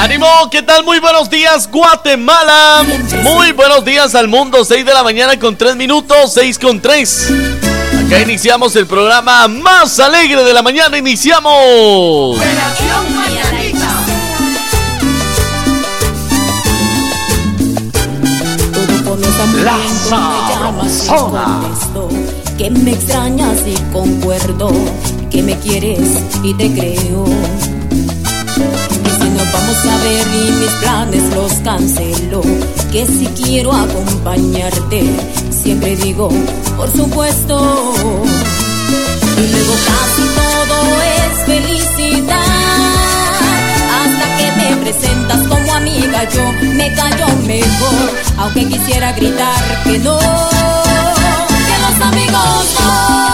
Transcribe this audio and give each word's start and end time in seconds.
¡Ánimo! 0.00 0.26
¿Qué 0.50 0.62
tal? 0.62 0.82
Muy 0.82 0.98
buenos 0.98 1.28
días, 1.28 1.70
Guatemala. 1.70 2.86
Muy 3.22 3.52
buenos 3.52 3.84
días 3.84 4.14
al 4.14 4.28
mundo. 4.28 4.64
6 4.64 4.86
de 4.86 4.94
la 4.94 5.02
mañana 5.02 5.38
con 5.38 5.58
3 5.58 5.76
minutos, 5.76 6.32
6 6.32 6.58
con 6.58 6.80
3. 6.80 7.28
Acá 8.06 8.22
iniciamos 8.22 8.74
el 8.76 8.86
programa 8.86 9.46
más 9.46 10.00
alegre 10.00 10.42
de 10.42 10.54
la 10.54 10.62
mañana. 10.62 10.96
Iniciamos. 10.96 12.38
La 19.62 19.76
Sabrosona. 20.08 21.60
Que 22.56 22.70
me 22.70 22.92
extrañas 22.92 23.58
y 23.66 23.74
concuerdo 23.92 24.70
Que 25.30 25.42
me 25.42 25.58
quieres 25.58 26.10
y 26.42 26.54
te 26.54 26.70
creo 26.72 27.24
vamos 29.52 29.76
a 29.86 29.96
ver 30.04 30.26
y 30.34 30.50
mis 30.52 30.70
planes 30.80 31.34
los 31.34 31.52
cancelo. 31.64 32.42
Que 32.90 33.06
si 33.06 33.26
quiero 33.26 33.72
acompañarte 33.72 35.04
Siempre 35.62 35.94
digo, 35.94 36.30
por 36.76 36.90
supuesto. 36.90 37.92
Y 39.36 39.52
luego 39.52 39.74
casi 39.86 40.22
todo 40.34 41.02
es 41.02 41.44
felicidad. 41.44 42.40
Hasta 44.00 44.36
que 44.38 44.52
me 44.56 44.76
presentas 44.76 45.46
como 45.48 45.72
amiga 45.74 46.26
yo 46.30 46.52
me 46.74 46.94
callo 46.94 47.26
mejor. 47.46 48.10
Aunque 48.38 48.66
quisiera 48.68 49.12
gritar 49.12 49.82
que 49.84 49.98
no 49.98 50.18
que 50.18 51.78
los 51.82 52.06
amigos 52.06 52.74
no 52.80 53.29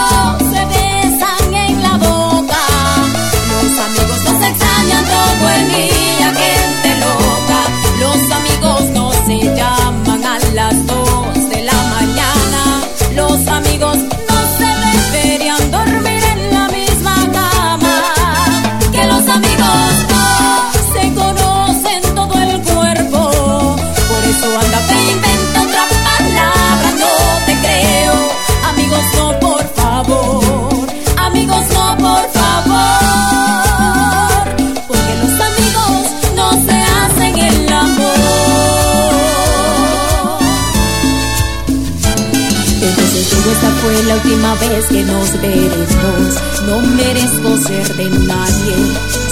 fue 43.97 44.05
la 44.05 44.15
última 44.15 44.53
vez 44.55 44.85
que 44.87 45.03
nos 45.03 45.31
veremos. 45.41 46.35
No 46.67 46.79
merezco 46.81 47.57
ser 47.57 47.95
de 47.95 48.09
nadie, 48.09 48.75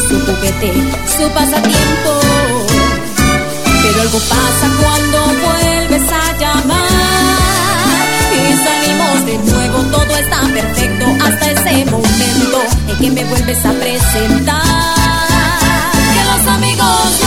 su 0.07 0.19
juguete, 0.25 0.73
su 1.17 1.29
pasatiempo. 1.29 2.12
Pero 3.84 4.01
algo 4.01 4.19
pasa 4.19 4.67
cuando 4.81 5.17
vuelves 5.45 6.12
a 6.12 6.38
llamar. 6.38 6.85
Y 8.34 8.53
salimos 8.66 9.25
de 9.25 9.38
nuevo, 9.51 9.78
todo 9.91 10.16
está 10.17 10.41
perfecto 10.41 11.06
hasta 11.23 11.51
ese 11.51 11.85
momento 11.91 12.61
en 12.88 12.97
que 12.97 13.11
me 13.11 13.23
vuelves 13.25 13.66
a 13.66 13.72
presentar. 13.72 14.63
Que 16.13 16.23
los 16.25 16.47
amigos 16.56 17.25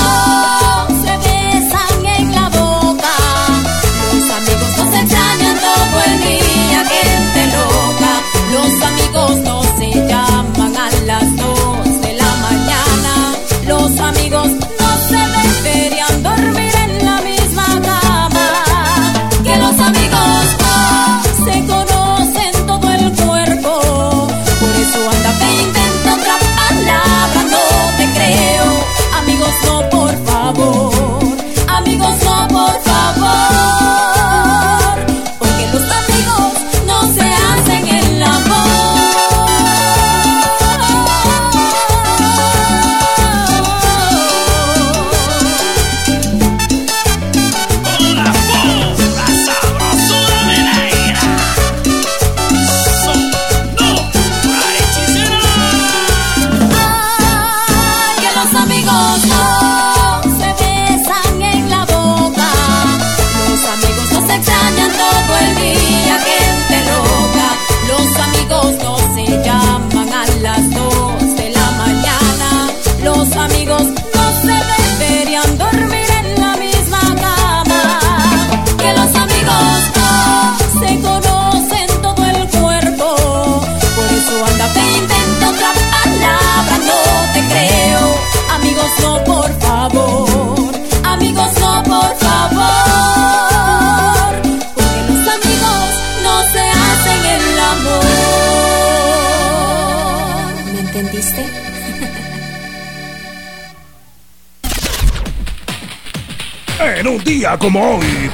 Un 107.08 107.24
día 107.24 107.56
como 107.58 107.96
hoy, 107.96 108.30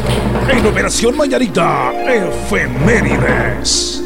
en 0.48 0.66
Operación 0.66 1.16
Mañanita, 1.16 1.92
efemérides. 2.08 4.02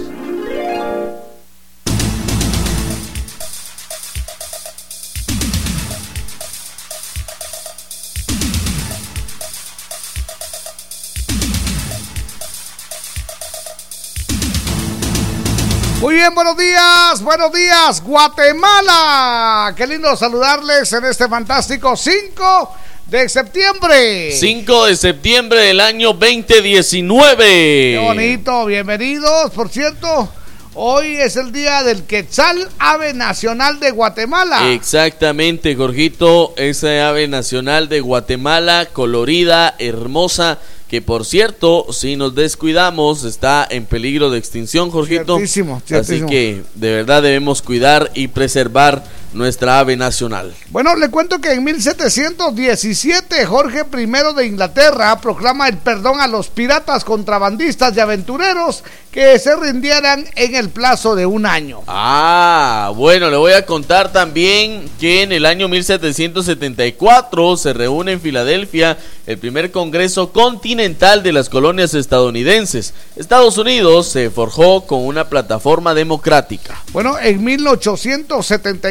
Muy 16.02 16.14
bien, 16.14 16.34
buenos 16.34 16.58
días, 16.58 17.22
buenos 17.22 17.52
días, 17.52 18.02
Guatemala. 18.02 19.72
Qué 19.74 19.86
lindo 19.86 20.14
saludarles 20.14 20.92
en 20.92 21.06
este 21.06 21.26
fantástico 21.26 21.96
5 21.96 22.74
de 23.08 23.28
septiembre. 23.28 24.32
5 24.32 24.86
de 24.86 24.96
septiembre 24.96 25.60
del 25.60 25.80
año 25.80 26.12
2019. 26.12 27.36
Qué 27.38 28.00
bonito, 28.02 28.66
bienvenidos. 28.66 29.50
Por 29.52 29.70
cierto, 29.70 30.28
hoy 30.74 31.16
es 31.16 31.36
el 31.36 31.50
día 31.50 31.82
del 31.84 32.02
Quetzal, 32.04 32.68
ave 32.78 33.14
nacional 33.14 33.80
de 33.80 33.92
Guatemala. 33.92 34.72
Exactamente, 34.72 35.74
Jorgito, 35.74 36.52
esa 36.58 37.08
ave 37.08 37.28
nacional 37.28 37.88
de 37.88 38.00
Guatemala, 38.00 38.86
colorida, 38.92 39.74
hermosa, 39.78 40.58
que 40.86 41.00
por 41.00 41.24
cierto, 41.24 41.86
si 41.92 42.16
nos 42.16 42.34
descuidamos, 42.34 43.24
está 43.24 43.66
en 43.70 43.86
peligro 43.86 44.28
de 44.28 44.38
extinción, 44.38 44.90
Jorgito. 44.90 45.36
Ciertísimo, 45.36 45.82
Así 45.92 46.26
que 46.26 46.62
de 46.74 46.92
verdad 46.92 47.22
debemos 47.22 47.62
cuidar 47.62 48.10
y 48.12 48.28
preservar 48.28 49.02
nuestra 49.32 49.78
ave 49.78 49.96
nacional. 49.96 50.54
Bueno, 50.70 50.94
le 50.96 51.10
cuento 51.10 51.40
que 51.40 51.52
en 51.52 51.64
1717 51.64 53.46
Jorge 53.46 53.84
I 53.92 54.34
de 54.36 54.46
Inglaterra 54.46 55.20
proclama 55.20 55.68
el 55.68 55.78
perdón 55.78 56.20
a 56.20 56.26
los 56.26 56.48
piratas, 56.48 57.04
contrabandistas 57.04 57.96
y 57.96 58.00
aventureros 58.00 58.84
que 59.10 59.38
se 59.38 59.56
rindieran 59.56 60.26
en 60.36 60.54
el 60.54 60.68
plazo 60.68 61.16
de 61.16 61.26
un 61.26 61.46
año. 61.46 61.80
Ah, 61.86 62.92
bueno, 62.94 63.30
le 63.30 63.36
voy 63.36 63.52
a 63.52 63.64
contar 63.64 64.12
también 64.12 64.88
que 65.00 65.22
en 65.22 65.32
el 65.32 65.46
año 65.46 65.68
1774 65.68 67.56
se 67.56 67.72
reúne 67.72 68.12
en 68.12 68.20
Filadelfia 68.20 68.98
el 69.26 69.38
primer 69.38 69.70
Congreso 69.70 70.32
Continental 70.32 71.22
de 71.22 71.32
las 71.32 71.48
Colonias 71.48 71.94
estadounidenses. 71.94 72.92
Estados 73.16 73.58
Unidos 73.58 74.08
se 74.08 74.30
forjó 74.30 74.86
con 74.86 75.04
una 75.04 75.28
plataforma 75.28 75.94
democrática. 75.94 76.82
Bueno, 76.92 77.18
en 77.18 77.42
1877 77.42 78.88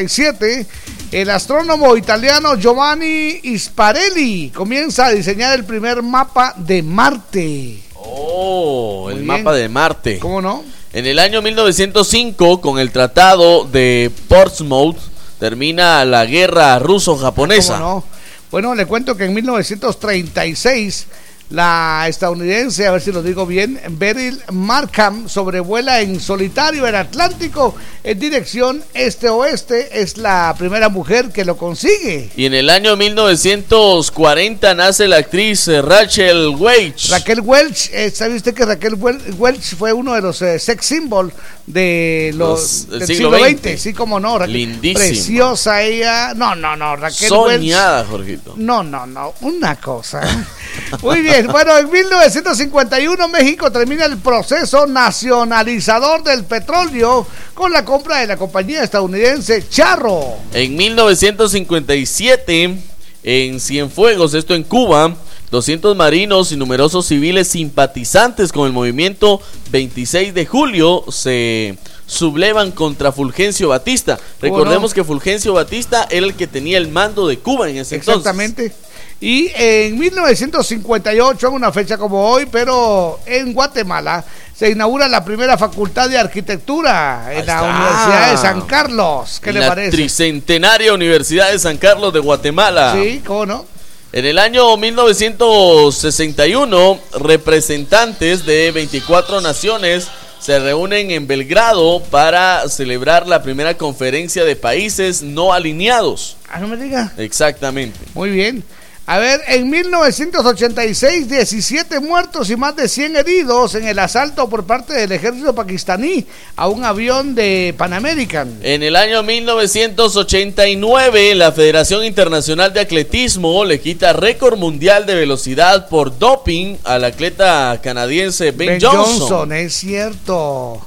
el 1.12 1.30
astrónomo 1.30 1.96
italiano 1.96 2.56
Giovanni 2.56 3.40
Isparelli 3.42 4.50
comienza 4.50 5.06
a 5.06 5.10
diseñar 5.10 5.58
el 5.58 5.64
primer 5.64 6.02
mapa 6.02 6.54
de 6.56 6.82
Marte. 6.82 7.78
Oh, 7.94 9.08
el 9.10 9.22
mapa 9.22 9.52
de 9.54 9.68
Marte. 9.68 10.18
¿Cómo 10.18 10.40
no? 10.42 10.64
En 10.92 11.06
el 11.06 11.18
año 11.18 11.42
1905, 11.42 12.60
con 12.60 12.78
el 12.78 12.90
Tratado 12.90 13.64
de 13.64 14.10
Portsmouth, 14.28 14.96
termina 15.38 16.04
la 16.04 16.24
guerra 16.24 16.78
ruso-japonesa. 16.78 17.78
¿Cómo 17.78 17.88
no? 17.88 18.04
Bueno, 18.50 18.74
le 18.74 18.86
cuento 18.86 19.16
que 19.16 19.26
en 19.26 19.34
1936 19.34 21.06
la 21.50 22.04
estadounidense, 22.08 22.86
a 22.86 22.90
ver 22.90 23.00
si 23.00 23.10
lo 23.10 23.22
digo 23.22 23.46
bien, 23.46 23.80
Beryl 23.90 24.38
Markham 24.52 25.28
sobrevuela 25.30 26.00
en 26.02 26.20
solitario 26.20 26.86
el 26.86 26.94
Atlántico 26.94 27.74
en 28.04 28.18
dirección 28.18 28.82
este-oeste. 28.92 30.00
Es 30.02 30.18
la 30.18 30.54
primera 30.58 30.88
mujer 30.90 31.30
que 31.32 31.44
lo 31.46 31.56
consigue. 31.56 32.28
Y 32.36 32.44
en 32.44 32.52
el 32.54 32.68
año 32.68 32.96
1940 32.96 34.74
nace 34.74 35.08
la 35.08 35.16
actriz 35.16 35.68
eh, 35.68 35.80
Rachel 35.82 36.48
Weisz. 36.58 37.08
Raquel 37.10 37.40
Welch, 37.40 37.90
eh, 37.92 38.10
¿sabe 38.10 38.36
usted 38.36 38.54
que 38.54 38.66
Raquel 38.66 38.96
Wel- 38.98 39.20
Welch 39.38 39.74
fue 39.76 39.92
uno 39.92 40.14
de 40.14 40.20
los 40.20 40.42
eh, 40.42 40.58
sex 40.58 40.84
symbol 40.86 41.32
de 41.68 42.32
los, 42.34 42.60
Los- 42.60 42.88
del 42.88 43.06
siglo 43.06 43.30
siglo 43.36 43.48
XX? 43.48 43.60
XX? 43.74 43.82
Sí, 43.82 43.92
como 43.92 44.18
no. 44.18 44.38
Raquel- 44.38 44.52
Lindísima. 44.52 44.98
Preciosa 45.00 45.82
ella. 45.82 46.32
No, 46.34 46.54
no, 46.54 46.74
no. 46.76 46.96
Raquel 46.96 47.30
Welch. 47.30 47.56
Soñada, 47.58 48.04
Jorgito. 48.04 48.54
No, 48.56 48.82
no, 48.82 49.06
no, 49.06 49.34
una 49.42 49.76
cosa. 49.76 50.22
Muy 51.02 51.20
bien, 51.22 51.46
bueno, 51.48 51.76
en 51.76 51.90
1951 51.90 53.28
México 53.28 53.70
termina 53.70 54.04
el 54.06 54.16
proceso 54.18 54.86
nacionalizador 54.86 56.22
del 56.22 56.44
petróleo 56.44 57.26
con 57.54 57.72
la 57.72 57.84
compra 57.84 58.18
de 58.18 58.28
la 58.28 58.36
compañía 58.36 58.84
estadounidense 58.84 59.68
Charro. 59.68 60.36
En 60.52 60.76
1957, 60.76 62.78
en 63.24 63.60
Cienfuegos, 63.60 64.34
esto 64.34 64.54
en 64.54 64.62
Cuba, 64.62 65.16
200 65.50 65.96
marinos 65.96 66.52
y 66.52 66.56
numerosos 66.56 67.06
civiles 67.06 67.48
simpatizantes 67.48 68.52
con 68.52 68.66
el 68.66 68.72
movimiento 68.72 69.40
26 69.70 70.34
de 70.34 70.46
julio 70.46 71.04
se 71.10 71.78
sublevan 72.06 72.72
contra 72.72 73.12
Fulgencio 73.12 73.68
Batista. 73.68 74.18
Recordemos 74.40 74.90
no? 74.90 74.94
que 74.94 75.04
Fulgencio 75.04 75.52
Batista 75.52 76.06
era 76.10 76.26
el 76.26 76.34
que 76.34 76.46
tenía 76.46 76.78
el 76.78 76.88
mando 76.88 77.28
de 77.28 77.38
Cuba 77.38 77.68
en 77.68 77.78
ese 77.78 77.96
entonces. 77.96 78.20
Exactamente. 78.20 78.72
Y 79.20 79.50
en 79.56 79.98
1958, 79.98 81.48
en 81.48 81.52
una 81.52 81.72
fecha 81.72 81.98
como 81.98 82.30
hoy, 82.30 82.46
pero 82.46 83.18
en 83.26 83.52
Guatemala, 83.52 84.24
se 84.54 84.70
inaugura 84.70 85.08
la 85.08 85.24
primera 85.24 85.58
facultad 85.58 86.08
de 86.08 86.18
arquitectura 86.18 87.24
en 87.32 87.40
Ahí 87.40 87.46
la 87.46 87.54
está. 87.54 87.62
Universidad 87.62 88.30
de 88.30 88.36
San 88.36 88.60
Carlos. 88.62 89.40
¿Qué 89.42 89.52
le 89.52 89.60
la 89.60 89.68
parece? 89.68 89.90
tricentenaria 89.90 90.94
Universidad 90.94 91.50
de 91.50 91.58
San 91.58 91.78
Carlos 91.78 92.12
de 92.12 92.20
Guatemala. 92.20 92.94
Sí, 92.94 93.22
¿cómo 93.26 93.46
no? 93.46 93.77
En 94.10 94.24
el 94.24 94.38
año 94.38 94.74
1961, 94.78 96.98
representantes 97.20 98.46
de 98.46 98.70
24 98.70 99.42
naciones 99.42 100.08
se 100.40 100.58
reúnen 100.58 101.10
en 101.10 101.26
Belgrado 101.26 102.02
para 102.10 102.66
celebrar 102.70 103.26
la 103.26 103.42
primera 103.42 103.76
conferencia 103.76 104.46
de 104.46 104.56
países 104.56 105.20
no 105.20 105.52
alineados. 105.52 106.38
Ah, 106.48 106.58
no 106.58 106.68
me 106.68 106.78
diga. 106.78 107.12
Exactamente. 107.18 107.98
Muy 108.14 108.30
bien. 108.30 108.64
A 109.10 109.16
ver, 109.16 109.40
en 109.48 109.70
1986, 109.70 111.30
17 111.30 111.98
muertos 112.00 112.50
y 112.50 112.56
más 112.56 112.76
de 112.76 112.88
100 112.88 113.16
heridos 113.16 113.74
en 113.74 113.88
el 113.88 113.98
asalto 113.98 114.50
por 114.50 114.66
parte 114.66 114.92
del 114.92 115.10
ejército 115.12 115.54
pakistaní 115.54 116.26
a 116.56 116.68
un 116.68 116.84
avión 116.84 117.34
de 117.34 117.74
Pan 117.78 117.94
American. 117.94 118.58
En 118.60 118.82
el 118.82 118.96
año 118.96 119.22
1989, 119.22 121.36
la 121.36 121.52
Federación 121.52 122.04
Internacional 122.04 122.74
de 122.74 122.80
Atletismo 122.80 123.64
le 123.64 123.80
quita 123.80 124.12
récord 124.12 124.58
mundial 124.58 125.06
de 125.06 125.14
velocidad 125.14 125.88
por 125.88 126.18
doping 126.18 126.76
al 126.84 127.04
atleta 127.04 127.80
canadiense 127.82 128.50
Ben, 128.50 128.78
Johnson. 128.78 129.54
es 129.54 129.72
cierto. 129.72 130.86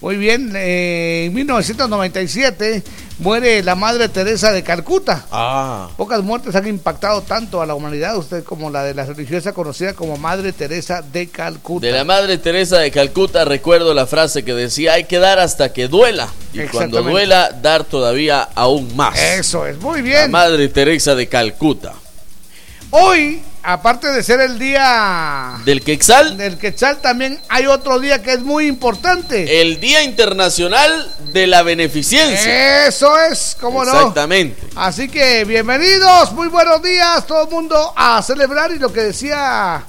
Muy 0.00 0.16
bien, 0.16 0.52
eh, 0.54 1.24
en 1.26 1.34
1997 1.34 2.84
muere 3.18 3.64
la 3.64 3.74
Madre 3.74 4.08
Teresa 4.08 4.52
de 4.52 4.62
Calcuta. 4.62 5.26
Ah. 5.32 5.88
Pocas 5.96 6.22
muertes 6.22 6.54
han 6.54 6.68
impactado 6.68 7.22
tanto 7.22 7.60
a 7.60 7.66
la 7.66 7.74
humanidad, 7.74 8.16
usted 8.16 8.44
como 8.44 8.70
la 8.70 8.84
de 8.84 8.94
la 8.94 9.04
religiosa 9.04 9.52
conocida 9.52 9.94
como 9.94 10.16
Madre 10.16 10.52
Teresa 10.52 11.02
de 11.02 11.26
Calcuta. 11.26 11.84
De 11.84 11.92
la 11.92 12.04
Madre 12.04 12.38
Teresa 12.38 12.78
de 12.78 12.92
Calcuta 12.92 13.44
recuerdo 13.44 13.92
la 13.92 14.06
frase 14.06 14.44
que 14.44 14.54
decía 14.54 14.92
hay 14.92 15.04
que 15.04 15.18
dar 15.18 15.40
hasta 15.40 15.72
que 15.72 15.88
duela 15.88 16.28
y 16.52 16.60
cuando 16.68 17.02
duela 17.02 17.50
dar 17.60 17.82
todavía 17.82 18.48
aún 18.54 18.94
más. 18.94 19.18
Eso 19.18 19.66
es, 19.66 19.80
muy 19.80 19.98
La 19.98 20.02
bien. 20.02 20.30
Madre 20.30 20.68
Teresa 20.68 21.16
de 21.16 21.26
Calcuta. 21.26 21.94
Hoy, 22.90 23.42
aparte 23.68 24.08
de 24.10 24.22
ser 24.22 24.40
el 24.40 24.58
día 24.58 25.58
Del 25.66 25.82
Quexal, 25.82 26.38
del 26.38 26.56
Quetzal, 26.56 27.02
también 27.02 27.38
hay 27.50 27.66
otro 27.66 28.00
día 28.00 28.22
que 28.22 28.32
es 28.32 28.40
muy 28.40 28.66
importante. 28.66 29.60
el 29.60 29.78
Día 29.78 30.02
Internacional 30.02 31.06
de 31.34 31.46
la 31.46 31.62
Beneficencia. 31.62 32.86
Eso 32.86 33.20
es, 33.20 33.58
¿cómo 33.60 33.84
no? 33.84 33.92
Exactamente. 33.92 34.68
Así 34.74 35.08
que 35.10 35.44
bienvenidos, 35.44 36.32
muy 36.32 36.48
buenos 36.48 36.82
días, 36.82 37.26
todo 37.26 37.44
el 37.44 37.50
mundo 37.50 37.92
a 37.94 38.22
celebrar 38.22 38.72
y 38.72 38.78
lo 38.78 38.90
que 38.90 39.02
decía 39.02 39.84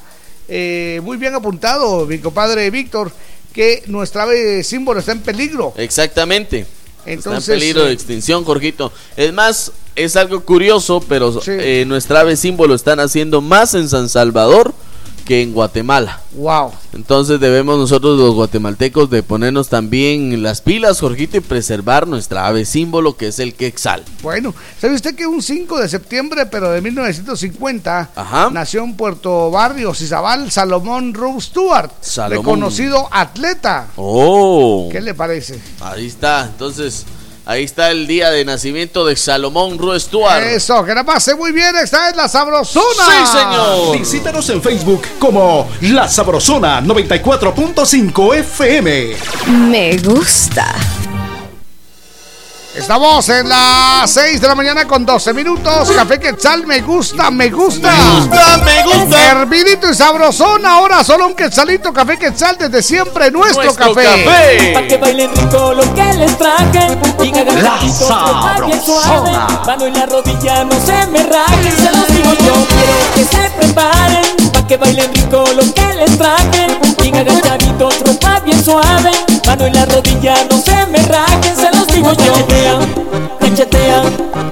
eh, 0.50 1.00
muy 1.02 1.16
bien 1.16 1.34
apuntado 1.34 2.06
mi 2.06 2.20
compadre 2.20 2.70
Víctor, 2.70 3.14
que 3.54 3.84
nuestra 3.88 4.26
símbolo 4.62 5.00
está 5.00 5.14
en 5.14 5.22
peligro. 5.22 5.74
Exactamente. 5.78 6.66
Entonces, 7.14 7.42
Está 7.44 7.54
en 7.54 7.60
peligro 7.60 7.84
de 7.84 7.90
eh, 7.90 7.94
extinción, 7.94 8.44
Jorgito. 8.44 8.92
Es 9.18 9.34
más, 9.34 9.72
es 9.96 10.16
algo 10.16 10.42
curioso, 10.42 11.02
pero 11.08 11.42
Sí. 11.42 11.52
eh, 11.52 11.84
nuestra 11.88 12.22
ave 12.22 12.36
símbolo 12.36 12.76
están 12.76 13.00
haciendo 13.00 13.42
más 13.42 13.74
en 13.74 13.90
San 13.90 14.10
Salvador 14.10 14.74
que 15.30 15.44
en 15.44 15.54
Guatemala. 15.54 16.22
Wow. 16.34 16.72
Entonces 16.94 17.40
debemos 17.40 17.78
nosotros 17.78 18.18
los 18.18 18.34
guatemaltecos 18.34 19.12
de 19.12 19.22
ponernos 19.22 19.70
también 19.70 20.42
las 20.42 20.62
pilas, 20.62 21.00
Jorgito, 21.00 21.38
y 21.38 21.42
preservar 21.42 22.08
nuestra 22.08 22.48
ave 22.48 22.66
símbolo 22.66 23.16
que 23.16 23.28
es 23.28 23.38
el 23.38 23.54
quexal. 23.54 24.04
Bueno, 24.24 24.56
¿sabe 24.82 24.96
usted 24.96 25.14
que 25.14 25.28
un 25.28 25.44
5 25.44 25.78
de 25.82 25.88
septiembre, 25.88 26.48
pero 26.48 26.72
de 26.72 26.82
1950, 26.82 28.10
Ajá. 28.16 28.50
nació 28.50 28.84
en 28.84 28.96
Puerto 28.98 29.52
Barrios, 29.52 30.02
Izabal, 30.02 30.50
Salomón 30.50 31.14
Rose 31.14 31.50
Stewart, 31.50 31.92
Salomón. 32.02 32.44
reconocido 32.46 33.08
atleta? 33.12 33.86
Oh, 33.98 34.90
¿Qué 34.92 35.00
le 35.00 35.14
parece? 35.14 35.60
ahí 35.80 36.08
está. 36.08 36.46
Entonces, 36.46 37.06
ahí 37.50 37.64
está 37.64 37.90
el 37.90 38.06
día 38.06 38.30
de 38.30 38.46
nacimiento 38.46 39.04
de 39.06 39.16
Salomón 39.16 39.80
Rue 39.80 40.00
Stuart. 40.00 40.44
Eso, 40.44 40.86
que 40.86 40.94
la 40.94 41.04
pase 41.04 41.34
muy 41.34 41.52
bien, 41.52 41.76
esta 41.82 42.10
es 42.10 42.16
la 42.16 42.30
sabrosona. 42.30 42.86
Sí, 42.86 43.38
señor. 43.38 43.98
Visítanos 43.98 44.48
en 44.52 44.62
Facebook 44.62 45.02
como 45.18 45.68
La 45.82 46.08
Sabrosona 46.08 46.80
94.5 46.82 48.36
FM. 48.36 49.16
Me 49.68 49.98
gusta. 49.98 50.76
Estamos 52.80 53.28
en 53.30 53.48
las 53.50 54.10
6 54.10 54.40
de 54.42 54.48
la 54.48 54.56
mañana 54.56 54.86
con 54.86 55.06
12 55.06 55.34
minutos. 55.34 55.92
Café 55.92 56.20
Quetzal, 56.20 56.66
me 56.66 56.82
gusta, 56.82 57.30
me 57.30 57.50
gusta. 57.50 57.92
Me 57.92 58.20
gusta, 58.20 58.58
me 58.64 58.84
gusta. 58.84 59.32
Hervidito 59.32 59.90
y 59.90 59.94
sabrosón, 59.96 60.66
ahora 60.66 61.04
solo 61.04 61.28
un 61.28 61.36
quetzalito, 61.36 61.92
café 61.94 62.18
quetzal 62.18 62.58
desde 62.58 62.82
siempre, 62.82 63.30
nuestro, 63.32 63.64
Nuestro 63.64 63.94
café. 63.94 64.04
café. 64.06 64.72
Pa' 64.74 64.88
que 64.88 64.98
bailen 64.98 65.36
rico 65.36 65.74
lo 65.74 65.94
que 65.94 66.14
les 66.14 66.38
traje 66.38 66.98
Y 67.24 67.38
hagan 67.38 67.64
La 67.64 67.80
sabrosona. 67.90 69.48
Mano 69.66 69.86
en 69.86 69.94
la 69.94 70.06
rodilla, 70.06 70.64
no 70.64 70.72
se 70.86 71.08
me 71.08 71.24
rajen 71.24 71.76
Se 71.78 71.92
los 71.92 72.08
digo 72.08 72.34
yo, 72.34 72.54
quiero 72.54 73.14
que 73.16 73.24
se 73.26 73.50
preparen 73.60 74.24
Pa' 74.38 74.39
que 74.70 74.78
bailen 74.78 75.12
rico 75.16 75.44
lo 75.56 75.64
que 75.74 75.96
les 75.96 76.16
traje 76.16 76.68
Y 77.04 77.18
hagan 77.18 77.42
chavitos, 77.42 78.00
ropa 78.02 78.40
bien 78.42 78.64
suave 78.64 79.10
Mano 79.48 79.66
en 79.66 79.74
la 79.74 79.86
rodilla, 79.86 80.36
no 80.50 80.62
se 80.62 80.86
me 80.86 81.00
rajen 81.00 81.56
Se 81.56 81.72
los 81.76 81.88
digo 81.88 82.12
yo 82.14 82.34
Cachetea, 83.40 84.04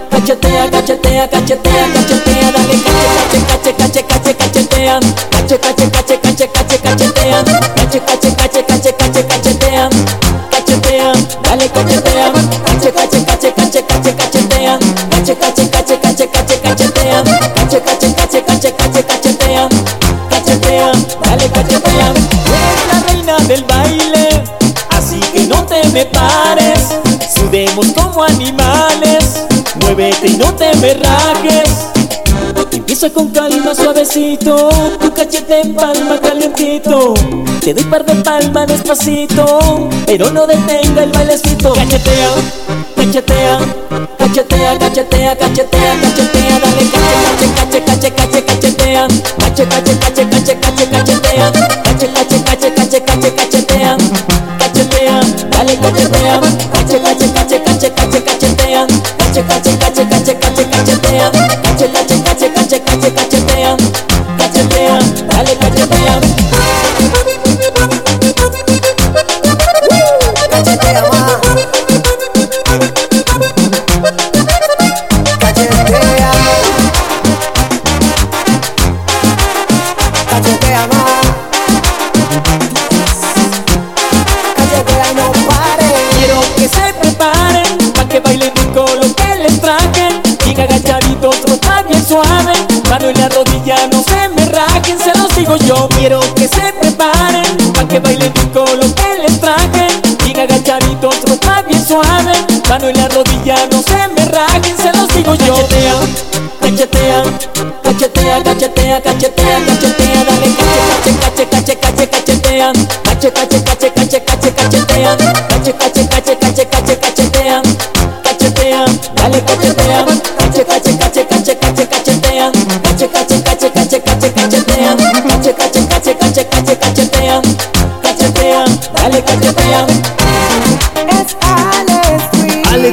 cachetea, 0.10 0.70
cachetea, 0.72 0.72
cachetea, 0.72 1.30
cachetea, 1.30 1.88
cachetea 1.94 2.52
Dale 2.52 2.78
cache, 3.48 3.76
cache, 3.76 4.06
cache, 4.06 4.06
cache, 4.06 4.36
cache, 4.36 4.36
cachetea 4.36 5.28
cache, 5.48 5.60
cache, 5.60 6.20
cache, 6.20 6.20
cache, 6.20 6.52
cache, 6.52 6.80
cachetean, 6.82 7.46
cache, 7.76 8.02
cache, 8.04 8.36
cache, 8.36 8.66
cache, 8.66 8.96
cache, 8.96 9.26
cachetean, 9.26 9.90
cachetean, 10.50 11.28
dale 11.42 11.72
cachetean, 11.72 12.34
cache, 12.66 12.92
cache, 12.92 13.24
cache, 13.24 13.54
cache, 13.54 13.86
cache, 13.86 14.16
cachetean, 14.16 14.80
cache, 15.10 15.38
cache, 15.38 15.70
cache, 15.70 16.00
cache, 16.00 16.30
cache, 16.30 16.60
cachetean, 16.60 17.24
cache, 17.54 17.82
cache, 17.82 18.14
cache, 18.14 18.44
cache, 18.44 18.76
cache, 18.76 19.06
cachetean, 19.06 19.70
cachetean, 21.50 22.16
eres 22.16 22.88
la 22.92 23.00
reina 23.08 23.38
del 23.48 23.64
baile, 23.64 24.44
así 24.92 25.20
que 25.34 25.46
no 25.46 25.66
te 25.66 25.88
me 25.90 26.06
pares, 26.06 26.90
sudemos 27.36 27.88
como 27.94 28.24
animales, 28.24 29.46
muévete 29.82 30.28
y 30.28 30.38
no 30.38 30.54
te 30.54 30.76
me 30.78 30.94
rajes. 30.94 31.77
Empieza 32.90 33.10
con 33.10 33.30
calma, 33.32 33.76
suavecito 33.76 34.70
Tu 35.02 35.12
cachete 35.12 35.60
en 35.60 35.76
palma, 35.76 36.18
calientito 36.22 37.16
Te 37.60 37.74
doy 37.74 37.84
par 37.84 38.06
de 38.06 38.16
palmas 38.24 38.66
despacito 38.66 39.90
Pero 40.06 40.32
no 40.32 40.48
detenga 40.48 41.04
el 41.04 41.12
bailecito 41.12 41.74
Cachetea, 41.74 42.30
cachetea 42.96 43.60
Cachetea, 44.18 44.78
cachetea, 44.80 45.36
cachetea, 45.36 45.96
cachetea 46.02 46.60
Dale 46.60 46.90
cache, 47.58 47.84
cache, 47.84 47.84
cache, 47.84 48.14
cache, 48.14 48.46
cachetea 48.46 49.08
Cache, 49.38 49.68
cache, 49.68 49.98
cache, 50.00 50.28
cache, 50.30 50.58
cache, 50.58 50.90
cachetea 50.90 51.52
Cache, 51.84 52.10
cache, 52.14 52.42
cache, 52.42 52.74
cache, 52.74 53.04
cache, 53.04 53.34
cachetea 53.34 53.96
Cachetea, 54.60 55.20
dale 55.50 55.78
cachetea 55.78 56.40
Cache, 56.72 57.02
cache, 57.02 57.32
cache, 57.34 57.62
cache, 57.64 57.94
cache, 57.94 58.24
cachetea 58.24 58.86
Cache, 59.18 59.44
cache, 59.46 59.78
cache, 59.78 60.08
cache, 60.08 60.38
cache, 60.38 60.70
cachetea 60.70 61.30
Cache, 61.30 61.92
cache, 61.92 62.27
cache, 62.68 62.84
cache, 62.84 63.14
cache, 63.14 63.14
cachetea 63.14 63.76
Cachetea, 64.38 65.00
dale 65.28 65.58
cachetea 65.58 66.20
Cachetea 70.50 71.02
más. 71.10 71.38
Cachetea. 75.40 76.32
Cachetea 80.30 80.88
más. 80.88 81.26
Cachetea 84.56 85.12
y 85.12 85.16
no 85.16 85.32
pare. 85.48 85.86
Quiero 86.18 86.40
que 86.56 86.68
se 86.68 86.94
preparen 87.00 87.78
Pa' 87.94 88.08
que 88.08 88.20
bailen 88.20 88.52
rico 88.56 88.86
lo 89.02 89.14
que 89.16 89.36
les 89.36 89.60
trajen 89.62 90.22
Diga 90.46 90.64
agachaditos, 90.64 91.36
ropa 91.44 91.84
bien 91.84 92.06
suave 92.06 92.57
En 93.08 93.18
la 93.22 93.30
rodilla, 93.30 93.88
no 93.90 94.04
se 94.04 94.28
me 94.28 94.46
rajen 94.48 95.00
Se 95.00 95.18
los 95.18 95.34
digo 95.34 95.56
yo 95.56 95.88
Quiero 95.98 96.20
que 96.36 96.46
se 96.46 96.74
preparen 96.74 97.56
Pa' 97.74 97.88
que 97.88 98.00
bailen 98.00 98.34
rico 98.36 98.66
lo 98.76 98.94
que 98.96 99.20
les 99.22 99.40
trajen 99.40 99.88
Diga 100.26 100.44
agachaditos, 100.44 101.16
ropa 101.24 101.62
bien 101.62 101.86
suave 101.88 102.34
Mano 102.68 102.90
en 102.90 102.98
la 102.98 103.08
rodilla, 103.08 103.56
no 103.72 103.82
se 103.82 104.10
me 104.14 104.26
rajen 104.26 104.76
Se 104.76 104.92
los 104.92 105.08
digo 105.16 105.36
yo 105.36 105.56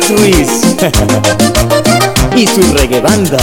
Ruiz. 0.08 0.76
Y 2.36 2.46
su 2.48 2.60
reggae 2.74 3.00
banda 3.00 3.38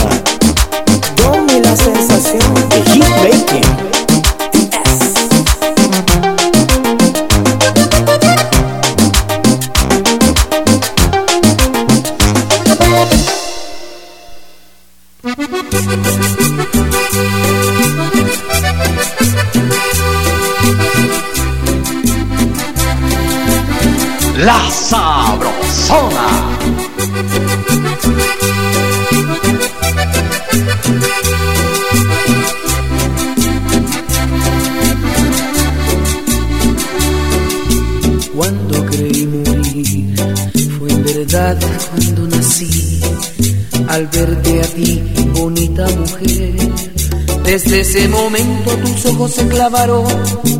desde 47.71 47.99
ese 47.99 48.09
momento 48.09 48.75
tus 48.79 49.05
ojos 49.05 49.31
se 49.31 49.47
clavaron 49.47 50.03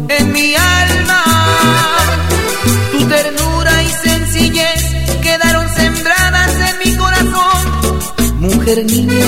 en 0.08 0.32
mi 0.32 0.56
alma. 0.56 1.24
Tu 2.94 3.06
ternura 3.06 3.84
y 3.84 3.90
sencillez 3.90 4.86
quedaron 5.22 5.68
sembradas 5.76 6.52
en 6.70 6.80
mi 6.80 6.98
corazón. 6.98 8.40
Mujer, 8.40 8.86
niña, 8.86 9.26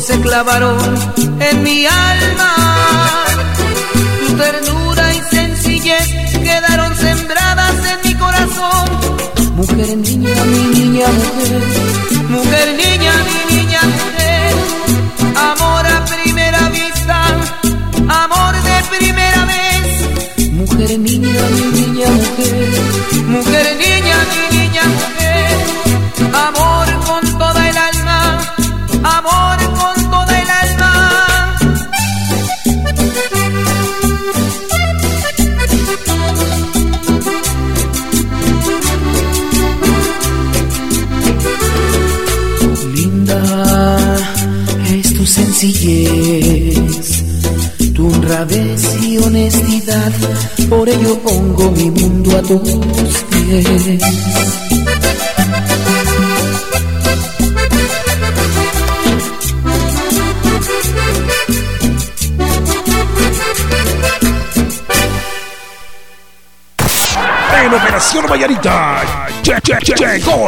se 0.00 0.18
clavaron 0.20 0.78
en 1.40 1.62
mi 1.62 1.86
alma. 1.86 2.49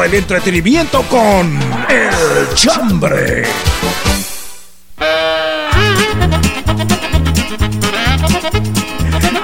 El 0.04 0.14
entretenimiento 0.14 1.02
con 1.02 1.58
El 1.88 2.54
Chambre. 2.54 3.44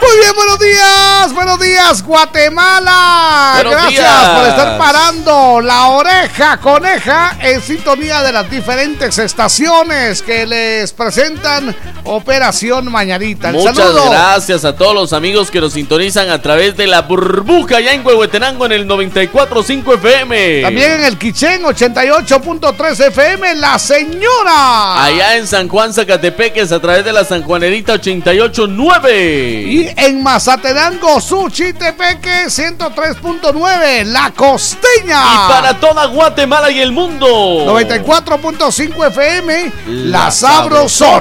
Muy 0.01 0.17
bien, 0.21 0.35
buenos 0.35 0.59
días, 0.59 1.35
buenos 1.35 1.61
días, 1.61 2.03
Guatemala. 2.03 3.53
Buenos 3.55 3.73
Gracias 3.73 3.91
días. 3.91 4.29
por 4.31 4.49
estar 4.49 4.79
parando 4.79 5.61
la 5.61 5.87
oreja 5.89 6.57
coneja 6.59 7.37
en 7.41 7.63
sintonía 7.63 8.23
de 8.23 8.33
las 8.33 8.51
diferentes 8.51 9.19
estaciones 9.19 10.23
que 10.23 10.47
les 10.47 10.93
presentan 10.93 11.77
Operación 12.09 12.91
Mañanita. 12.91 13.51
El 13.51 13.57
Muchas 13.57 13.77
saludo. 13.77 14.11
gracias 14.11 14.65
a 14.65 14.75
todos 14.75 14.95
los 14.95 15.13
amigos 15.13 15.51
que 15.51 15.61
nos 15.61 15.75
sintonizan 15.75 16.31
a 16.31 16.41
través 16.41 16.77
de 16.77 16.87
la 16.87 17.03
burbuja 17.03 17.81
ya 17.81 17.93
en 17.93 18.05
Huehuetenango 18.07 18.67
en 18.67 18.73
el 18.73 18.87
94.5 18.89 19.95
FM. 19.95 20.63
También 20.63 20.93
en 20.93 21.05
el 21.05 21.19
Quichén 21.19 21.63
88.3 21.63 23.07
FM, 23.09 23.55
La 23.57 23.79
Señora. 23.79 25.05
Allá 25.05 25.37
en 25.37 25.47
San 25.47 25.69
Juan 25.69 25.93
Zacatepeques 25.93 26.73
a 26.73 26.81
través 26.81 27.05
de 27.05 27.13
la 27.13 27.25
Sanjuanerita 27.25 27.95
88.9. 27.95 29.67
Y 29.67 29.89
en 29.97 30.23
Mazatenango, 30.23 31.21
Suchitepeque 31.21 32.47
103.9, 32.47 34.05
La 34.05 34.31
Costeña. 34.35 35.23
Y 35.23 35.49
para 35.53 35.79
toda 35.79 36.07
Guatemala 36.07 36.71
y 36.71 36.81
el 36.81 36.93
mundo. 36.93 37.27
94.5 37.67 39.07
FM, 39.09 39.73
La, 39.87 40.25
La 40.25 40.31
Sabrosona. 40.31 40.59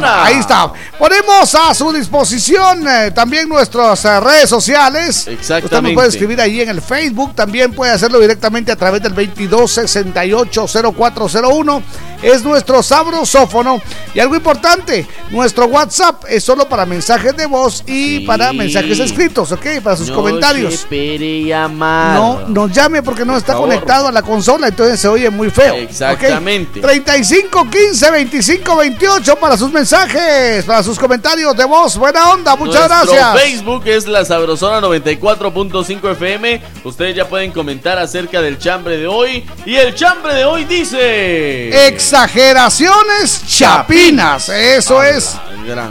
Sabrosona. 0.07 0.23
Ahí 0.25 0.35
está. 0.39 0.71
Ponemos 0.97 1.53
a 1.55 1.73
su 1.73 1.93
disposición 1.93 2.85
eh, 2.87 3.11
también 3.11 3.47
nuestras 3.47 4.03
eh, 4.05 4.19
redes 4.19 4.49
sociales. 4.49 5.19
Usted 5.19 5.31
nos 5.31 5.39
Exactamente. 5.39 5.93
puede 5.93 6.09
escribir 6.09 6.41
ahí 6.41 6.59
en 6.61 6.69
el 6.69 6.81
Facebook, 6.81 7.35
también 7.35 7.73
puede 7.73 7.91
hacerlo 7.91 8.19
directamente 8.19 8.71
a 8.71 8.75
través 8.75 9.01
del 9.01 9.13
22680401. 9.15 11.83
Es 12.21 12.43
nuestro 12.43 12.81
sabrosófono. 12.83 13.81
Y 14.13 14.19
algo 14.19 14.35
importante, 14.35 15.05
nuestro 15.29 15.65
WhatsApp 15.65 16.23
es 16.29 16.43
solo 16.43 16.67
para 16.67 16.85
mensajes 16.85 17.35
de 17.37 17.45
voz 17.45 17.83
y 17.85 18.19
Sí. 18.19 18.19
para 18.25 18.51
mensajes 18.53 18.99
escritos, 18.99 19.51
¿ok? 19.51 19.65
Para 19.83 19.95
sus 19.95 20.09
No 20.09 20.15
comentarios. 20.15 20.85
se. 20.89 22.13
No 22.15 22.41
nos 22.47 22.71
llame 22.71 23.03
porque 23.03 23.23
no 23.25 23.37
está 23.37 23.53
favor. 23.53 23.69
conectado 23.69 24.07
a 24.07 24.11
la 24.11 24.21
consola, 24.21 24.67
entonces 24.69 24.99
se 24.99 25.07
oye 25.07 25.29
muy 25.29 25.49
feo. 25.49 25.75
Exactamente. 25.75 26.79
¿ok? 26.79 26.85
35 26.85 27.69
15 27.69 28.11
25 28.11 28.75
28 28.77 29.35
para 29.35 29.57
sus 29.57 29.71
mensajes, 29.71 30.65
para 30.65 30.81
sus 30.83 30.97
comentarios 30.97 31.55
de 31.55 31.65
voz. 31.65 31.97
Buena 31.97 32.31
onda, 32.31 32.55
muchas 32.55 32.89
Nuestro 32.89 33.13
gracias. 33.13 33.41
Facebook 33.43 33.83
es 33.85 34.07
la 34.07 34.25
Sabrosona 34.25 34.81
94.5 34.81 36.11
FM. 36.11 36.61
Ustedes 36.83 37.15
ya 37.15 37.27
pueden 37.27 37.51
comentar 37.51 37.97
acerca 37.99 38.41
del 38.41 38.57
chambre 38.57 38.97
de 38.97 39.07
hoy. 39.07 39.45
Y 39.65 39.75
el 39.75 39.93
chambre 39.95 40.33
de 40.33 40.45
hoy 40.45 40.65
dice. 40.65 41.87
Exageraciones 42.07 43.43
chapinas, 43.45 44.47
eso 44.47 45.01
Ah, 45.01 45.09
es. 45.09 45.35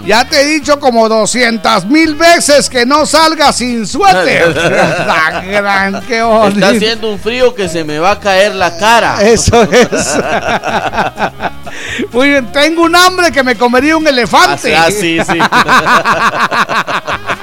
Ya 0.06 0.24
te 0.24 0.40
he 0.40 0.46
dicho 0.46 0.80
como 0.80 1.10
200 1.10 1.84
mil 1.84 2.14
veces 2.14 2.70
que 2.70 2.86
no 2.86 3.04
salga 3.04 3.52
sin 3.52 3.86
suéter. 3.86 4.56
la 5.06 5.42
gran, 5.42 6.00
qué. 6.06 6.20
Está 6.48 6.68
haciendo 6.70 7.10
un 7.10 7.20
frío 7.20 7.54
que 7.54 7.68
se 7.68 7.84
me 7.84 7.98
va 7.98 8.12
a 8.12 8.18
caer 8.18 8.54
la 8.54 8.74
cara. 8.78 9.20
Eso 9.20 9.62
es. 9.64 9.88
Muy 12.12 12.30
bien, 12.30 12.50
tengo 12.50 12.84
un 12.84 12.96
hambre 12.96 13.30
que 13.30 13.42
me 13.42 13.54
comería 13.54 13.98
un 13.98 14.08
elefante. 14.08 14.74
Ah, 14.74 14.86
sí, 14.90 15.18
sí. 15.20 15.38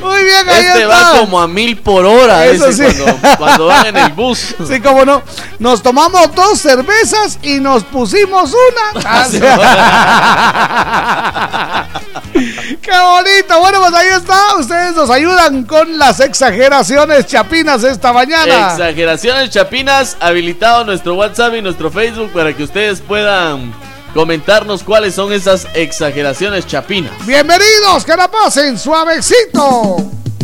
Muy 0.00 0.24
bien, 0.24 0.48
ahí 0.48 0.64
Este 0.64 0.82
está. 0.82 1.12
va 1.12 1.20
como 1.20 1.40
a 1.40 1.48
mil 1.48 1.76
por 1.78 2.04
hora. 2.04 2.46
Eso 2.46 2.66
ese, 2.66 2.92
sí. 2.92 3.02
cuando, 3.02 3.38
cuando 3.38 3.66
van 3.66 3.86
en 3.86 3.96
el 3.96 4.12
bus. 4.12 4.54
Sí, 4.68 4.80
como 4.80 5.04
no. 5.04 5.22
Nos 5.58 5.82
tomamos 5.82 6.34
dos 6.34 6.58
cervezas 6.58 7.38
y 7.42 7.60
nos 7.60 7.84
pusimos 7.84 8.54
una. 8.54 9.04
Qué 12.32 12.90
bonito. 12.90 13.60
Bueno, 13.60 13.80
pues 13.80 13.94
ahí 13.94 14.08
está. 14.16 14.56
Ustedes 14.58 14.94
nos 14.94 15.10
ayudan 15.10 15.64
con 15.64 15.98
las 15.98 16.20
exageraciones 16.20 17.26
chapinas 17.26 17.82
esta 17.84 18.12
mañana. 18.12 18.72
Exageraciones 18.72 19.50
Chapinas, 19.50 20.16
habilitado 20.20 20.84
nuestro 20.84 21.14
WhatsApp 21.14 21.54
y 21.54 21.62
nuestro 21.62 21.90
Facebook 21.90 22.30
para 22.32 22.54
que 22.54 22.64
ustedes 22.64 23.00
puedan 23.00 23.72
comentarnos 24.14 24.84
cuáles 24.84 25.14
son 25.14 25.32
esas 25.32 25.66
exageraciones 25.74 26.66
chapinas. 26.66 27.12
Bienvenidos, 27.26 28.04
que 28.06 28.16
la 28.16 28.30
pasen 28.30 28.78
suavecito. 28.78 29.96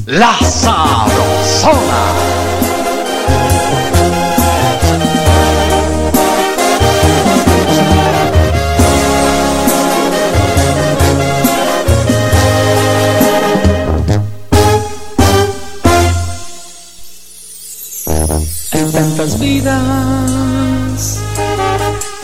La 0.06 0.36
Sabrosona. 0.38 1.80
Hay 18.72 18.84
tantas 18.92 19.38
vidas, 19.38 19.82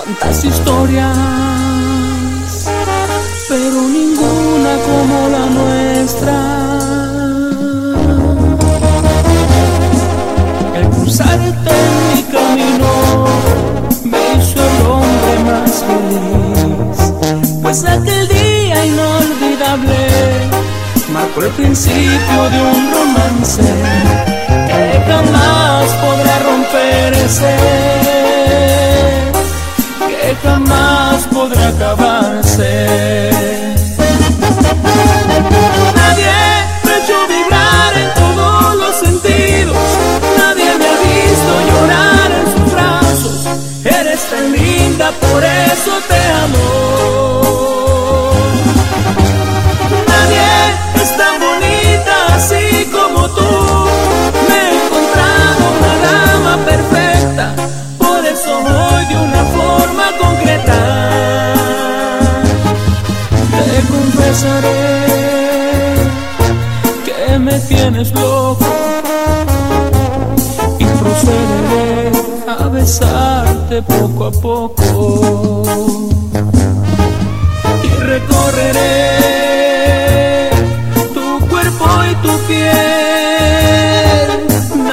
tantas 0.06 0.44
historias, 0.44 1.16
pero 3.48 3.82
ninguna 3.82 4.76
como 4.86 5.28
la 5.28 5.46
nuestra. 5.58 6.36
El 10.76 10.88
cruzarte 10.90 11.70
en 11.70 11.94
mi 12.14 12.22
camino 12.24 12.90
me 14.04 14.18
hizo 14.34 14.60
el 14.70 14.86
hombre 14.86 15.34
más 15.50 15.72
feliz, 15.88 16.98
pues 17.62 17.84
aquel 17.84 18.28
día 18.28 18.86
inolvidable 18.86 19.96
marcó 21.12 21.42
el 21.42 21.50
principio 21.50 22.50
de 22.50 22.58
un 22.62 22.92
romance 22.92 23.62
que 24.68 25.02
jamás 25.08 25.90
podrá 25.94 26.38
romperse, 26.44 27.56
jamás 30.42 31.26
podrá 31.32 31.68
acabarse. 31.68 33.30
Nadie 35.94 36.32
me 36.84 36.90
ha 36.90 36.98
hecho 36.98 37.16
vibrar 37.28 37.92
en 38.02 38.14
todos 38.14 38.74
los 38.76 38.94
sentidos, 38.96 39.76
nadie 40.38 40.78
me 40.78 40.86
ha 40.86 40.98
visto 41.10 41.52
llorar 41.70 42.30
en 42.40 42.46
sus 42.52 42.72
brazos. 42.72 43.46
Eres 43.84 44.20
tan 44.30 44.52
linda, 44.52 45.12
por 45.20 45.44
eso 45.44 45.92
te 46.08 46.20
amo. 46.44 47.75
Tienes 67.90 68.12
loco 68.14 68.66
y 70.76 70.84
procederé 70.84 72.10
a 72.48 72.66
besarte 72.68 73.80
poco 73.82 74.24
a 74.24 74.30
poco 74.32 75.62
y 77.84 77.88
recorreré 78.02 79.30
tu 81.14 81.38
cuerpo 81.46 81.86
y 82.10 82.14
tu 82.26 82.32
piel. 82.48 82.66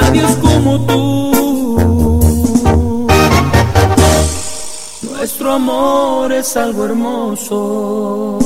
Nadie 0.00 0.22
es 0.24 0.36
como 0.36 0.80
tú. 0.86 1.00
Nuestro 5.02 5.52
amor 5.52 6.32
es 6.32 6.56
algo 6.56 6.84
hermoso. 6.84 8.38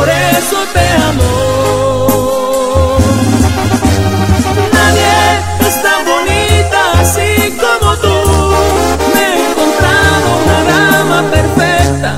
por 0.00 0.08
eso 0.08 0.56
te 0.72 0.84
amo. 1.10 1.30
Nadie 4.72 5.16
es 5.68 5.76
tan 5.82 6.00
bonita 6.12 6.80
así 7.02 7.30
como 7.62 7.88
tú. 8.04 8.16
Me 9.14 9.22
he 9.28 9.34
encontrado 9.50 10.28
una 10.42 10.58
dama 10.72 11.20
perfecta, 11.36 12.10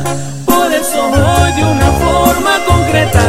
por 0.47 0.68
eso 0.73 0.99
hoy 1.07 1.51
de 1.59 1.64
una 1.75 1.90
forma 2.05 2.53
concreta. 2.71 3.27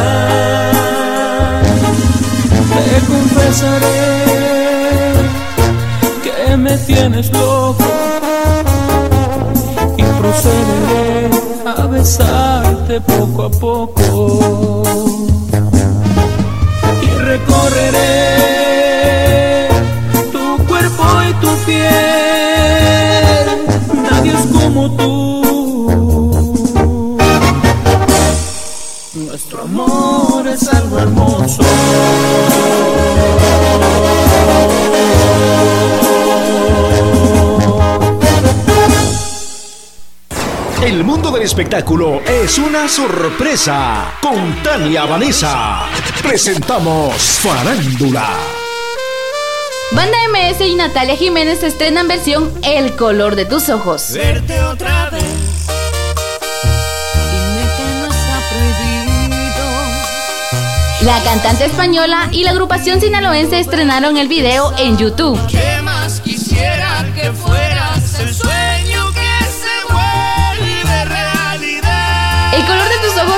Te 2.74 2.86
confesaré 3.12 4.02
que 6.24 6.58
me 6.58 6.78
tienes 6.90 7.32
loco 7.32 7.92
y 9.98 10.04
procederé 10.04 11.30
a 11.66 11.88
besar 11.88 12.73
besarte 12.84 13.02
poco 13.02 13.44
a 13.44 13.50
poco 13.50 14.84
y 17.02 17.08
recorreré 17.08 18.00
tu 20.32 20.58
cuerpo 20.66 21.04
y 21.30 21.34
tu 21.36 21.56
piel. 21.66 23.46
Nadie 24.12 24.34
es 24.34 24.46
como 24.52 24.92
tú. 24.96 25.42
Nuestro 29.16 29.62
amor 29.62 30.48
es 30.48 30.68
algo 30.68 31.00
hermoso. 31.00 31.64
Espectáculo 41.44 42.22
es 42.26 42.58
una 42.58 42.88
sorpresa. 42.88 44.14
Con 44.22 44.64
Tania 44.64 45.06
Vanessa 45.06 45.86
presentamos 46.22 47.16
Farándula. 47.16 48.30
Banda 49.92 50.18
MS 50.32 50.62
y 50.62 50.76
Natalia 50.76 51.18
Jiménez 51.18 51.62
estrenan 51.64 52.08
versión 52.08 52.50
El 52.64 52.96
color 52.96 53.36
de 53.36 53.46
tus 53.46 53.68
ojos. 53.70 54.14
Verte 54.14 54.64
otra 54.64 55.10
vez. 55.10 55.24
Dime 57.32 57.66
que 57.78 57.84
no 58.00 58.06
está 58.06 58.40
prohibido. 58.50 59.66
La 61.02 61.22
cantante 61.24 61.66
española 61.66 62.30
y 62.32 62.46
la 62.46 62.52
agrupación 62.52 63.02
sinaloense 63.02 63.60
estrenaron 63.60 64.18
el 64.18 64.30
video 64.30 64.74
en 64.78 64.98
YouTube. 64.98 65.38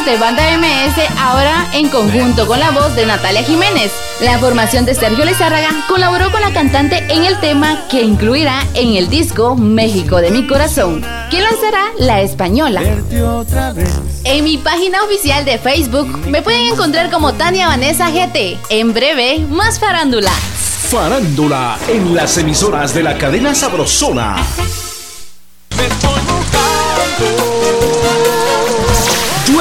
De 0.05 0.17
Banda 0.17 0.43
MS 0.57 0.99
ahora 1.17 1.67
en 1.73 1.89
conjunto 1.89 2.45
con 2.45 2.59
la 2.59 2.69
voz 2.69 2.95
de 2.95 3.07
Natalia 3.07 3.41
Jiménez. 3.41 3.91
La 4.21 4.37
formación 4.37 4.85
de 4.85 4.93
Sergio 4.93 5.25
Lizárraga 5.25 5.69
colaboró 5.87 6.31
con 6.31 6.41
la 6.41 6.53
cantante 6.53 6.97
en 7.09 7.25
el 7.25 7.39
tema 7.39 7.87
que 7.89 8.03
incluirá 8.03 8.63
en 8.75 8.95
el 8.95 9.09
disco 9.09 9.55
México 9.55 10.17
de 10.17 10.29
mi 10.29 10.45
corazón, 10.45 11.03
que 11.31 11.41
lanzará 11.41 11.85
la 11.97 12.21
española. 12.21 12.81
En 14.25 14.43
mi 14.43 14.57
página 14.57 15.03
oficial 15.03 15.43
de 15.43 15.57
Facebook 15.57 16.07
me 16.27 16.43
pueden 16.43 16.73
encontrar 16.73 17.09
como 17.09 17.33
Tania 17.33 17.67
Vanessa 17.67 18.11
GT. 18.11 18.59
En 18.69 18.93
breve, 18.93 19.39
más 19.49 19.79
farándula. 19.79 20.31
Farándula 20.31 21.79
en 21.87 22.13
las 22.13 22.37
emisoras 22.37 22.93
de 22.93 23.01
la 23.01 23.17
cadena 23.17 23.55
Sabrosona. 23.55 24.35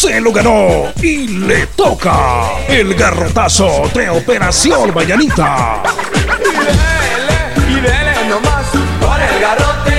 Se 0.00 0.20
lo 0.20 0.32
ganó 0.32 0.92
y 1.02 1.26
le 1.26 1.66
toca 1.74 2.50
el 2.68 2.94
garrotazo 2.94 3.90
de 3.92 4.08
Operación 4.08 4.94
Mañanita. 4.94 5.82
Y 7.68 7.74
dele, 7.80 8.14
y 8.24 8.28
nomás 8.28 8.64
el 8.72 9.40
garrote 9.40 9.97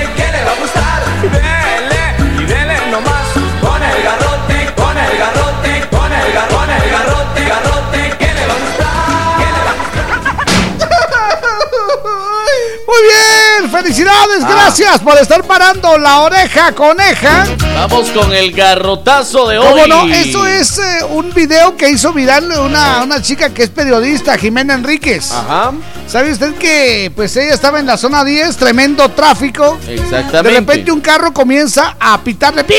felicidades, 13.90 14.44
gracias 14.46 15.00
por 15.00 15.18
estar 15.18 15.42
parando 15.42 15.98
la 15.98 16.20
oreja 16.20 16.72
coneja. 16.72 17.44
Vamos 17.74 18.10
con 18.10 18.32
el 18.32 18.52
garrotazo 18.52 19.48
de 19.48 19.58
hoy. 19.58 19.66
¿Cómo 19.66 19.86
no? 19.88 20.14
Eso 20.14 20.46
es 20.46 20.78
eh, 20.78 21.04
un 21.10 21.34
video 21.34 21.76
que 21.76 21.90
hizo 21.90 22.12
viral 22.12 22.52
una, 22.52 23.02
una 23.02 23.20
chica 23.20 23.50
que 23.50 23.64
es 23.64 23.70
periodista, 23.70 24.38
Jimena 24.38 24.74
Enríquez. 24.74 25.32
Ajá, 25.32 25.72
¿Sabe 26.10 26.32
usted 26.32 26.54
que 26.56 27.12
pues 27.14 27.36
ella 27.36 27.54
estaba 27.54 27.78
en 27.78 27.86
la 27.86 27.96
zona 27.96 28.24
10, 28.24 28.56
tremendo 28.56 29.08
tráfico? 29.10 29.78
exactamente. 29.86 30.42
De 30.42 30.58
repente 30.58 30.90
un 30.90 31.00
carro 31.00 31.32
comienza 31.32 31.94
a 32.00 32.20
pitarle 32.20 32.64
pi, 32.64 32.74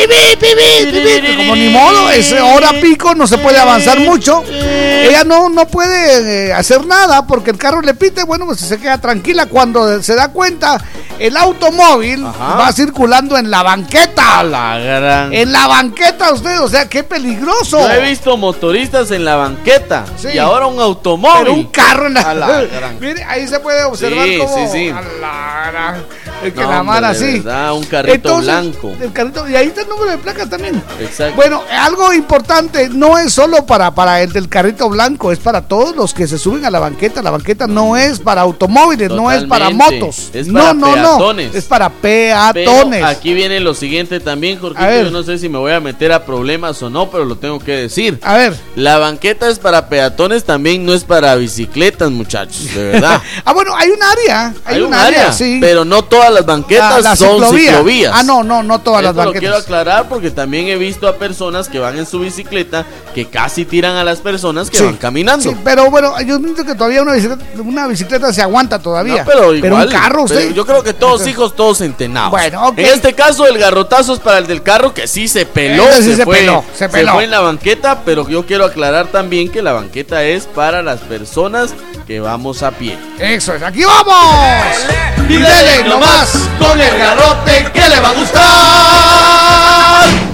como 1.37 1.55
ni 1.55 1.69
modo, 1.69 2.09
es 2.09 2.33
hora 2.33 2.71
pico, 2.81 3.15
no 3.15 3.25
se 3.27 3.37
puede 3.37 3.57
avanzar 3.57 3.99
mucho. 4.01 4.43
Ella 4.51 5.23
no, 5.23 5.47
no 5.47 5.65
puede 5.65 6.47
eh, 6.49 6.53
hacer 6.53 6.85
nada 6.85 7.25
porque 7.25 7.51
el 7.51 7.57
carro 7.57 7.81
le 7.81 7.93
pite, 7.93 8.23
bueno, 8.25 8.45
pues 8.45 8.59
se 8.59 8.77
queda 8.77 8.99
tranquila 8.99 9.45
cuando 9.45 10.03
se 10.03 10.13
da 10.13 10.27
cuenta, 10.27 10.77
el 11.17 11.37
automóvil 11.37 12.25
Ajá. 12.25 12.55
va 12.55 12.73
circulando 12.73 13.37
en 13.37 13.49
la 13.49 13.63
banqueta. 13.63 14.39
A 14.39 14.43
la 14.43 14.77
gran. 14.77 15.33
En 15.33 15.51
la 15.53 15.67
banqueta 15.67 16.33
usted, 16.33 16.59
o 16.59 16.67
sea, 16.67 16.89
qué 16.89 17.03
peligroso. 17.03 17.79
Yo 17.79 17.91
he 17.91 18.09
visto 18.09 18.35
motoristas 18.35 19.09
en 19.11 19.23
la 19.23 19.35
banqueta 19.37 20.03
Sí. 20.17 20.29
y 20.33 20.37
ahora 20.37 20.67
un 20.67 20.79
automóvil. 20.81 21.39
Pero 21.43 21.53
un 21.53 21.65
carro 21.67 22.07
en 22.07 22.15
la... 22.15 22.21
A 22.21 22.33
la 22.33 22.61
gran. 22.63 22.99
Mire, 22.99 23.20
ahí 23.27 23.47
se 23.47 23.59
puede 23.59 23.83
observar 23.83 24.25
Sí, 24.25 24.37
cómo... 24.37 24.55
sí, 24.57 24.67
sí. 24.71 24.89
a 24.89 25.01
la 25.01 25.71
gran, 25.71 26.05
Es 26.43 26.53
que 26.53 26.61
No, 26.61 26.83
la 26.83 27.01
de 27.01 27.07
así. 27.07 27.39
verdad, 27.39 27.73
un 27.73 27.83
carrito 27.83 28.37
blanco. 28.37 28.93
El 28.99 29.11
carrito, 29.13 29.49
y 29.49 29.55
ahí 29.55 29.67
está 29.67 29.81
el 29.81 29.89
número 29.89 30.11
de 30.11 30.17
placa 30.17 30.47
también. 30.47 30.81
Exacto. 30.99 31.35
Bueno, 31.35 31.63
algo 31.71 32.13
importante, 32.13 32.89
no 32.89 33.17
es 33.17 33.33
solo 33.33 33.65
para, 33.65 33.93
para 33.93 34.21
el 34.21 34.31
del 34.31 34.49
carrito 34.49 34.89
blanco, 34.89 35.31
es 35.31 35.39
para 35.39 35.61
todos 35.61 35.95
los 35.95 36.13
que 36.13 36.27
se 36.27 36.37
suben 36.37 36.65
a 36.65 36.71
la 36.71 36.79
banqueta. 36.79 37.21
La 37.21 37.31
banqueta 37.31 37.67
no 37.67 37.97
es 37.97 38.19
para 38.19 38.41
automóviles, 38.41 39.09
no 39.09 39.31
es 39.31 39.43
para 39.45 39.69
motos. 39.69 40.29
Es 40.33 40.47
no, 40.47 40.59
para 40.59 40.73
no, 40.73 40.93
peatones. 40.93 41.51
no. 41.53 41.57
Es 41.59 41.65
para 41.65 41.89
Pero 41.89 42.53
peatones. 42.53 43.03
aquí 43.03 43.33
viene 43.33 43.59
lo 43.59 43.73
siguiente 43.73 44.19
también, 44.19 44.59
Jorge. 44.59 45.03
Yo 45.03 45.11
no 45.11 45.23
sé 45.23 45.37
si 45.37 45.49
me 45.49 45.57
voy 45.57 45.71
a 45.71 45.79
meter 45.79 46.11
a 46.11 46.25
problemas 46.25 46.81
o 46.81 46.89
no, 46.89 47.09
pero 47.09 47.25
lo 47.25 47.37
tengo 47.37 47.59
que 47.59 47.71
decir. 47.73 48.19
A 48.23 48.35
ver. 48.37 48.55
La 48.75 48.97
banqueta 48.97 49.49
es 49.49 49.59
para 49.59 49.89
peatones, 49.89 50.43
también 50.43 50.85
no 50.85 50.93
es 50.93 51.03
para 51.03 51.35
bicicletas, 51.35 52.09
muchachos, 52.11 52.73
de 52.73 52.83
verdad. 52.91 53.21
ah, 53.45 53.53
bueno, 53.53 53.75
hay 53.75 53.89
un 53.89 54.01
área. 54.01 54.53
Hay, 54.65 54.81
un, 54.81 54.93
área, 54.93 55.31
sí. 55.31 55.57
pero 55.59 55.85
no 55.85 56.03
todas 56.03 56.30
las 56.33 56.45
banquetas 56.45 57.03
La- 57.03 57.09
la 57.11 57.15
son 57.15 57.35
ciclovía. 57.39 57.69
ciclovías. 57.71 58.11
Ah, 58.15 58.23
no, 58.23 58.43
no, 58.43 58.63
no 58.63 58.79
todas 58.79 59.03
las 59.03 59.11
Esto 59.11 59.21
lo 59.21 59.25
banquetas. 59.31 59.39
quiero 59.41 59.57
aclarar 59.57 60.09
porque 60.09 60.31
también 60.31 60.67
he 60.67 60.75
visto 60.77 61.07
a 61.07 61.15
personas 61.17 61.69
que 61.69 61.79
van 61.79 61.97
en 61.97 62.05
su 62.05 62.19
bicicleta 62.19 62.85
que 63.13 63.27
casi 63.27 63.65
tiran 63.65 63.95
a 63.97 64.03
las 64.03 64.19
personas 64.19 64.69
que 64.69 64.77
Sí, 64.77 64.83
van 64.83 64.97
caminando. 64.97 65.49
Sí, 65.49 65.55
pero 65.63 65.89
bueno, 65.91 66.19
yo 66.21 66.39
pienso 66.41 66.63
que 66.65 66.75
todavía 66.75 67.01
una 67.01 67.13
bicicleta, 67.13 67.43
una 67.63 67.87
bicicleta 67.87 68.31
se 68.33 68.41
aguanta 68.41 68.79
todavía. 68.79 69.23
No, 69.23 69.25
pero 69.25 69.53
igual. 69.55 69.85
un 69.87 69.91
carro, 69.91 70.25
pero 70.27 70.39
usted. 70.39 70.53
yo 70.53 70.65
creo 70.65 70.83
que 70.83 70.93
todos 70.93 71.25
hijos, 71.27 71.55
todos 71.55 71.79
centenados. 71.79 72.31
Bueno, 72.31 72.67
ok. 72.67 72.77
En 72.79 72.85
este 72.87 73.13
caso, 73.13 73.45
el 73.47 73.57
garrotazo 73.57 74.13
es 74.13 74.19
para 74.19 74.37
el 74.37 74.47
del 74.47 74.63
carro 74.63 74.93
que 74.93 75.07
sí 75.07 75.27
se 75.27 75.45
peló. 75.45 75.85
Sí 75.97 76.03
se, 76.03 76.15
se 76.17 76.23
fue, 76.23 76.37
peló, 76.37 76.63
se 76.75 76.89
peló. 76.89 77.13
fue 77.13 77.23
en 77.25 77.31
la 77.31 77.39
banqueta, 77.41 77.99
pero 78.05 78.27
yo 78.29 78.45
quiero 78.45 78.65
aclarar 78.65 79.07
también 79.07 79.49
que 79.49 79.61
la 79.61 79.73
banqueta 79.73 80.23
es 80.23 80.45
para 80.45 80.81
las 80.81 80.99
personas 81.01 81.73
que 82.07 82.19
vamos 82.19 82.63
a 82.63 82.71
pie. 82.71 82.97
Eso 83.19 83.53
es, 83.53 83.61
aquí 83.63 83.83
vamos. 83.83 84.75
Y 85.29 85.33
dele 85.33 85.83
nomás 85.87 86.20
con 86.59 86.79
el 86.79 86.97
garrote 86.97 87.71
que 87.73 87.89
le 87.89 87.99
va 87.99 88.09
a 88.09 88.13
gustar. 88.13 88.41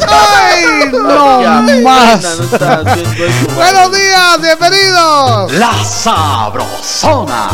Ay, 0.10 0.92
no 0.92 1.82
más. 1.82 2.24
eso. 2.24 3.56
Buenos 3.56 3.92
días, 3.92 4.42
bienvenidos. 4.42 5.52
La 5.54 5.74
Sabrosona. 5.84 7.48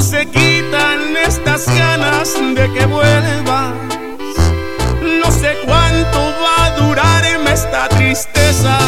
Cómo 0.00 0.12
se 0.12 0.24
quitan 0.24 1.14
estas 1.14 1.60
estas 1.60 1.66
ganas 1.66 2.32
de 2.54 2.72
que 2.72 2.86
vuelvas. 2.86 3.74
No 5.22 5.30
sé 5.30 5.58
cuánto 5.66 6.18
va 6.42 6.64
a 6.64 6.70
durarme 6.70 7.52
esta 7.52 7.86
tristeza. 7.90 8.78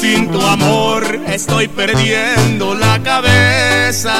Sin 0.00 0.30
tu 0.30 0.40
amor 0.40 1.02
estoy 1.26 1.66
perdiendo 1.66 2.72
la 2.76 3.02
cabeza. 3.02 4.14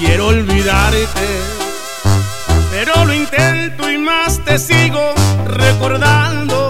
Quiero 0.00 0.26
olvidarte, 0.26 1.28
pero 2.72 3.04
lo 3.04 3.14
intento 3.14 3.88
y 3.88 3.96
más 3.96 4.40
te 4.44 4.58
sigo 4.58 5.14
recordando. 5.46 6.69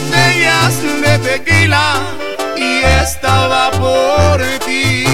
botellas 0.00 0.82
de 0.82 1.18
tequila, 1.18 1.94
y 2.56 2.82
estaba 3.02 3.70
por 3.72 4.40
ti 4.64 5.04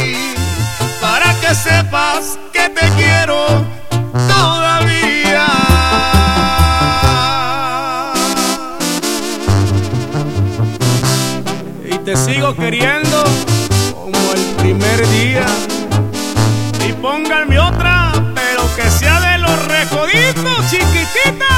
para 1.01 1.35
que 1.41 1.55
sepas 1.55 2.39
que 2.53 2.69
te 2.69 2.89
quiero 2.97 3.65
todavía. 4.29 5.47
Y 11.85 11.99
te 11.99 12.17
sigo 12.17 12.55
queriendo 12.55 13.25
como 13.95 14.33
el 14.35 14.45
primer 14.57 15.09
día. 15.09 15.47
Y 16.89 16.93
pónganme 16.93 17.59
otra, 17.59 18.13
pero 18.35 18.63
que 18.77 18.89
sea 18.91 19.21
de 19.21 19.39
los 19.39 19.67
recoditos, 19.67 20.71
chiquitita. 20.71 21.56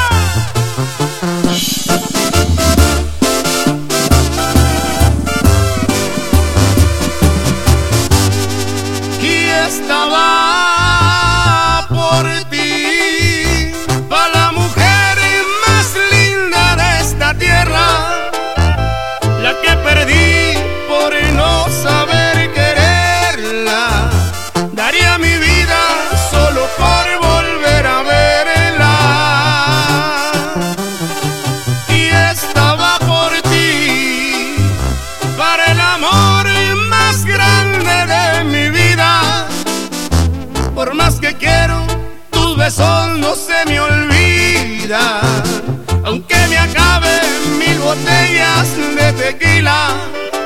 Botellas 48.28 48.76
de 48.96 49.12
tequila, 49.12 49.88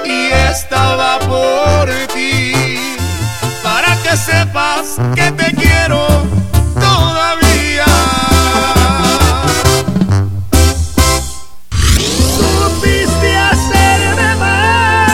y 0.05 0.31
estaba 0.51 1.19
por 1.21 1.91
ti. 2.15 2.53
Para 3.63 3.97
que 4.03 4.17
sepas 4.17 4.97
que 5.15 5.31
te 5.33 5.55
quiero 5.55 6.07
todavía. 6.75 7.85
Supiste 12.37 13.37
hacerme 13.37 14.35
mal. 14.37 15.07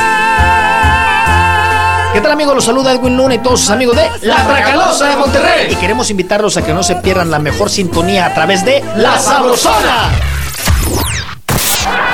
¿Qué 2.13 2.21
tal 2.21 2.33
amigos? 2.33 2.55
Los 2.55 2.65
saluda 2.65 2.93
Edwin 2.93 3.17
Luna 3.17 3.35
y 3.35 3.39
todos 3.39 3.61
sus 3.61 3.71
amigos 3.71 3.97
de 3.97 4.11
La 4.23 4.47
Tracalosa 4.47 5.09
de 5.09 5.17
Monterrey. 5.17 5.73
Y 5.73 5.77
queremos 5.77 6.11
invitarlos 6.11 6.57
a 6.57 6.63
que 6.63 6.73
no 6.73 6.83
se 6.83 6.97
pierdan 6.97 7.31
la 7.31 7.39
mejor 7.39 7.71
sintonía 7.71 8.27
a 8.27 8.35
través 8.35 8.65
de 8.65 8.83
La 8.97 9.19
Sabrosona. 9.19 10.38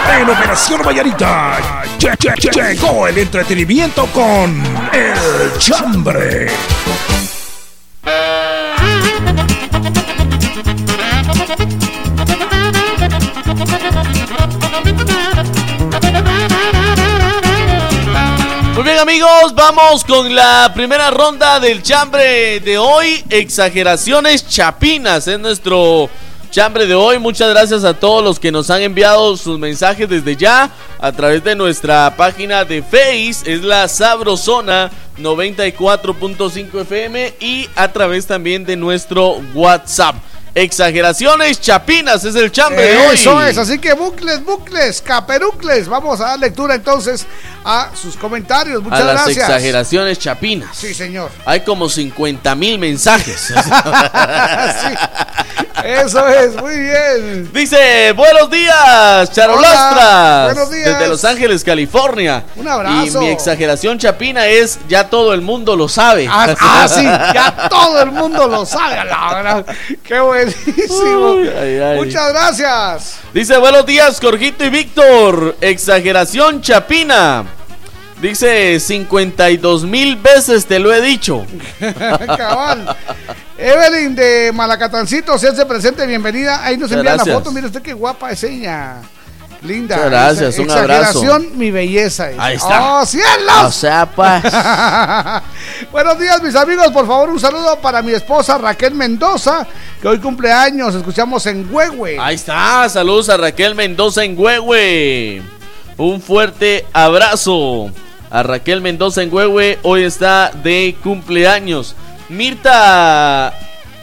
En 0.06 0.28
Operación 0.30 0.82
Vallarita 0.82 1.58
lle- 1.98 2.16
lle- 2.18 2.34
lle- 2.36 2.52
llegó 2.74 3.06
el 3.08 3.18
entretenimiento 3.18 4.06
con 4.06 4.62
El 4.92 5.58
Chambre. 5.58 6.46
Muy 18.74 18.82
bien 18.82 18.98
amigos, 18.98 19.54
vamos 19.54 20.02
con 20.04 20.34
la 20.34 20.72
primera 20.74 21.10
ronda 21.10 21.60
del 21.60 21.80
chambre 21.82 22.58
de 22.60 22.76
hoy. 22.76 23.24
Exageraciones 23.30 24.48
chapinas 24.48 25.28
es 25.28 25.38
nuestro 25.38 26.10
chambre 26.54 26.86
de 26.86 26.94
hoy. 26.94 27.18
Muchas 27.18 27.50
gracias 27.50 27.82
a 27.82 27.94
todos 27.94 28.22
los 28.22 28.38
que 28.38 28.52
nos 28.52 28.70
han 28.70 28.80
enviado 28.80 29.36
sus 29.36 29.58
mensajes 29.58 30.08
desde 30.08 30.36
ya 30.36 30.70
a 31.00 31.10
través 31.10 31.42
de 31.42 31.56
nuestra 31.56 32.14
página 32.16 32.64
de 32.64 32.80
Face. 32.80 33.52
Es 33.52 33.64
la 33.64 33.88
Sabrosona 33.88 34.88
94.5 35.18 36.82
FM 36.82 37.34
y 37.40 37.68
a 37.74 37.88
través 37.88 38.28
también 38.28 38.64
de 38.64 38.76
nuestro 38.76 39.42
WhatsApp. 39.52 40.14
Exageraciones 40.54 41.60
chapinas 41.60 42.24
es 42.24 42.36
el 42.36 42.52
chambre 42.52 42.84
de 42.84 42.96
hoy. 42.96 43.14
Eso 43.16 43.42
es, 43.42 43.58
así 43.58 43.80
que 43.80 43.92
bucles, 43.92 44.44
bucles, 44.44 45.02
caperucles. 45.02 45.88
Vamos 45.88 46.20
a 46.20 46.26
dar 46.26 46.38
lectura 46.38 46.76
entonces 46.76 47.26
a 47.64 47.90
sus 48.00 48.16
comentarios. 48.16 48.80
Muchas 48.80 49.00
a 49.00 49.04
las 49.04 49.14
gracias. 49.24 49.48
exageraciones 49.48 50.16
chapinas. 50.20 50.76
Sí, 50.76 50.94
señor. 50.94 51.32
Hay 51.44 51.62
como 51.62 51.88
50 51.88 52.54
mil 52.54 52.78
mensajes. 52.78 53.52
Eso 55.84 56.26
es, 56.28 56.54
muy 56.62 56.78
bien. 56.78 57.52
Dice, 57.52 58.12
buenos 58.12 58.48
días, 58.48 59.30
Charolastras. 59.32 59.92
Hola, 59.92 60.42
buenos 60.46 60.70
días. 60.70 60.88
Desde 60.88 61.08
Los 61.08 61.24
Ángeles, 61.26 61.62
California. 61.62 62.42
Un 62.56 62.66
abrazo. 62.66 63.20
Y 63.20 63.26
mi 63.26 63.28
exageración 63.30 63.98
chapina 63.98 64.46
es, 64.46 64.78
ya 64.88 65.10
todo 65.10 65.34
el 65.34 65.42
mundo 65.42 65.76
lo 65.76 65.86
sabe. 65.86 66.26
Ah, 66.30 66.54
ah, 66.58 66.88
sí, 66.88 67.02
ya 67.34 67.68
todo 67.68 68.00
el 68.00 68.12
mundo 68.12 68.48
lo 68.48 68.64
sabe, 68.64 69.04
la 69.04 69.34
verdad. 69.34 69.66
Qué 70.02 70.20
buenísimo. 70.44 71.30
Uy, 71.32 71.48
ay, 71.48 71.78
ay. 71.78 71.98
Muchas 71.98 72.32
gracias. 72.32 73.16
Dice, 73.32 73.56
buenos 73.58 73.86
días, 73.86 74.18
Jorgito 74.20 74.64
y 74.64 74.70
Víctor. 74.70 75.56
Exageración 75.60 76.60
chapina. 76.60 77.44
Dice, 78.20 78.80
52 78.80 79.84
mil 79.84 80.16
veces 80.16 80.66
te 80.66 80.78
lo 80.78 80.94
he 80.94 81.00
dicho. 81.00 81.44
Cabal. 81.80 82.96
Evelyn 83.58 84.14
de 84.14 84.50
Malacatancito, 84.54 85.38
se 85.38 85.48
hace 85.48 85.66
presente, 85.66 86.06
bienvenida. 86.06 86.64
Ahí 86.64 86.76
nos 86.76 86.90
Muchas 86.90 86.98
envía 86.98 87.16
la 87.16 87.24
foto. 87.24 87.52
Mire 87.52 87.66
usted 87.66 87.82
qué 87.82 87.92
guapa 87.92 88.30
es 88.30 88.42
ella. 88.44 89.02
Linda. 89.64 89.96
Muchas 89.96 90.10
gracias, 90.10 90.58
un 90.58 90.70
abrazo. 90.70 91.40
Mi 91.54 91.70
belleza. 91.70 92.28
Ahí 92.38 92.56
está. 92.56 93.00
¡Oh, 93.00 93.06
cielos! 93.06 93.64
O 93.64 93.70
sea, 93.72 94.06
pues. 94.06 94.42
Buenos 95.92 96.18
días, 96.18 96.42
mis 96.42 96.54
amigos. 96.54 96.88
Por 96.88 97.06
favor, 97.06 97.30
un 97.30 97.40
saludo 97.40 97.80
para 97.80 98.02
mi 98.02 98.12
esposa 98.12 98.58
Raquel 98.58 98.94
Mendoza, 98.94 99.66
que 100.02 100.08
hoy 100.08 100.18
cumple 100.18 100.52
años. 100.52 100.94
Escuchamos 100.94 101.46
en 101.46 101.66
Huehue. 101.72 102.18
Ahí 102.20 102.34
está, 102.34 102.86
saludos 102.90 103.30
a 103.30 103.38
Raquel 103.38 103.74
Mendoza 103.74 104.22
en 104.22 104.38
Huehue. 104.38 105.42
Un 105.96 106.20
fuerte 106.20 106.84
abrazo 106.92 107.90
a 108.30 108.42
Raquel 108.42 108.82
Mendoza 108.82 109.22
en 109.22 109.32
Huehue. 109.32 109.78
Hoy 109.82 110.02
está 110.04 110.50
de 110.62 110.94
cumpleaños. 111.02 111.94
Mirta 112.28 113.54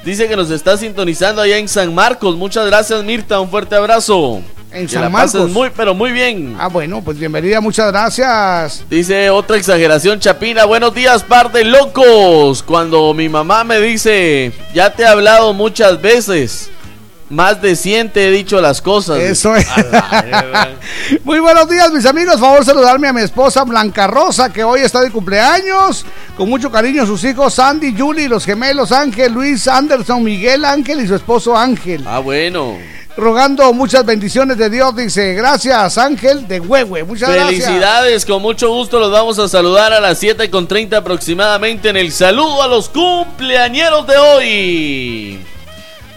dice 0.04 0.28
que 0.28 0.36
nos 0.36 0.50
está 0.52 0.78
sintonizando 0.78 1.42
allá 1.42 1.58
en 1.58 1.68
San 1.68 1.94
Marcos. 1.94 2.36
Muchas 2.36 2.66
gracias, 2.66 3.04
Mirta. 3.04 3.40
Un 3.40 3.50
fuerte 3.50 3.76
abrazo. 3.76 4.42
En 4.72 4.88
que 4.88 4.94
San 4.94 5.02
la 5.04 5.10
Marcos. 5.10 5.50
muy, 5.50 5.70
pero 5.70 5.94
muy 5.94 6.12
bien. 6.12 6.56
Ah, 6.58 6.68
bueno, 6.68 7.02
pues 7.04 7.20
bienvenida, 7.20 7.60
muchas 7.60 7.92
gracias. 7.92 8.86
Dice 8.90 9.30
otra 9.30 9.58
exageración 9.58 10.20
chapina. 10.20 10.66
Buenos 10.66 10.94
días, 10.94 11.24
par 11.24 11.52
de 11.52 11.66
locos. 11.66 12.64
Cuando 12.64 13.14
mi 13.14 13.28
mamá 13.28 13.64
me 13.64 13.80
dice, 13.82 14.54
ya 14.74 14.94
te 14.94 15.04
he 15.04 15.08
hablado 15.08 15.54
muchas 15.54 16.02
veces. 16.02 16.70
Más 17.32 17.62
de 17.62 17.78
100 17.78 18.12
te 18.12 18.28
he 18.28 18.32
dicho 18.32 18.60
las 18.60 18.82
cosas. 18.82 19.20
Eso 19.20 19.56
es. 19.56 19.66
A. 19.70 20.68
Muy 21.24 21.40
buenos 21.40 21.70
días, 21.70 21.90
mis 21.94 22.06
amigos. 22.06 22.38
Favor 22.38 22.66
saludarme 22.66 23.08
a 23.08 23.14
mi 23.14 23.22
esposa 23.22 23.64
Blanca 23.64 24.06
Rosa, 24.06 24.52
que 24.52 24.66
hoy 24.66 24.82
está 24.82 25.00
de 25.00 25.12
cumpleaños. 25.12 26.06
Con 26.36 26.50
mucho 26.50 26.70
cariño, 26.70 27.06
sus 27.06 27.24
hijos 27.24 27.54
Sandy, 27.54 27.96
Julie, 27.98 28.28
los 28.28 28.44
gemelos 28.44 28.92
Ángel, 28.92 29.32
Luis, 29.32 29.66
Anderson, 29.70 30.22
Miguel 30.22 30.66
Ángel 30.66 31.00
y 31.00 31.08
su 31.08 31.16
esposo 31.16 31.58
Ángel. 31.58 32.04
Ah, 32.06 32.20
bueno. 32.20 32.78
Rogando 33.16 33.72
muchas 33.72 34.06
bendiciones 34.06 34.58
de 34.58 34.70
Dios, 34.70 34.94
dice. 34.94 35.34
Gracias, 35.34 35.98
Ángel 35.98 36.50
de 36.50 36.60
Huehue. 36.60 37.06
Muchas 37.06 37.30
gracias. 37.30 37.64
Felicidades, 37.64 38.26
con 38.26 38.42
mucho 38.42 38.74
gusto 38.74 39.00
los 39.00 39.10
vamos 39.10 39.40
a 39.40 39.48
saludar 39.48 39.94
a 39.94 40.02
las 40.02 40.18
7 40.18 40.50
con 40.50 40.68
30 40.68 40.98
aproximadamente 40.98 41.88
en 41.88 41.96
el 41.96 42.12
saludo 42.12 42.62
a 42.62 42.68
los 42.68 42.90
cumpleañeros 42.90 44.06
de 44.06 44.18
hoy. 44.18 45.46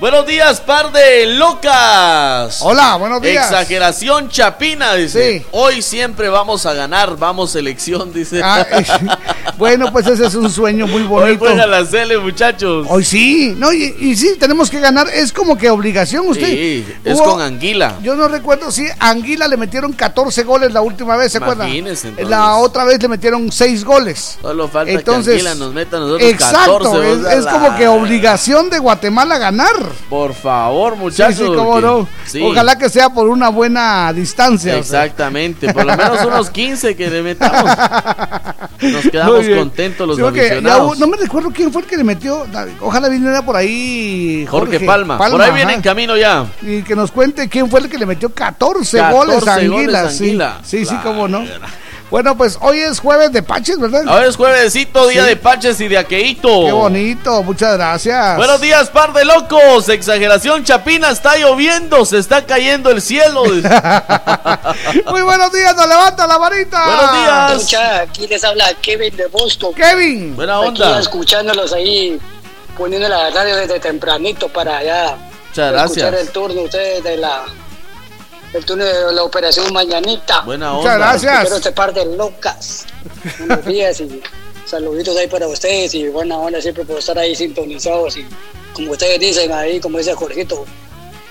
Buenos 0.01 0.27
días, 0.27 0.61
par 0.61 0.93
de 0.93 1.25
locas. 1.27 2.59
Hola, 2.61 2.97
buenos 2.97 3.23
días. 3.23 3.47
Exageración 3.51 4.29
chapina, 4.29 4.95
dice. 4.95 5.39
Sí. 5.41 5.47
Hoy 5.53 5.81
siempre 5.83 6.29
vamos 6.29 6.67
a 6.67 6.75
ganar, 6.75 7.17
vamos 7.17 7.53
selección, 7.53 8.13
dice. 8.13 8.41
Ah, 8.45 8.67
eh, 8.71 8.85
bueno, 9.57 9.91
pues 9.93 10.07
ese 10.09 10.27
es 10.27 10.35
un 10.35 10.51
sueño 10.51 10.87
muy 10.89 11.03
Hoy 11.03 11.07
bonito. 11.09 11.39
juega 11.47 11.67
la 11.67 11.87
Cele, 11.87 12.19
muchachos. 12.19 12.87
Hoy 12.91 13.05
sí, 13.05 13.55
no, 13.57 13.73
y, 13.73 13.95
y 14.01 14.17
sí, 14.17 14.37
tenemos 14.39 14.69
que 14.69 14.81
ganar. 14.81 15.09
Es 15.09 15.33
como 15.33 15.57
que 15.57 15.71
obligación 15.71 16.27
usted. 16.27 16.49
Sí, 16.49 16.87
es 17.05 17.17
Hubo- 17.19 17.25
con 17.35 17.41
Anguila. 17.41 17.95
Yo 18.03 18.15
no 18.17 18.29
recuerdo 18.29 18.71
si 18.73 18.87
Anguila 18.99 19.49
le 19.49 19.57
metieron 19.57 19.93
14 19.93 20.43
goles 20.43 20.73
la 20.73 20.83
última 20.83 21.17
vez, 21.17 21.33
¿se 21.33 21.39
acuerdan? 21.39 21.69
Entonces. 21.71 22.29
La 22.29 22.57
otra 22.57 22.85
vez 22.85 23.01
le 23.01 23.09
metieron 23.09 23.51
6 23.51 23.85
goles. 23.85 24.39
Solo 24.43 24.69
falta 24.69 24.93
Entonces, 24.93 25.41
que 25.43 25.49
Anguila 25.49 25.55
nos 25.65 25.73
meta 25.73 25.97
a 25.97 26.01
nosotros 26.01 26.29
Exacto, 26.31 26.79
14. 26.79 27.39
es, 27.39 27.45
la- 27.45 27.53
como 27.53 27.77
que 27.77 27.87
obligación 27.89 28.69
de 28.69 28.79
Guatemala 28.81 29.39
ganar. 29.39 29.84
Por 30.09 30.35
favor, 30.35 30.95
Sí, 30.95 30.99
muchachos. 31.01 31.37
sí, 31.39 31.45
cómo 31.55 31.77
que- 31.77 31.83
no. 31.83 32.09
sí. 32.27 32.43
Ojalá 32.43 32.77
que 32.79 32.89
sea 32.89 33.09
por 33.11 33.29
una 33.29 33.49
buena 33.49 34.13
distancia. 34.13 34.77
o 34.79 34.83
sea. 34.83 35.05
Exactamente, 35.05 35.73
por 35.73 35.85
lo 35.85 35.97
menos 35.97 36.25
unos 36.25 36.51
15 36.51 36.95
que 36.97 37.09
le 37.11 37.23
metamos. 37.23 37.71
Nos 38.81 39.03
quedamos 39.11 39.47
contentos 39.49 40.07
los 40.09 40.17
Sí, 40.17 40.23
aficionados. 40.23 40.99
no 40.99 41.07
me 41.07 41.17
recuerdo 41.17 41.51
quién 41.51 41.73
fue 41.73 41.83
el 41.83 41.89
que 41.89 41.97
le 41.97 42.05
metió. 42.05 42.47
Ojalá 42.81 43.09
viniera 43.09 43.43
por 43.45 43.57
ahí 43.57 44.47
Jorge, 44.49 44.81
Palma. 44.81 45.17
Por 45.19 45.41
ahí 45.41 45.53
viene 45.53 45.75
en 45.75 45.83
camino 45.83 46.17
ya. 46.17 46.47
Y 46.63 46.83
que 46.83 46.95
nos 46.97 47.11
cuente 47.11 47.49
quién 47.49 47.71
fue 47.71 47.81
el 47.81 47.89
que 47.89 47.99
le 47.99 48.07
metió 48.07 48.29
14, 48.31 48.99
14 48.99 49.15
goles 49.17 49.49
a 49.49 49.55
Anguila. 49.55 50.11
sí. 50.11 50.39
Sí, 50.65 50.85
sí, 50.85 50.95
cómo 51.03 51.29
no. 51.29 51.43
Bueno, 52.15 52.37
pues 52.37 52.59
hoy 52.61 52.79
es 52.79 53.01
jueves 53.01 53.33
de 53.33 53.43
Paches, 53.43 53.77
¿verdad? 53.81 54.05
Ahora 54.07 54.27
es 54.29 54.37
juevesito, 54.37 55.09
día 55.09 55.25
Sí. 55.25 55.31
de 55.31 55.37
Paches 55.37 55.81
y 55.81 55.89
de 55.89 55.99
Aqueito. 55.99 56.49
Qué 56.65 56.71
bonito, 56.71 57.43
muchas 57.43 57.77
gracias. 57.77 58.37
Buenos 58.37 58.61
días, 58.61 58.89
par 58.91 59.13
de 59.13 59.25
locos. 59.25 59.89
Exageración 59.89 60.63
chapina, 60.63 61.11
está 61.11 61.37
lloviendo, 61.37 62.05
se 62.05 62.19
está 62.19 62.47
cayendo 62.47 62.91
el 62.91 63.03
cielo. 63.03 63.43
Muy 65.11 65.23
buenos 65.23 65.53
días, 65.53 65.75
nos 65.75 65.89
levanta 65.89 66.29
la 66.29 66.39
varita. 66.39 66.85
Buenos 66.87 67.13
días. 67.13 67.53
Escucha, 67.57 68.01
aquí 68.03 68.29
les 68.29 68.45
habla 68.45 68.73
Kevin 68.81 69.17
de 69.17 69.27
Boston. 69.27 69.75
Kevin. 69.75 70.37
Buena 70.37 70.59
Aquí 70.59 70.69
onda. 70.69 71.01
escuchándolos 71.01 71.73
ahí, 71.73 72.17
poniendo 72.79 73.09
la 73.09 73.31
radio 73.31 73.57
desde 73.57 73.81
tempranito 73.81 74.49
para 74.49 74.77
allá. 74.77 75.17
Muchas 75.49 75.49
Escuchar 75.51 75.73
gracias. 75.73 76.15
el 76.21 76.29
turno 76.31 76.61
ustedes 76.63 77.03
de 77.03 77.17
la 77.17 77.43
el 78.55 78.65
turno 78.65 78.85
de 78.85 79.13
la 79.13 79.25
operación 79.25 79.73
mañanita. 79.73 80.43
Buena 80.43 80.73
Muchas 80.73 80.95
onda. 80.95 81.07
gracias. 81.09 81.41
Quiero 81.41 81.57
este 81.57 81.73
par 81.73 81.93
de 81.93 82.07
locas. 82.17 82.87
Buenos 83.39 83.65
días 83.67 84.01
y 84.01 84.23
saluditos 84.65 85.17
ahí 85.17 85.27
para 85.27 85.49
ustedes 85.49 85.93
y 85.95 86.09
buena 86.09 86.39
onda 86.39 86.61
siempre 86.63 86.85
por 86.85 86.99
estar 86.99 87.19
ahí 87.19 87.35
sintonizados 87.35 88.17
y 88.17 88.27
como 88.73 88.93
ustedes 88.93 89.21
dicen 89.21 89.53
ahí, 89.53 89.81
como 89.81 89.99
dice 89.99 90.15
Jorgito, 90.15 90.65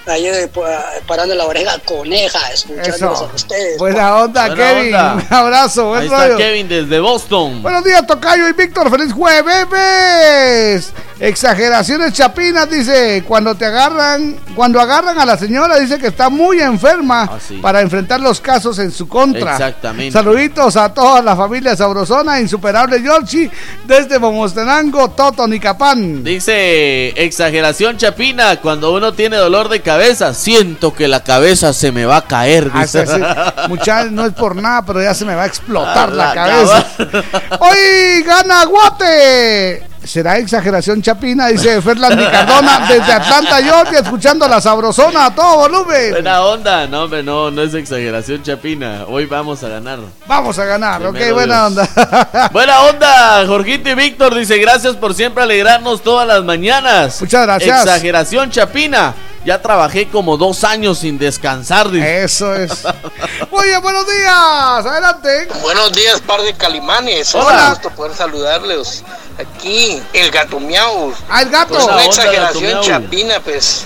ahí 0.08 0.28
eh, 0.28 0.48
pa- 0.54 0.86
parando 1.08 1.34
la 1.36 1.46
oreja 1.46 1.78
coneja, 1.86 2.40
escuchándolos 2.52 2.96
Eso. 3.22 3.30
a 3.32 3.36
ustedes. 3.36 3.78
Buena 3.78 4.16
onda, 4.18 4.48
Buena 4.48 4.56
Kevin. 4.64 4.86
onda. 4.96 5.14
Un 5.14 5.26
abrazo, 5.38 5.88
buen 5.88 6.02
Ahí 6.02 6.08
está. 6.08 6.38
Kevin 6.38 6.68
desde 6.68 7.00
Boston. 7.00 7.62
Buenos 7.64 7.84
días, 7.84 8.06
Tocayo 8.06 8.48
y 8.48 8.54
Víctor. 8.54 8.90
Feliz 8.92 9.14
jueves. 9.14 10.92
Exageraciones 11.20 12.14
chapinas, 12.14 12.70
dice. 12.70 13.24
Cuando 13.28 13.56
te 13.56 13.66
agarran, 13.66 14.36
cuando 14.56 14.80
agarran 14.82 15.18
a 15.20 15.26
la 15.26 15.38
señora, 15.38 15.78
dice 15.80 15.98
que 16.00 16.08
está 16.08 16.30
muy 16.30 16.60
enferma 16.60 17.30
Ah, 17.32 17.38
sí. 17.46 17.60
para 17.62 17.82
enfrentar 17.82 18.20
los 18.20 18.42
casos 18.42 18.78
en 18.80 18.92
su 18.92 19.08
contra. 19.08 19.54
Exactamente. 19.54 20.12
Saluditos 20.12 20.76
a 20.76 20.94
toda 20.94 21.22
la 21.22 21.36
familia 21.36 21.76
sabrosona, 21.76 22.40
insuperable 22.42 23.02
Yorchi, 23.02 23.50
desde 23.86 24.20
Momostenango, 24.20 25.12
Toto, 25.12 25.48
Nicapán. 25.48 26.24
Dice, 26.24 27.10
exageración 27.24 27.98
chapina, 27.98 28.58
cuando 28.60 28.92
uno 28.94 29.14
tiene 29.14 29.38
dolor 29.38 29.70
de 29.70 29.82
cabeza, 29.82 29.93
siento 30.34 30.94
que 30.94 31.08
la 31.08 31.24
cabeza 31.24 31.74
se 31.74 31.92
me 31.92 32.06
va 32.06 32.18
a 32.18 32.22
caer. 32.26 32.72
Ah, 32.74 32.82
dice. 32.82 33.06
sí, 33.06 33.14
sí. 33.16 33.22
Mucha- 33.70 34.06
no 34.06 34.26
es 34.26 34.34
por 34.34 34.56
nada, 34.56 34.84
pero 34.86 35.02
ya 35.02 35.14
se 35.14 35.26
me 35.26 35.36
va 35.36 35.44
a 35.44 35.48
explotar 35.48 36.10
A 36.10 36.14
la, 36.14 36.34
cabeza. 36.34 36.86
cabeza. 36.98 37.24
Hoy 37.60 38.24
gana 38.24 38.66
Guate. 38.66 39.88
¿Será 40.04 40.38
exageración 40.38 41.02
chapina? 41.02 41.48
Dice 41.48 41.82
Ferland 41.82 42.30
Cardona 42.30 42.86
desde 42.90 43.10
Atlanta, 43.14 43.64
Georgia, 43.64 44.00
escuchando 44.00 44.46
la 44.50 44.60
sabrosona 44.60 45.28
a 45.28 45.34
todo 45.34 45.56
volumen. 45.60 46.12
Buena 46.12 46.42
onda, 46.42 46.88
no 46.88 47.04
hombre, 47.04 47.24
no, 47.24 47.50
no 47.50 47.62
es 47.62 47.74
exageración 47.74 48.44
chapina, 48.44 49.06
hoy 49.08 49.28
vamos 49.28 49.64
a 49.64 49.70
ganar. 49.70 50.00
Vamos 50.28 50.60
a 50.60 50.66
ganar, 50.66 51.06
ok, 51.06 51.18
buena 51.32 51.70
Dios. 51.70 51.88
onda. 51.96 52.50
Buena 52.52 52.82
onda, 52.82 53.46
Jorgito 53.48 53.90
y 53.92 53.96
Víctor 53.96 54.36
dice 54.36 54.58
gracias 54.58 54.98
por 54.98 55.14
siempre 55.14 55.42
alegrarnos 55.44 56.02
todas 56.04 56.28
las 56.28 56.44
mañanas. 56.44 57.22
Muchas 57.22 57.44
gracias. 57.46 57.86
Exageración 57.86 58.52
chapina, 58.52 59.14
ya 59.46 59.62
trabajé 59.62 60.08
como 60.08 60.38
dos 60.38 60.64
años 60.64 61.00
sin 61.00 61.18
descansar. 61.18 61.90
dice. 61.92 62.24
Eso 62.24 62.56
es. 62.56 62.84
Muy 63.52 63.68
bien, 63.68 63.82
buenos 63.82 64.06
días. 64.08 64.86
Adelante. 64.86 65.48
Buenos 65.62 65.92
días, 65.94 66.22
par 66.22 66.42
de 66.42 66.54
calimanes. 66.54 67.34
Hola. 67.36 67.66
Un 67.66 67.70
gusto 67.74 67.90
poder 67.92 68.16
saludarles. 68.16 69.04
Aquí, 69.38 70.02
el 70.14 70.32
gato 70.32 70.60
miau. 70.60 71.14
Ah, 71.30 71.42
el 71.42 71.50
gato. 71.50 71.74
Pues 71.74 71.86
una 71.86 72.06
exageración 72.06 72.82
chapina, 72.82 73.40
pues, 73.44 73.86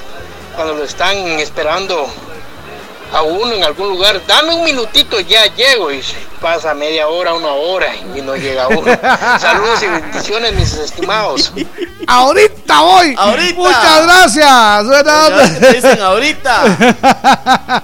cuando 0.55 0.75
lo 0.75 0.83
están 0.83 1.15
esperando 1.39 2.07
a 3.11 3.21
uno 3.21 3.53
en 3.53 3.63
algún 3.63 3.89
lugar. 3.89 4.21
Dame 4.27 4.53
un 4.53 4.63
minutito, 4.63 5.19
ya 5.19 5.45
llego. 5.55 5.91
Y 5.91 6.01
pasa 6.41 6.73
media 6.73 7.07
hora, 7.07 7.33
una 7.33 7.51
hora 7.51 7.87
y 8.15 8.21
no 8.21 8.35
llega 8.35 8.67
uno. 8.67 8.85
Saludos 9.39 9.81
y 9.83 9.87
bendiciones, 9.87 10.53
mis 10.53 10.73
estimados. 10.73 11.51
Ahorita 12.07 12.81
voy. 12.81 13.15
Ahorita. 13.17 13.55
Muchas 13.55 14.03
gracias. 14.03 14.85
Onda. 14.85 15.71
dicen 15.73 16.01
ahorita. 16.01 17.83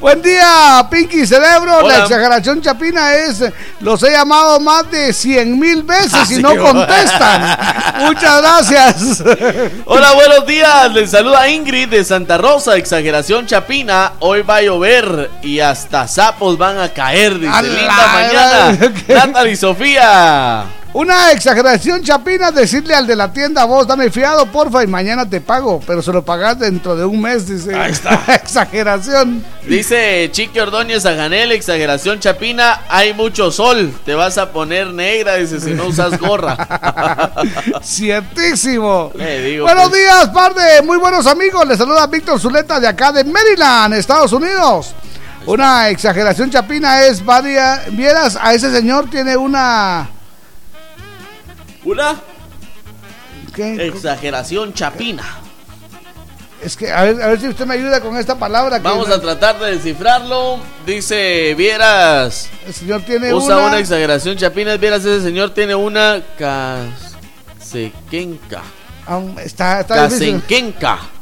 Buen 0.00 0.20
día, 0.22 0.88
Pinky 0.90 1.24
Cerebro. 1.24 1.78
Hola. 1.78 1.98
La 1.98 2.02
exageración 2.02 2.60
chapina 2.62 3.14
es, 3.14 3.44
los 3.78 4.02
he 4.02 4.10
llamado 4.10 4.58
más 4.58 4.90
de 4.90 5.12
100 5.12 5.56
mil 5.56 5.84
veces 5.84 6.12
y 6.12 6.16
Así 6.16 6.42
no 6.42 6.56
contestan. 6.56 7.58
Muchas 8.00 8.42
gracias. 8.42 9.22
Hola, 9.84 10.14
buenos 10.14 10.46
días. 10.46 10.92
Les 10.92 11.12
saluda 11.12 11.48
Ingrid 11.48 11.90
de 11.90 12.04
Santa 12.04 12.38
Rosa. 12.38 12.76
Exageración 12.76 13.46
chapina. 13.46 14.14
Hoy 14.18 14.42
va 14.42 14.59
a 14.60 14.62
llover 14.62 15.30
y 15.42 15.60
hasta 15.60 16.06
sapos 16.06 16.58
van 16.58 16.78
a 16.78 16.90
caer. 16.90 17.38
Dice 17.38 17.62
linda 17.62 18.06
mañana. 18.12 18.78
Natalie 19.08 19.56
Sofía. 19.56 20.64
Una 20.92 21.30
exageración 21.30 22.02
chapina 22.02 22.50
decirle 22.50 22.96
al 22.96 23.06
de 23.06 23.14
la 23.14 23.32
tienda, 23.32 23.64
vos 23.64 23.86
dame 23.86 24.10
fiado, 24.10 24.46
porfa, 24.46 24.82
y 24.82 24.88
mañana 24.88 25.28
te 25.28 25.40
pago, 25.40 25.80
pero 25.86 26.02
se 26.02 26.10
lo 26.12 26.24
pagas 26.24 26.58
dentro 26.58 26.96
de 26.96 27.04
un 27.04 27.20
mes, 27.20 27.46
dice. 27.46 27.76
Ahí 27.76 27.92
está. 27.92 28.20
exageración. 28.34 29.44
Dice 29.68 30.28
Chiqui 30.32 30.58
Ordóñez 30.58 31.06
a 31.06 31.14
Janel, 31.14 31.52
exageración 31.52 32.18
chapina, 32.18 32.80
hay 32.88 33.14
mucho 33.14 33.52
sol, 33.52 33.94
te 34.04 34.16
vas 34.16 34.36
a 34.36 34.50
poner 34.50 34.88
negra, 34.88 35.36
dice, 35.36 35.60
si 35.60 35.74
no 35.74 35.86
usas 35.86 36.18
gorra. 36.18 36.56
Ciertísimo. 37.84 39.12
Le 39.14 39.42
digo, 39.42 39.66
Buenos 39.66 39.90
pues. 39.90 40.00
días, 40.00 40.28
par 40.30 40.54
de 40.54 40.82
muy 40.82 40.98
buenos 40.98 41.24
amigos. 41.28 41.68
Les 41.68 41.78
saluda 41.78 42.08
Víctor 42.08 42.40
Zuleta 42.40 42.80
de 42.80 42.88
acá 42.88 43.12
de 43.12 43.22
Maryland, 43.22 43.94
Estados 43.94 44.32
Unidos. 44.32 44.92
Una 45.46 45.88
exageración 45.88 46.50
chapina 46.50 47.04
es, 47.04 47.24
varia, 47.24 47.80
vieras, 47.92 48.36
a 48.40 48.54
ese 48.54 48.72
señor 48.72 49.08
tiene 49.08 49.36
una... 49.36 50.08
Una 51.84 52.20
¿qué? 53.54 53.86
exageración 53.86 54.74
chapina. 54.74 55.24
Es 56.62 56.76
que, 56.76 56.90
a 56.92 57.04
ver, 57.04 57.22
a 57.22 57.28
ver 57.28 57.40
si 57.40 57.48
usted 57.48 57.64
me 57.64 57.72
ayuda 57.74 58.00
con 58.02 58.16
esta 58.18 58.38
palabra. 58.38 58.76
que 58.78 58.82
Vamos 58.82 59.08
a 59.08 59.18
tratar 59.18 59.58
de 59.58 59.72
descifrarlo. 59.72 60.58
Dice, 60.84 61.54
vieras, 61.56 62.50
El 62.66 62.74
señor 62.74 63.00
tiene 63.02 63.32
usa 63.32 63.56
una... 63.56 63.68
una 63.68 63.78
exageración 63.78 64.36
chapina, 64.36 64.76
vieras, 64.76 65.00
ese 65.00 65.22
señor 65.22 65.54
tiene 65.54 65.74
una 65.74 66.22
casequenca. 67.58 68.60
Ah, 69.06 69.22
está, 69.42 69.80
está 69.80 70.06
difícil. 70.06 70.42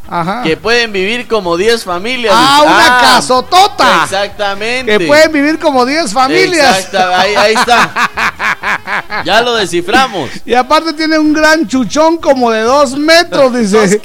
Ajá. 0.09 0.43
que 0.43 0.57
pueden 0.57 0.93
vivir 0.93 1.29
como 1.29 1.57
10 1.57 1.85
familias. 1.85 2.35
Ah, 2.37 2.63
una 2.65 2.99
casotota. 3.01 4.05
Exactamente. 4.05 4.99
Que 4.99 5.07
pueden 5.07 5.33
vivir 5.33 5.59
como 5.59 5.85
10 5.85 6.13
familias. 6.13 6.95
Ahí, 6.95 7.35
ahí 7.35 7.55
está. 7.55 7.91
Ya 9.25 9.41
lo 9.43 9.55
desciframos. 9.55 10.31
Y 10.45 10.55
aparte 10.55 10.93
tiene 10.93 11.19
un 11.19 11.33
gran 11.33 11.67
chuchón 11.67 12.19
como 12.19 12.51
de 12.51 12.63
dos 12.63 12.97
metros, 12.97 13.55
dice. 13.55 14.01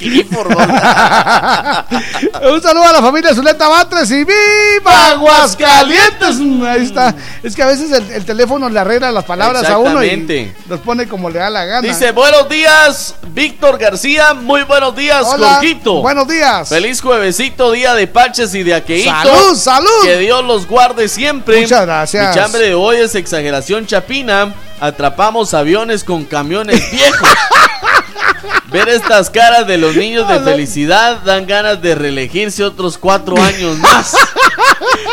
un 2.42 2.62
saludo 2.62 2.84
a 2.84 2.92
la 2.92 3.00
familia 3.00 3.34
Zuleta 3.34 3.68
Batres 3.68 4.10
y 4.10 4.24
¡Viva 4.24 5.08
Aguascalientes! 5.10 6.40
Ahí 6.66 6.82
está. 6.84 7.14
Es 7.42 7.54
que 7.54 7.62
a 7.62 7.66
veces 7.66 7.92
el, 7.92 8.10
el 8.10 8.24
teléfono 8.24 8.68
le 8.68 8.78
arregla 8.78 9.12
las 9.12 9.24
palabras 9.24 9.64
a 9.68 9.78
uno 9.78 10.04
y 10.04 10.52
los 10.68 10.80
pone 10.80 11.06
como 11.06 11.30
le 11.30 11.38
da 11.38 11.50
la 11.50 11.64
gana. 11.64 11.86
Dice, 11.86 12.12
buenos 12.12 12.48
días, 12.48 13.14
Víctor 13.28 13.78
García. 13.78 14.34
Muy 14.34 14.62
buenos 14.62 14.94
días, 14.96 15.24
Hola, 15.26 15.60
Buenos 16.02 16.28
días. 16.28 16.68
Feliz 16.68 17.00
juevesito, 17.00 17.72
día 17.72 17.94
de 17.94 18.06
Paches 18.06 18.54
y 18.54 18.62
de 18.62 18.74
Aqueíto. 18.74 19.10
¡Salud, 19.10 19.56
salud! 19.56 20.02
Que 20.04 20.18
Dios 20.18 20.44
los 20.44 20.66
guarde 20.66 21.08
siempre. 21.08 21.60
Muchas 21.60 21.86
gracias. 21.86 22.28
Mi 22.28 22.42
chambre 22.42 22.62
de 22.62 22.74
hoy 22.74 22.96
es 22.96 23.14
exageración 23.14 23.86
chapina. 23.86 24.54
Atrapamos 24.80 25.54
aviones 25.54 26.04
con 26.04 26.24
camiones 26.24 26.90
viejos. 26.90 27.28
Ver 28.66 28.88
estas 28.88 29.30
caras 29.30 29.66
de 29.66 29.78
los 29.78 29.94
niños 29.94 30.28
de 30.28 30.40
felicidad 30.40 31.18
dan 31.24 31.46
ganas 31.46 31.80
de 31.80 31.94
reelegirse 31.94 32.64
otros 32.64 32.98
cuatro 32.98 33.40
años 33.40 33.78
más. 33.78 34.16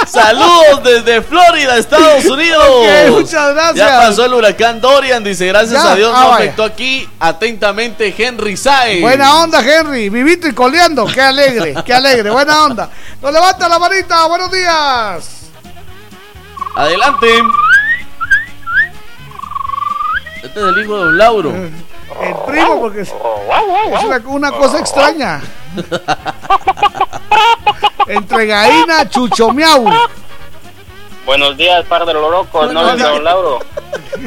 Saludos 0.07 0.83
desde 0.83 1.21
Florida, 1.21 1.77
Estados 1.77 2.25
Unidos. 2.25 2.65
Muchas 3.11 3.53
gracias. 3.53 3.75
Ya 3.75 3.99
pasó 3.99 4.25
el 4.25 4.33
huracán 4.33 4.81
Dorian, 4.81 5.23
dice 5.23 5.47
gracias 5.47 5.81
Ya, 5.83 5.91
a 5.91 5.95
Dios 5.95 6.11
ah, 6.13 6.23
no 6.23 6.33
afectó 6.33 6.63
aquí. 6.63 7.07
Atentamente, 7.19 8.13
Henry 8.17 8.57
Saez. 8.57 9.01
Buena 9.01 9.41
onda, 9.41 9.61
Henry. 9.61 10.09
Vivito 10.09 10.47
y 10.47 10.53
coleando. 10.53 11.05
Qué 11.05 11.21
alegre, 11.21 11.75
qué 11.85 11.93
alegre. 11.93 12.29
Buena 12.31 12.63
onda. 12.63 12.89
Nos 13.21 13.31
levanta 13.31 13.69
la 13.69 13.79
manita. 13.79 14.25
Buenos 14.25 14.51
días. 14.51 15.29
Adelante. 16.75 17.27
Este 20.43 20.59
es 20.59 20.65
el 20.65 20.83
hijo 20.83 20.97
de 20.97 21.03
Don 21.05 21.17
Lauro. 21.17 21.49
El 21.51 22.35
primo, 22.47 22.81
porque 22.81 23.01
es, 23.01 23.09
es 23.09 24.03
una, 24.03 24.17
una 24.25 24.51
cosa 24.51 24.79
extraña. 24.79 25.41
Entre 28.07 28.45
gallina, 28.47 29.07
chucho 29.07 29.51
miau. 29.51 29.85
Buenos 31.25 31.55
días, 31.55 31.85
par 31.85 32.05
de 32.05 32.13
los 32.13 32.31
locos, 32.31 32.73
no 32.73 32.81
Buenos 32.81 32.97
de 32.97 33.03
Don. 33.03 33.23
Lauro. 33.23 33.59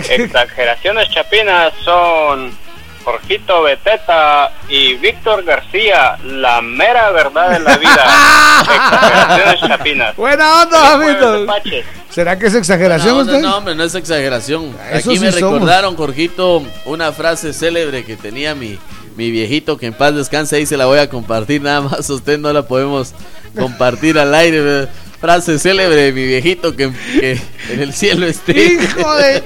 Exageraciones 0.08 1.10
chapinas 1.10 1.72
son 1.84 2.56
Jorgito 3.04 3.62
Beteta 3.62 4.52
y 4.68 4.94
Víctor 4.94 5.44
García, 5.44 6.16
la 6.24 6.62
mera 6.62 7.10
verdad 7.10 7.50
de 7.50 7.58
la 7.58 7.76
vida. 7.76 8.60
Exageraciones 8.60 9.60
chapinas. 9.60 10.16
Buena 10.16 10.62
onda, 10.62 10.98
Feliz 10.98 11.84
¿Será 12.14 12.38
que 12.38 12.46
es 12.46 12.54
exageración 12.54 13.16
No, 13.18 13.24
no, 13.24 13.30
usted? 13.32 13.42
no, 13.42 13.56
hombre, 13.58 13.74
no 13.74 13.82
es 13.84 13.94
exageración. 13.94 14.74
Eso 14.92 15.10
Aquí 15.10 15.18
me 15.18 15.32
somos. 15.32 15.54
recordaron, 15.54 15.96
Jorgito, 15.96 16.62
una 16.84 17.12
frase 17.12 17.52
célebre 17.52 18.04
que 18.04 18.16
tenía 18.16 18.54
mi, 18.54 18.78
mi 19.16 19.30
viejito, 19.30 19.76
que 19.78 19.86
en 19.86 19.94
paz 19.94 20.14
descanse, 20.14 20.56
ahí 20.56 20.66
se 20.66 20.76
la 20.76 20.86
voy 20.86 20.98
a 21.00 21.08
compartir, 21.08 21.60
nada 21.62 21.80
más 21.82 22.08
usted 22.10 22.38
no 22.38 22.52
la 22.52 22.62
podemos 22.62 23.12
compartir 23.58 24.18
al 24.18 24.34
aire. 24.34 24.88
Frase 25.20 25.58
célebre 25.58 25.96
de 25.96 26.12
mi 26.12 26.26
viejito, 26.26 26.76
que, 26.76 26.92
que 27.18 27.40
en 27.70 27.80
el 27.80 27.92
cielo 27.94 28.26
esté. 28.26 28.52
Hijo 28.74 29.14
de. 29.16 29.42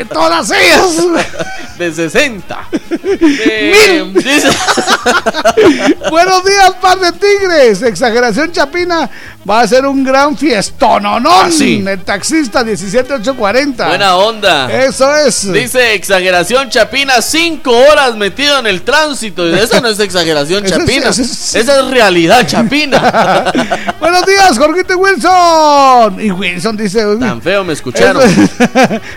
De 0.00 0.06
todas 0.06 0.50
ellas. 0.50 0.96
De 1.78 1.92
60. 1.94 2.68
De- 2.90 4.02
Mil. 4.02 4.14
dice- 4.14 4.48
Buenos 6.10 6.44
días, 6.44 6.72
par 6.80 6.98
de 6.98 7.12
tigres. 7.12 7.82
Exageración 7.82 8.50
Chapina 8.52 9.08
va 9.48 9.60
a 9.60 9.68
ser 9.68 9.84
un 9.86 10.02
gran 10.04 10.36
fiestón. 10.36 11.04
¿o 11.06 11.20
no? 11.20 11.30
Ah, 11.42 11.48
sí. 11.50 11.82
El 11.86 12.00
taxista 12.00 12.62
17840. 12.64 13.88
Buena 13.88 14.16
onda. 14.16 14.70
Eso 14.70 15.14
es. 15.16 15.50
Dice 15.52 15.94
exageración 15.94 16.68
Chapina, 16.70 17.20
cinco 17.22 17.70
horas 17.76 18.14
metido 18.16 18.58
en 18.58 18.66
el 18.66 18.82
tránsito. 18.82 19.46
Esa 19.46 19.80
no 19.80 19.88
es 19.88 19.98
exageración 20.00 20.64
Eso 20.66 20.74
es- 20.76 20.80
Chapina. 20.80 21.08
eso 21.10 21.22
es- 21.22 21.54
Esa 21.54 21.80
es 21.80 21.86
realidad 21.90 22.46
Chapina. 22.46 23.52
Buenos 24.00 24.24
días, 24.26 24.58
Jorgito 24.58 24.96
Wilson. 24.98 26.20
Y 26.20 26.30
Wilson 26.30 26.76
dice. 26.76 27.04
Tan 27.18 27.40
feo 27.42 27.64
me 27.64 27.72
escucharon. 27.74 28.22
es- 28.22 28.50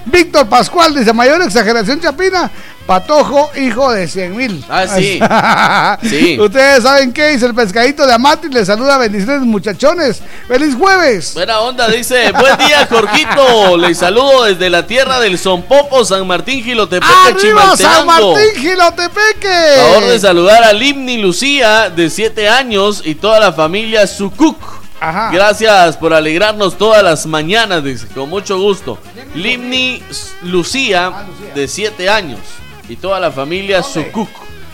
Víctor 0.06 0.48
Pascual 0.48 0.72
dice: 0.95 1.13
Mayor 1.13 1.41
exageración 1.41 1.99
Chapina. 1.99 2.51
Patojo, 2.86 3.49
hijo 3.55 3.93
de 3.93 4.09
100 4.09 4.36
mil. 4.36 4.65
Ah, 4.69 4.86
sí. 4.88 5.19
Sí. 6.09 6.38
Ustedes 6.39 6.84
saben 6.84 7.13
qué 7.13 7.30
dice 7.30 7.45
el 7.45 7.55
pescadito 7.55 8.05
de 8.05 8.13
Amati. 8.13 8.49
Les 8.49 8.67
saluda 8.67 8.97
bendiciones, 8.97 9.41
muchachones. 9.41 10.21
¡Feliz 10.47 10.76
jueves! 10.76 11.34
Buena 11.34 11.61
onda, 11.61 11.88
dice. 11.88 12.32
Buen 12.34 12.57
día, 12.57 12.86
Jorgito. 12.89 13.78
Les 13.78 13.97
saludo 13.97 14.43
desde 14.43 14.69
la 14.69 14.86
tierra 14.86 15.19
del 15.21 15.38
Sonpopo, 15.38 16.03
San 16.03 16.28
Martín, 16.28 16.61
Gilotepeque, 16.61 17.13
¡Arriba 17.26 17.67
San 17.67 17.78
Chimaltenango. 17.78 18.34
Martín, 18.34 18.61
Gilotepeque! 18.61 19.76
Favor 19.78 20.09
de 20.09 20.19
saludar 20.19 20.63
a 20.63 20.74
Limni 20.74 21.17
Lucía, 21.21 21.89
de 21.89 22.09
7 22.09 22.49
años, 22.49 23.01
y 23.05 23.15
toda 23.15 23.39
la 23.39 23.53
familia 23.53 24.05
Sukuk. 24.07 24.83
Ajá. 25.04 25.32
Gracias 25.32 25.97
por 25.97 26.14
alegrarnos 26.14 26.78
todas 26.78 27.04
las 27.04 27.26
mañanas, 27.26 27.84
dice, 27.84 28.08
con 28.08 28.30
mucho 28.30 28.58
gusto. 28.58 28.97
Limni 29.36 30.01
S- 30.10 30.32
Lucía, 30.43 31.26
de 31.54 31.68
7 31.68 32.10
años, 32.10 32.39
y 32.88 32.95
toda 32.95 33.20
la 33.20 33.32
familia 33.32 33.84
Sukuk, 33.84 34.30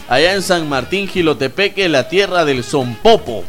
allá 0.08 0.34
en 0.34 0.42
San 0.44 0.70
Martín, 0.70 1.08
Gilotepeque, 1.08 1.90
la 1.90 2.08
tierra 2.10 2.46
del 2.46 2.64
Sonpopo. 2.64 3.44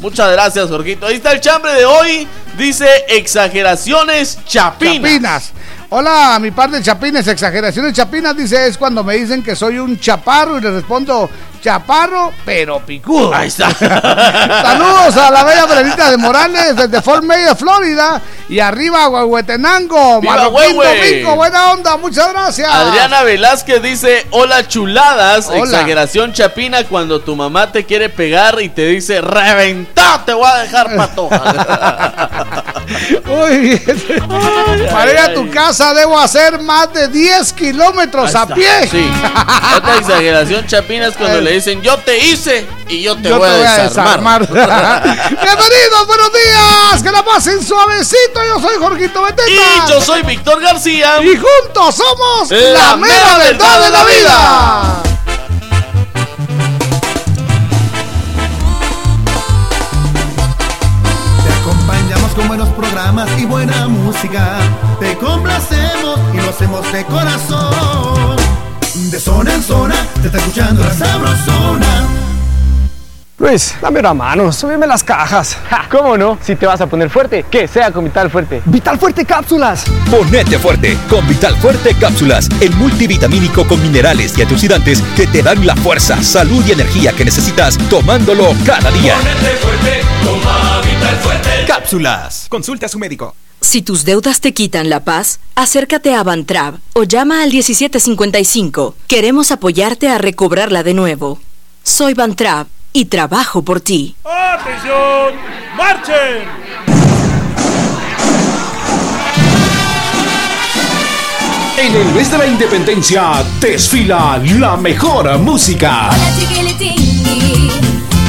Muchas 0.00 0.30
gracias, 0.32 0.68
Jorgito. 0.68 1.06
Ahí 1.06 1.14
está 1.16 1.32
el 1.32 1.40
chambre 1.40 1.72
de 1.74 1.84
hoy. 1.84 2.26
Dice 2.56 2.88
exageraciones 3.08 4.38
chapinas. 4.44 4.94
Chapinas. 4.94 5.52
Hola, 5.90 6.38
mi 6.38 6.50
par 6.50 6.70
de 6.70 6.82
chapines, 6.82 7.26
exageraciones 7.26 7.94
chapinas, 7.94 8.36
dice, 8.36 8.66
es 8.66 8.76
cuando 8.76 9.02
me 9.02 9.14
dicen 9.14 9.42
que 9.42 9.56
soy 9.56 9.78
un 9.78 9.98
chaparro 9.98 10.58
y 10.58 10.60
le 10.60 10.70
respondo, 10.70 11.30
chaparro, 11.62 12.32
pero 12.44 12.80
picudo. 12.80 13.34
Ahí 13.34 13.48
está. 13.48 13.70
Saludos 13.74 15.16
a 15.16 15.30
la 15.30 15.44
bella 15.44 15.64
Brenita 15.64 16.10
de 16.10 16.18
Morales 16.18 16.76
desde 16.76 17.00
Fort 17.00 17.24
Mayo, 17.24 17.56
Florida. 17.56 18.20
Y 18.50 18.60
arriba, 18.60 19.08
Huehuetenango. 19.08 20.20
Domingo, 20.22 21.36
buena 21.36 21.72
onda, 21.72 21.96
muchas 21.96 22.32
gracias. 22.32 22.70
Adriana 22.70 23.22
Velázquez 23.22 23.82
dice, 23.82 24.26
hola 24.30 24.68
chuladas, 24.68 25.48
Hola. 25.48 25.60
exageración 25.60 26.32
chapina 26.32 26.84
cuando 26.84 27.20
tu 27.20 27.34
mamá 27.36 27.72
te 27.72 27.84
quiere 27.84 28.10
pegar 28.10 28.60
y 28.60 28.68
te 28.68 28.86
dice, 28.86 29.20
reventá, 29.20 30.22
te 30.24 30.32
voy 30.32 30.48
a 30.50 30.56
dejar 30.58 30.96
patoja. 30.96 32.28
Uy, 33.28 33.80
para 34.90 35.12
ir 35.12 35.18
a 35.18 35.34
tu 35.34 35.42
ay. 35.42 35.50
Casa 35.78 35.94
debo 35.94 36.18
hacer 36.18 36.60
más 36.60 36.92
de 36.92 37.08
10 37.08 37.52
kilómetros 37.52 38.34
a 38.34 38.46
pie. 38.46 38.88
Sí. 38.90 39.10
Otra 39.76 39.98
exageración 39.98 40.66
chapina 40.66 41.06
es 41.06 41.16
cuando 41.16 41.40
le 41.40 41.52
dicen, 41.52 41.80
yo 41.82 41.96
te 41.98 42.18
hice 42.18 42.66
y 42.88 43.02
yo 43.02 43.16
te, 43.16 43.28
Yo 43.28 43.38
voy, 43.38 43.48
te 43.48 43.56
voy 43.56 43.66
a 43.66 43.82
desarmar. 43.84 44.40
Bienvenidos, 44.48 46.06
buenos 46.06 46.32
días. 46.32 47.02
Que 47.02 47.10
la 47.12 47.24
pasen 47.24 47.64
suavecito. 47.64 48.44
Yo 48.44 48.60
soy 48.60 48.76
Jorgito 48.78 49.22
Beteta. 49.22 49.50
y 49.50 49.90
yo 49.90 50.00
soy 50.00 50.22
Víctor 50.22 50.60
García. 50.60 51.22
Y 51.22 51.36
juntos 51.36 51.94
somos 51.94 52.50
la, 52.50 52.72
La 52.72 52.96
mera 52.96 53.14
mera 53.14 53.38
verdad 53.38 53.80
de 53.80 53.90
la 53.90 54.04
vida. 54.04 55.07
Con 62.38 62.46
buenos 62.46 62.68
programas 62.68 63.28
y 63.36 63.46
buena 63.46 63.88
música. 63.88 64.58
Te 65.00 65.16
complacemos 65.16 66.20
y 66.32 66.36
lo 66.36 66.50
hacemos 66.50 66.92
de 66.92 67.04
corazón. 67.04 68.36
De 69.10 69.18
zona 69.18 69.54
en 69.54 69.62
zona, 69.62 69.96
te 70.20 70.28
está 70.28 70.38
escuchando 70.38 70.84
la 70.84 70.94
sabrosona. 70.94 72.06
Luis, 73.38 73.74
dame 73.80 74.00
una 74.00 74.14
mano, 74.14 74.52
súbeme 74.52 74.86
las 74.86 75.02
cajas. 75.02 75.56
¿Cómo 75.90 76.16
no? 76.16 76.38
Si 76.40 76.54
te 76.54 76.66
vas 76.66 76.80
a 76.80 76.86
poner 76.86 77.10
fuerte, 77.10 77.44
que 77.50 77.66
sea 77.66 77.90
con 77.90 78.04
Vital 78.04 78.30
Fuerte. 78.30 78.62
¡Vital 78.66 78.98
Fuerte 78.98 79.24
Cápsulas! 79.24 79.84
Ponete 80.10 80.58
fuerte 80.58 80.96
con 81.08 81.26
Vital 81.26 81.56
Fuerte 81.56 81.94
Cápsulas, 81.94 82.48
el 82.60 82.72
multivitamínico 82.76 83.66
con 83.66 83.82
minerales 83.82 84.38
y 84.38 84.42
antioxidantes 84.42 85.02
que 85.16 85.26
te 85.26 85.42
dan 85.42 85.66
la 85.66 85.74
fuerza, 85.74 86.22
salud 86.22 86.64
y 86.66 86.72
energía 86.72 87.12
que 87.12 87.24
necesitas 87.24 87.78
tomándolo 87.88 88.54
cada 88.64 88.90
día. 88.92 89.16
fuerte, 89.60 90.02
toma 90.24 90.77
Fuerte. 91.22 91.50
Cápsulas. 91.66 92.46
Consulte 92.48 92.86
a 92.86 92.88
su 92.88 92.98
médico. 92.98 93.34
Si 93.60 93.82
tus 93.82 94.04
deudas 94.04 94.40
te 94.40 94.54
quitan 94.54 94.88
la 94.88 95.04
paz, 95.04 95.40
acércate 95.54 96.14
a 96.14 96.22
Bantrab 96.22 96.78
o 96.94 97.02
llama 97.02 97.42
al 97.42 97.50
1755. 97.50 98.94
Queremos 99.08 99.50
apoyarte 99.50 100.08
a 100.08 100.18
recobrarla 100.18 100.82
de 100.82 100.94
nuevo. 100.94 101.40
Soy 101.82 102.14
Bantrab 102.14 102.68
y 102.92 103.06
trabajo 103.06 103.62
por 103.62 103.80
ti. 103.80 104.14
¡Atención! 104.24 105.34
¡Marchen! 105.76 106.48
En 111.78 111.94
el 111.94 112.14
mes 112.14 112.30
de 112.30 112.38
la 112.38 112.46
independencia 112.46 113.44
desfila 113.60 114.40
la 114.58 114.76
mejor 114.76 115.38
música. 115.38 116.10
Hola 116.10 116.34
chiquilitingui, 116.36 117.70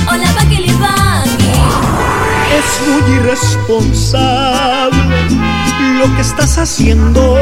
hola. 0.07 0.39
Es 2.57 2.65
muy 2.87 3.03
irresponsable 3.15 4.99
lo 5.99 6.15
que 6.15 6.21
estás 6.21 6.57
haciendo. 6.57 7.35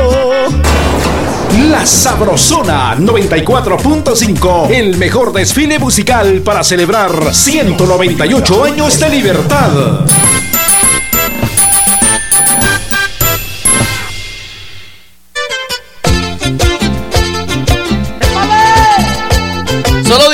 La 1.69 1.85
Sabrosona 1.85 2.97
94.5, 2.97 4.71
el 4.71 4.97
mejor 4.97 5.31
desfile 5.33 5.79
musical 5.79 6.41
para 6.41 6.63
celebrar 6.63 7.33
198 7.33 8.63
años 8.63 8.99
de 8.99 9.09
libertad. 9.09 10.05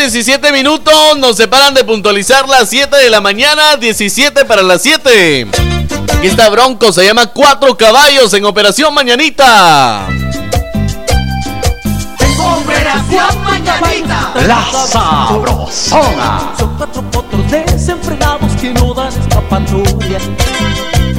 17 0.03 0.51
minutos 0.51 0.93
nos 1.17 1.37
separan 1.37 1.73
de 1.73 1.85
puntualizar 1.85 2.45
las 2.49 2.69
7 2.69 2.93
de 2.97 3.09
la 3.09 3.21
mañana, 3.21 3.77
17 3.77 4.43
para 4.43 4.61
las 4.61 4.81
7. 4.81 5.47
Aquí 6.17 6.27
está 6.27 6.49
Bronco, 6.49 6.91
se 6.91 7.05
llama 7.05 7.27
Cuatro 7.27 7.77
Caballos 7.77 8.33
en 8.33 8.43
Operación 8.43 8.93
Mañanita. 8.93 10.05
Operación 12.37 13.43
Mañanita. 13.45 14.33
La 14.45 14.65
Sabrosona. 14.85 16.51
Son 16.59 16.75
cuatro 16.75 17.01
potros 17.09 17.49
desenfrenados 17.49 18.51
que 18.59 18.71
no 18.71 18.93
dan 18.93 19.07
escapatoria. 19.07 20.19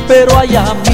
Pero 0.07 0.39
hay 0.39 0.57
amigo 0.57 0.94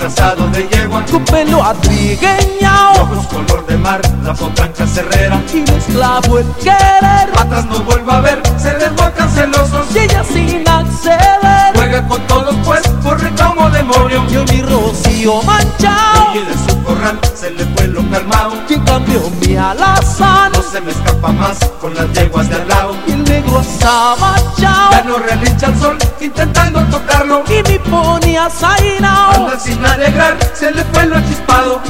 disfrazado 0.00 0.48
de 0.48 0.66
yegua. 0.68 1.04
Su 1.06 1.22
pelo 1.24 1.62
atrigueñao. 1.62 2.92
Ojos 3.02 3.26
color 3.26 3.66
de 3.66 3.76
mar, 3.76 4.00
la 4.24 4.34
potranca 4.34 4.86
cerrera. 4.86 5.42
Y 5.52 5.56
me 5.56 5.76
esclavo 5.76 6.38
el 6.38 6.46
querer. 6.54 7.28
Atrás 7.38 7.66
no 7.66 7.80
vuelvo 7.80 8.10
a 8.12 8.20
ver, 8.20 8.42
se 8.56 8.70
desbocan 8.74 9.30
celosos. 9.30 9.94
Y 9.94 9.98
ella 9.98 10.24
sin 10.24 10.68
acceder. 10.68 11.74
Juega 11.74 12.06
con 12.08 12.26
todos 12.26 12.54
pues, 12.64 12.82
corre 13.02 13.30
como 13.34 13.70
demonio. 13.70 14.26
Yo 14.28 14.44
mi 14.44 14.62
rocío 14.62 15.42
manchao. 15.42 16.34
Y 16.34 16.38
de 16.40 16.54
su 16.54 16.82
corral 16.82 17.18
se 17.34 17.50
le 17.50 17.64
fue 17.74 17.88
lo 17.88 18.08
calmado. 18.10 18.52
Quien 18.66 18.84
cambió 18.84 19.20
mi 19.40 19.56
alazán. 19.56 20.52
No 20.52 20.62
se 20.62 20.80
me 20.80 20.90
escapa 20.92 21.32
más 21.32 21.58
con 21.80 21.94
las 21.94 22.10
yeguas 22.12 22.48
de 22.48 22.56
al 22.56 22.68
lado. 22.68 22.96
Y 23.06 23.12
el 23.12 23.24
negro 23.24 23.58
azabachao. 23.58 24.90
Ya 24.92 25.02
no 25.06 25.18
relincha 25.18 25.66
el 25.66 25.78
sol 25.78 25.98
intentando 26.20 26.80
tocarlo. 26.84 27.42
Y 27.48 27.68
mi 27.68 27.78
pony 27.78 28.36
azainao. 28.36 29.32
Anda 29.34 29.58
sin 29.58 29.84
alegrar, 29.84 30.36
se 30.54 30.70
le 30.70 30.84
fue 30.84 31.06
lo 31.06 31.20
chispado. 31.22 31.80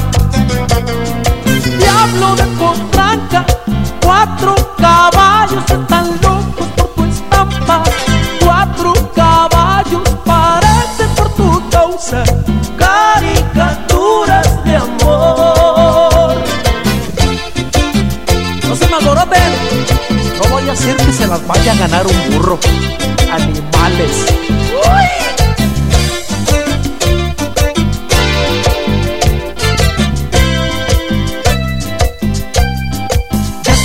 Diablo 1.79 2.37
de 2.37 2.45
potranca, 2.59 3.45
cuatro 4.03 4.55
caballos 4.77 5.65
están 5.71 6.19
locos 6.23 6.50
hacer 20.71 20.97
que 20.97 21.13
se 21.13 21.27
las 21.27 21.45
vaya 21.47 21.73
a 21.73 21.77
ganar 21.77 22.07
un 22.07 22.31
burro. 22.31 22.59
Animales. 23.33 24.27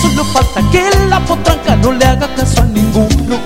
Solo 0.01 0.23
falta 0.25 0.61
que 0.71 0.89
la 1.09 1.19
potranca 1.21 1.75
no 1.77 1.91
le 1.93 2.05
haga 2.05 2.27
caso 2.35 2.61
a 2.61 2.65
ninguno. 2.65 3.39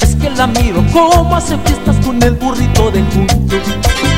Es 0.00 0.16
que 0.16 0.30
la 0.30 0.46
miro 0.48 0.84
como 0.92 1.36
hace 1.36 1.56
fiestas 1.58 1.96
con 2.04 2.20
el 2.22 2.34
burrito 2.34 2.90
de 2.90 3.02
junto. 3.12 4.15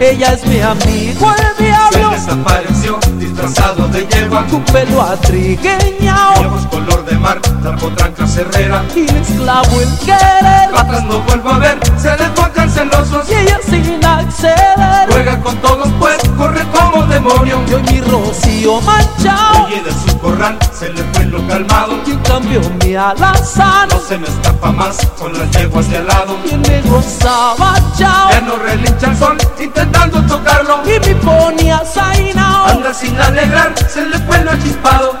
Ella 0.00 0.32
es 0.32 0.46
mi 0.46 0.60
amigo 0.60 1.34
el 1.34 1.64
diablo. 1.64 2.10
Se 2.12 2.20
desapareció 2.20 2.98
disfrazado 3.18 3.88
de 3.88 4.06
yegua. 4.06 4.44
Su 4.48 4.60
pelo 4.72 5.02
atrigueñao. 5.02 6.46
Ojos 6.46 6.66
color 6.66 7.04
de 7.04 7.18
mar, 7.18 7.40
la 7.62 7.76
potranca 7.76 8.26
cerrera. 8.26 8.84
Y 8.94 9.06
le 9.06 9.20
esclavo 9.20 9.80
el 9.80 9.98
querer. 9.98 10.68
Atrás 10.76 11.04
no 11.04 11.20
vuelvo 11.20 11.50
a 11.50 11.58
ver, 11.58 11.78
se 12.00 12.10
desbocan 12.10 12.70
celosos. 12.70 13.28
Y 13.28 13.34
ella 13.34 13.58
sin 13.68 14.04
acceder. 14.04 15.08
Juega 15.10 15.40
con 15.40 15.56
todos 15.56 15.88
pues, 15.98 16.18
corre 16.36 16.64
como 16.72 17.04
demonio. 17.06 17.60
Yo 17.66 17.78
y 17.78 17.82
mi 17.92 18.00
rocío 18.00 18.80
manchao. 18.82 19.64
Oye 19.66 19.82
de 19.82 19.92
su 19.92 20.18
corral, 20.18 20.58
se 20.72 20.90
le 20.90 21.02
fue 21.12 21.24
lo 21.24 21.46
calmado. 21.48 21.98
Y 22.06 22.12
en 22.12 22.18
cambio 22.20 22.60
mi 22.84 22.94
alazán. 22.94 23.88
No 23.88 24.00
se 24.00 24.16
me 24.16 24.28
escapa 24.28 24.70
más 24.70 24.96
con 25.18 25.36
las 25.36 25.50
yeguas 25.50 25.90
de 25.90 25.98
al 25.98 26.06
lado. 26.06 26.36
Y 26.44 26.54
el 26.54 26.62
negro 26.62 27.02
sabachao. 27.02 28.30
Ya 28.30 28.40
no 28.42 28.56
relincha 28.56 29.10
el 29.10 29.16
sol, 29.16 29.36
intentando 29.78 30.20
tocarlo. 30.22 30.82
Y 30.84 30.98
mi 31.06 31.14
pony 31.14 31.70
azainao. 31.70 32.66
Anda 32.66 32.92
sin 32.92 33.18
alegrar, 33.20 33.72
se 33.88 34.04
le 34.06 34.18
fue 34.18 34.42
lo 34.44 34.56
chispado. 34.56 35.16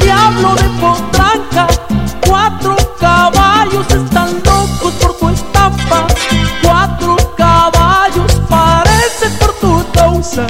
Diablo 0.00 0.54
de 0.54 0.68
potranca, 0.80 1.66
cuatro 2.26 2.76
caballos 2.98 3.86
están 3.90 4.34
locos 4.44 4.92
por 5.00 5.18
tu 5.18 5.28
estampa. 5.30 6.06
Cuatro 6.62 7.16
caballos 7.36 8.40
parecen 8.48 9.32
por 9.38 9.52
tu 9.54 9.84
causa 9.92 10.46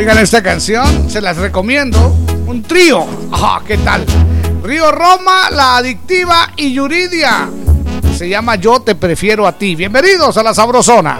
Oigan 0.00 0.16
esta 0.16 0.42
canción, 0.42 1.10
se 1.10 1.20
las 1.20 1.36
recomiendo. 1.36 2.16
Un 2.46 2.62
trío. 2.62 3.06
Ajá, 3.30 3.62
¿qué 3.66 3.76
tal? 3.76 4.06
Río 4.64 4.90
Roma, 4.90 5.50
La 5.50 5.76
Adictiva 5.76 6.52
y 6.56 6.72
Yuridia. 6.72 7.50
Se 8.16 8.26
llama 8.26 8.56
Yo 8.56 8.80
te 8.80 8.94
prefiero 8.94 9.46
a 9.46 9.58
ti. 9.58 9.76
Bienvenidos 9.76 10.38
a 10.38 10.42
la 10.42 10.54
Sabrosona. 10.54 11.18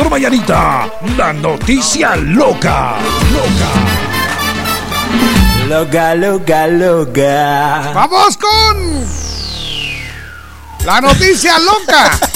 Operación 0.00 0.10
Mañanita, 0.10 0.90
la 1.16 1.32
noticia 1.32 2.16
loca. 2.16 2.96
Loca, 5.68 6.14
loca, 6.14 6.66
loca. 6.68 7.92
Vamos 7.94 8.36
con 8.38 9.04
la 10.86 11.00
noticia 11.02 11.58
loca. 11.58 12.18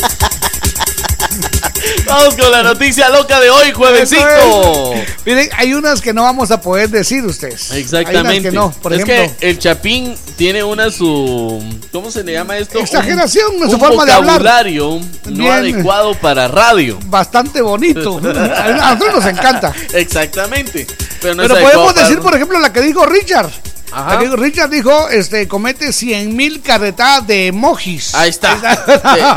Vamos 2.06 2.34
con 2.36 2.50
la 2.50 2.62
noticia 2.62 3.08
loca 3.08 3.40
de 3.40 3.50
hoy, 3.50 3.72
juevesito. 3.72 4.92
Es. 4.94 5.08
Miren, 5.24 5.48
hay 5.56 5.72
unas 5.74 6.00
que 6.00 6.12
no 6.12 6.22
vamos 6.22 6.50
a 6.50 6.60
poder 6.60 6.90
decir 6.90 7.24
ustedes. 7.24 7.70
Hay 7.72 7.80
Exactamente. 7.80 8.20
unas 8.30 8.42
que 8.42 8.52
no, 8.52 8.70
por 8.82 8.92
es 8.92 9.00
ejemplo. 9.00 9.36
que 9.38 9.50
el 9.50 9.58
Chapín 9.58 10.14
tiene 10.36 10.64
una 10.64 10.90
su. 10.90 11.62
¿Cómo 11.92 12.10
se 12.10 12.24
le 12.24 12.32
llama 12.32 12.56
esto? 12.58 12.78
Exageración 12.78 13.54
Un- 13.60 13.68
su 13.68 13.74
un 13.76 13.80
forma 13.80 14.04
de 14.04 14.12
hablar. 14.12 14.40
vocabulario 14.42 15.00
no 15.26 15.32
Bien. 15.32 15.52
adecuado 15.52 16.14
para 16.14 16.48
radio. 16.48 16.98
Bastante 17.06 17.60
bonito. 17.62 18.18
A 18.24 18.94
nosotros 18.94 19.24
nos 19.24 19.26
encanta. 19.26 19.72
Exactamente. 19.92 20.86
Pero, 21.20 21.34
no 21.34 21.42
Pero 21.42 21.58
podemos 21.60 21.94
decir, 21.94 22.18
por 22.20 22.34
ejemplo, 22.34 22.58
la 22.60 22.72
que 22.72 22.80
dijo 22.80 23.04
Richard. 23.06 23.50
Ajá. 23.96 24.18
Richard 24.18 24.70
dijo, 24.70 25.08
este, 25.08 25.46
comete 25.46 25.92
100 25.92 26.34
mil 26.34 26.60
carretadas 26.62 27.28
de 27.28 27.46
emojis. 27.46 28.12
Ahí 28.16 28.30
está. 28.30 28.56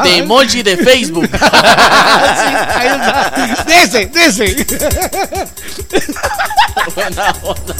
De, 0.03 0.09
de 0.09 0.17
emoji 0.17 0.63
de 0.63 0.77
Facebook. 0.77 1.29
Ahí 1.31 2.87
está. 2.87 3.63
De 3.67 3.83
ese, 3.83 4.05
de 4.07 4.25
ese. 4.25 4.55
Buena 6.97 7.31
onda. 7.43 7.75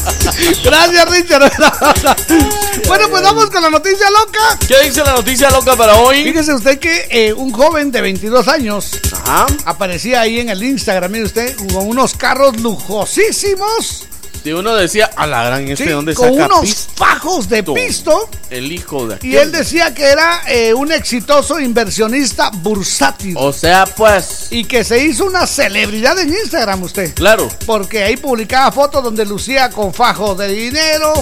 Gracias, 0.63 1.09
Richard. 1.09 1.51
bueno, 2.87 3.09
pues 3.09 3.23
vamos 3.23 3.49
con 3.49 3.63
la 3.63 3.71
noticia 3.71 4.11
loca. 4.11 4.59
¿Qué 4.67 4.75
dice 4.83 5.03
la 5.03 5.13
noticia 5.13 5.49
loca 5.49 5.75
para 5.75 5.95
hoy? 5.95 6.23
Fíjese 6.23 6.53
usted 6.53 6.77
que 6.77 7.07
eh, 7.09 7.33
un 7.33 7.51
joven 7.51 7.91
de 7.91 8.01
22 8.01 8.47
años 8.47 8.91
Ajá. 9.11 9.47
aparecía 9.65 10.21
ahí 10.21 10.39
en 10.39 10.49
el 10.49 10.61
Instagram, 10.61 11.11
mire 11.11 11.25
usted, 11.25 11.55
con 11.73 11.87
unos 11.87 12.13
carros 12.13 12.59
lujosísimos. 12.61 14.05
Si 14.47 14.53
uno 14.53 14.73
decía, 14.75 15.11
a 15.13 15.27
la 15.27 15.43
gran, 15.43 15.67
¿este 15.67 15.83
sí, 15.83 15.89
dónde 15.89 16.13
con 16.13 16.29
saca 16.29 16.45
unos 16.45 16.61
pisto? 16.61 16.93
fajos 16.95 17.49
de 17.49 17.63
pisto. 17.63 18.29
El 18.49 18.71
hijo 18.71 19.05
de 19.05 19.19
Y 19.21 19.35
él 19.35 19.51
decía 19.51 19.93
que 19.93 20.05
era 20.05 20.41
eh, 20.47 20.73
un 20.73 20.89
exitoso 20.93 21.59
inversionista 21.59 22.49
bursátil. 22.53 23.35
O 23.37 23.51
sea, 23.51 23.83
pues. 23.83 24.47
Y 24.49 24.63
que 24.63 24.85
se 24.85 25.03
hizo 25.03 25.25
una 25.25 25.45
celebridad 25.45 26.17
en 26.19 26.29
Instagram 26.29 26.81
usted. 26.81 27.13
Claro. 27.13 27.49
Porque 27.65 28.05
ahí 28.05 28.15
publicaba 28.15 28.71
fotos 28.71 29.03
donde 29.03 29.25
lucía 29.25 29.69
con 29.69 29.93
fajos 29.93 30.37
de 30.37 30.47
dinero, 30.47 31.13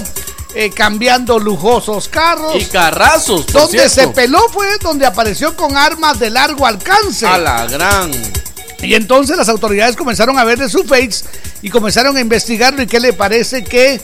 eh, 0.54 0.70
cambiando 0.70 1.40
lujosos 1.40 2.06
carros. 2.06 2.54
Y 2.54 2.66
carrazos, 2.66 3.44
por 3.46 3.62
Donde 3.62 3.88
se 3.88 4.06
peló 4.06 4.48
fue 4.52 4.68
donde 4.80 5.04
apareció 5.04 5.56
con 5.56 5.76
armas 5.76 6.20
de 6.20 6.30
largo 6.30 6.64
alcance. 6.64 7.26
A 7.26 7.38
la 7.38 7.66
gran. 7.66 8.12
Y 8.82 8.94
entonces 8.94 9.36
las 9.36 9.48
autoridades 9.48 9.96
comenzaron 9.96 10.38
a 10.38 10.44
ver 10.44 10.58
de 10.58 10.68
su 10.68 10.84
face 10.84 11.24
y 11.62 11.70
comenzaron 11.70 12.16
a 12.16 12.20
investigarlo. 12.20 12.82
¿Y 12.82 12.86
qué 12.86 13.00
le 13.00 13.12
parece 13.12 13.64
que.? 13.64 14.00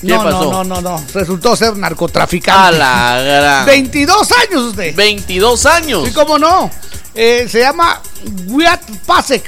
¿Qué 0.00 0.08
no, 0.08 0.22
pasó? 0.22 0.52
no, 0.52 0.64
no, 0.64 0.80
no, 0.80 0.98
no. 0.98 1.04
Resultó 1.14 1.56
ser 1.56 1.76
narcotraficante. 1.76 2.60
A 2.60 2.70
la 2.70 3.22
gran. 3.22 3.66
22 3.66 4.32
años 4.32 4.62
usted. 4.64 4.94
22 4.94 5.66
años. 5.66 6.08
¿Y 6.08 6.12
cómo 6.12 6.38
no? 6.38 6.70
Eh, 7.14 7.46
se 7.48 7.60
llama 7.60 8.02
Wiat 8.48 8.82
Pasek. 9.06 9.44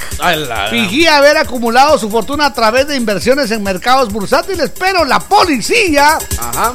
Fingía 0.70 1.16
haber 1.16 1.36
acumulado 1.36 1.98
su 1.98 2.08
fortuna 2.08 2.46
a 2.46 2.54
través 2.54 2.86
de 2.86 2.96
inversiones 2.96 3.50
en 3.50 3.62
mercados 3.62 4.12
bursátiles, 4.12 4.70
pero 4.78 5.04
la 5.04 5.18
policía 5.18 6.16
Ajá. 6.38 6.72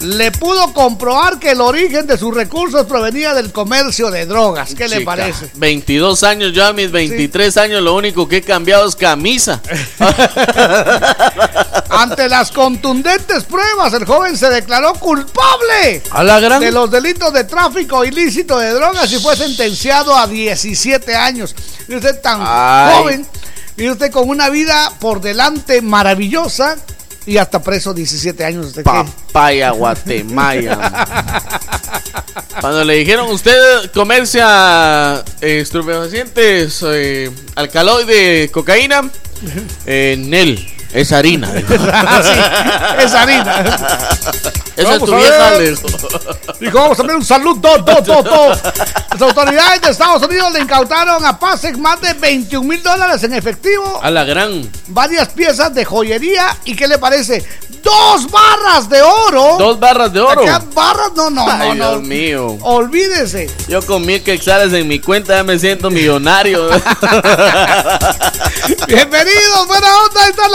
Le 0.00 0.30
pudo 0.32 0.72
comprobar 0.72 1.38
que 1.38 1.52
el 1.52 1.60
origen 1.60 2.06
de 2.06 2.18
sus 2.18 2.34
recursos 2.34 2.86
provenía 2.86 3.34
del 3.34 3.52
comercio 3.52 4.10
de 4.10 4.26
drogas. 4.26 4.74
¿Qué 4.74 4.88
le 4.88 5.00
parece? 5.02 5.50
22 5.54 6.22
años, 6.22 6.52
yo 6.52 6.66
a 6.66 6.72
mis 6.72 6.90
23 6.90 7.56
años 7.56 7.82
lo 7.82 7.94
único 7.94 8.28
que 8.28 8.38
he 8.38 8.42
cambiado 8.42 8.88
es 8.88 8.96
camisa. 8.96 9.60
Ante 11.88 12.28
las 12.28 12.50
contundentes 12.52 13.44
pruebas, 13.44 13.92
el 13.94 14.04
joven 14.04 14.36
se 14.36 14.50
declaró 14.50 14.92
culpable 14.94 16.02
A 16.10 16.22
la 16.22 16.40
gran. 16.40 16.60
de 16.60 16.72
los 16.72 16.90
delitos 16.90 17.32
de 17.32 17.44
tráfico 17.44 18.04
ilícito 18.04 18.58
de 18.58 18.70
drogas 18.70 19.10
y 19.12 19.18
fue 19.18 19.36
sentenciado 19.36 20.16
a 20.16 20.26
17 20.26 21.14
años. 21.14 21.54
Y 21.88 21.94
usted 21.94 22.20
tan 22.20 22.40
Ay. 22.42 22.94
joven, 22.96 23.26
y 23.76 23.88
usted 23.88 24.10
con 24.10 24.28
una 24.28 24.48
vida 24.50 24.92
por 25.00 25.20
delante 25.20 25.80
maravillosa 25.82 26.76
y 27.26 27.36
hasta 27.38 27.62
preso 27.62 27.92
17 27.92 28.44
años. 28.44 28.66
¿Usted 28.66 28.82
qué? 28.82 28.90
Papaya, 28.90 29.70
Guatemala. 29.70 31.60
Cuando 32.60 32.84
le 32.84 32.94
dijeron, 32.94 33.28
usted 33.30 33.90
comercia 33.92 35.22
eh, 35.40 35.60
estupefacientes, 35.60 36.82
eh, 36.86 37.30
alcaloide, 37.54 38.50
cocaína, 38.50 39.10
eh, 39.84 40.16
Nel, 40.18 40.75
es 40.96 41.12
harina. 41.12 41.48
Sí, 42.22 42.32
es 43.04 43.12
harina. 43.14 43.64
Esa 44.76 44.94
es 44.94 45.04
tu 45.04 45.14
vieja. 45.14 45.58
dijo. 46.60 46.78
Vamos 46.78 46.98
a 47.00 47.02
ver 47.02 47.16
un 47.16 47.24
saludo, 47.24 47.78
do, 47.78 48.00
do, 48.02 48.22
do. 48.22 48.48
Las 49.10 49.22
autoridades 49.22 49.80
de 49.82 49.90
Estados 49.90 50.22
Unidos 50.22 50.52
le 50.52 50.60
incautaron 50.60 51.24
a 51.24 51.38
Pasek 51.38 51.76
más 51.78 52.00
de 52.00 52.12
21 52.14 52.66
mil 52.66 52.82
dólares 52.82 53.22
en 53.22 53.32
efectivo, 53.34 54.00
A 54.02 54.10
la 54.10 54.24
gran. 54.24 54.68
varias 54.88 55.28
piezas 55.28 55.72
de 55.74 55.84
joyería 55.84 56.56
y 56.64 56.74
¿qué 56.76 56.88
le 56.88 56.98
parece? 56.98 57.44
Dos 57.82 58.28
barras 58.30 58.88
de 58.88 59.00
oro. 59.00 59.56
Dos 59.58 59.78
barras 59.78 60.12
de 60.12 60.20
oro. 60.20 60.40
Aquellas 60.40 60.74
barras, 60.74 61.12
no, 61.14 61.30
no, 61.30 61.46
Ay, 61.48 61.68
no, 61.70 61.74
no. 61.74 61.90
Dios 61.92 62.02
mío. 62.02 62.58
Olvídese. 62.62 63.48
Yo 63.68 63.80
con 63.86 64.04
mil 64.04 64.22
quexales 64.22 64.72
en 64.72 64.88
mi 64.88 64.98
cuenta 64.98 65.36
ya 65.36 65.44
me 65.44 65.56
siento 65.58 65.88
millonario. 65.90 66.68
Bienvenidos, 68.88 69.66
buena 69.68 69.88
onda, 70.04 70.26
esta 70.28 70.46
es 70.46 70.50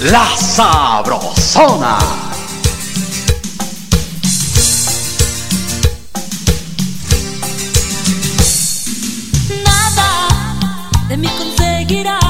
la 0.00 0.36
Sabrosona. 0.36 1.98
Nada 9.64 10.28
de 11.08 11.16
conseguirá 11.30 12.23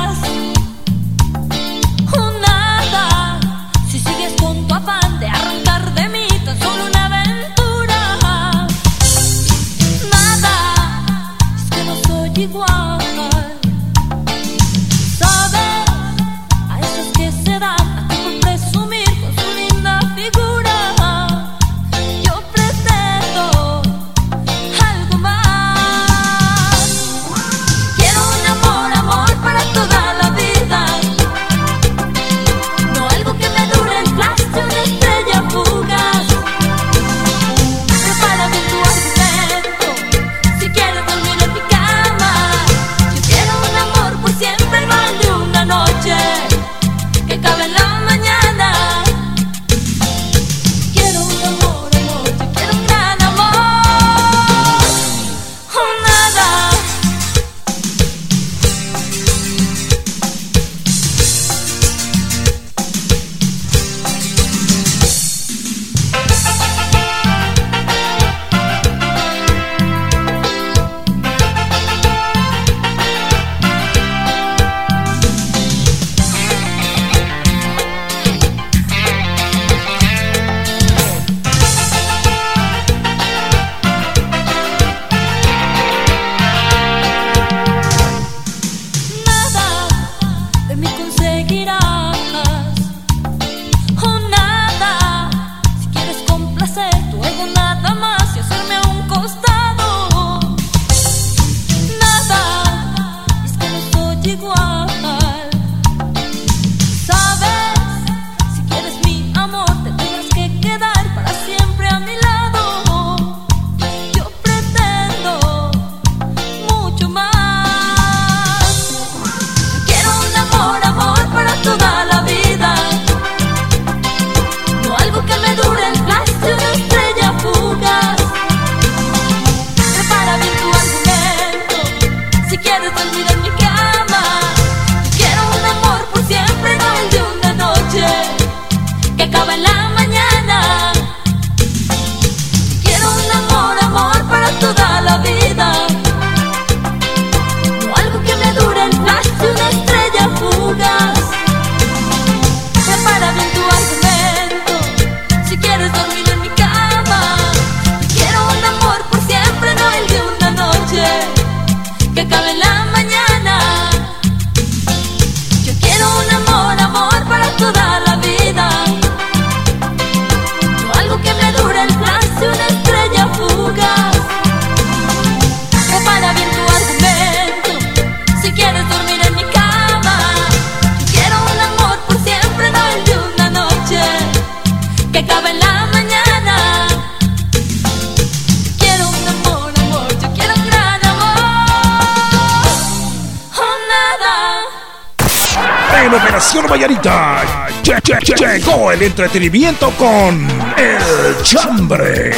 el 199.04 199.10
entretenimiento 199.10 199.90
con 199.98 200.48
El 200.78 201.42
Chambre. 201.42 202.32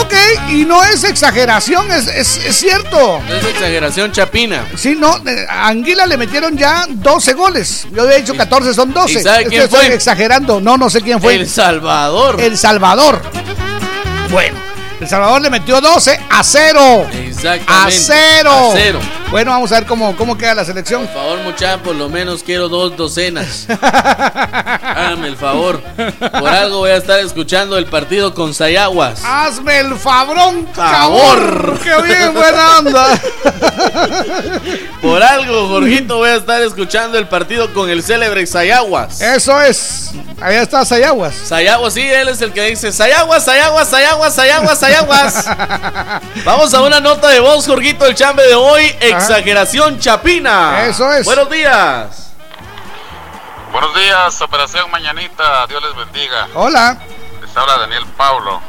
Ok, 0.00 0.14
y 0.50 0.64
no 0.64 0.82
es 0.84 1.04
exageración, 1.04 1.90
es, 1.90 2.06
es, 2.06 2.36
es 2.44 2.56
cierto. 2.56 3.20
No 3.28 3.34
es 3.34 3.44
exageración 3.44 4.12
chapina. 4.12 4.66
Sí, 4.76 4.96
no, 4.98 5.18
a 5.48 5.68
Anguila 5.68 6.06
le 6.06 6.16
metieron 6.16 6.56
ya 6.56 6.86
12 6.88 7.32
goles. 7.34 7.86
Yo 7.92 8.02
había 8.02 8.16
dicho 8.16 8.34
14, 8.36 8.72
son 8.72 8.92
12. 8.92 9.12
¿Y 9.18 9.22
sabe 9.22 9.46
quién 9.46 9.62
Estoy 9.62 9.86
fue? 9.86 9.94
exagerando. 9.94 10.60
No, 10.60 10.76
no 10.76 10.88
sé 10.88 11.02
quién 11.02 11.20
fue. 11.20 11.34
El 11.34 11.48
Salvador. 11.48 12.40
El 12.40 12.56
Salvador. 12.56 13.20
Bueno, 14.30 14.59
Salvador 15.10 15.42
le 15.42 15.50
metió 15.50 15.80
12 15.80 16.20
a 16.30 16.44
0. 16.44 17.06
Exactamente. 17.12 17.66
A 17.66 17.88
0. 17.90 18.50
A 18.50 18.72
cero. 18.72 19.00
Bueno, 19.28 19.50
vamos 19.50 19.72
a 19.72 19.80
ver 19.80 19.86
cómo, 19.86 20.16
cómo 20.16 20.38
queda 20.38 20.54
la 20.54 20.64
selección. 20.64 21.04
Por 21.06 21.14
favor, 21.14 21.38
muchachos, 21.40 21.80
por 21.82 21.96
lo 21.96 22.08
menos 22.08 22.44
quiero 22.44 22.68
dos 22.68 22.96
docenas. 22.96 23.66
Hágame 23.82 25.26
el 25.26 25.36
favor. 25.36 25.82
Por 25.82 26.48
algo 26.48 26.78
voy 26.78 26.90
a 26.92 26.96
estar 26.96 27.18
escuchando 27.18 27.76
el 27.76 27.86
partido 27.86 28.34
con 28.34 28.54
Sayaguas. 28.54 29.22
Hazme 29.24 29.80
el 29.80 29.96
fabrón, 29.96 30.68
Favor. 30.74 31.80
Qué 31.82 32.02
bien, 32.02 32.32
buena 32.32 32.78
onda. 32.78 33.20
Por 35.02 35.22
algo, 35.24 35.66
Jorgito, 35.68 36.18
voy 36.18 36.30
a 36.30 36.36
estar 36.36 36.62
escuchando 36.62 37.18
el 37.18 37.26
partido 37.26 37.74
con 37.74 37.90
el 37.90 38.04
célebre 38.04 38.46
Sayaguas. 38.46 39.20
Eso 39.20 39.60
es. 39.60 39.99
Allá 40.40 40.62
está 40.62 40.84
Sayaguas. 40.84 41.34
Sayaguas, 41.34 41.92
sí, 41.92 42.00
él 42.00 42.28
es 42.28 42.40
el 42.40 42.52
que 42.52 42.62
dice 42.62 42.92
Sayaguas, 42.92 43.44
Sayaguas, 43.44 43.88
Sayaguas, 43.88 44.34
Sayaguas, 44.34 44.78
Sayaguas. 44.78 45.46
Vamos 46.44 46.72
a 46.72 46.80
una 46.80 46.98
nota 46.98 47.28
de 47.28 47.40
voz, 47.40 47.66
Jorgito, 47.66 48.06
el 48.06 48.14
chambe 48.14 48.46
de 48.46 48.54
hoy. 48.54 48.84
Exageración 49.00 49.98
chapina. 49.98 50.86
Eso 50.86 51.12
es. 51.12 51.26
Buenos 51.26 51.50
días. 51.50 52.32
Buenos 53.70 53.94
días, 53.94 54.40
Operación 54.40 54.90
Mañanita, 54.90 55.66
Dios 55.68 55.82
les 55.82 55.94
bendiga. 55.94 56.48
Hola. 56.54 56.98
Les 57.40 57.56
habla 57.56 57.78
Daniel 57.78 58.04
Paulo. 58.16 58.60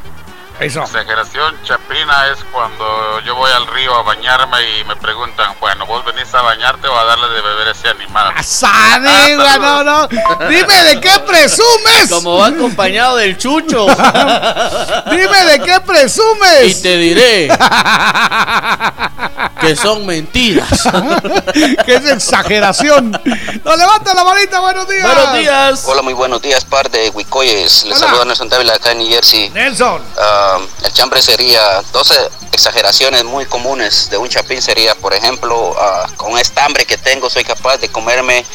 Eso. 0.62 0.84
Exageración 0.84 1.56
chapina 1.64 2.28
es 2.32 2.44
cuando 2.52 3.20
yo 3.26 3.34
voy 3.34 3.50
al 3.52 3.66
río 3.66 3.96
a 3.96 4.04
bañarme 4.04 4.58
y 4.78 4.84
me 4.84 4.96
preguntan, 4.96 5.56
bueno, 5.60 5.88
vos 5.88 6.06
venís 6.06 6.32
a 6.36 6.44
bañarte 6.44 6.88
o 6.88 6.96
a 6.96 7.04
darle 7.04 7.30
de 7.30 7.42
beber 7.42 7.68
a 7.70 7.72
ese 7.72 7.90
animal. 7.90 8.32
¡Sanigua! 8.44 9.58
No, 9.58 9.84
no. 9.84 10.08
Dime 10.48 10.84
de 10.84 11.02
qué 11.02 11.18
presumes. 11.26 12.10
Como 12.12 12.38
va 12.38 12.50
acompañado 12.50 13.18
del 13.18 13.40
chucho. 13.40 13.88
Dime 15.10 15.46
de 15.46 15.62
qué 15.66 15.80
presumes. 15.84 16.78
Y 16.78 16.82
te 16.84 16.96
diré 16.98 17.48
que 19.62 19.76
son 19.76 20.06
mentiras. 20.06 20.68
que 21.86 21.96
es 21.96 22.06
exageración. 22.06 23.12
No 23.64 23.76
levanta 23.76 24.14
la 24.14 24.24
manita, 24.24 24.60
buenos 24.60 24.88
días. 24.88 25.04
Buenos 25.04 25.38
días. 25.38 25.84
Hola, 25.86 26.02
muy 26.02 26.14
buenos 26.14 26.42
días, 26.42 26.66
par 26.66 26.90
de 26.90 27.10
Huicoyes. 27.10 27.86
Les 27.86 27.98
Hola. 27.98 28.08
saluda 28.08 28.26
Nelson 28.26 28.50
Dávila 28.50 28.74
acá 28.74 28.92
en 28.92 29.00
New 29.00 29.10
Jersey. 29.10 29.50
Nelson. 29.52 30.02
Ah, 30.20 30.60
el 30.84 30.94
chambre 30.94 31.22
sería 31.22 31.82
12 31.94 32.14
exageraciones 32.52 33.24
muy 33.24 33.46
comunes 33.46 34.10
de 34.10 34.18
un 34.18 34.28
chapín 34.28 34.62
sería, 34.62 34.96
por 34.96 35.14
ejemplo, 35.14 35.76
ah, 35.80 36.08
con 36.18 36.38
esta 36.38 36.66
hambre 36.66 36.86
que 36.86 36.98
tengo 36.98 37.30
soy 37.30 37.44
capaz 37.44 37.78
de 37.78 37.90
comerme 37.90 38.46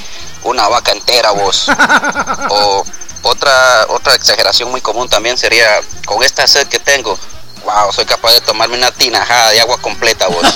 una 0.43 0.69
vaca 0.69 0.93
entera, 0.93 1.31
vos. 1.31 1.69
o 2.51 2.85
otra 3.23 3.87
otra 3.89 4.15
exageración 4.15 4.71
muy 4.71 4.81
común 4.81 5.09
también 5.09 5.37
sería 5.37 5.81
con 6.05 6.23
esta 6.23 6.47
sed 6.47 6.67
que 6.69 6.79
tengo. 6.79 7.19
Wow, 7.67 7.93
soy 7.93 8.05
capaz 8.05 8.33
de 8.33 8.41
tomarme 8.43 8.79
una 8.79 8.91
tinajada 8.93 9.51
de 9.51 9.61
agua 9.61 9.77
completa, 9.79 10.29
vos. 10.29 10.47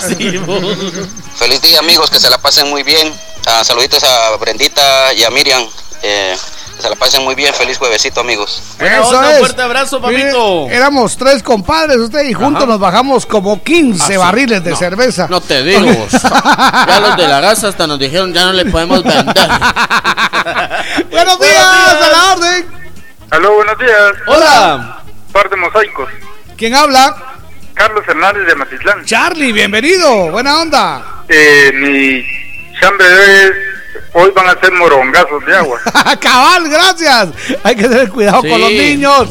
Feliz 1.37 1.61
día, 1.61 1.81
amigos, 1.81 2.09
que 2.09 2.21
se 2.21 2.31
la 2.31 2.39
pasen 2.39 2.71
muy 2.71 2.83
bien. 2.85 3.13
Ah, 3.47 3.65
saluditos 3.65 4.03
a 4.05 4.37
Brendita 4.37 5.13
y 5.15 5.25
a 5.25 5.31
Miriam. 5.31 5.63
Eh, 6.03 6.37
que 6.77 6.83
se 6.83 6.89
la 6.89 6.95
pasen 6.97 7.25
muy 7.25 7.35
bien. 7.35 7.53
Feliz 7.53 7.79
juevesito, 7.79 8.21
amigos. 8.21 8.63
Buena 8.79 9.03
onda, 9.03 9.29
un 9.31 9.39
fuerte 9.39 9.61
abrazo, 9.63 10.01
papito. 10.01 10.63
Mire, 10.67 10.77
éramos 10.77 11.17
tres 11.17 11.43
compadres, 11.43 11.97
usted 11.99 12.23
y 12.27 12.33
juntos 12.33 12.63
Ajá. 12.63 12.71
nos 12.73 12.79
bajamos 12.81 13.27
como 13.27 13.61
15 13.63 14.15
Ah, 14.15 14.19
barriles 14.19 14.63
de 14.63 14.71
No, 14.71 14.77
cerveza. 14.77 15.27
No 15.29 15.41
te 15.41 15.65
digo. 15.65 15.81
vos. 15.93 16.13
ya 16.13 17.01
los 17.01 17.17
de 17.17 17.27
la 17.29 17.41
gasa 17.41 17.69
hasta 17.69 17.87
nos 17.89 17.99
dijeron 17.99 18.33
ya 18.33 18.45
no 18.45 18.53
le 18.53 18.67
podemos 18.67 19.03
vender. 19.03 19.35
Buenos 21.11 21.41
días, 21.41 21.67
a 21.67 22.09
la 22.09 22.33
orden. 22.35 22.67
Aló, 23.31 23.55
buenos 23.55 23.79
días. 23.79 24.13
Hola. 24.29 25.03
Par 25.33 25.51
de 25.51 25.57
mosaicos. 25.57 26.09
¿Quién 26.61 26.75
habla? 26.75 27.17
Carlos 27.73 28.05
Hernández 28.07 28.47
de 28.47 28.55
Matitlán. 28.55 29.03
Charlie, 29.07 29.51
bienvenido. 29.51 30.31
Buena 30.31 30.61
onda. 30.61 31.25
Eh, 31.27 31.73
mi 31.75 32.23
chambre 32.79 33.09
de 33.09 33.15
hoy 33.17 33.31
es, 33.31 33.53
hoy 34.13 34.31
van 34.37 34.47
a 34.51 34.61
ser 34.61 34.71
morongazos 34.73 35.43
de 35.47 35.57
agua. 35.57 35.81
Cabal, 36.21 36.69
gracias. 36.69 37.29
Hay 37.65 37.77
que 37.77 37.89
tener 37.89 38.11
cuidado 38.11 38.41
con 38.43 38.51
Sí. 38.51 38.59
los 38.59 38.71
niños. 38.73 39.29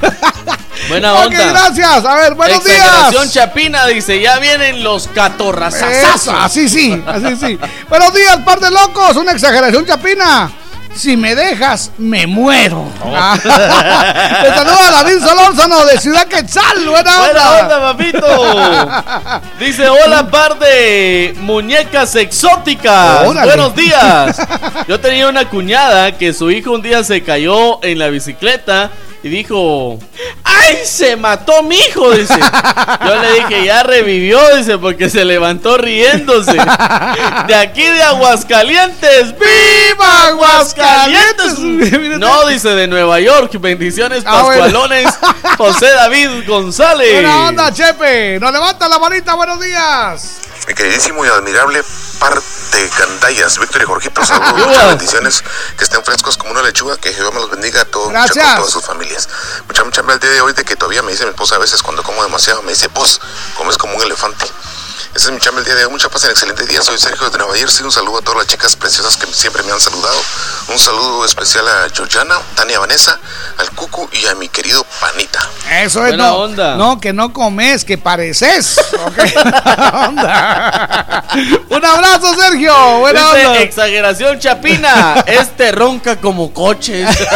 Buena 0.88 1.12
Ok, 1.16 1.26
onda. 1.26 1.46
gracias. 1.52 2.02
A 2.06 2.14
ver, 2.14 2.34
buenos 2.34 2.64
Exageración 2.64 3.22
días. 3.24 3.34
Chapina 3.34 3.86
dice, 3.86 4.18
ya 4.18 4.38
vienen 4.38 4.82
los 4.82 5.06
catorrazazazos. 5.08 6.32
así 6.34 6.66
sí, 6.66 7.04
así 7.06 7.36
sí. 7.36 7.58
Buenos 7.90 8.14
días, 8.14 8.38
par 8.38 8.58
de 8.58 8.70
locos. 8.70 9.16
Una 9.18 9.32
exageración 9.32 9.84
chapina. 9.84 10.50
Si 10.94 11.16
me 11.16 11.34
dejas, 11.34 11.92
me 11.98 12.26
muero. 12.26 12.86
Ah. 13.04 13.38
Le 14.42 14.54
saluda 14.54 14.90
David 14.90 15.18
Solórzano 15.20 15.84
de 15.86 15.98
Ciudad 15.98 16.26
Quetzal. 16.26 16.88
Buena 16.88 17.22
onda. 17.22 17.32
Buena 17.32 17.60
onda, 17.60 17.80
papito. 17.80 19.40
Dice, 19.60 19.88
hola, 19.88 20.30
par 20.30 20.58
de 20.58 21.34
muñecas 21.40 22.14
exóticas. 22.16 23.26
Órale. 23.26 23.46
Buenos 23.46 23.74
días. 23.74 24.36
Yo 24.88 25.00
tenía 25.00 25.28
una 25.28 25.48
cuñada 25.48 26.12
que 26.18 26.32
su 26.32 26.50
hijo 26.50 26.72
un 26.72 26.82
día 26.82 27.04
se 27.04 27.22
cayó 27.22 27.82
en 27.82 27.98
la 27.98 28.08
bicicleta 28.08 28.90
y 29.22 29.28
dijo, 29.28 29.98
¡ay, 30.44 30.78
se 30.84 31.14
mató 31.16 31.62
mi 31.62 31.76
hijo! 31.76 32.10
Dice. 32.12 32.38
Yo 33.06 33.20
le 33.20 33.32
dije, 33.34 33.64
ya 33.66 33.82
revivió, 33.82 34.40
dice, 34.56 34.78
porque 34.78 35.10
se 35.10 35.24
levantó 35.24 35.76
riéndose. 35.76 36.52
De 37.46 37.54
aquí 37.54 37.82
de 37.82 38.02
Aguascalientes. 38.02 39.34
¡Viva 39.38 40.26
Aguascalientes! 40.28 41.58
No, 42.18 42.46
dice, 42.46 42.70
de 42.70 42.86
Nueva 42.86 43.20
York. 43.20 43.52
Bendiciones, 43.60 44.24
Ah. 44.26 44.44
Pascualones. 44.46 45.06
José 45.58 45.86
David 45.88 46.46
González. 46.46 47.12
Buena 47.14 47.48
onda, 47.48 47.72
Chepe. 47.72 48.38
Nos 48.40 48.52
levanta 48.52 48.88
la 48.88 48.98
manita. 48.98 49.34
Buenos 49.34 49.60
días. 49.60 50.38
Mi 50.70 50.74
queridísimo 50.74 51.26
y 51.26 51.28
admirable 51.28 51.82
par 52.20 52.40
de 52.70 52.88
gandallas, 52.90 53.58
Víctor 53.58 53.82
y 53.82 53.86
Jorgito, 53.86 54.24
saludos, 54.24 54.54
muchas 54.68 54.86
bendiciones, 54.86 55.42
que 55.76 55.82
estén 55.82 56.04
frescos 56.04 56.36
como 56.36 56.52
una 56.52 56.62
lechuga, 56.62 56.96
que 56.96 57.12
Jehová 57.12 57.32
me 57.32 57.40
los 57.40 57.50
bendiga 57.50 57.80
a 57.80 57.84
todos, 57.86 58.12
con 58.12 58.28
todas 58.28 58.70
sus 58.70 58.84
familias. 58.84 59.28
Mucha, 59.66 59.82
mucha 59.82 60.02
el 60.02 60.20
día 60.20 60.30
de 60.30 60.40
hoy 60.42 60.52
de 60.52 60.62
que 60.62 60.76
todavía 60.76 61.02
me 61.02 61.10
dice 61.10 61.24
mi 61.24 61.30
esposa 61.30 61.56
a 61.56 61.58
veces 61.58 61.82
cuando 61.82 62.04
como 62.04 62.22
demasiado, 62.22 62.62
me 62.62 62.70
dice, 62.70 62.86
vos, 62.86 63.20
comes 63.56 63.76
como 63.78 63.96
un 63.96 64.02
elefante. 64.02 64.46
Ese 65.12 65.26
es 65.26 65.32
mi 65.32 65.40
chamba 65.40 65.58
el 65.58 65.64
día 65.64 65.74
de 65.74 65.84
hoy. 65.86 65.90
Mucha 65.90 66.08
paz 66.08 66.24
en 66.24 66.30
excelente 66.30 66.64
día. 66.66 66.80
Soy 66.82 66.96
Sergio 66.96 67.28
de 67.30 67.38
Nueva 67.38 67.56
Jersey. 67.56 67.84
Un 67.84 67.90
saludo 67.90 68.18
a 68.18 68.22
todas 68.22 68.38
las 68.38 68.46
chicas 68.46 68.76
preciosas 68.76 69.16
que 69.16 69.26
siempre 69.32 69.62
me 69.64 69.72
han 69.72 69.80
saludado. 69.80 70.16
Un 70.68 70.78
saludo 70.78 71.24
especial 71.24 71.66
a 71.66 71.88
Georgiana, 71.92 72.36
Tania 72.54 72.78
Vanessa, 72.78 73.18
al 73.58 73.70
Cucu 73.72 74.08
y 74.12 74.26
a 74.26 74.36
mi 74.36 74.48
querido 74.48 74.86
Panita. 75.00 75.40
Eso 75.82 76.04
es 76.06 76.10
Buena 76.10 76.28
no, 76.28 76.36
onda. 76.36 76.76
no, 76.76 77.00
que 77.00 77.12
no 77.12 77.32
comes, 77.32 77.84
que 77.84 77.98
pareces. 77.98 78.80
Onda. 79.92 81.24
Un 81.68 81.84
abrazo, 81.84 82.34
Sergio. 82.34 82.72
Buena 83.00 83.34
Dice, 83.34 83.46
onda. 83.48 83.60
exageración 83.60 84.38
chapina. 84.38 85.24
Este 85.26 85.72
ronca 85.72 86.20
como 86.20 86.52
coches. 86.54 87.08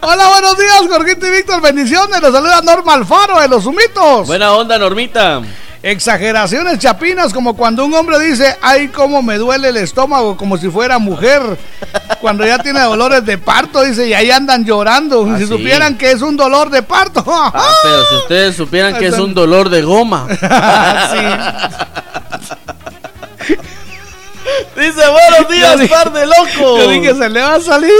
Hola, 0.00 0.28
buenos 0.28 0.56
días, 0.56 0.82
Jorgito 0.88 1.26
y 1.26 1.30
Víctor. 1.30 1.60
Bendiciones. 1.60 2.20
Los 2.22 2.32
saluda 2.32 2.60
Norma 2.62 2.94
Alfaro 2.94 3.38
de 3.40 3.48
los 3.48 3.66
Humitos. 3.66 4.26
Buena 4.26 4.52
onda, 4.52 4.78
Normita. 4.78 5.42
Exageraciones 5.82 6.78
chapinas, 6.80 7.32
como 7.32 7.54
cuando 7.56 7.84
un 7.84 7.94
hombre 7.94 8.18
dice, 8.18 8.56
ay, 8.62 8.88
cómo 8.88 9.22
me 9.22 9.36
duele 9.38 9.68
el 9.68 9.76
estómago, 9.76 10.36
como 10.36 10.56
si 10.58 10.68
fuera 10.70 10.98
mujer. 10.98 11.40
Cuando 12.20 12.44
ya 12.44 12.58
tiene 12.58 12.80
dolores 12.80 13.24
de 13.24 13.38
parto, 13.38 13.82
dice, 13.84 14.08
y 14.08 14.12
ahí 14.14 14.30
andan 14.30 14.64
llorando. 14.64 15.24
si 15.24 15.30
Ah, 15.30 15.38
sí. 15.38 15.46
supieran 15.46 15.96
que 15.96 16.10
es 16.10 16.20
un 16.22 16.36
dolor 16.36 16.70
de 16.70 16.82
parto. 16.82 17.22
Ah, 17.28 17.70
pero 17.82 18.04
si 18.08 18.14
ustedes 18.16 18.56
supieran 18.56 18.96
que 18.96 19.06
es 19.06 19.18
un 19.18 19.34
dolor 19.34 19.68
de 19.68 19.82
goma. 19.82 20.26
Dice, 24.76 25.02
buenos 25.08 25.48
días, 25.50 25.78
dije- 25.80 25.88
par 25.94 26.12
de 26.12 26.26
locos. 26.26 26.52
Yo 26.80 26.88
dije, 26.88 27.14
se 27.14 27.28
le 27.28 27.40
va 27.40 27.54
a 27.54 27.60
salir. 27.60 27.92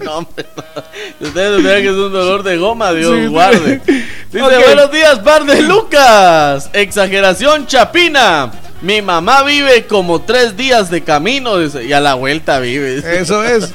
No, 0.00 0.18
hombre, 0.18 0.46
no. 0.56 1.26
Ustedes 1.26 1.56
supieran 1.56 1.82
que 1.82 1.88
es 1.88 1.94
un 1.94 2.12
dolor 2.12 2.42
de 2.42 2.56
goma, 2.56 2.92
Dios 2.92 3.12
Sí, 3.14 3.22
sí. 3.24 4.04
Dice, 4.32 4.58
buenos 4.58 4.92
días, 4.92 5.18
par 5.20 5.44
de 5.44 5.62
Lucas. 5.62 6.68
Exageración 6.72 7.66
chapina. 7.66 8.50
Mi 8.82 9.02
mamá 9.02 9.42
vive 9.42 9.86
como 9.86 10.20
tres 10.20 10.56
días 10.56 10.88
de 10.90 11.02
camino, 11.02 11.56
dice, 11.58 11.84
y 11.84 11.92
a 11.92 12.00
la 12.00 12.14
vuelta 12.14 12.58
vive. 12.60 12.98
Eso 13.20 13.42
es. 13.42 13.70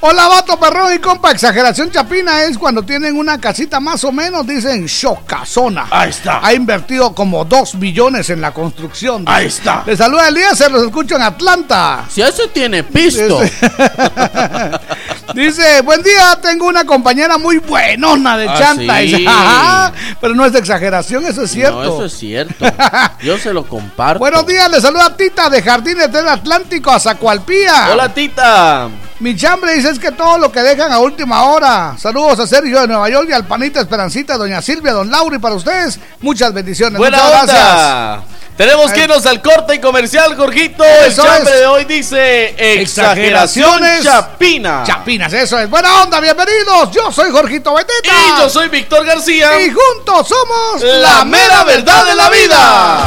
Hola, 0.00 0.28
vato, 0.28 0.58
perrón 0.60 0.94
y 0.94 0.98
compa. 1.00 1.32
Exageración 1.32 1.90
chapina 1.90 2.44
es 2.44 2.56
cuando 2.56 2.84
tienen 2.84 3.16
una 3.18 3.40
casita 3.40 3.80
más 3.80 4.04
o 4.04 4.12
menos, 4.12 4.46
dicen 4.46 4.86
chocazona. 4.86 5.88
Ahí 5.90 6.10
está. 6.10 6.38
Ha 6.40 6.54
invertido 6.54 7.12
como 7.16 7.44
dos 7.44 7.74
millones 7.74 8.30
en 8.30 8.40
la 8.40 8.52
construcción. 8.54 9.24
Ahí 9.26 9.46
está. 9.46 9.82
Le 9.84 9.96
saluda 9.96 10.28
Elías, 10.28 10.56
se 10.56 10.70
los 10.70 10.84
escucho 10.84 11.16
en 11.16 11.22
Atlanta. 11.22 12.04
Si 12.08 12.22
ese 12.22 12.46
tiene 12.54 12.84
pisto. 12.84 13.40
Dice, 15.34 15.82
buen 15.82 16.02
día, 16.02 16.38
tengo 16.40 16.66
una 16.66 16.84
compañera 16.84 17.36
muy 17.36 17.58
buenona 17.58 18.38
de 18.38 18.48
Ah, 18.48 18.54
chanta. 18.56 18.98
sí. 19.00 19.06
Dice, 19.06 19.24
"Ajá", 19.28 19.87
pero 20.20 20.34
no 20.34 20.44
es 20.44 20.52
de 20.52 20.58
exageración, 20.58 21.24
eso 21.26 21.42
es 21.42 21.50
cierto. 21.50 21.82
No, 21.82 21.94
eso 21.94 22.04
es 22.04 22.12
cierto. 22.12 22.64
Yo 23.22 23.38
se 23.38 23.52
lo 23.52 23.66
comparto. 23.66 24.18
Buenos 24.18 24.46
días, 24.46 24.70
le 24.70 24.80
saluda 24.80 25.16
Tita 25.16 25.48
de 25.50 25.62
Jardines 25.62 26.10
del 26.12 26.28
Atlántico 26.28 26.90
a 26.90 27.00
Zacualpía. 27.00 27.88
Hola, 27.92 28.12
Tita. 28.12 28.88
Mi 29.20 29.34
chambre 29.34 29.74
dice 29.74 29.90
es 29.90 29.98
que 29.98 30.12
todo 30.12 30.38
lo 30.38 30.52
que 30.52 30.60
dejan 30.60 30.92
a 30.92 31.00
última 31.00 31.44
hora. 31.44 31.96
Saludos 31.98 32.38
a 32.38 32.46
Sergio 32.46 32.80
de 32.80 32.86
Nueva 32.86 33.08
York 33.08 33.26
y 33.30 33.32
al 33.32 33.46
Panita 33.46 33.80
Esperancita, 33.80 34.36
Doña 34.36 34.62
Silvia, 34.62 34.92
Don 34.92 35.10
Lauri 35.10 35.38
para 35.38 35.56
ustedes. 35.56 35.98
Muchas 36.20 36.52
bendiciones. 36.52 36.98
Buena 36.98 37.18
Muchas 37.18 37.40
onda. 37.40 37.54
gracias. 37.54 38.37
Tenemos 38.58 38.90
que 38.90 39.04
irnos 39.04 39.24
al 39.24 39.40
corte 39.40 39.76
y 39.76 39.78
comercial, 39.78 40.34
Jorgito. 40.34 40.82
El 40.82 41.14
chambre 41.14 41.54
es. 41.54 41.60
de 41.60 41.66
hoy 41.68 41.84
dice 41.84 42.48
exageración 42.80 43.84
Exageraciones 43.84 44.02
chapina. 44.02 44.82
Chapinas, 44.84 45.32
eso 45.32 45.60
es. 45.60 45.70
Buena 45.70 46.02
onda, 46.02 46.18
bienvenidos. 46.18 46.90
Yo 46.90 47.12
soy 47.12 47.30
Jorgito 47.30 47.72
Beteta. 47.72 48.12
Y 48.12 48.40
yo 48.40 48.50
soy 48.50 48.68
Víctor 48.68 49.06
García. 49.06 49.60
Y 49.60 49.70
juntos 49.70 50.26
somos 50.26 50.82
La 50.82 51.24
mera 51.24 51.62
verdad 51.62 52.04
de 52.04 52.14
la 52.16 52.30
vida. 52.30 53.04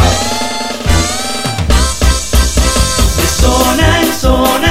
De 3.17 3.27
zona 3.27 4.01
en 4.03 4.13
zona 4.13 4.70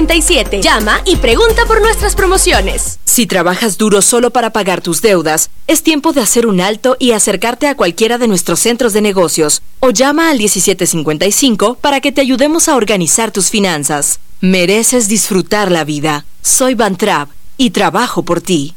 Llama 0.61 1.01
y 1.05 1.17
pregunta 1.17 1.65
por 1.67 1.79
nuestras 1.79 2.15
promociones. 2.15 2.99
Si 3.05 3.27
trabajas 3.27 3.77
duro 3.77 4.01
solo 4.01 4.31
para 4.31 4.51
pagar 4.51 4.81
tus 4.81 5.01
deudas, 5.01 5.51
es 5.67 5.83
tiempo 5.83 6.11
de 6.11 6.21
hacer 6.21 6.47
un 6.47 6.59
alto 6.59 6.97
y 6.99 7.11
acercarte 7.11 7.67
a 7.67 7.75
cualquiera 7.75 8.17
de 8.17 8.27
nuestros 8.27 8.59
centros 8.59 8.93
de 8.93 9.01
negocios 9.01 9.61
o 9.79 9.91
llama 9.91 10.31
al 10.31 10.39
1755 10.39 11.75
para 11.75 12.01
que 12.01 12.11
te 12.11 12.21
ayudemos 12.21 12.67
a 12.67 12.75
organizar 12.75 13.31
tus 13.31 13.51
finanzas. 13.51 14.19
Mereces 14.39 15.07
disfrutar 15.07 15.71
la 15.71 15.83
vida. 15.83 16.25
Soy 16.41 16.73
Van 16.73 16.95
Trapp 16.97 17.29
y 17.57 17.69
trabajo 17.69 18.23
por 18.23 18.41
ti. 18.41 18.73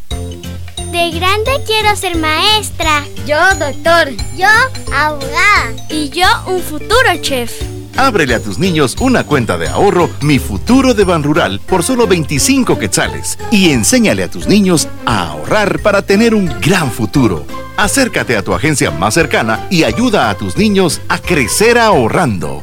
De 0.92 1.10
grande 1.10 1.52
quiero 1.66 1.96
ser 1.96 2.16
maestra. 2.16 3.06
Yo 3.26 3.38
doctor. 3.58 4.10
Yo 4.36 4.46
abogada. 4.92 5.72
Y 5.88 6.10
yo 6.10 6.26
un 6.46 6.60
futuro 6.60 7.16
chef. 7.22 7.73
Ábrele 7.96 8.34
a 8.34 8.40
tus 8.42 8.58
niños 8.58 8.96
una 9.00 9.24
cuenta 9.24 9.56
de 9.56 9.68
ahorro 9.68 10.10
Mi 10.20 10.40
Futuro 10.40 10.94
de 10.94 11.04
Ban 11.04 11.22
Rural 11.22 11.60
por 11.60 11.84
solo 11.84 12.08
25 12.08 12.76
quetzales 12.76 13.38
y 13.52 13.70
enséñale 13.70 14.24
a 14.24 14.30
tus 14.30 14.48
niños 14.48 14.88
a 15.06 15.28
ahorrar 15.28 15.78
para 15.78 16.02
tener 16.02 16.34
un 16.34 16.46
gran 16.60 16.90
futuro. 16.90 17.46
Acércate 17.76 18.36
a 18.36 18.42
tu 18.42 18.52
agencia 18.52 18.90
más 18.90 19.14
cercana 19.14 19.66
y 19.70 19.84
ayuda 19.84 20.28
a 20.28 20.34
tus 20.34 20.56
niños 20.56 21.00
a 21.08 21.18
crecer 21.18 21.78
ahorrando. 21.78 22.62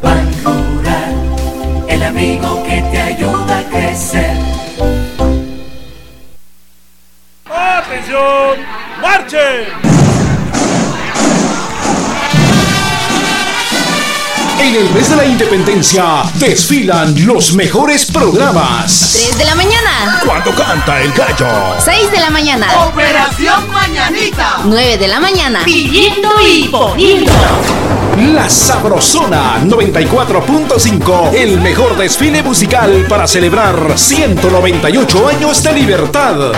El 1.88 2.03
amigo 2.03 2.63
que 2.63 2.82
te 2.91 3.01
ayuda 3.01 3.59
a 3.59 3.63
crecer. 3.69 4.38
¡Atención! 7.45 8.59
¡Marchen! 9.01 9.91
En 14.62 14.76
el 14.76 14.93
mes 14.93 15.09
de 15.09 15.16
la 15.16 15.26
independencia 15.26 16.22
desfilan 16.36 17.26
los 17.26 17.51
mejores 17.53 18.05
programas. 18.12 19.12
3 19.12 19.39
de 19.39 19.45
la 19.45 19.55
mañana. 19.55 20.22
Cuando 20.24 20.51
canta 20.53 21.01
el 21.01 21.12
gallo. 21.14 21.47
6 21.80 22.12
de 22.12 22.20
la 22.20 22.30
mañana. 22.30 22.68
Operación 22.86 23.72
Mañanita. 23.72 24.59
9 24.64 24.97
de 24.99 25.07
la 25.07 25.20
mañana. 25.20 25.62
Pidiendo 25.66 26.30
y 26.47 26.68
poniendo. 26.68 27.32
La 28.36 28.47
Sabrosona 28.47 29.64
94.5. 29.64 31.34
El 31.34 31.59
mejor 31.59 31.97
desfile 31.97 32.43
musical 32.43 33.07
para 33.09 33.26
celebrar 33.26 33.97
198 33.97 35.28
años 35.28 35.64
de 35.64 35.74
libertad. 35.74 36.51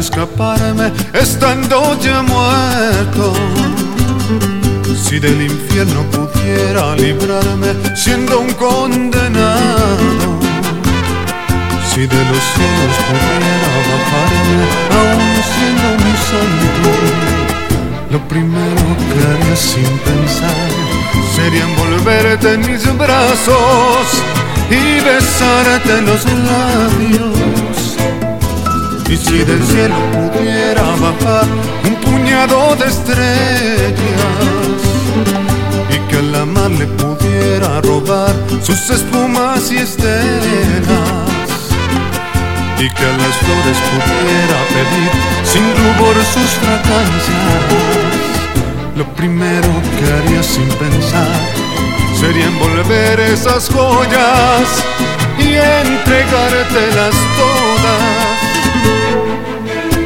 Escaparme 0.00 0.90
estando 1.12 1.98
ya 2.00 2.22
muerto. 2.22 3.34
Si 5.04 5.18
del 5.18 5.42
infierno 5.42 6.02
pudiera 6.10 6.96
librarme 6.96 7.70
siendo 7.94 8.40
un 8.40 8.52
condenado. 8.54 10.38
Si 11.90 12.00
de 12.06 12.22
los 12.30 12.42
cielos 12.54 12.96
pudiera 13.08 13.72
bajarme 13.90 14.60
aún 14.98 15.36
siendo 15.52 15.88
mi 16.04 16.14
santo. 16.30 16.90
Lo 18.10 18.20
primero 18.28 18.84
que 19.10 19.18
haría 19.28 19.56
sin 19.56 19.98
pensar 19.98 20.70
sería 21.36 21.62
envolverte 21.62 22.54
en 22.54 22.60
mis 22.60 22.84
brazos 22.96 24.06
y 24.70 25.00
besarte 25.04 26.02
los 26.02 26.24
labios. 26.24 27.69
Y 29.10 29.16
si 29.16 29.38
del 29.38 29.62
cielo 29.64 29.96
pudiera 30.12 30.82
bajar 30.82 31.46
un 31.84 31.94
puñado 31.96 32.76
de 32.76 32.86
estrellas 32.86 33.90
y 35.90 35.98
que 36.08 36.16
a 36.16 36.22
la 36.22 36.44
mar 36.44 36.70
le 36.70 36.86
pudiera 36.86 37.80
robar 37.80 38.32
sus 38.62 38.88
espumas 38.88 39.72
y 39.72 39.78
estelas 39.78 41.40
y 42.78 42.88
que 42.88 43.04
a 43.04 43.16
las 43.22 43.34
flores 43.42 43.78
pudiera 43.90 44.58
pedir 44.74 45.10
sin 45.42 45.64
rubor 45.80 46.14
sus 46.32 46.50
fragancias, 46.62 47.64
lo 48.96 49.04
primero 49.16 49.70
que 49.98 50.04
haría 50.12 50.42
sin 50.42 50.68
pensar 50.84 51.40
sería 52.14 52.46
envolver 52.46 53.18
esas 53.18 53.68
joyas 53.68 54.84
y 55.36 55.54
entregártelas 55.56 57.14
todas. 57.36 58.29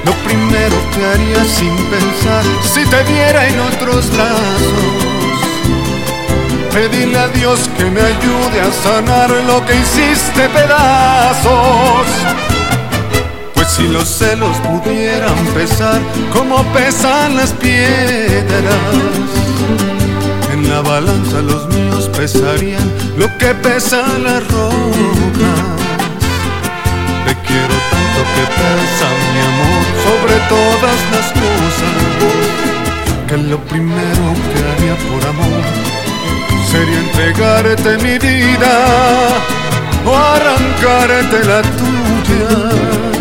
Lo 0.04 0.12
primero 0.24 0.76
que 0.92 1.04
haría 1.04 1.44
sin 1.44 1.74
pensar 1.88 2.44
si 2.62 2.84
te 2.84 3.02
viera 3.04 3.48
en 3.48 3.60
otros 3.60 4.10
brazos. 4.10 5.04
Pedirle 6.72 7.18
a 7.18 7.28
Dios 7.28 7.70
que 7.76 7.84
me 7.84 8.00
ayude 8.00 8.60
a 8.60 8.72
sanar 8.72 9.30
lo 9.30 9.64
que 9.64 9.74
hiciste 9.76 10.48
pedazos. 10.48 12.06
Pues 13.54 13.68
si 13.68 13.88
los 13.88 14.08
celos 14.08 14.56
pudieran 14.58 15.38
pesar 15.54 16.00
como 16.32 16.62
pesan 16.74 17.36
las 17.36 17.52
piedras, 17.52 18.74
en 20.52 20.68
la 20.68 20.80
balanza 20.82 21.40
los 21.40 21.66
míos 21.68 22.10
pesarían 22.16 22.92
lo 23.16 23.26
que 23.38 23.54
pesan 23.54 24.24
las 24.24 24.46
rocas. 24.48 25.83
Quiero 27.54 27.78
tanto 27.88 28.20
que 28.34 28.44
pesa 28.58 29.08
mi 29.32 29.40
amor 29.52 29.82
sobre 30.06 30.34
todas 30.48 30.98
las 31.12 31.26
cosas, 31.40 31.94
que 33.28 33.36
lo 33.36 33.58
primero 33.70 34.24
que 34.50 34.58
haría 34.70 34.96
por 35.06 35.22
amor 35.28 35.62
sería 36.68 36.98
entregarte 36.98 37.90
mi 37.98 38.18
vida 38.18 38.74
o 40.04 40.16
arrancarte 40.16 41.44
la 41.44 41.62
tuya. 41.62 43.13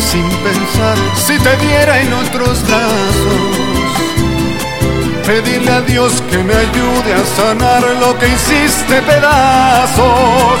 Sin 0.00 0.28
pensar 0.44 0.96
si 1.16 1.38
te 1.38 1.56
viera 1.56 2.00
en 2.00 2.12
otros 2.12 2.62
brazos. 2.66 3.40
Pedirle 5.26 5.70
a 5.70 5.80
Dios 5.80 6.22
que 6.30 6.38
me 6.38 6.54
ayude 6.54 7.14
a 7.14 7.24
sanar 7.36 7.82
lo 8.00 8.16
que 8.18 8.28
hiciste 8.28 9.02
pedazos. 9.02 10.60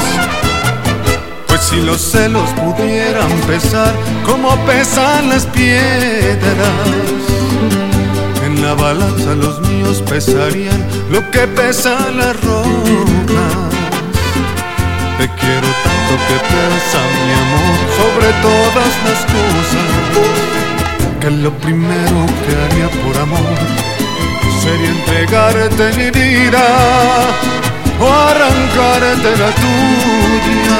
Pues 1.46 1.60
si 1.60 1.80
los 1.82 2.00
celos 2.00 2.50
pudieran 2.50 3.30
pesar 3.46 3.94
como 4.24 4.56
pesan 4.66 5.28
las 5.28 5.46
piedras, 5.46 6.66
en 8.44 8.62
la 8.62 8.74
balanza 8.74 9.34
los 9.34 9.60
míos 9.60 10.02
pesarían 10.08 10.84
lo 11.10 11.30
que 11.30 11.46
pesan 11.46 12.18
las 12.18 12.34
rocas. 12.42 13.75
Te 15.18 15.26
quiero 15.28 15.68
tanto 15.82 16.14
que 16.28 16.36
pesa 16.52 17.00
mi 17.24 17.32
amor 17.44 17.78
sobre 17.96 18.28
todas 18.42 18.92
las 19.06 19.20
cosas, 19.34 19.90
que 21.20 21.30
lo 21.30 21.50
primero 21.52 22.26
que 22.44 22.52
haría 22.64 22.88
por 23.02 23.16
amor 23.16 23.58
sería 24.62 24.90
entregarte 24.90 25.84
mi 25.96 26.10
vida 26.10 26.64
o 27.98 28.06
arrancarte 28.12 29.30
la 29.38 29.50
tuya. 29.62 30.76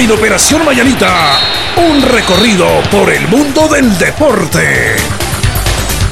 En 0.00 0.10
Operación 0.10 0.64
Mañanita, 0.64 1.38
un 1.76 2.00
recorrido 2.00 2.66
por 2.90 3.12
el 3.12 3.28
mundo 3.28 3.68
del 3.68 3.98
deporte. 3.98 4.96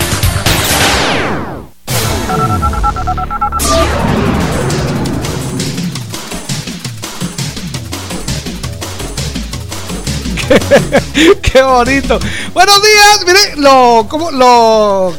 Qué 11.43 11.62
bonito. 11.62 12.18
Buenos 12.55 12.82
días. 12.82 13.20
Mire, 13.26 13.57
lo, 13.57 14.07
¿cómo, 14.09 14.30
lo, 14.30 15.14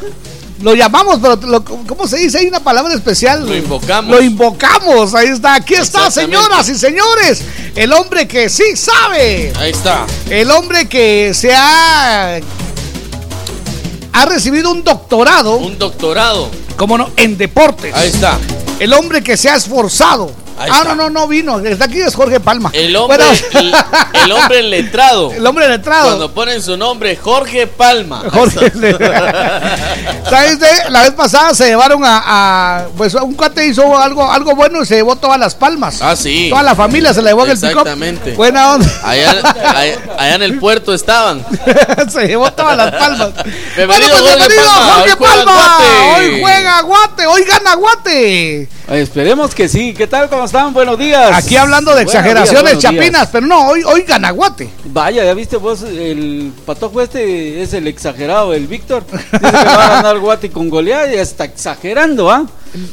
lo 0.61 0.75
llamamos, 0.75 1.19
pero 1.21 1.35
lo- 1.35 1.63
¿cómo 1.63 2.07
se 2.07 2.17
dice? 2.17 2.39
Hay 2.39 2.47
una 2.47 2.61
palabra 2.61 2.93
especial. 2.93 3.45
Lo 3.45 3.55
invocamos. 3.55 4.15
Lo 4.15 4.21
invocamos. 4.21 5.13
Ahí 5.13 5.27
está. 5.29 5.55
Aquí 5.55 5.75
está, 5.75 6.09
señoras 6.09 6.67
y 6.69 6.75
señores. 6.77 7.43
El 7.75 7.93
hombre 7.93 8.27
que 8.27 8.49
sí 8.49 8.75
sabe. 8.75 9.53
Ahí 9.57 9.71
está. 9.71 10.05
El 10.29 10.51
hombre 10.51 10.87
que 10.87 11.33
se 11.33 11.53
ha. 11.53 12.39
Ha 14.13 14.25
recibido 14.25 14.71
un 14.71 14.83
doctorado. 14.83 15.55
Un 15.57 15.77
doctorado. 15.77 16.49
¿Cómo 16.75 16.97
no? 16.97 17.11
En 17.15 17.37
deportes. 17.37 17.93
Ahí 17.93 18.09
está. 18.09 18.37
El 18.79 18.93
hombre 18.93 19.23
que 19.23 19.37
se 19.37 19.49
ha 19.49 19.55
esforzado. 19.55 20.31
Ahí 20.59 20.69
ah, 20.73 20.77
está. 20.81 20.89
no, 20.93 20.95
no, 21.03 21.09
no 21.09 21.27
vino. 21.27 21.59
Está 21.59 21.85
aquí 21.85 22.01
es 22.01 22.13
Jorge 22.13 22.39
Palma. 22.41 22.69
El 22.73 22.93
hombre, 22.95 23.17
Bueno, 23.17 23.31
el, 23.53 23.73
el 24.25 24.31
hombre 24.33 24.61
letrado. 24.63 25.31
El 25.31 25.45
hombre 25.47 25.69
letrado. 25.69 26.07
Cuando 26.07 26.33
ponen 26.33 26.61
su 26.61 26.75
nombre, 26.75 27.15
Jorge 27.15 27.65
Palma. 27.67 28.23
Jorge 28.31 28.69
¿Sabes? 30.29 30.59
de? 30.59 30.67
La 30.89 31.03
vez 31.03 31.11
pasada 31.11 31.53
se 31.53 31.65
llevaron 31.67 32.03
a, 32.03 32.23
a- 32.25 32.87
Pues 32.97 33.13
un 33.15 33.35
cuate 33.35 33.65
hizo 33.67 33.97
algo, 33.97 34.29
algo 34.29 34.53
bueno 34.55 34.81
y 34.81 34.85
se 34.85 34.95
llevó 34.95 35.15
todas 35.15 35.39
las 35.39 35.55
palmas. 35.55 36.01
Ah, 36.01 36.15
sí. 36.15 36.47
Toda 36.49 36.63
la 36.63 36.75
familia 36.75 37.13
se 37.13 37.21
la 37.21 37.29
llevó 37.29 37.45
en 37.45 37.51
el 37.51 37.57
pick 37.57 37.69
Exactamente. 37.69 38.31
Buena 38.33 38.73
onda. 38.73 38.91
Allá, 39.03 39.31
allá, 39.75 39.97
allá 40.17 40.35
en 40.35 40.41
el 40.43 40.59
puerto 40.59 40.93
estaban. 40.93 41.45
se 42.11 42.27
llevó 42.27 42.51
todas 42.51 42.75
las 42.75 42.91
palmas. 42.91 43.29
Bienvenido, 43.77 43.87
Bueno, 43.87 44.07
pues, 44.09 44.21
Jorge 44.21 44.47
bienvenido, 44.47 44.65
Palma. 44.65 44.93
Jorge 44.93 45.11
Hoy 45.11 45.17
juega 45.17 45.35
Palma. 45.45 45.53
Guate. 45.77 46.19
Hoy 46.19 46.41
juega 46.41 46.81
Guate. 46.81 47.25
Hoy 47.27 47.43
gana 47.45 47.75
Guate. 47.75 48.69
Esperemos 48.89 49.53
que 49.55 49.69
sí. 49.69 49.93
¿Qué 49.93 50.07
tal? 50.07 50.29
¿Cómo 50.29 50.47
están? 50.49 50.73
Buenos 50.73 50.97
días. 50.97 51.31
Aquí 51.31 51.57
hablando 51.57 51.91
de 51.91 51.97
Buenos 51.97 52.15
exageraciones 52.15 52.71
días. 52.71 52.81
chapinas, 52.81 53.29
pero 53.31 53.45
no, 53.45 53.67
hoy, 53.67 53.83
hoy 53.83 54.01
gana 54.01 54.31
Guate. 54.31 54.67
Vaya, 54.85 55.23
ya 55.23 55.35
viste 55.35 55.57
vos, 55.57 55.83
el 55.83 56.51
patojo 56.65 57.01
este 57.01 57.61
es 57.61 57.73
el 57.73 57.85
exagerado, 57.87 58.55
el 58.55 58.65
Víctor. 58.65 59.05
Dice 59.11 59.27
que 59.31 59.47
va 59.47 59.85
a 59.85 60.01
ganar 60.01 60.17
Guati 60.17 60.49
con 60.49 60.67
goleada 60.69 61.13
y 61.13 61.19
está 61.19 61.45
exagerando, 61.45 62.31
¿ah? 62.31 62.47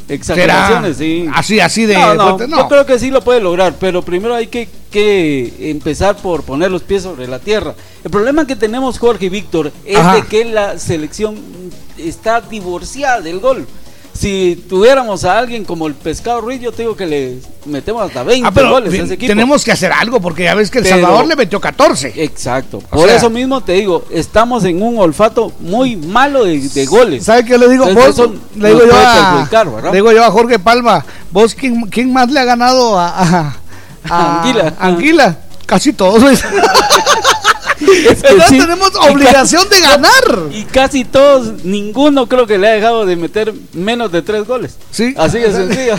Exageraciones, 0.07 0.99
sí. 0.99 1.27
Así, 1.35 1.59
así 1.59 1.87
de 1.87 1.95
No, 1.95 2.15
no, 2.15 2.29
fuerte, 2.37 2.49
no. 2.49 2.59
Yo 2.59 2.69
creo 2.69 2.85
que 2.85 2.99
sí 2.99 3.11
lo 3.11 3.23
puede 3.23 3.41
lograr, 3.41 3.75
pero 3.81 4.03
primero 4.03 4.35
hay 4.35 4.49
que, 4.49 4.69
que 4.91 5.71
empezar 5.71 6.17
por 6.17 6.43
poner 6.43 6.71
los 6.71 6.83
pies 6.83 7.05
sobre 7.05 7.27
la 7.27 7.39
tierra. 7.39 7.75
El 8.05 8.11
problema 8.11 8.47
que 8.47 8.57
tenemos 8.57 8.99
Jorge 8.99 9.27
y 9.27 9.29
Víctor 9.31 9.73
es 9.87 9.97
Ajá. 9.97 10.17
de 10.17 10.27
que 10.27 10.45
la 10.45 10.79
selección 10.79 11.37
está 11.97 12.43
divorciada 12.43 13.23
del 13.23 13.41
gol. 13.41 13.67
Si 14.19 14.64
tuviéramos 14.69 15.25
a 15.25 15.39
alguien 15.39 15.64
como 15.64 15.87
el 15.87 15.95
Pescado 15.95 16.41
Ruiz, 16.41 16.61
yo 16.61 16.73
te 16.73 16.83
digo 16.83 16.97
que 16.97 17.05
le 17.07 17.37
metemos 17.67 18.03
hasta 18.03 18.23
20 18.23 18.49
Ah, 18.49 18.51
pero 18.53 18.71
goles 18.71 18.93
a 18.93 19.05
ese 19.05 19.14
equipo. 19.14 19.29
tenemos 19.31 19.62
que 19.64 19.73
hacer 19.73 19.93
algo 19.93 20.21
porque 20.21 20.45
ya 20.45 20.55
ves 20.55 20.71
que 20.71 20.79
El 20.79 20.85
Pero- 20.85 20.97
Salvador 20.97 21.27
le 21.27 21.37
metió 21.37 21.61
14. 21.61 22.12
Exacto. 22.17 22.79
O 22.79 22.97
Por 22.97 23.09
sea- 23.09 23.17
eso 23.19 23.29
mismo 23.29 23.61
te 23.62 23.73
digo, 23.75 24.05
estamos 24.11 24.64
en 24.64 24.81
un 24.83 24.99
olfato 24.99 25.53
muy 25.61 25.97
malo 25.97 26.45
de, 26.45 26.59
de 26.61 26.87
goles. 26.87 27.25
¿Sabe 27.25 27.45
qué 27.45 27.59
le 27.59 27.69
digo? 27.69 27.87
Entonces, 27.89 28.17
Vos, 28.17 28.31
le 28.57 28.69
digo 28.71 28.81
yo 28.87 28.97
a, 28.97 29.49
le 29.91 29.93
digo 29.93 30.12
yo 30.12 30.25
a 30.25 30.31
Jorge 30.31 30.59
Palma, 30.59 31.05
vos 31.31 31.55
quién, 31.55 31.83
quién 31.83 32.12
más 32.12 32.31
le 32.31 32.41
ha 32.41 32.45
ganado 32.45 32.99
a, 32.99 33.09
a- 33.09 33.57
a- 34.09 34.41
Anguila. 34.43 34.75
Anguila? 34.79 35.37
Casi 35.67 35.93
todos. 35.93 36.23
Es 38.11 38.22
que 38.22 38.41
sí, 38.49 38.59
tenemos 38.59 38.93
obligación 39.11 39.64
casi- 39.68 39.74
de 39.74 39.81
ganar. 39.87 40.12
Y 40.53 40.64
casi 40.64 41.05
todos, 41.05 41.64
ninguno 41.64 42.27
creo 42.29 42.47
que 42.47 42.59
le 42.59 42.68
ha 42.68 42.72
dejado 42.72 43.05
de 43.07 43.16
meter 43.16 43.53
menos 43.72 44.11
de 44.12 44.22
tres 44.22 44.47
goles. 44.47 44.77
Sí. 44.91 45.14
Así 45.16 45.39
de 45.39 45.53
sencillo. 45.53 45.99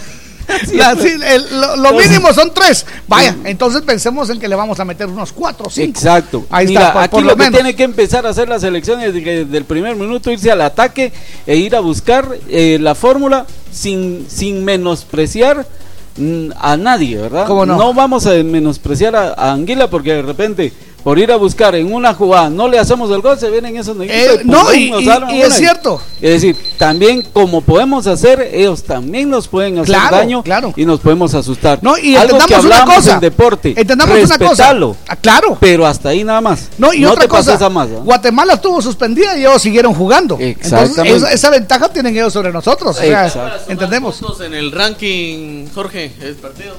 La- 0.73 0.95
sí, 0.95 1.09
el- 1.09 1.59
lo, 1.59 1.75
lo 1.75 1.91
mínimo 1.93 2.33
son 2.33 2.53
tres. 2.53 2.85
Vaya, 3.05 3.35
entonces 3.43 3.81
pensemos 3.81 4.29
en 4.29 4.39
que 4.39 4.47
le 4.47 4.55
vamos 4.55 4.79
a 4.79 4.85
meter 4.85 5.05
unos 5.07 5.33
cuatro 5.33 5.67
o 5.67 5.69
cinco. 5.69 5.89
Exacto. 5.99 6.45
Ahí 6.49 6.67
Mira, 6.67 6.81
está, 6.81 6.93
por, 6.93 7.01
aquí 7.03 7.11
por 7.11 7.23
lo, 7.23 7.29
lo 7.31 7.35
que 7.37 7.51
tiene 7.51 7.75
que 7.75 7.83
empezar 7.83 8.25
a 8.25 8.29
hacer 8.29 8.47
la 8.47 8.57
selección 8.57 9.01
es 9.01 9.13
de 9.13 9.21
que 9.23 9.43
desde 9.43 9.57
el 9.57 9.65
primer 9.65 9.97
minuto 9.97 10.31
irse 10.31 10.49
al 10.49 10.61
ataque 10.61 11.11
e 11.45 11.57
ir 11.57 11.75
a 11.75 11.81
buscar 11.81 12.29
eh, 12.47 12.77
la 12.79 12.95
fórmula 12.95 13.45
sin, 13.73 14.25
sin 14.29 14.63
menospreciar 14.63 15.67
mm, 16.15 16.51
a 16.57 16.77
nadie, 16.77 17.17
¿verdad? 17.17 17.45
¿Cómo 17.45 17.65
no? 17.65 17.93
vamos 17.93 18.25
a 18.25 18.31
menospreciar 18.31 19.17
a, 19.17 19.33
a 19.33 19.51
Anguila 19.51 19.89
porque 19.89 20.13
de 20.13 20.21
repente 20.21 20.71
por 21.03 21.19
ir 21.19 21.31
a 21.31 21.37
buscar 21.37 21.73
en 21.75 21.93
una 21.93 22.13
jugada 22.13 22.49
no 22.49 22.67
le 22.67 22.77
hacemos 22.79 23.09
el 23.11 23.21
gol, 23.21 23.39
se 23.39 23.49
vienen 23.49 23.77
esos 23.77 23.95
neguitos 23.95 24.39
Eh, 24.39 24.41
no, 24.43 24.73
y- 24.73 24.91
nos 24.91 25.01
y- 25.01 25.35
y 25.35 25.41
es 25.41 25.53
cierto. 25.53 26.01
Es 26.21 26.41
decir, 26.41 26.57
también 26.77 27.21
como 27.33 27.61
podemos 27.61 28.07
hacer, 28.07 28.41
ellos 28.53 28.83
también 28.83 29.29
nos 29.29 29.47
pueden 29.47 29.75
hacer 29.79 29.85
Claro, 29.95 30.17
daño 30.17 30.43
claro. 30.43 30.73
y 30.75 30.85
nos 30.85 30.99
podemos 30.99 31.33
asustar. 31.33 31.79
No, 31.81 31.97
y 31.97 32.15
Algo 32.15 32.37
que 32.39 32.43
entendamos 32.55 32.65
una 32.85 32.95
cosa. 32.95 33.13
en 33.13 33.19
deporte, 33.21 33.73
Entendamos 33.77 34.17
una 34.17 34.37
cosa. 34.37 34.75
Ah, 35.07 35.15
claro. 35.15 35.57
pero 35.61 35.85
hasta 35.85 36.09
ahí 36.09 36.23
nada 36.23 36.41
más. 36.41 36.69
No, 36.77 36.93
y 36.93 37.05
otra 37.05 37.21
te 37.21 37.27
cosa, 37.29 37.51
pases 37.53 37.61
a 37.65 37.69
más. 37.69 37.87
¿no? 37.89 38.01
Guatemala 38.03 38.53
estuvo 38.55 38.81
suspendida 38.81 39.37
y 39.37 39.41
ellos 39.41 39.61
siguieron 39.61 39.93
jugando. 39.93 40.37
Entonces, 40.39 40.73
Exactamente. 40.73 41.17
esa, 41.17 41.31
esa 41.31 41.49
ventaja 41.51 41.89
tienen 41.89 42.13
ellos 42.15 42.33
sobre 42.33 42.51
nosotros. 42.51 42.97
o 42.97 42.99
sea, 42.99 43.27
Exacto. 43.27 43.71
entendemos. 43.71 44.19
En 44.41 44.53
el 44.53 44.71
ranking, 44.71 45.67
Jorge, 45.73 46.11
el 46.21 46.35
partido. 46.35 46.75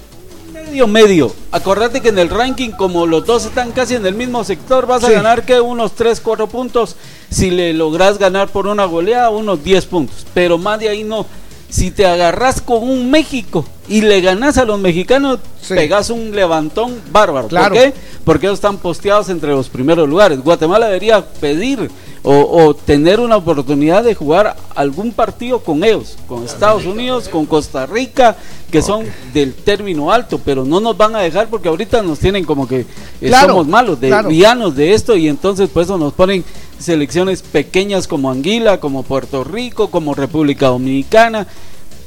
Medio, 0.69 0.87
medio. 0.87 1.33
Acordate 1.51 2.03
que 2.03 2.11
en 2.11 2.19
el 2.19 2.29
ranking, 2.29 2.71
como 2.73 3.07
los 3.07 3.25
dos 3.25 3.47
están 3.47 3.73
casi 3.73 3.95
en 3.95 4.05
el 4.05 4.15
mismo 4.15 4.45
sector, 4.45 4.87
vas 4.87 5.03
a 5.03 5.07
Sí. 5.07 5.15
ganar 5.15 5.47
que 5.47 5.61
unos 5.63 5.93
3, 5.93 6.21
4 6.21 6.47
puntos. 6.47 6.95
Si 7.31 7.51
le 7.51 7.73
logras 7.73 8.19
ganar 8.19 8.49
por 8.49 8.67
una 8.67 8.85
goleada, 8.85 9.31
unos 9.31 9.65
10 9.65 9.87
puntos. 9.87 10.27
Pero 10.35 10.59
más 10.59 10.79
de 10.79 10.91
ahí 10.91 11.05
no. 11.05 11.25
Si 11.71 11.91
te 11.91 12.05
agarras 12.07 12.61
con 12.61 12.83
un 12.83 13.11
México 13.11 13.65
y 13.89 14.03
le 14.03 14.21
ganas 14.21 14.59
a 14.59 14.67
los 14.67 14.79
mexicanos, 14.79 15.39
pegas 15.69 16.11
un 16.11 16.33
levantón 16.37 17.01
bárbaro. 17.11 17.49
Claro. 17.49 17.75
¿Por 17.75 17.83
qué? 17.85 17.95
Porque 18.25 18.47
ellos 18.47 18.59
están 18.59 18.77
posteados 18.77 19.31
entre 19.31 19.51
los 19.51 19.71
primeros 19.71 20.07
lugares. 20.07 20.43
Guatemala 20.43 20.87
debería 20.87 21.25
pedir 21.25 21.91
o, 22.31 22.63
o 22.67 22.75
tener 22.75 23.21
una 23.21 23.37
oportunidad 23.39 24.05
de 24.05 24.15
jugar 24.15 24.55
algún 24.75 25.13
partido 25.13 25.61
con 25.61 25.83
ellos, 25.83 26.19
con 26.29 26.45
Estados 26.45 26.85
Unidos, 26.85 27.27
con 27.27 27.47
Costa 27.47 27.87
Rica, 27.87 28.37
que 28.71 28.83
son 28.83 29.07
del 29.33 29.55
término 29.55 30.13
alto, 30.13 30.39
pero 30.45 30.63
no 30.67 30.79
nos 30.79 30.95
van 30.95 31.17
a 31.17 31.21
dejar 31.21 31.49
porque 31.49 31.69
ahorita 31.71 32.03
nos 32.03 32.19
tienen 32.19 32.45
como 32.45 32.69
que 32.69 32.81
eh, 32.81 32.87
Claro, 33.29 33.49
somos 33.55 33.67
malos, 33.67 33.99
de 33.99 34.09
claro. 34.09 34.29
villanos 34.29 34.77
de 34.77 34.93
esto 34.93 35.17
y 35.17 35.27
entonces 35.27 35.71
por 35.71 35.85
eso 35.85 35.97
nos 35.97 36.13
ponen 36.13 36.45
selecciones 36.79 37.41
pequeñas 37.41 38.07
como 38.07 38.31
Anguila, 38.31 38.79
como 38.79 39.05
Puerto 39.05 39.43
Rico, 39.43 39.89
como 39.91 40.13
República 40.15 40.67
Dominicana. 40.67 41.47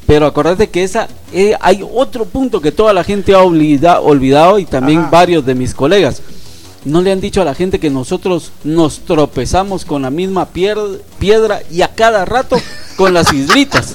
Pero 0.06 0.28
acordate 0.28 0.70
que 0.70 0.84
esa 0.84 1.08
eh, 1.34 1.56
hay 1.62 1.84
otro 1.96 2.26
punto 2.26 2.62
que 2.62 2.72
toda 2.72 2.94
la 2.94 3.04
gente 3.04 3.34
ha 3.34 3.40
olvida- 3.42 4.00
olvidado 4.02 4.60
y 4.60 4.66
también 4.66 5.00
Ajá. 5.00 5.10
varios 5.10 5.44
de 5.48 5.56
mis 5.56 5.74
colegas. 5.74 6.22
No 6.84 7.02
le 7.02 7.12
han 7.12 7.22
dicho 7.22 7.42
a 7.42 7.46
la 7.46 7.54
gente 7.54 7.80
que 7.80 7.90
nosotros 7.92 8.52
nos 8.64 9.00
tropezamos 9.02 9.86
con 9.86 10.02
la 10.02 10.10
misma 10.10 10.48
piedra 11.20 11.60
y 11.72 11.82
a 11.82 11.90
cada 11.90 12.26
rato 12.26 12.58
con 12.98 13.14
las 13.14 13.32
islitas. 13.34 13.94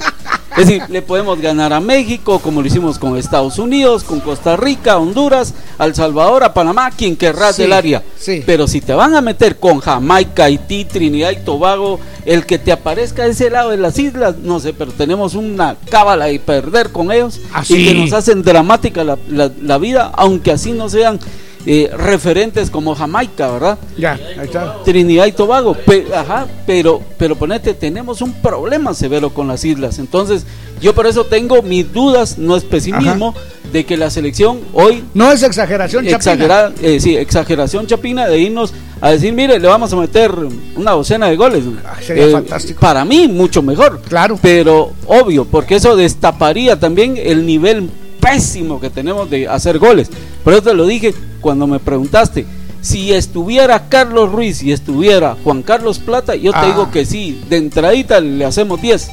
Es 0.56 0.66
decir, 0.68 0.82
le 0.88 1.02
podemos 1.02 1.38
ganar 1.38 1.74
a 1.74 1.80
México, 1.80 2.38
como 2.38 2.62
lo 2.62 2.66
hicimos 2.66 2.98
con 2.98 3.18
Estados 3.18 3.58
Unidos, 3.58 4.04
con 4.04 4.20
Costa 4.20 4.56
Rica, 4.56 4.96
Honduras, 4.96 5.52
El 5.78 5.94
Salvador, 5.94 6.44
a 6.44 6.54
Panamá, 6.54 6.90
quien 6.92 7.14
querrás 7.14 7.56
Sí, 7.56 7.62
del 7.62 7.74
área. 7.74 8.02
sí. 8.18 8.42
Pero 8.46 8.66
si 8.66 8.80
te 8.80 8.94
van 8.94 9.14
a 9.14 9.20
meter 9.20 9.58
con 9.58 9.80
Jamaica, 9.80 10.44
Haití, 10.44 10.86
Trinidad 10.86 11.32
y 11.32 11.44
Tobago, 11.44 12.00
el 12.24 12.46
que 12.46 12.58
te 12.58 12.72
aparezca 12.72 13.24
a 13.24 13.26
ese 13.26 13.50
lado 13.50 13.68
de 13.70 13.76
las 13.76 13.98
islas, 13.98 14.36
no 14.38 14.58
sé, 14.58 14.72
pero 14.72 14.92
tenemos 14.92 15.34
una 15.34 15.76
cábala 15.90 16.30
y 16.30 16.38
perder 16.38 16.90
con 16.90 17.12
ellos 17.12 17.38
Así. 17.52 17.76
y 17.76 17.84
que 17.88 17.94
nos 17.94 18.14
hacen 18.14 18.42
dramática 18.42 19.04
la, 19.04 19.18
la- 19.28 19.50
la 19.60 19.76
vida, 19.76 20.10
aunque 20.14 20.52
así 20.52 20.72
no 20.72 20.88
sean 20.88 21.20
eh, 21.66 21.90
referentes 21.97 22.70
como 22.70 22.94
Jamaica, 22.94 23.51
¿verdad? 23.51 23.78
Ya, 23.98 24.12
ahí 24.38 24.44
está. 24.47 24.82
Trinidad 24.84 25.26
y 25.26 25.32
Tobago, 25.32 25.74
pe- 25.74 26.06
ajá, 26.14 26.47
pero, 26.66 27.01
pero 27.18 27.34
ponete, 27.36 27.74
tenemos 27.74 28.22
un 28.22 28.32
problema 28.34 28.94
severo 28.94 29.30
con 29.30 29.48
las 29.48 29.64
islas. 29.64 29.98
Entonces, 29.98 30.44
yo 30.80 30.94
por 30.94 31.06
eso 31.06 31.24
tengo 31.24 31.62
mis 31.62 31.93
dudas, 31.93 32.38
no 32.38 32.56
es 32.56 32.64
pesimismo, 32.64 33.34
de 33.72 33.84
que 33.84 33.97
la 33.97 34.10
selección 34.10 34.60
hoy 34.74 35.02
No 35.12 35.32
es 35.32 35.43
exageración, 35.43 36.05
Chapina. 36.05 36.16
exagera, 36.16 36.72
eh, 36.82 37.01
sí, 37.01 37.16
exageración 37.16 37.86
chapina 37.88 38.28
de 38.28 38.38
irnos 38.38 38.72
a 39.01 39.10
decir, 39.10 39.32
mire, 39.32 39.59
le 39.59 39.66
vamos 39.66 39.93
a 39.93 39.97
meter 39.97 40.32
una 40.76 40.93
docena 40.93 41.26
de 41.28 41.36
goles. 41.36 41.64
sería 42.01 42.30
fantástico. 42.30 42.80
Para 42.80 43.05
mí, 43.05 43.26
mucho 43.26 43.60
mejor. 43.62 44.01
Claro. 44.09 44.38
Pero 44.40 44.93
obvio, 45.06 45.44
porque 45.47 45.74
eso 45.74 45.97
destaparía 45.97 46.78
también 46.78 47.16
el 47.16 47.44
nivel 47.44 47.90
pésimo 48.30 48.80
que 48.80 48.90
tenemos 48.90 49.28
de 49.30 49.46
hacer 49.48 49.78
goles. 49.78 50.08
Por 50.42 50.52
eso 50.52 50.62
te 50.62 50.74
lo 50.74 50.86
dije 50.86 51.14
cuando 51.40 51.66
me 51.66 51.78
preguntaste. 51.78 52.46
Si 52.80 53.12
estuviera 53.12 53.88
Carlos 53.88 54.30
Ruiz 54.30 54.62
y 54.62 54.72
estuviera 54.72 55.36
Juan 55.42 55.62
Carlos 55.62 55.98
Plata, 55.98 56.34
yo 56.36 56.52
te 56.52 56.58
Ah. 56.58 56.66
digo 56.66 56.90
que 56.90 57.04
sí, 57.04 57.40
de 57.48 57.56
entradita 57.56 58.20
le 58.20 58.44
hacemos 58.44 58.80
10. 58.80 59.10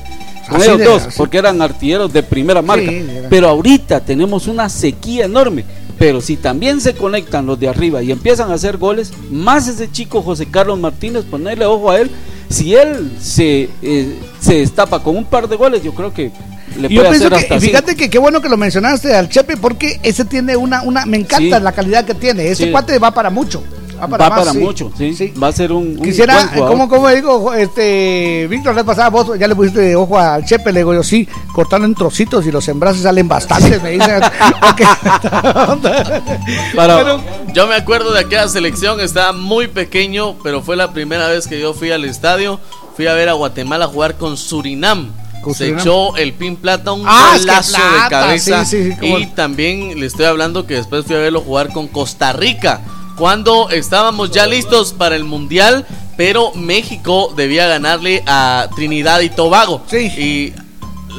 Con 0.49 0.61
ellos 0.61 0.77
de- 0.77 0.85
dos, 0.85 1.03
así. 1.03 1.15
porque 1.17 1.37
eran 1.37 1.61
artilleros 1.61 2.11
de 2.11 2.21
primera 2.21 2.61
marca. 2.61 2.91
Pero 3.29 3.47
ahorita 3.49 4.01
tenemos 4.01 4.47
una 4.47 4.67
sequía 4.69 5.25
enorme. 5.25 5.63
Pero 5.97 6.19
si 6.21 6.35
también 6.35 6.81
se 6.81 6.93
conectan 6.95 7.45
los 7.45 7.59
de 7.59 7.69
arriba 7.69 8.03
y 8.03 8.11
empiezan 8.11 8.51
a 8.51 8.55
hacer 8.55 8.77
goles, 8.77 9.13
más 9.31 9.67
ese 9.67 9.89
chico 9.89 10.21
José 10.21 10.47
Carlos 10.47 10.77
Martínez, 10.79 11.23
ponerle 11.23 11.65
ojo 11.65 11.91
a 11.91 11.99
él. 12.01 12.11
Si 12.49 12.75
él 12.75 13.11
se, 13.21 13.69
eh, 13.81 14.15
se 14.41 14.55
destapa 14.55 15.01
con 15.01 15.15
un 15.15 15.23
par 15.25 15.47
de 15.47 15.55
goles, 15.55 15.81
yo 15.81 15.93
creo 15.93 16.13
que 16.13 16.31
le 16.77 16.89
Yo 16.89 17.01
pienso 17.01 17.11
hacer 17.11 17.29
que, 17.29 17.35
hasta 17.35 17.55
y 17.55 17.59
cinco. 17.59 17.71
fíjate 17.71 17.95
que 17.95 18.09
qué 18.09 18.19
bueno 18.19 18.41
que 18.41 18.49
lo 18.49 18.57
mencionaste 18.57 19.15
al 19.15 19.29
Chepe 19.29 19.57
porque 19.57 19.99
ese 20.03 20.25
tiene 20.25 20.55
una, 20.55 20.81
una, 20.83 21.05
me 21.05 21.17
encanta 21.17 21.57
Sí. 21.57 21.63
la 21.63 21.71
calidad 21.71 22.05
que 22.05 22.13
tiene. 22.15 22.47
Ese 22.49 22.65
Sí. 22.65 22.71
cuate 22.71 22.97
va 22.99 23.11
para 23.11 23.29
mucho. 23.29 23.63
Va 24.01 24.07
para, 24.07 24.23
Va 24.25 24.29
más, 24.31 24.39
para 24.39 24.51
sí. 24.51 24.57
mucho, 24.57 24.91
¿sí? 24.97 25.33
Va 25.41 25.47
a 25.47 25.51
ser 25.53 25.71
un, 25.71 25.97
un 25.97 26.01
Quisiera, 26.01 26.51
como, 26.57 26.89
como 26.89 27.07
digo, 27.09 27.53
este, 27.53 28.47
Víctor, 28.49 28.73
la 28.75 28.81
vez 28.81 28.87
pasada 28.87 29.09
vos 29.09 29.39
ya 29.39 29.47
le 29.47 29.55
pusiste 29.55 29.79
de 29.79 29.95
ojo 29.95 30.19
al 30.19 30.43
Chepe, 30.43 30.73
le 30.73 30.81
digo 30.81 30.93
yo, 30.93 31.03
sí, 31.03 31.25
cortando 31.53 31.85
en 31.87 31.95
trocitos 31.95 32.45
y 32.45 32.51
los 32.51 32.65
sembras 32.65 32.97
y 32.97 33.01
salen 33.01 33.29
bastantes, 33.29 33.81
me 33.81 33.91
dicen. 33.91 34.19
Pero 36.75 37.21
yo 37.53 37.67
me 37.67 37.75
acuerdo 37.75 38.11
de 38.13 38.21
aquella 38.21 38.47
selección, 38.47 38.99
estaba 38.99 39.33
muy 39.33 39.67
pequeño, 39.67 40.35
pero 40.43 40.61
fue 40.61 40.75
la 40.75 40.91
primera 40.91 41.27
vez 41.27 41.47
que 41.47 41.59
yo 41.59 41.73
fui 41.73 41.91
al 41.91 42.05
estadio. 42.05 42.59
Fui 42.95 43.07
a 43.07 43.13
ver 43.13 43.29
a 43.29 43.33
Guatemala 43.33 43.87
jugar 43.87 44.15
con 44.17 44.37
Surinam. 44.37 45.09
Se 45.53 45.69
echó 45.69 46.15
el 46.15 46.33
pin 46.33 46.55
plata 46.55 46.91
un 46.91 47.03
Ah, 47.07 47.33
es 47.35 47.41
que 47.41 47.47
golazo 47.47 47.71
de 47.73 47.77
plata, 47.79 48.09
cabeza. 48.09 48.65
sí, 48.65 48.83
sí, 48.91 48.97
sí, 48.99 49.05
y 49.19 49.25
también 49.27 49.99
le 49.99 50.05
estoy 50.05 50.25
hablando 50.25 50.65
que 50.65 50.75
después 50.75 51.05
fui 51.05 51.15
a 51.15 51.19
verlo 51.19 51.41
jugar 51.41 51.71
con 51.73 51.87
Costa 51.87 52.33
Rica. 52.33 52.81
Cuando 53.17 53.69
estábamos 53.69 54.31
ya 54.31 54.45
listos 54.47 54.93
para 54.93 55.15
el 55.15 55.23
mundial, 55.23 55.85
pero 56.17 56.51
México 56.55 57.33
debía 57.35 57.67
ganarle 57.67 58.23
a 58.25 58.67
Trinidad 58.75 59.19
y 59.21 59.29
Tobago. 59.29 59.83
Y 59.91 60.51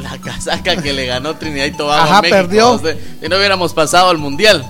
la 0.03 0.19
casaca 0.19 0.77
que 0.77 0.93
le 0.93 1.07
ganó 1.07 1.37
Trinidad 1.37 1.67
y 1.67 1.73
Tobago 1.73 2.03
Ajá, 2.03 2.19
a 2.19 2.23
México. 2.23 2.37
perdió. 2.37 2.71
o 2.73 2.79
sea, 2.79 2.97
y 3.23 3.29
no 3.29 3.37
hubiéramos 3.37 3.73
pasado 3.73 4.11
al 4.11 4.19
mundial. 4.19 4.65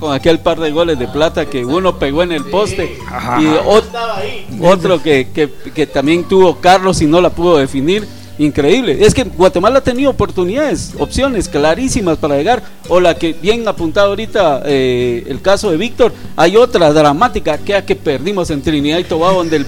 con 0.00 0.12
aquel 0.12 0.40
par 0.40 0.60
de 0.60 0.70
goles 0.72 0.98
de 0.98 1.08
plata 1.08 1.46
que 1.46 1.64
uno 1.64 1.98
pegó 1.98 2.22
en 2.22 2.30
el 2.32 2.44
poste 2.44 2.98
Ajá. 3.10 3.40
y 3.40 3.46
ot- 3.46 3.86
otro 4.60 5.02
que, 5.02 5.28
que- 5.32 5.50
que 5.74 5.86
también 5.86 6.24
tuvo 6.24 6.56
Carlos 6.56 7.00
y 7.00 7.06
no 7.06 7.18
la 7.22 7.30
pudo 7.30 7.56
definir. 7.56 8.06
Increíble. 8.38 8.98
Es 9.00 9.14
que 9.14 9.24
Guatemala 9.24 9.78
ha 9.78 9.82
tenido 9.82 10.10
oportunidades, 10.10 10.92
opciones 10.98 11.48
clarísimas 11.48 12.18
para 12.18 12.36
llegar. 12.36 12.62
O 12.88 13.00
la 13.00 13.14
que 13.14 13.32
bien 13.32 13.66
apuntado 13.66 14.08
ahorita 14.08 14.62
eh, 14.66 15.24
el 15.28 15.40
caso 15.40 15.70
de 15.70 15.76
Víctor. 15.76 16.12
Hay 16.36 16.56
otra 16.56 16.92
dramática, 16.92 17.54
aquella 17.54 17.84
que 17.84 17.96
perdimos 17.96 18.50
en 18.50 18.62
Trinidad 18.62 18.98
y 18.98 19.04
Tobago, 19.04 19.38
donde 19.38 19.56
el 19.56 19.66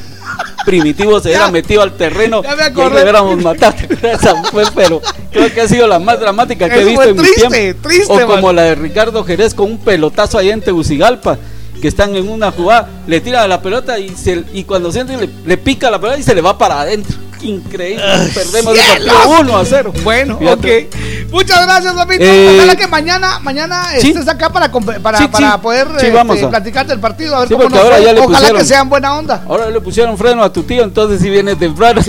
primitivo 0.67 1.19
se 1.21 1.29
hubiera 1.31 1.51
metido 1.51 1.81
al 1.83 1.97
terreno 1.97 2.43
y 2.43 2.81
hubiéramos 2.81 3.43
matado. 3.43 3.75
Esa 4.03 4.43
fue, 4.45 4.65
pero 4.75 5.01
creo 5.33 5.53
que 5.53 5.63
ha 5.63 5.69
sido 5.69 5.87
la 5.87 5.99
más 5.99 6.21
dramática 6.21 6.69
que 6.69 6.83
he 6.83 6.85
visto 6.85 7.05
en 7.05 7.17
mi 7.17 7.23
triste, 7.23 7.49
tiempo. 7.49 7.89
triste, 7.89 8.13
o 8.13 8.27
como 8.27 8.53
la 8.53 8.63
de 8.63 8.75
Ricardo 8.75 9.25
Jerez 9.25 9.55
con 9.55 9.73
un 9.73 9.79
pelotazo 9.79 10.37
ahí 10.37 10.51
en 10.51 10.61
Tegucigalpa 10.61 11.39
que 11.81 11.89
están 11.89 12.15
en 12.17 12.29
una 12.29 12.51
jugada, 12.51 12.89
le 13.07 13.21
tira 13.21 13.47
la 13.47 13.63
pelota 13.63 13.99
y 13.99 14.09
se, 14.11 14.45
y 14.53 14.65
cuando 14.65 14.91
siente 14.91 15.17
le, 15.17 15.29
le 15.47 15.57
pica 15.57 15.91
la 15.91 16.01
pelota 16.01 16.19
y 16.19 16.25
se 16.25 16.35
le 16.35 16.41
va 16.41 16.59
para 16.59 16.81
adentro. 16.81 17.17
Increíble, 17.43 18.03
perdemos 18.35 18.75
el 18.75 18.81
partido 18.81 19.11
cielos. 19.21 19.41
1 19.41 19.57
a 19.57 19.65
0. 19.65 19.93
Bueno, 20.03 20.39
Fíjate. 20.39 20.89
ok. 20.91 21.31
Muchas 21.31 21.67
gracias, 21.67 21.93
Papito. 21.95 22.25
Eh, 22.25 22.55
Ojalá 22.57 22.77
que 22.77 22.87
mañana, 22.87 23.39
mañana 23.41 23.85
sí. 24.01 24.09
estés 24.11 24.29
acá 24.29 24.51
para, 24.51 24.71
para, 24.73 25.19
Sí, 25.19 25.25
sí. 25.25 25.31
para 25.31 25.61
poder 25.61 25.87
este, 25.97 26.19
a- 26.19 26.51
platicarte 26.51 26.93
el 26.95 27.01
partido. 27.01 27.37
A 27.37 27.41
ver 27.41 27.49
cómo 27.51 27.69
nos 27.69 27.79
ahora 27.79 28.01
ya 28.01 28.13
le 28.15 28.21
Ojalá 28.21 28.39
pusieron- 28.39 28.59
que 28.59 28.65
sean 28.65 28.89
buena 28.89 29.15
onda. 29.17 29.45
Ahora 29.47 29.69
le 29.71 29.81
pusieron 29.81 30.17
freno 30.17 30.43
a 30.43 30.53
tu 30.53 30.63
tío, 30.63 30.83
entonces 30.85 31.21
si 31.21 31.29
viene 31.29 31.55
temprano. 31.57 32.01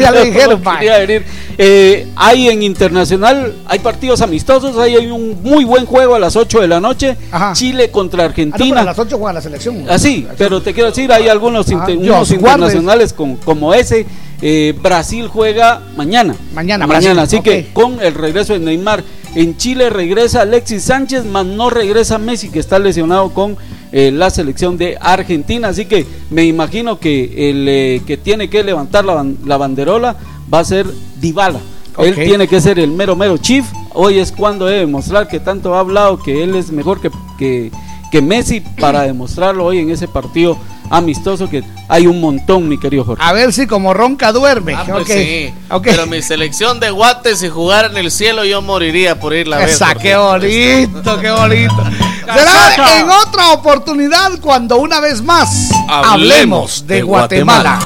ya 0.00 0.10
le 0.12 0.24
dijeron, 0.30 0.62
venir. 0.80 1.24
Eh, 1.60 2.06
hay 2.14 2.48
en 2.48 2.62
internacional, 2.62 3.52
hay 3.66 3.80
partidos 3.80 4.20
amistosos, 4.20 4.78
hay 4.78 4.96
un 5.10 5.42
muy 5.42 5.64
buen 5.64 5.84
juego 5.86 6.14
a 6.14 6.18
las 6.20 6.36
8 6.36 6.60
de 6.60 6.68
la 6.68 6.78
noche. 6.80 7.16
Chile 7.54 7.90
contra 7.90 8.18
Ah, 8.22 8.26
no, 8.26 8.30
Argentina. 8.30 8.80
a 8.80 8.84
las 8.84 8.98
8 8.98 9.18
juega 9.18 9.32
la 9.32 9.40
selección. 9.40 9.84
Así, 9.90 10.26
pero 10.38 10.62
te 10.62 10.72
quiero 10.72 10.90
decir, 10.90 11.10
hay 11.12 11.28
algunos 11.28 11.68
inter- 11.70 11.96
unos 11.98 12.30
internacionales 12.30 13.12
con, 13.12 13.36
como 13.36 13.74
ese. 13.74 14.06
Eh, 14.40 14.74
Brasil 14.80 15.26
juega 15.28 15.82
mañana. 15.96 16.34
Mañana, 16.54 16.86
Mañana, 16.86 16.86
Brasil, 16.86 17.18
así 17.18 17.40
que 17.42 17.68
con 17.72 18.00
el 18.00 18.14
regreso 18.14 18.52
de 18.52 18.60
Neymar. 18.60 19.02
En 19.34 19.56
Chile 19.56 19.90
regresa 19.90 20.42
Alexis 20.42 20.84
Sánchez, 20.84 21.24
mas 21.24 21.44
no 21.44 21.68
regresa 21.70 22.18
Messi, 22.18 22.48
que 22.48 22.58
está 22.60 22.78
lesionado 22.78 23.30
con 23.30 23.56
eh, 23.92 24.10
la 24.10 24.30
selección 24.30 24.78
de 24.78 24.96
Argentina. 25.00 25.68
Así 25.68 25.84
que 25.84 26.06
me 26.30 26.44
imagino 26.44 26.98
que 26.98 27.50
el 27.50 27.66
eh, 27.68 28.02
que 28.06 28.16
tiene 28.16 28.48
que 28.48 28.64
levantar 28.64 29.04
la, 29.04 29.14
ban- 29.14 29.36
la 29.44 29.56
banderola 29.58 30.16
va 30.52 30.60
a 30.60 30.64
ser 30.64 30.86
Dybala. 31.20 31.60
Él 31.98 32.14
tiene 32.14 32.46
que 32.48 32.60
ser 32.60 32.78
el 32.78 32.90
mero 32.92 33.16
mero 33.16 33.36
chief. 33.38 33.66
Hoy 33.92 34.18
es 34.18 34.30
cuando 34.32 34.66
debe 34.66 34.80
demostrar 34.80 35.26
que 35.28 35.40
tanto 35.40 35.74
ha 35.74 35.80
hablado 35.80 36.22
que 36.22 36.42
él 36.44 36.54
es 36.54 36.70
mejor 36.70 37.00
que, 37.00 37.10
que, 37.38 37.70
que 38.12 38.22
Messi 38.22 38.60
para 38.60 39.02
demostrarlo 39.02 39.64
hoy 39.66 39.78
en 39.80 39.90
ese 39.90 40.06
partido 40.08 40.56
amistoso 40.90 41.48
que 41.48 41.62
hay 41.88 42.06
un 42.06 42.20
montón, 42.20 42.68
mi 42.68 42.78
querido 42.78 43.04
Jorge. 43.04 43.22
A 43.24 43.32
ver 43.32 43.52
si 43.52 43.66
como 43.66 43.94
ronca 43.94 44.32
duerme. 44.32 44.74
Ah, 44.74 44.84
pues 44.86 45.02
Ok, 45.02 45.08
sí. 45.10 45.54
ok. 45.70 45.82
Pero 45.84 46.06
mi 46.06 46.22
selección 46.22 46.80
de 46.80 46.90
guates, 46.90 47.38
si 47.40 47.48
jugara 47.48 47.88
en 47.88 47.96
el 47.96 48.10
cielo, 48.10 48.44
yo 48.44 48.62
moriría 48.62 49.18
por 49.18 49.34
irla 49.34 49.56
a 49.56 49.60
ver. 49.60 49.68
Esa, 49.70 49.94
qué 49.94 50.16
bonito, 50.16 51.20
qué 51.20 51.30
bonito. 51.30 51.74
Será 52.26 52.98
en 52.98 53.08
otra 53.08 53.52
oportunidad 53.52 54.38
cuando 54.40 54.76
una 54.76 55.00
vez 55.00 55.22
más 55.22 55.70
hablemos 55.88 56.86
de, 56.86 57.02
Guatemala. 57.02 57.78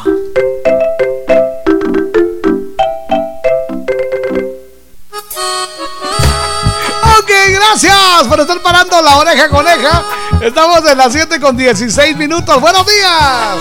Ok, 7.19 7.31
gracias 7.51 8.27
por 8.29 8.41
estar 8.41 8.61
parando 8.63 9.01
la 9.03 9.17
oreja 9.19 9.49
coneja. 9.49 10.03
Estamos 10.43 10.85
en 10.91 10.99
las 10.99 11.13
7 11.13 11.39
con 11.39 11.57
16 11.57 12.17
minutos. 12.17 12.61
Buenos 12.61 12.85
días. 12.85 13.59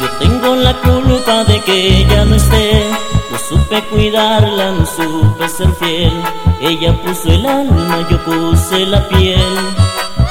Yo 0.00 0.08
tengo 0.18 0.56
la 0.56 0.76
culpa 0.80 1.44
de 1.44 1.60
que 1.60 1.98
ella 1.98 2.24
no 2.24 2.34
esté. 2.34 2.90
No 3.30 3.38
supe 3.48 3.84
cuidarla, 3.84 4.72
no 4.72 4.84
supe 4.84 5.48
ser 5.48 5.72
fiel. 5.76 6.24
Ella 6.60 7.00
puso 7.02 7.28
el 7.28 7.46
alma, 7.46 8.04
yo 8.10 8.18
puse 8.24 8.84
la 8.84 9.06
piel. 9.08 9.58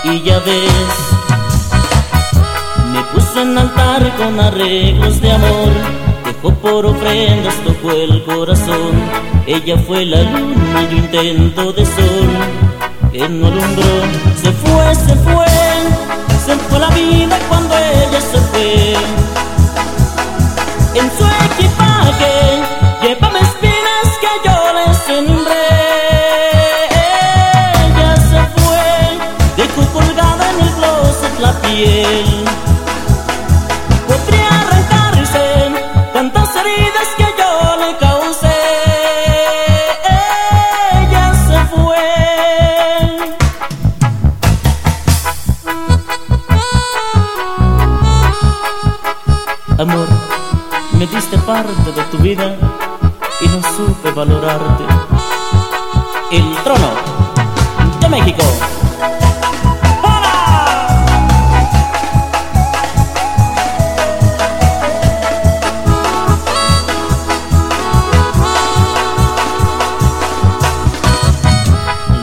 Y 0.04 0.24
ya 0.24 0.40
ves, 0.40 0.98
me 2.92 3.02
puso 3.14 3.44
en 3.44 3.58
altar 3.58 4.14
con 4.18 4.38
arreglos 4.42 5.22
de 5.22 5.32
amor. 5.32 6.01
Dejó 6.32 6.53
por 6.56 6.86
ofrendas, 6.86 7.53
tocó 7.66 7.91
el 7.91 8.24
corazón. 8.24 8.94
Ella 9.45 9.78
fue 9.86 10.06
la 10.06 10.22
luna, 10.22 10.90
yo 10.90 10.98
intento 10.98 11.74
de 11.74 11.86
sol. 11.86 12.30
Que 13.12 13.28
no 13.28 13.48
alumbró, 13.48 13.84
se 14.41 14.52
fue, 14.53 14.95
se 14.95 15.16
fue. 15.16 15.45
Se 16.45 16.56
fue 16.56 16.80
la 16.80 16.90
vida 16.91 17.38
cuando 17.49 17.76
ella 17.78 18.22
se 18.22 18.40
fue. 18.49 18.94
En 20.95 21.12
su 21.18 21.26
equipaje 21.26 21.91
me 51.12 51.18
diste 51.18 51.38
parte 51.40 51.92
de 51.92 52.04
tu 52.06 52.18
vida 52.20 52.56
y 53.42 53.48
no 53.48 53.62
supe 53.76 54.12
valorarte. 54.12 54.84
El 56.32 56.56
trono 56.64 56.92
de 58.00 58.10
México. 58.10 58.44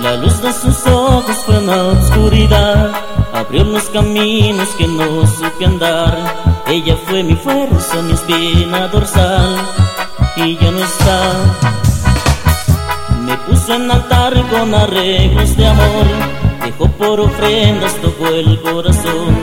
La 0.02 0.16
luz 0.16 0.40
de 0.40 0.52
sus 0.52 0.86
ojos 0.86 1.36
fue 1.44 1.58
una 1.58 1.88
oscuridad, 1.88 2.92
abrió 3.34 3.64
los 3.64 3.84
caminos 3.84 4.68
que 4.78 4.86
no 4.86 5.26
supe 5.26 5.66
andar. 5.66 6.47
Ella 6.68 6.98
fue 7.06 7.22
mi 7.22 7.34
fuerza, 7.34 8.02
mi 8.02 8.12
espina 8.12 8.88
dorsal, 8.88 9.56
y 10.36 10.54
ya 10.58 10.70
no 10.70 10.84
está. 10.84 11.32
Me 13.24 13.34
puso 13.38 13.72
en 13.72 13.90
altar 13.90 14.34
con 14.50 14.74
arreglos 14.74 15.56
de 15.56 15.66
amor, 15.66 16.06
dejó 16.62 16.86
por 16.88 17.20
ofrendas, 17.20 17.94
tocó 18.02 18.26
el 18.26 18.60
corazón. 18.60 19.34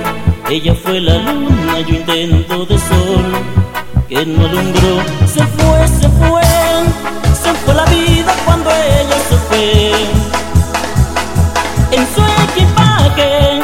Ella 0.52 0.76
fue 0.76 1.02
la 1.02 1.16
luna, 1.16 1.80
yo 1.80 1.96
intento 1.96 2.64
de 2.68 2.78
sol, 2.78 3.26
que 4.08 4.24
no 4.24 4.46
alumbró. 4.46 5.02
Se 5.26 5.44
fue, 5.48 5.88
se 5.88 6.10
fue, 6.10 6.44
se 7.42 7.54
fue 7.56 7.74
la 7.74 7.86
vida 7.86 8.36
cuando 8.46 8.70
ella 8.70 9.18
se 9.30 9.36
fue. 9.48 9.92
En 11.92 12.08
su 12.14 12.22
equipaje 12.52 13.55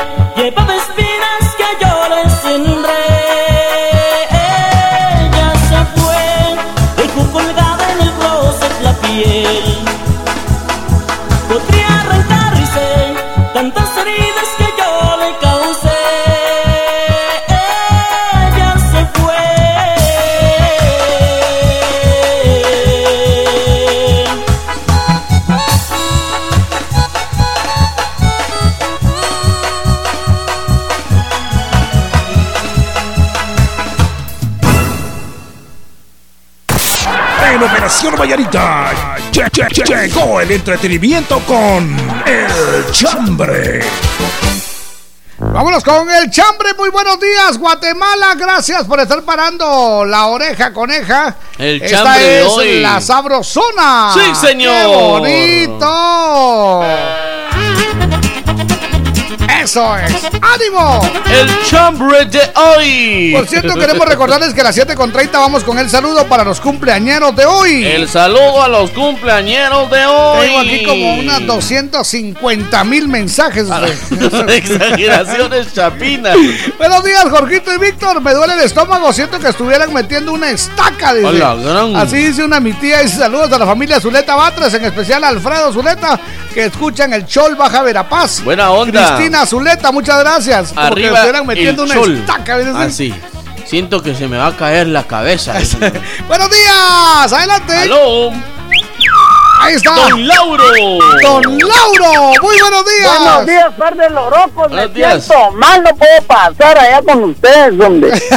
Lle- 38.32 39.84
llegó 39.86 40.40
el 40.40 40.52
entretenimiento 40.52 41.40
con 41.40 41.98
El 42.26 42.90
Chambre. 42.92 43.82
Vámonos 45.38 45.84
con 45.84 46.10
el 46.10 46.30
chambre. 46.30 46.74
Muy 46.78 46.90
buenos 46.92 47.20
días, 47.20 47.58
Guatemala. 47.58 48.36
Gracias 48.36 48.86
por 48.86 49.00
estar 49.02 49.22
parando 49.24 50.06
la 50.06 50.28
oreja 50.28 50.72
coneja. 50.72 51.36
El 51.58 51.82
Esta 51.82 52.04
chambre 52.04 52.24
de 52.24 52.42
es 52.42 52.48
hoy. 52.48 52.80
la 52.80 53.02
sabrosona. 53.02 54.14
Sí, 54.14 54.22
señor. 54.48 54.76
¡Qué 54.76 54.86
bonito! 54.86 56.84
Eso 59.62 59.96
es. 59.96 60.12
¡Ánimo! 60.42 61.02
El 61.30 61.64
chambre 61.66 62.26
de 62.26 62.42
hoy. 62.56 63.34
Por 63.36 63.48
cierto, 63.48 63.76
queremos 63.76 64.08
recordarles 64.08 64.56
que 64.56 64.62
a 64.62 64.64
las 64.64 64.78
7.30 64.78 65.32
vamos 65.34 65.64
con 65.64 65.78
el 65.78 65.88
saludo 65.88 66.26
para 66.26 66.44
los 66.44 66.60
cumpleañeros 66.60 67.36
de 67.36 67.46
hoy. 67.46 67.86
El 67.86 68.10
saludo 68.10 68.64
a 68.64 68.68
los 68.68 68.90
cumpleañeros 68.90 69.90
de 69.92 70.06
hoy. 70.06 70.48
Tengo 70.48 70.60
aquí 70.60 70.84
como 70.84 71.14
unas 71.16 71.46
250 71.46 72.84
mil 72.86 73.08
mensajes. 73.08 73.68
Exageraciones 74.48 75.74
chapinas. 75.74 76.38
Buenos 76.80 77.04
días, 77.04 77.26
Jorgito 77.30 77.72
y 77.74 77.78
Víctor. 77.78 78.20
Me 78.20 78.34
duele 78.34 78.56
el 78.56 78.62
estómago. 78.62 79.14
Siento 79.14 79.40
que 79.40 79.50
estuvieran 79.50 79.94
metiendo 79.94 80.34
una 80.34 80.50
estaca. 80.50 81.14
Dice. 81.14 81.28
A 81.28 81.32
la 81.32 81.56
gran. 81.56 81.96
Así 81.96 82.18
dice 82.18 82.44
una 82.44 82.60
mi 82.60 82.74
tía. 82.74 83.02
Dice 83.02 83.18
saludos 83.18 83.52
a 83.52 83.60
la 83.60 83.68
familia 83.68 84.00
Zuleta 84.00 84.34
Batres, 84.34 84.74
en 84.74 84.86
especial 84.86 85.24
a 85.24 85.28
Alfredo 85.28 85.72
Zuleta, 85.72 86.20
que 86.54 86.66
escuchan 86.66 87.14
el 87.14 87.26
Chol 87.26 87.56
Baja 87.56 87.82
Verapaz. 87.82 88.44
Buena 88.44 88.72
onda. 88.72 89.16
Cristina 89.16 89.46
Zuleta, 89.46 89.92
muchas 89.92 90.20
gracias. 90.20 90.74
Como 90.74 90.96
que 90.96 91.08
Arriba 91.08 91.44
metiendo 91.44 91.84
el 91.84 91.92
una 91.92 92.00
sol. 92.02 92.18
estaca. 92.18 92.58
Así. 92.78 93.14
Siento 93.66 94.02
que 94.04 94.16
se 94.16 94.28
me 94.28 94.38
va 94.38 94.48
a 94.48 94.58
caer 94.58 94.88
la 94.88 95.04
cabeza. 95.04 95.54
Buenos 96.28 96.50
días. 96.50 97.32
Adelante. 97.34 97.88
Ahí 99.62 99.76
está. 99.76 99.92
Don 99.94 100.28
Lauro. 100.28 100.64
Don 101.22 101.44
Lauro. 101.60 102.34
Muy 102.42 102.60
buenos 102.62 102.86
días. 102.86 103.20
Buenos 103.20 103.46
días, 103.46 103.66
par 103.78 103.96
de 103.96 104.10
lorocos. 104.10 104.70
Me 104.72 104.76
Buenos 104.78 104.94
días. 104.94 105.24
siento 105.26 105.52
mal, 105.52 105.84
no 105.84 105.96
puedo 105.96 106.22
pasar 106.28 106.78
allá 106.80 107.02
con 107.04 107.24
ustedes, 107.26 107.80
hombre. 107.80 108.12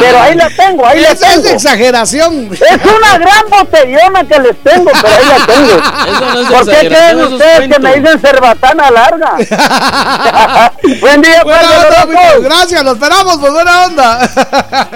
pero 0.00 0.20
ahí 0.20 0.34
la 0.34 0.50
tengo, 0.50 0.86
ahí 0.86 1.00
la 1.00 1.10
Esa 1.10 1.28
es 1.34 1.42
tengo. 1.42 1.48
exageración. 1.54 2.50
Es 2.52 2.80
una 2.84 3.18
gran 3.18 3.44
botellona 3.48 4.24
que 4.24 4.38
les 4.40 4.56
tengo, 4.62 4.90
pero 5.00 5.14
ahí 5.14 5.24
la 5.38 5.46
tengo. 5.46 5.76
Eso 6.16 6.34
no 6.34 6.40
es 6.40 6.48
¿Por 6.48 6.70
qué 6.74 6.88
creen 6.88 7.20
ustedes 7.20 7.68
que 7.74 7.78
me 7.78 7.94
dicen 8.00 8.20
cerbatana 8.20 8.90
larga? 8.90 9.36
Buen 11.00 11.22
día, 11.22 11.36
par 11.36 11.44
Buena 11.44 11.68
de 11.68 11.76
onda, 11.76 12.04
lorocos. 12.06 12.42
Gracias, 12.44 12.84
lo 12.84 12.92
esperamos, 12.92 13.38
pues 13.38 13.52
buena 13.52 13.84
onda. 13.86 14.24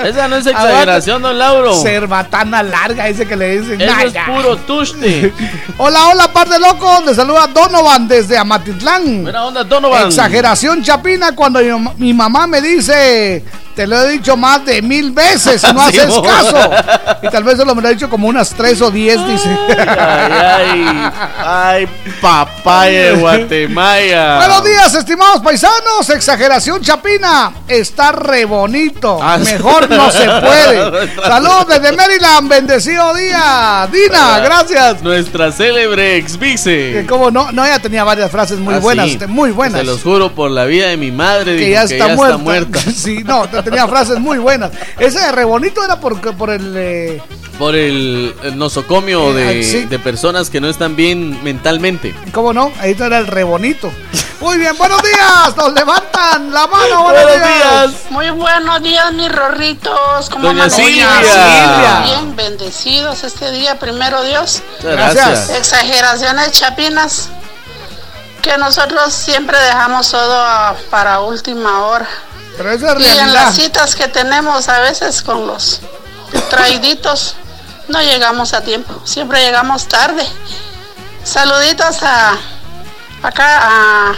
Esa 0.05 0.29
no 0.29 0.37
es 0.37 0.47
exageración, 0.49 1.23
don 1.23 1.39
Lauro. 1.39 1.75
Cerbatana 1.81 2.63
larga, 2.63 3.05
dice 3.07 3.27
que 3.27 3.37
le 3.37 3.61
dicen. 3.61 3.81
Eso 3.81 4.01
es 4.01 4.15
puro 4.27 4.57
tuste. 4.57 5.28
Hola, 5.79 6.07
hola, 6.09 6.33
par 6.33 6.49
de 6.49 6.59
locos. 6.59 7.05
Le 7.07 7.15
saluda 7.15 7.47
Donovan 7.49 8.07
desde 8.09 8.37
Amatitlán. 8.39 9.23
Buena 9.23 9.45
onda, 9.45 9.65
Donovan. 9.65 10.07
Exageración 10.09 10.83
chapina 10.83 11.35
cuando 11.35 11.61
mi, 11.61 11.67
mam- 11.69 11.95
mi 11.97 12.15
mamá 12.15 12.47
me 12.47 12.61
dice, 12.61 13.45
te 13.75 13.87
lo 13.87 14.01
he 14.03 14.09
dicho 14.11 14.37
más 14.37 14.65
de 14.65 14.83
mil 14.83 15.13
veces 15.13 15.63
no 15.73 15.81
haces 15.83 16.13
caso. 16.21 16.71
Y 17.23 17.29
tal 17.29 17.45
vez 17.45 17.57
se 17.59 17.65
lo 17.65 17.75
me 17.75 17.83
lo 17.83 17.89
ha 17.89 17.91
dicho 17.93 18.09
como 18.11 18.29
unas 18.29 18.51
tres 18.51 18.81
o 18.83 18.91
diez, 18.91 19.25
dice. 19.27 19.49
Ay, 19.79 20.33
ay, 20.33 21.11
ay, 21.39 21.89
papaya 22.21 23.03
de 23.05 23.13
Guatemala. 23.13 24.37
Buenos 24.39 24.65
días, 24.65 24.95
estimados 24.95 25.41
paisanos. 25.43 26.09
Exageración 26.11 26.81
chapina. 26.83 27.53
Está 27.69 28.13
re 28.13 28.45
bonito. 28.45 29.19
Ah. 29.23 29.39
Mejor 29.39 29.89
no 29.91 30.11
se 30.11 30.25
puede. 30.25 31.15
Saludos 31.27 31.67
desde 31.69 31.93
Maryland. 31.97 32.49
Bendecido 32.49 33.15
día. 33.15 33.89
Dina, 33.93 34.39
gracias. 34.41 35.03
Nuestra 35.19 35.51
célebre 35.53 36.17
ex 36.17 36.39
vice. 36.39 36.93
Que 36.93 37.07
como 37.07 37.31
no, 37.31 37.51
no, 37.51 37.65
ella 37.67 37.81
tenía 37.81 38.05
varias 38.05 38.31
frases 38.31 38.59
muy 38.61 38.75
Ah, 38.75 38.79
buenas, 38.79 39.11
sí. 39.11 39.19
muy 39.27 39.51
buenas. 39.51 39.81
Se 39.81 39.85
los 39.87 40.01
juro 40.03 40.33
por 40.33 40.51
la 40.51 40.65
vida 40.65 40.89
de 40.89 40.97
mi 40.97 41.11
madre. 41.11 41.57
que 41.57 41.65
dijo 41.67 41.73
ya, 41.73 41.83
está, 41.83 42.15
muerta. 42.15 42.37
muerta. 42.39 42.79
Sí, 42.95 43.23
no, 43.25 43.49
tenía 43.65 43.87
frases 43.89 44.21
muy 44.21 44.39
buenas. 44.39 44.71
Ese 44.99 45.19
de 45.21 45.33
re 45.33 45.45
bonito 45.45 45.85
era 45.85 45.99
por, 46.01 46.21
por 46.37 46.51
el. 46.51 46.73
eh, 46.77 47.21
Por 47.59 47.75
el, 47.75 48.33
el 48.45 48.57
nosocomio 48.57 49.33
de, 49.33 49.61
Eh, 49.61 49.65
sí. 49.65 49.85
de 49.87 49.99
personas 49.99 50.51
que 50.51 50.61
no 50.61 50.69
están 50.69 50.95
bien 50.95 51.43
mentalmente. 51.43 52.15
¿Cómo 52.33 52.53
no? 52.53 52.71
Ahí 52.79 52.95
era 52.99 53.19
el 53.19 53.27
re 53.27 53.43
bonito. 53.43 53.91
Muy 54.41 54.57
bien, 54.57 54.77
buenos 54.79 55.03
días. 55.03 55.57
Nos 55.57 55.73
levantan 55.73 56.53
la 56.53 56.67
mano. 56.69 57.03
Buenos, 57.03 57.23
Buenos 57.25 57.49
días. 57.49 57.91
días. 57.91 58.11
Muy 58.11 58.31
buenos 58.31 58.83
días, 58.83 59.13
mis 59.13 59.33
rorritos. 59.33 60.31
¿Cómo 60.31 60.47
Doña? 60.49 60.71
Silvia. 60.71 61.09
Silvia. 61.19 62.01
Bien, 62.05 62.37
bendecidos 62.37 63.25
este 63.25 63.51
día, 63.51 63.79
primero 63.81 64.23
Dios. 64.23 64.63
Gracias. 64.81 65.51
Exageraciones 65.51 66.53
chapinas 66.53 67.29
que 68.41 68.57
nosotros 68.59 69.13
siempre 69.13 69.59
dejamos 69.59 70.09
todo 70.11 70.41
a- 70.41 70.77
para 70.91 71.21
última 71.21 71.85
hora. 71.87 72.07
Pero 72.57 72.71
eso 72.73 72.93
es 72.97 73.01
Y 73.01 73.19
en 73.19 73.35
las 73.35 73.55
citas 73.57 73.97
que 73.97 74.07
tenemos 74.09 74.69
a 74.69 74.79
veces 74.81 75.21
con 75.23 75.47
los 75.49 75.81
traiditos, 76.49 77.35
no 77.89 78.01
llegamos 78.03 78.53
a 78.55 78.61
tiempo, 78.61 79.01
siempre 79.05 79.41
llegamos 79.45 79.87
tarde. 79.89 80.25
Saluditos 81.25 82.03
a 82.03 82.37
acá 83.23 83.61
a 83.63 84.15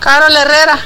Carol 0.00 0.36
Herrera. 0.36 0.78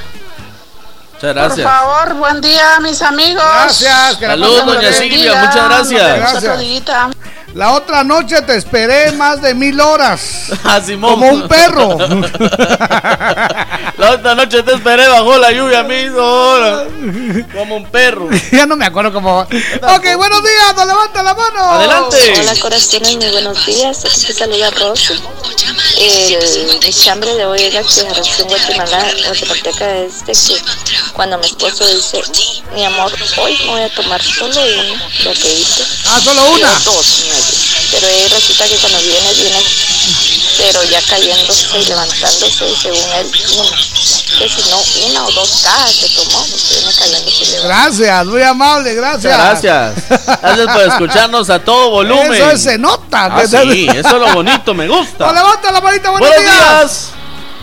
Muchas 1.13 1.33
Por 1.33 1.33
gracias. 1.33 1.67
favor, 1.67 2.13
buen 2.15 2.41
día, 2.41 2.79
mis 2.79 3.01
amigos. 3.01 3.43
Gracias, 3.43 4.19
Saludos, 4.19 4.65
doña 4.65 4.93
Silvia, 4.93 5.35
muchas 5.35 5.65
gracias. 5.65 6.17
Gracias. 6.19 7.15
La 7.57 7.73
otra 7.73 8.03
noche 8.03 8.39
te 8.43 8.55
esperé 8.55 9.11
más 9.13 9.41
de 9.41 9.55
mil 9.55 9.81
horas. 9.81 10.51
Ah, 10.63 10.81
Simón. 10.85 11.13
Como 11.13 11.29
un 11.29 11.47
perro. 11.47 11.97
La 13.97 14.11
otra 14.11 14.35
noche 14.35 14.61
te 14.61 14.73
esperé 14.73 15.07
bajo 15.07 15.37
la 15.37 15.51
lluvia, 15.51 15.81
mismo. 15.81 16.19
ahora. 16.19 16.85
Como 17.55 17.77
un 17.77 17.89
perro. 17.89 18.29
ya 18.51 18.65
no 18.65 18.75
me 18.75 18.85
acuerdo 18.85 19.13
cómo. 19.13 19.39
Ok, 19.39 20.05
buenos 20.17 20.43
días. 20.43 20.75
Nos 20.75 20.85
levanta 20.85 21.23
la 21.23 21.33
mano. 21.33 21.71
Adelante. 21.71 22.33
Hola 22.39 22.55
corazones, 22.59 23.15
muy 23.15 23.31
buenos 23.31 23.65
días. 23.65 24.05
Aquí 24.05 24.25
te 24.25 24.33
saluda 24.33 24.69
Rosy. 24.71 25.13
El, 25.97 26.93
chambre 26.93 27.33
de 27.33 27.45
hoy 27.45 27.61
es 27.61 27.73
la 27.73 27.79
exageración 27.79 28.47
guatemala, 28.47 29.05
guatemalteca 29.25 29.97
es 29.97 30.25
de 30.25 30.33
que 30.33 30.61
cuando 31.13 31.37
mi 31.39 31.47
esposo 31.47 31.87
dice, 31.87 32.21
mi 32.75 32.85
amor, 32.85 33.11
hoy 33.37 33.57
me 33.65 33.71
voy 33.71 33.81
a 33.81 33.89
tomar 33.89 34.21
solo 34.21 34.61
una, 34.61 35.09
lo 35.23 35.33
que 35.33 35.53
hice. 35.53 35.83
Ah, 36.07 36.21
solo 36.23 36.51
una. 36.51 36.69
Dos. 36.85 37.23
Pero 37.91 38.05
ahí 38.07 38.27
resulta 38.27 38.65
que 38.67 38.75
cuando 38.77 38.99
viene, 38.99 39.33
viene, 39.33 39.63
pero 40.57 40.83
ya 40.83 41.01
cayéndose 41.03 41.77
y 41.79 41.85
levantándose, 41.85 42.69
y 42.69 42.75
según 42.75 43.13
él, 43.13 43.31
una. 43.57 43.77
Que 44.37 44.49
si 44.49 44.69
no, 44.69 45.07
una 45.09 45.25
o 45.25 45.31
dos 45.31 45.61
cajas 45.63 45.91
se 45.95 46.09
tomó, 46.09 46.45
viene 46.69 46.93
cayéndose 46.93 47.43
y 47.43 47.47
levantándose. 47.47 47.67
Gracias, 47.67 48.25
muy 48.25 48.41
amable, 48.41 48.93
gracias. 48.93 49.33
Gracias. 49.37 49.93
Gracias 50.41 50.67
por 50.73 50.81
escucharnos 50.83 51.49
a 51.49 51.59
todo 51.63 51.89
volumen. 51.91 52.33
Eso 52.33 52.51
es- 52.51 52.63
se 52.63 52.77
nota. 52.77 53.25
Ah, 53.31 53.47
sí, 53.47 53.87
eso 53.89 54.07
es 54.09 54.13
lo 54.13 54.33
bonito, 54.33 54.73
me 54.73 54.87
gusta. 54.87 55.31
levanta 55.31 55.71
la 55.71 55.79
manita, 55.81 56.09
buenos, 56.11 56.29
Buenos 56.29 56.43
días. 56.51 56.59
días. 56.81 57.09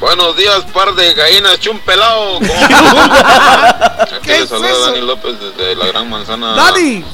Buenos 0.00 0.36
días, 0.36 0.60
par 0.72 0.94
de 0.94 1.14
gallinas 1.14 1.60
chumpelado. 1.60 2.38
Aquí 2.38 4.18
¿Qué 4.22 4.32
les 4.32 4.42
es 4.42 4.48
saluda 4.48 4.70
eso? 4.70 4.86
Dani 4.86 5.00
López 5.02 5.34
desde 5.40 5.76
la 5.76 5.86
Gran 5.86 6.10
Manzana 6.10 6.54
Dani. 6.54 7.04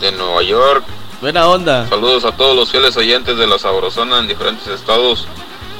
de 0.00 0.12
Nueva 0.12 0.42
York. 0.42 0.84
Buena 1.20 1.48
onda. 1.48 1.88
Saludos 1.88 2.24
a 2.26 2.32
todos 2.32 2.54
los 2.54 2.70
fieles 2.70 2.94
oyentes 2.96 3.38
de 3.38 3.46
la 3.46 3.58
Sabrosona 3.58 4.18
en 4.18 4.28
diferentes 4.28 4.66
estados 4.66 5.26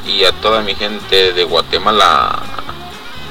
y 0.07 0.25
a 0.25 0.33
toda 0.33 0.63
mi 0.63 0.75
gente 0.75 1.33
de 1.35 1.45
Guatemala. 1.45 2.43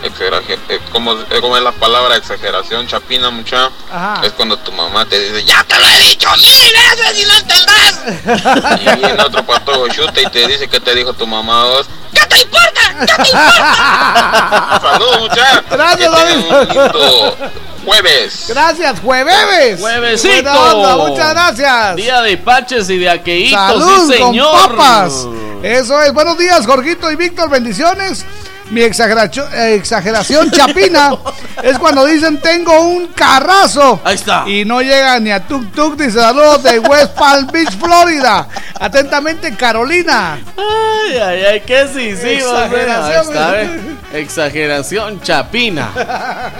exageración, 0.03 0.59
eh, 0.69 0.79
¿cómo, 0.91 1.13
eh, 1.13 1.39
cómo 1.41 1.57
es 1.57 1.63
la 1.63 1.71
palabra 1.71 2.15
exageración 2.15 2.85
chapina 2.85 3.31
mucha? 3.31 3.71
Ajá. 3.91 4.21
Es 4.23 4.33
cuando 4.33 4.55
tu 4.57 4.71
mamá 4.71 5.03
te 5.05 5.19
dice, 5.19 5.43
ya 5.45 5.63
te 5.63 5.79
lo 5.79 5.87
he 5.87 5.99
dicho 6.09 6.29
mil 6.35 6.73
veces 6.73 7.17
y 7.17 7.25
no 7.25 7.33
entendrás. 7.33 8.81
y 8.81 8.99
viene 8.99 9.23
otro 9.23 9.43
patojo 9.43 9.87
chute 9.87 10.21
y 10.21 10.27
te 10.27 10.47
dice 10.47 10.67
que 10.67 10.79
te 10.79 10.93
dijo 10.93 11.11
tu 11.13 11.25
mamá 11.25 11.63
a 11.63 11.65
vos. 11.65 11.87
¿Qué 12.13 12.23
te 12.27 12.41
importa? 12.43 12.95
¿Qué 12.99 13.23
te 13.23 13.29
importa? 13.29 14.79
Saludos 14.91 15.19
mucha. 15.21 15.63
Gracias, 15.71 16.11
David. 16.11 17.55
Jueves. 17.85 18.45
Gracias, 18.49 18.99
jueves. 18.99 19.79
Juevesito. 19.79 21.07
Muchas 21.07 21.31
gracias. 21.33 21.95
Día 21.95 22.21
de 22.21 22.37
paches 22.37 22.89
y 22.89 22.97
de 22.97 23.09
aqueitos, 23.09 23.59
Salud 23.59 24.11
sí, 24.11 24.17
señor. 24.17 24.51
con 24.51 24.75
papas. 24.75 25.27
Eso 25.63 26.01
es. 26.01 26.13
Buenos 26.13 26.37
días, 26.37 26.65
Jorgito 26.65 27.11
y 27.11 27.15
Víctor. 27.15 27.49
Bendiciones. 27.49 28.25
Mi 28.71 28.81
exageración, 28.81 29.47
eh, 29.53 29.75
exageración 29.75 30.49
chapina 30.49 31.15
es 31.63 31.77
cuando 31.77 32.03
dicen 32.05 32.39
tengo 32.39 32.79
un 32.81 33.07
carrazo. 33.07 33.99
Ahí 34.03 34.15
está. 34.15 34.43
Y 34.47 34.65
no 34.65 34.81
llega 34.81 35.19
ni 35.19 35.31
a 35.31 35.39
Tuk 35.45 35.71
Tuk. 35.71 35.95
Dice 35.95 36.19
saludos 36.19 36.63
de 36.63 36.79
West 36.79 37.13
Palm 37.13 37.47
Beach, 37.47 37.77
Florida. 37.77 38.47
Atentamente, 38.79 39.55
Carolina. 39.55 40.39
Ay, 40.57 41.17
ay, 41.17 41.43
ay, 41.45 41.61
qué 41.65 41.87
sí, 41.93 42.15
sí, 42.19 42.29
Exageración. 42.35 43.27
Está, 43.27 43.51
¿ve? 43.51 43.69
Exageración 44.13 45.21
chapina. 45.21 45.91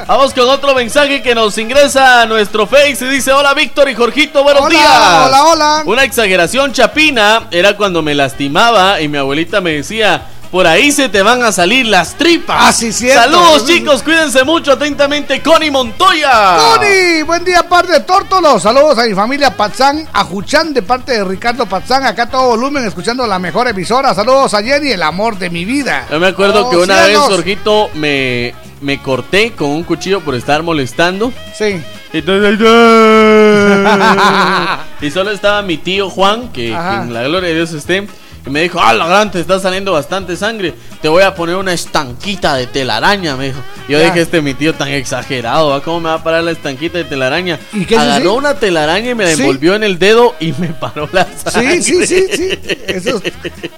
Vamos 0.08 0.34
con 0.34 0.48
otro 0.48 0.76
mensaje 0.76 1.22
que 1.24 1.34
nos 1.34 1.58
ingresa 1.58 2.22
a 2.22 2.26
nuestro 2.28 2.68
Face 2.68 2.98
y 3.02 3.10
dice: 3.10 3.32
Hola 3.32 3.54
Víctor 3.54 3.90
y 3.90 3.96
Jorgito, 3.96 4.44
buenos 4.44 4.64
Hola, 4.64 4.70
días. 4.70 5.26
hola, 5.26 5.44
hola. 5.46 5.84
Una 5.86 6.04
exageración 6.04 6.72
chapina 6.72 7.48
era 7.52 7.76
cuando 7.76 8.02
me 8.02 8.14
lastimaba 8.14 9.02
y 9.02 9.08
mi 9.08 9.18
abuelita 9.18 9.60
me 9.60 9.72
decía. 9.72 10.28
Por 10.52 10.68
ahí 10.68 10.92
se 10.92 11.10
te 11.10 11.22
van 11.22 11.44
a 11.44 11.52
salir 11.52 11.86
las 11.86 12.16
tripas. 12.16 12.58
Ah, 12.60 12.72
sí, 12.72 12.94
cierto. 12.94 13.22
Saludos, 13.24 13.66
chicos. 13.68 14.02
Cuídense 14.04 14.44
mucho. 14.46 14.72
Atentamente, 14.74 15.42
Connie 15.42 15.70
Montoya. 15.72 16.58
Tony, 16.58 17.24
buen 17.24 17.44
día, 17.44 17.68
par 17.68 17.86
de 17.88 18.00
tórtolos. 18.02 18.62
Saludos 18.64 18.98
a 18.98 19.04
mi 19.06 19.14
familia 19.14 19.56
Patzán, 19.56 20.08
a 20.14 20.24
Juchán, 20.24 20.74
de 20.74 20.82
parte 20.82 21.12
de 21.12 21.24
Ricardo 21.26 21.66
Patzán. 21.66 22.06
Acá 22.06 22.30
todo 22.30 22.48
volumen, 22.50 22.86
escuchando 22.86 23.28
la 23.28 23.38
mejor 23.38 23.68
emisora. 23.68 24.14
Saludos 24.14 24.54
a 24.54 24.64
Jenny, 24.64 24.92
el 24.92 25.04
amor 25.04 25.38
de 25.38 25.50
mi 25.50 25.66
vida. 25.66 26.08
Yo 26.10 26.20
me 26.20 26.28
acuerdo 26.28 26.68
Oh, 26.68 26.70
que 26.70 26.78
una 26.78 27.04
cielos. 27.04 27.28
vez, 27.28 27.36
Jorgito, 27.38 27.90
me, 27.96 28.54
me 28.82 29.02
corté 29.02 29.52
con 29.52 29.70
un 29.72 29.84
cuchillo 29.84 30.22
por 30.22 30.36
estar 30.36 30.64
molestando. 30.64 31.34
Sí. 31.58 31.82
Entonces, 32.14 32.60
y 35.02 35.12
solo 35.12 35.32
estaba 35.32 35.62
mi 35.64 35.78
tío 35.78 36.10
Juan, 36.10 36.48
que, 36.50 36.68
que 36.68 36.74
en 36.74 37.14
la 37.14 37.24
gloria 37.24 37.50
de 37.50 37.56
Dios 37.56 37.74
esté. 37.74 38.08
Y 38.46 38.50
me 38.52 38.62
dijo, 38.62 38.80
ah, 38.80 38.94
la 38.94 39.08
gran, 39.08 39.32
te 39.32 39.40
está 39.40 39.60
saliendo 39.60 39.92
bastante 39.94 40.36
sangre. 40.36 40.76
Te 41.02 41.08
voy 41.10 41.24
a 41.24 41.34
poner 41.34 41.56
una 41.56 41.74
estanquita 41.74 42.54
de 42.56 42.68
telaraña, 42.68 43.36
me 43.36 43.46
dijo. 43.48 43.60
Yo 43.90 43.98
Ya. 44.00 44.06
dije, 44.06 44.22
este 44.22 44.42
mi 44.42 44.54
tío 44.54 44.74
tan 44.76 44.88
exagerado, 44.90 45.70
¿va? 45.70 45.82
¿cómo 45.82 46.00
me 46.00 46.10
va 46.10 46.16
a 46.16 46.24
parar 46.24 46.44
la 46.44 46.52
estanquita 46.52 46.98
de 47.00 47.04
telaraña? 47.06 47.60
¿Y 47.74 47.86
qué 47.86 47.98
Agarró 47.98 48.30
así? 48.32 48.38
una 48.38 48.54
telaraña 48.56 49.10
y 49.12 49.16
me 49.16 49.24
la 49.26 49.36
Sí. 49.36 49.42
envolvió 49.42 49.74
en 49.76 49.84
el 49.84 49.98
dedo 49.98 50.36
y 50.40 50.54
me 50.54 50.68
paró 50.70 51.10
la 51.12 51.28
sangre. 51.44 51.82
Sí, 51.82 52.06
sí, 52.06 52.28
sí, 52.28 52.28
sí. 52.36 52.60
Eso 52.88 53.22
es, 53.24 53.34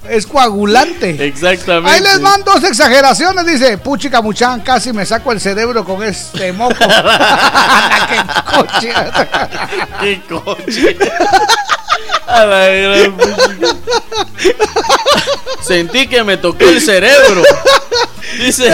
es 0.10 0.28
coagulante. 0.28 1.26
Exactamente. 1.26 1.90
Ahí 1.92 2.02
les 2.02 2.22
van 2.22 2.44
dos 2.44 2.64
exageraciones, 2.64 3.46
dice 3.46 3.78
Puchica 3.78 4.22
Muchán, 4.22 4.62
casi 4.62 4.92
me 4.92 5.06
saco 5.06 5.32
el 5.32 5.40
cerebro 5.40 5.86
con 5.86 6.04
este 6.04 6.52
moco. 6.54 6.76
¡Qué 6.78 8.56
coche! 8.56 8.94
¡Qué 10.02 10.22
coche! 10.28 10.98
A 12.28 12.46
la 12.46 12.68
gran 12.68 13.18
puchica. 13.18 13.76
Sentí 15.62 16.08
que 16.08 16.24
me 16.24 16.38
tocó 16.38 16.64
el 16.66 16.82
cerebro. 16.82 17.42
Dice. 18.40 18.74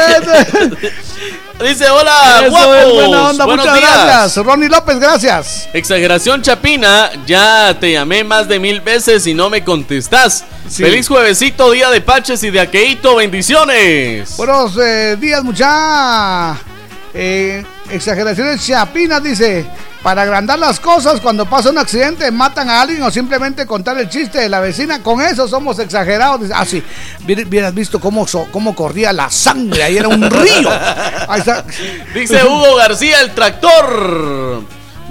Dice, 1.62 1.90
hola, 1.90 2.46
guapos. 2.50 2.94
buena 2.94 3.30
onda, 3.30 3.46
Buenos 3.46 3.66
muchas 3.66 3.80
días. 3.80 4.06
gracias. 4.06 4.46
Ronnie 4.46 4.70
López, 4.70 5.00
gracias. 5.00 5.70
Exageración 5.72 6.42
Chapina, 6.42 7.12
ya 7.26 7.78
te 7.80 7.92
llamé 7.92 8.24
más 8.24 8.48
de 8.48 8.60
mil 8.60 8.82
veces 8.82 9.26
y 9.28 9.34
no 9.34 9.50
me 9.50 9.64
contestás. 9.64 10.44
Sí. 10.68 10.84
Feliz 10.84 11.08
juevesito, 11.08 11.72
día 11.72 11.90
de 11.92 12.02
Paches 12.02 12.44
y 12.44 12.50
de 12.50 12.60
Aqueito, 12.60 13.16
bendiciones. 13.16 14.36
Buenos 14.36 14.76
eh, 14.78 15.16
días, 15.20 15.44
mucha. 15.44 16.58
Eh, 17.14 17.64
exageraciones 17.92 18.66
chapinas, 18.66 19.22
dice. 19.24 19.66
Para 20.04 20.24
agrandar 20.24 20.60
las 20.60 20.82
cosas, 20.82 21.22
cuando 21.22 21.46
pasa 21.46 21.70
un 21.70 21.78
accidente, 21.78 22.30
matan 22.30 22.70
a 22.70 22.82
alguien 22.82 23.02
o 23.04 23.10
simplemente 23.10 23.66
contar 23.66 23.98
el 23.98 24.10
chiste 24.10 24.38
de 24.40 24.50
la 24.50 24.60
vecina. 24.60 25.02
Con 25.02 25.22
eso 25.22 25.48
somos 25.48 25.80
exagerados. 25.80 26.42
Dice, 26.42 26.54
ah, 26.54 26.66
Hubieras 27.48 27.74
visto 27.74 28.02
cómo, 28.02 28.28
so- 28.28 28.48
cómo 28.52 28.76
corría 28.76 29.14
la 29.14 29.30
sangre. 29.30 29.82
Ahí 29.84 29.98
era 29.98 30.10
un 30.10 30.30
río. 30.30 30.70
Dice 32.14 32.44
Hugo 32.44 32.76
García, 32.76 33.22
el 33.22 33.32
tractor. 33.34 34.64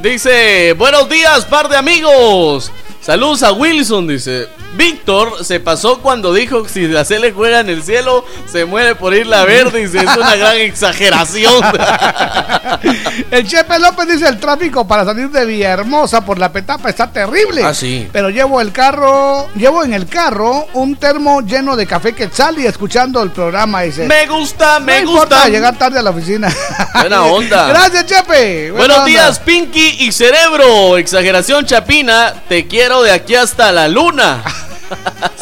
Dice, 0.02 0.74
buenos 0.74 1.08
días, 1.08 1.46
par 1.46 1.68
de 1.70 1.76
amigos. 1.76 2.70
Saludos 3.02 3.42
a 3.42 3.52
Wilson, 3.52 4.06
dice. 4.06 4.48
Víctor 4.76 5.44
se 5.44 5.58
pasó 5.60 5.98
cuando 6.00 6.32
dijo 6.32 6.62
que 6.62 6.68
si 6.68 6.86
la 6.88 7.04
C 7.04 7.18
le 7.18 7.32
juega 7.32 7.58
en 7.60 7.68
el 7.68 7.82
cielo, 7.82 8.24
se 8.50 8.64
muere 8.64 8.94
por 8.94 9.12
irla 9.12 9.42
a 9.42 9.44
ver. 9.44 9.72
Dice, 9.72 9.98
es 9.98 10.16
una 10.16 10.36
gran 10.36 10.56
exageración. 10.60 11.52
El 13.30 13.46
Chepe 13.46 13.78
López 13.78 14.08
dice 14.08 14.26
el 14.28 14.38
tráfico 14.38 14.86
para 14.86 15.04
salir 15.04 15.28
de 15.30 15.44
Villahermosa 15.44 16.24
por 16.24 16.38
la 16.38 16.50
petapa 16.52 16.88
está 16.88 17.10
terrible. 17.12 17.62
Ah, 17.62 17.74
sí. 17.74 18.08
Pero 18.12 18.30
llevo 18.30 18.60
el 18.60 18.72
carro, 18.72 19.48
llevo 19.54 19.84
en 19.84 19.92
el 19.92 20.06
carro 20.06 20.66
un 20.74 20.96
termo 20.96 21.42
lleno 21.42 21.76
de 21.76 21.86
café 21.86 22.14
quetzal 22.14 22.58
y 22.58 22.66
escuchando 22.66 23.22
el 23.22 23.30
programa 23.30 23.82
dice. 23.82 24.06
Me 24.06 24.26
gusta, 24.26 24.80
me 24.80 25.02
no 25.02 25.10
gusta. 25.10 25.24
importa 25.24 25.48
llegar 25.48 25.76
tarde 25.76 25.98
a 25.98 26.02
la 26.02 26.10
oficina. 26.10 26.48
Buena 26.94 27.24
onda. 27.24 27.68
Gracias, 27.68 28.06
Chepe. 28.06 28.70
Buena 28.70 28.78
Buenos 28.78 28.96
onda. 28.98 29.06
días, 29.06 29.38
Pinky 29.40 29.96
y 30.00 30.12
Cerebro. 30.12 30.96
Exageración 30.96 31.66
Chapina, 31.66 32.32
te 32.48 32.66
quiero 32.66 32.91
de 33.00 33.12
aquí 33.12 33.34
hasta 33.36 33.72
la 33.72 33.88
luna. 33.88 34.42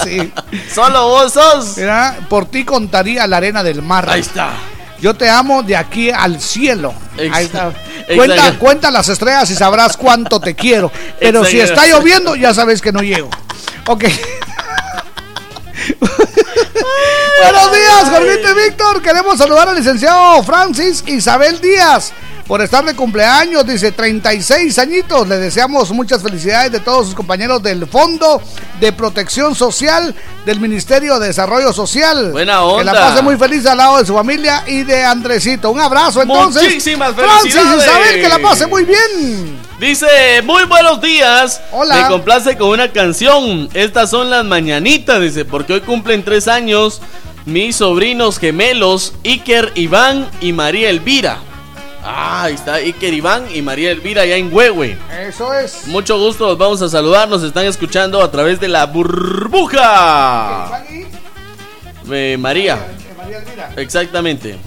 Sí. 0.05 0.33
Solo 0.73 1.09
vos 1.09 1.33
sos. 1.33 1.77
Mira, 1.77 2.17
por 2.29 2.47
ti 2.47 2.65
contaría 2.65 3.27
la 3.27 3.39
arena 3.39 3.65
del 3.65 3.83
mar. 3.83 4.09
Ahí 4.09 4.21
está. 4.21 4.51
Yo 5.01 5.15
te 5.15 5.29
amo 5.29 5.65
de 5.65 5.77
aquí 5.77 6.09
al 6.09 6.41
cielo. 6.41 6.95
Ex- 7.19 7.35
Ahí 7.37 7.47
está. 7.47 7.73
Cuenta, 8.15 8.59
cuenta 8.59 8.91
las 8.93 9.09
estrellas 9.09 9.51
y 9.51 9.57
sabrás 9.57 9.97
cuánto 9.97 10.39
te 10.41 10.55
quiero. 10.55 10.93
Pero 11.21 11.45
si 11.45 11.59
está 11.59 11.85
lloviendo, 11.87 12.37
ya 12.37 12.55
sabes 12.55 12.81
que 12.81 12.93
no 12.93 13.01
llego. 13.01 13.29
Ok. 13.89 14.05
Buenos 17.43 17.73
días, 17.73 18.09
Jorgito 18.11 18.51
y 18.51 18.65
Víctor. 18.69 19.03
Queremos 19.03 19.37
saludar 19.39 19.69
al 19.69 19.77
licenciado 19.77 20.43
Francis 20.45 21.03
Isabel 21.07 21.61
Díaz 21.61 22.13
por 22.47 22.61
estar 22.61 22.85
de 22.85 22.95
cumpleaños. 22.95 23.67
Dice 23.67 23.93
36 23.93 24.79
añitos. 24.79 25.29
Le 25.29 25.39
deseamos 25.39 25.91
muchas 25.91 26.23
felicidades 26.23 26.73
de 26.73 26.81
todos 26.81 27.07
sus 27.07 27.15
compañeros 27.15 27.63
del 27.63 27.87
Fondo 27.87 28.41
de 28.81 28.93
Protección 28.93 29.55
Social 29.55 30.15
del 30.45 30.61
Ministerio 30.61 31.19
de 31.19 31.29
Desarrollo 31.29 31.73
Social. 31.73 32.33
Buena 32.33 32.53
Que 32.55 32.59
la 32.59 32.93
onda. 32.93 32.93
pase 32.93 33.23
muy 33.23 33.37
feliz 33.37 33.65
al 33.67 33.79
lado 33.79 33.99
de 33.99 34.07
su 34.07 34.15
familia 34.15 34.65
y 34.67 34.83
de 34.83 35.05
Andresito. 35.05 35.71
Un 35.71 35.81
abrazo 35.81 36.23
entonces. 36.23 36.63
Muchísimas 36.63 37.15
Francis 37.15 37.55
felicidades. 37.55 37.87
Isabel, 37.87 38.23
que 38.23 38.29
la 38.29 38.39
pase 38.39 38.67
muy 38.67 38.85
bien. 38.85 39.59
Dice, 39.79 40.07
muy 40.45 40.65
buenos 40.65 41.01
días. 41.01 41.61
Hola. 41.73 41.97
Me 42.03 42.09
complace 42.09 42.57
con 42.57 42.69
una 42.71 42.93
canción. 42.93 43.69
Estas 43.73 44.11
son 44.11 44.29
las 44.29 44.45
mañanitas, 44.45 45.21
dice, 45.21 45.45
porque 45.45 45.75
hoy 45.75 45.81
cumplen 45.81 46.23
tres 46.23 46.49
años 46.49 47.01
mis 47.47 47.77
sobrinos 47.77 48.39
gemelos, 48.39 49.15
Iker 49.25 49.73
Iván 49.75 50.29
y 50.41 50.53
María 50.53 50.91
Elvira. 50.91 51.39
Ah, 52.03 52.45
ahí 52.45 52.55
está 52.55 52.75
Iker 52.75 53.13
Iván 53.13 53.47
y 53.55 53.61
María 53.63 53.91
Elvira 53.91 54.23
allá 54.23 54.37
en 54.37 54.53
Huehue. 54.53 54.97
Eso 55.27 55.53
es. 55.53 55.87
Mucho 55.87 56.19
gusto, 56.19 56.47
los 56.49 56.59
vamos 56.59 56.81
a 56.83 56.89
saludar. 56.89 57.29
Nos 57.29 57.43
están 57.43 57.67
escuchando 57.67 58.23
a 58.23 58.31
través 58.31 58.59
de 58.61 58.69
la 58.69 58.87
burbuja. 58.87 60.83
Eh, 62.11 62.37
María. 62.39 62.79
Exactamente. 63.77 64.59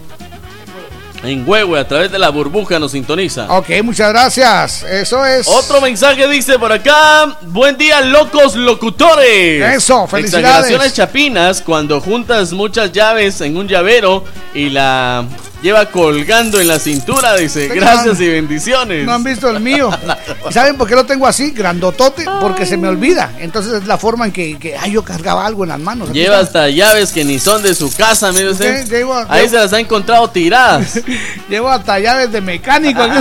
En 1.23 1.47
Huehue, 1.47 1.79
a 1.79 1.87
través 1.87 2.11
de 2.11 2.19
la 2.19 2.29
burbuja 2.29 2.77
nos 2.79 2.91
sintoniza. 2.91 3.45
Ok, 3.49 3.69
muchas 3.81 4.09
gracias. 4.09 4.83
Eso 4.83 5.25
es. 5.25 5.47
Otro 5.47 5.79
mensaje 5.79 6.27
dice 6.27 6.59
por 6.59 6.71
acá. 6.71 7.37
Buen 7.43 7.77
día, 7.77 8.01
locos 8.01 8.55
locutores. 8.55 9.73
Eso, 9.73 10.05
felicidades. 10.05 10.45
Exageraciones 10.45 10.93
chapinas 10.93 11.61
cuando 11.61 12.01
juntas 12.01 12.51
muchas 12.51 12.91
llaves 12.91 13.39
en 13.39 13.55
un 13.55 13.69
llavero 13.69 14.25
y 14.53 14.69
la 14.69 15.25
lleva 15.63 15.87
colgando 15.87 16.59
en 16.59 16.67
la 16.67 16.77
cintura. 16.77 17.35
Dice, 17.35 17.69
gracias 17.69 18.19
no. 18.19 18.25
y 18.25 18.29
bendiciones. 18.29 19.05
No 19.05 19.13
han 19.13 19.23
visto 19.23 19.49
el 19.49 19.59
mío. 19.61 19.89
¿Y 20.49 20.53
¿Saben 20.53 20.77
por 20.77 20.87
qué 20.87 20.93
lo 20.95 21.05
tengo 21.05 21.25
así? 21.25 21.49
Grandotote. 21.51 22.25
Porque 22.41 22.67
se 22.67 22.77
me 22.77 22.87
olvida. 22.87 23.31
Entonces 23.39 23.73
es 23.73 23.87
la 23.87 23.97
forma 23.97 24.25
en 24.25 24.31
que, 24.31 24.59
que 24.59 24.77
ay, 24.77 24.91
yo 24.91 25.03
cargaba 25.03 25.45
algo 25.45 25.63
en 25.63 25.69
las 25.69 25.79
manos. 25.79 26.11
Lleva 26.11 26.37
hasta 26.39 26.69
llaves 26.69 27.11
que 27.11 27.23
ni 27.23 27.39
son 27.39 27.63
de 27.63 27.73
su 27.73 27.91
casa, 27.95 28.31
mire 28.31 28.51
usted. 28.51 28.85
Llevo- 28.87 29.25
Ahí 29.29 29.47
llevo- 29.47 29.49
se 29.49 29.55
las 29.57 29.73
ha 29.73 29.79
encontrado 29.79 30.29
tiradas. 30.29 30.99
Llevo 31.49 31.69
hasta 31.69 31.97
llaves 31.99 32.31
de 32.31 32.41
mecánico. 32.41 33.01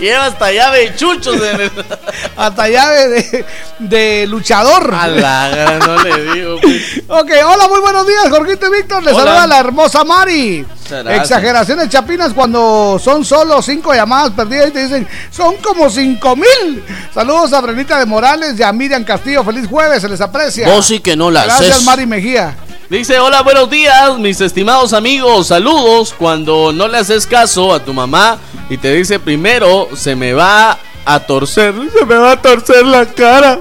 Lleva 0.00 0.26
hasta 0.26 0.50
llave 0.50 0.78
de 0.90 0.96
chuchos 0.96 1.36
el... 1.36 1.70
Hasta 2.36 2.68
llave 2.68 3.08
de, 3.08 3.44
de 3.80 4.26
luchador. 4.26 4.94
A 4.94 5.06
la 5.06 5.48
gran, 5.50 5.78
no 5.80 6.02
le 6.02 6.32
digo. 6.32 6.58
pues. 6.60 7.02
Ok, 7.06 7.30
hola, 7.46 7.68
muy 7.68 7.80
buenos 7.80 8.06
días, 8.06 8.28
Jorgito 8.30 8.66
y 8.68 8.78
Víctor. 8.78 9.02
Les 9.02 9.12
Hola. 9.12 9.24
saluda 9.24 9.46
la 9.46 9.58
hermosa 9.60 10.02
Mari. 10.04 10.64
Exageraciones 11.10 11.88
chapinas 11.90 12.32
cuando 12.32 12.98
son 13.02 13.24
solo 13.24 13.60
cinco 13.62 13.92
llamadas 13.94 14.30
perdidas 14.32 14.68
y 14.68 14.72
te 14.72 14.82
dicen, 14.84 15.06
son 15.30 15.56
como 15.58 15.90
cinco 15.90 16.34
mil. 16.34 16.82
Saludos 17.14 17.52
a 17.52 17.60
Brenita 17.60 17.98
de 17.98 18.06
Morales 18.06 18.58
y 18.58 18.62
a 18.62 18.72
Miriam 18.72 19.04
Castillo. 19.04 19.44
Feliz 19.44 19.68
jueves, 19.68 20.00
se 20.02 20.08
les 20.08 20.20
aprecia. 20.20 20.66
Vos 20.68 20.86
sí 20.86 21.00
que 21.00 21.14
no 21.14 21.30
la 21.30 21.44
Gracias, 21.44 21.70
haces. 21.72 21.84
Mari 21.84 22.06
Mejía. 22.06 22.56
Dice, 22.90 23.20
hola, 23.20 23.42
buenos 23.42 23.70
días, 23.70 24.18
mis 24.18 24.40
estimados 24.40 24.92
amigos, 24.92 25.46
saludos. 25.46 26.12
Cuando 26.12 26.72
no 26.72 26.88
le 26.88 26.98
haces 26.98 27.24
caso 27.24 27.72
a 27.72 27.78
tu 27.78 27.94
mamá 27.94 28.40
y 28.68 28.76
te 28.78 28.92
dice 28.92 29.20
primero, 29.20 29.90
se 29.94 30.16
me 30.16 30.32
va 30.32 30.76
a 31.04 31.20
torcer, 31.20 31.72
se 31.96 32.04
me 32.04 32.16
va 32.16 32.32
a 32.32 32.42
torcer 32.42 32.84
la 32.84 33.06
cara. 33.06 33.60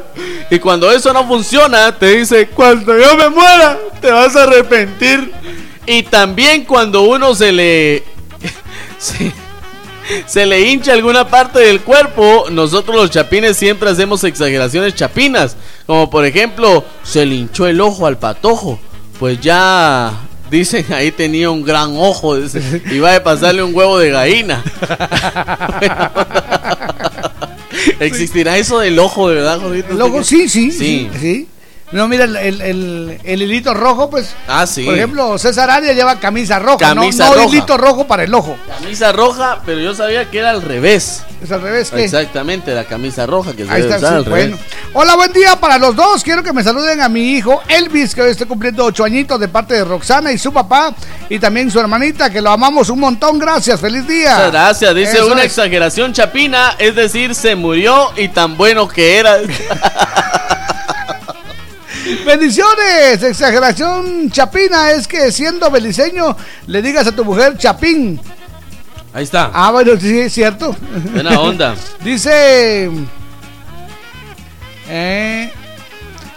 Y 0.50 0.58
cuando 0.58 0.92
eso 0.92 1.14
no 1.14 1.28
funciona, 1.28 1.96
te 1.96 2.18
dice, 2.18 2.48
cuando 2.48 2.98
yo 2.98 3.16
me 3.18 3.30
muera, 3.30 3.78
te 4.02 4.10
vas 4.10 4.36
a 4.36 4.46
arrepentir. 4.46 5.32
Y 5.86 6.02
también 6.02 6.66
cuando 6.66 7.04
uno 7.04 7.36
se 7.36 7.52
le... 7.52 8.04
se, 8.98 9.32
se 10.26 10.46
le 10.48 10.62
hincha 10.62 10.94
alguna 10.94 11.28
parte 11.28 11.60
del 11.60 11.82
cuerpo, 11.82 12.48
nosotros 12.50 12.96
los 12.96 13.12
chapines 13.12 13.58
siempre 13.58 13.92
hacemos 13.92 14.24
exageraciones 14.24 14.96
chapinas. 14.96 15.56
Como 15.86 16.10
por 16.10 16.26
ejemplo, 16.26 16.84
se 17.04 17.28
le 17.28 17.36
hinchó 17.36 17.68
el 17.68 17.80
ojo 17.80 18.08
al 18.08 18.18
patojo. 18.18 18.80
Pues 19.20 19.40
ya 19.42 20.14
dicen 20.50 20.86
ahí 20.94 21.12
tenía 21.12 21.52
un 21.52 21.64
gran 21.64 21.94
ojo. 21.96 22.38
dice, 22.38 22.82
Iba 22.92 23.16
a 23.16 23.24
pasarle 23.24 23.62
un 23.62 23.76
huevo 23.76 24.00
de 24.00 24.10
gallina. 24.12 24.64
¿Existirá 28.00 28.58
eso 28.58 28.80
del 28.80 28.98
ojo, 29.00 29.30
de 29.30 29.36
verdad, 29.36 29.60
Jorgito? 29.60 29.92
El 29.92 30.02
ojo, 30.02 30.24
sí, 30.24 30.48
sí, 30.50 30.72
sí. 30.72 31.10
Sí. 31.12 31.20
sí. 31.20 31.48
No, 31.92 32.08
mira, 32.08 32.26
el, 32.26 32.36
el, 32.36 32.62
el- 32.62 33.20
el 33.24 33.42
hilito 33.42 33.74
rojo, 33.74 34.12
pues. 34.12 34.30
Ah, 34.48 34.68
sí. 34.68 34.84
Por 34.86 34.94
ejemplo, 34.96 35.38
César 35.40 35.72
Arias 35.72 35.96
lleva 35.96 36.20
camisa 36.20 36.60
roja, 36.60 36.94
no- 36.94 37.02
Camisa 37.02 37.26
no, 37.30 37.34
roja. 37.34 37.46
hilito 37.48 37.78
rojo 37.78 38.06
para 38.06 38.24
el 38.26 38.34
ojo. 38.36 38.56
Camisa 38.80 39.12
roja, 39.12 39.60
pero 39.66 39.80
yo 39.80 39.96
sabía 39.96 40.30
que 40.30 40.38
era 40.38 40.52
al 40.52 40.62
revés. 40.62 41.24
Es 41.44 41.52
al 41.52 41.62
revés, 41.62 41.90
¿qué? 41.90 42.04
Exactamente, 42.04 42.76
la 42.76 42.84
camisa 42.84 43.26
roja 43.26 43.54
que 43.56 43.66
se 43.66 43.72
Ahí 43.72 43.82
debe 43.82 43.96
está, 43.96 44.08
usar 44.08 44.10
sí, 44.12 44.16
al 44.18 44.26
revés. 44.26 44.50
bueno. 44.52 44.64
Hola, 44.94 45.16
buen 45.16 45.34
día 45.34 45.56
para 45.56 45.78
los 45.80 45.96
dos. 45.96 46.24
Quiero 46.24 46.44
que 46.44 46.54
me 46.54 46.64
saluden 46.64 47.02
a 47.02 47.10
mi 47.10 47.32
hijo 47.32 47.62
Elvis, 47.68 48.14
que 48.14 48.22
hoy 48.22 48.32
está 48.32 48.46
cumpliendo 48.46 48.86
ocho 48.86 49.04
añitos 49.04 49.40
de 49.40 49.48
parte 49.48 49.74
de 49.74 49.84
Roxana 49.86 50.32
y 50.32 50.38
su 50.38 50.52
papá, 50.54 50.94
y 51.30 51.40
también 51.40 51.72
su 51.72 51.80
hermanita, 51.80 52.30
que 52.30 52.42
lo 52.42 52.52
amamos 52.52 52.90
un 52.90 53.00
montón. 53.00 53.40
Gracias, 53.40 53.80
feliz 53.80 54.06
día. 54.06 54.36
Muchas 54.36 54.52
gracias. 54.52 54.96
Dice 54.96 55.14
Eso 55.18 55.28
una 55.28 55.40
es. 55.42 55.46
exageración 55.48 56.14
chapina, 56.14 56.76
es 56.78 56.94
decir, 56.94 57.34
se 57.34 57.56
murió 57.56 58.12
y 58.16 58.28
tan 58.28 58.58
bueno 58.58 58.88
que 58.88 59.18
era. 59.18 59.38
Bendiciones. 62.26 63.24
Exageración 63.24 64.30
chapina 64.32 64.92
es 64.92 65.08
que 65.08 65.32
siendo 65.32 65.70
beliceño 65.70 66.36
le 66.68 66.82
digas 66.82 67.08
a 67.08 67.12
tu 67.12 67.24
mujer 67.26 67.58
chapín. 67.58 68.20
Ahí 69.14 69.24
está. 69.24 69.50
Ah, 69.54 69.72
bueno, 69.72 69.94
sí, 70.00 70.20
es 70.20 70.34
cierto. 70.34 70.76
Buena 71.14 71.40
onda. 71.40 71.76
Dice. 72.04 72.90
eh, 74.88 75.52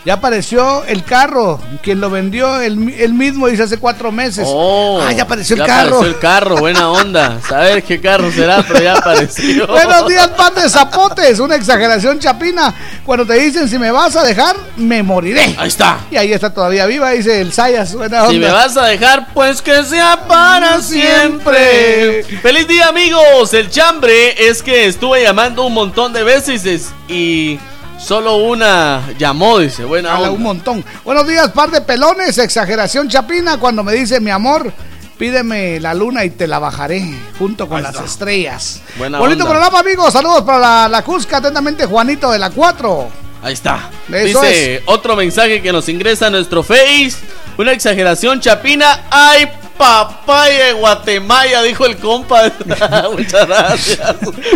ya 0.05 0.15
apareció 0.15 0.85
el 0.85 1.05
carro. 1.05 1.61
Quien 1.83 2.01
lo 2.01 2.11
vendió, 2.11 2.61
él, 2.61 2.93
él 2.99 3.15
mismo 3.15 3.47
dice 3.47 3.62
hace 3.62 3.79
cuatro 3.79 4.11
meses. 4.11 4.45
Oh, 4.49 5.01
ah, 5.01 5.12
ya 5.12 5.23
apareció 5.23 5.55
el 5.57 5.65
carro. 5.65 5.97
apareció 5.97 6.07
el 6.07 6.19
carro, 6.19 6.57
buena 6.57 6.91
onda. 6.91 7.41
Saber 7.49 7.83
qué 7.85 8.01
carro 8.01 8.31
será, 8.33 8.65
pero 8.66 8.83
ya 8.83 8.95
apareció. 8.95 9.66
Buenos 9.66 10.09
días, 10.09 10.29
pan 10.29 10.55
de 10.55 10.69
zapotes. 10.69 11.39
Una 11.39 11.55
exageración 11.55 12.19
chapina. 12.19 12.74
Cuando 13.05 13.24
te 13.27 13.35
dicen 13.35 13.69
si 13.69 13.79
me 13.79 13.91
vas 13.91 14.16
a 14.16 14.24
dejar, 14.24 14.57
me 14.77 15.03
moriré. 15.03 15.55
Ahí 15.57 15.69
está. 15.69 15.99
Y 16.11 16.16
ahí 16.16 16.33
está 16.33 16.53
todavía 16.53 16.87
viva, 16.87 17.11
dice 17.11 17.41
el 17.41 17.53
Sayas. 17.53 17.95
Buena 17.95 18.27
Si 18.29 18.37
onda. 18.37 18.49
me 18.49 18.53
vas 18.53 18.77
a 18.77 18.87
dejar, 18.87 19.33
pues 19.33 19.62
que 19.62 19.85
sea 19.85 20.24
para 20.27 20.83
siempre. 20.83 22.24
Feliz 22.43 22.66
día, 22.66 22.89
amigos. 22.89 23.55
El 23.55 23.70
chambre 23.70 24.49
es 24.49 24.62
que 24.62 24.87
estuve 24.87 25.23
llamando 25.23 25.65
un 25.65 25.74
montón 25.74 26.12
de 26.12 26.24
veces 26.24 26.93
y 27.09 27.59
solo 28.03 28.37
una 28.37 29.12
llamó, 29.19 29.59
dice. 29.59 29.85
Onda. 29.85 30.31
un 30.31 30.43
montón. 30.43 30.85
Buenos 31.05 31.27
días, 31.27 31.51
par 31.51 31.70
de 31.70 31.81
pelones. 31.81 32.37
Exageración 32.39 33.09
chapina. 33.09 33.59
Cuando 33.59 33.83
me 33.83 33.93
dice 33.93 34.20
mi 34.20 34.31
amor, 34.31 34.73
pídeme 35.19 35.81
la 35.81 35.95
luna 35.95 36.24
y 36.24 36.31
te 36.31 36.47
la 36.47 36.59
bajaré 36.59 37.05
junto 37.39 37.69
con 37.69 37.83
las 37.83 37.97
estrellas. 37.97 38.81
Buena 38.97 39.19
Bonito 39.19 39.45
onda. 39.45 39.51
programa, 39.55 39.79
amigos. 39.81 40.12
Saludos 40.12 40.43
para 40.43 40.59
la, 40.59 40.89
la 40.89 41.03
Cusca. 41.03 41.39
Atentamente, 41.39 41.87
Juanito 41.87 42.31
de 42.31 42.39
la 42.39 42.51
4. 42.51 43.09
Ahí 43.43 43.55
está. 43.55 43.91
Eso 44.12 44.41
Dice 44.41 44.83
otro 44.87 45.16
mensaje 45.16 45.61
que 45.61 45.73
nos 45.73 45.89
ingresa 45.89 46.27
a 46.27 46.31
nuestro 46.31 46.62
Face. 46.62 47.15
Una 47.59 47.73
exageración 47.73 48.41
chapina. 48.41 49.07
¡Ay, 49.11 49.49
papaya 49.77 50.66
de 50.66 50.73
Guatemala! 50.73 51.62
Dijo 51.62 51.86
el 51.86 51.97
compa. 51.97 52.43
Muchas 53.12 53.47
gracias. 53.47 54.01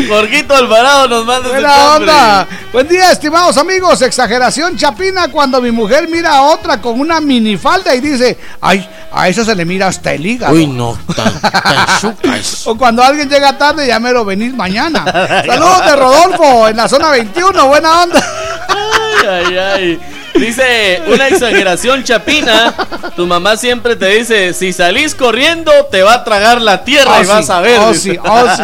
Jorgito 0.09 0.55
Alvarado 0.55 1.09
nos 1.09 1.27
manda 1.27 1.49
Buena 1.49 1.97
onda. 1.97 2.49
Buen 2.73 2.89
día, 2.89 3.13
estimados 3.13 3.57
amigos. 3.57 4.03
Exageración 4.03 4.77
chapina 4.77 5.29
cuando 5.29 5.61
mi 5.61 5.71
mujer 5.71 6.09
mira 6.09 6.37
a 6.37 6.43
otra 6.43 6.81
con 6.81 7.01
una 7.01 7.21
minifalda 7.21 7.95
y 7.95 8.01
dice, 8.01 8.39
ay, 8.61 8.89
a 9.13 9.29
esa 9.29 9.45
se 9.45 9.55
le 9.55 9.65
mira 9.65 9.89
hasta 9.89 10.13
el 10.13 10.27
hígado. 10.27 10.55
Uy, 10.55 10.67
no, 10.67 10.99
tan. 11.15 11.33
O 12.67 12.77
cuando 12.77 13.03
alguien 13.03 13.29
llega 13.29 13.57
tarde, 13.57 13.87
ya 13.87 13.99
mero 13.99 14.25
venir 14.25 14.53
mañana. 14.55 15.05
Saludos 15.47 15.87
de 15.87 15.97
Rodolfo 15.97 16.69
en 16.69 16.77
la 16.77 16.89
zona 16.89 17.11
21. 17.11 17.67
Buena 17.67 18.03
onda. 18.03 18.23
Ay, 18.69 19.27
ay, 19.29 19.59
ay. 19.59 20.16
Dice 20.39 21.03
una 21.07 21.29
exageración 21.29 22.05
chapina. 22.05 22.75
Tu 23.17 23.27
mamá 23.27 23.57
siempre 23.57 23.97
te 23.97 24.07
dice: 24.09 24.53
si 24.53 24.73
salís 24.73 25.15
corriendo, 25.15 25.71
te 25.91 26.03
va 26.03 26.15
a 26.15 26.25
tragar 26.25 26.61
la 26.61 26.85
tierra 26.85 27.19
Oh, 27.19 27.23
y 27.23 27.27
vas 27.27 27.47
sí, 27.47 27.53
a 27.53 27.61
ver. 27.61 27.81
oh, 27.81 27.95
sí, 27.95 28.19
oh, 28.23 28.47
sí. 28.57 28.63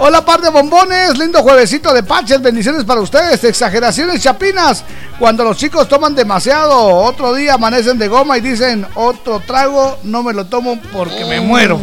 Hola, 0.00 0.24
par 0.24 0.40
de 0.40 0.50
bombones. 0.50 1.16
Lindo 1.18 1.42
juevesito 1.42 1.92
de 1.92 2.02
paches. 2.02 2.40
Bendiciones 2.42 2.84
para 2.84 3.00
ustedes. 3.00 3.42
Exageraciones 3.44 4.22
chapinas. 4.22 4.84
Cuando 5.18 5.44
los 5.44 5.56
chicos 5.56 5.88
toman 5.88 6.14
demasiado, 6.14 6.78
otro 6.86 7.34
día 7.34 7.54
amanecen 7.54 7.98
de 7.98 8.08
goma 8.08 8.36
y 8.38 8.40
dicen: 8.42 8.86
Otro 8.94 9.40
trago, 9.40 9.98
no 10.02 10.22
me 10.22 10.32
lo 10.34 10.44
tomo 10.46 10.78
porque 10.92 11.24
me 11.24 11.40
muero. 11.40 11.78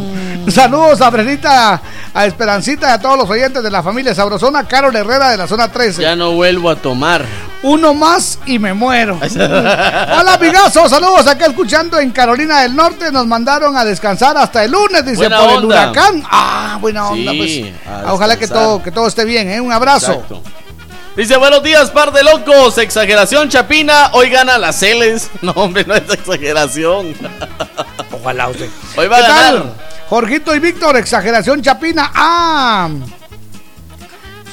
Saludos 0.52 0.99
a 1.02 1.10
Brenita, 1.10 1.82
a 2.14 2.26
Esperancita 2.26 2.90
y 2.90 2.91
a 2.91 2.99
todos 2.99 3.18
los 3.18 3.30
oyentes 3.30 3.64
de 3.64 3.72
la 3.72 3.82
familia 3.82 4.14
Sabrosona. 4.14 4.68
Carol 4.68 4.95
Herrera 4.95 5.30
de 5.30 5.38
la 5.38 5.48
zona 5.48 5.72
13. 5.72 6.02
Ya 6.02 6.15
no 6.15 6.32
vuelvo 6.32 6.70
a 6.70 6.76
tomar. 6.76 7.26
Uno 7.61 7.94
más 7.94 8.40
y 8.45 8.60
me 8.60 8.74
muero. 8.74 9.18
Hola, 9.36 10.34
amigazos. 10.34 10.90
Saludos 10.90 11.26
acá 11.28 11.45
escuchando 11.45 11.98
en 11.99 12.11
Carolina 12.11 12.61
del 12.61 12.76
Norte. 12.76 13.11
Nos 13.11 13.26
mandaron 13.26 13.78
a 13.78 13.86
descansar 13.86 14.36
hasta 14.38 14.64
el 14.65 14.72
lunes, 14.72 15.06
dice, 15.06 15.18
Buena 15.18 15.40
por 15.40 15.49
el 15.52 15.65
huracán. 15.65 16.24
Ah, 16.30 16.78
buena 16.82 17.07
onda, 17.07 17.32
Sí, 17.32 17.74
pues. 17.86 18.11
Ojalá 18.11 18.38
que 18.38 18.48
todo, 18.48 18.84
que 18.84 18.91
todo 18.91 19.07
esté 19.07 19.24
bien, 19.24 19.49
¿eh? 19.49 19.61
Un 19.61 19.72
abrazo. 19.72 20.11
Exacto. 20.11 20.41
Dice, 21.15 21.38
buenos 21.38 21.64
días, 21.64 21.90
par 21.91 22.11
de 22.11 22.24
locos. 22.24 22.78
Exageración 22.80 23.48
chapina. 23.48 24.10
Hoy 24.14 24.30
gana 24.30 24.57
las 24.57 24.78
Celes. 24.80 25.30
No, 25.41 25.52
hombre, 25.52 25.86
no 25.88 25.94
es 25.95 26.03
exageración. 26.10 27.14
Ojalá 28.11 28.49
usted. 28.49 28.68
Hoy 28.98 29.07
va 29.07 29.18
a 29.18 29.22
¿Qué 29.22 29.28
ganar. 29.28 29.53
tal? 29.53 29.74
Jorgito 30.09 30.55
y 30.55 30.59
Víctor, 30.59 30.97
exageración 30.97 31.61
chapina. 31.61 32.11
Ah. 32.13 32.89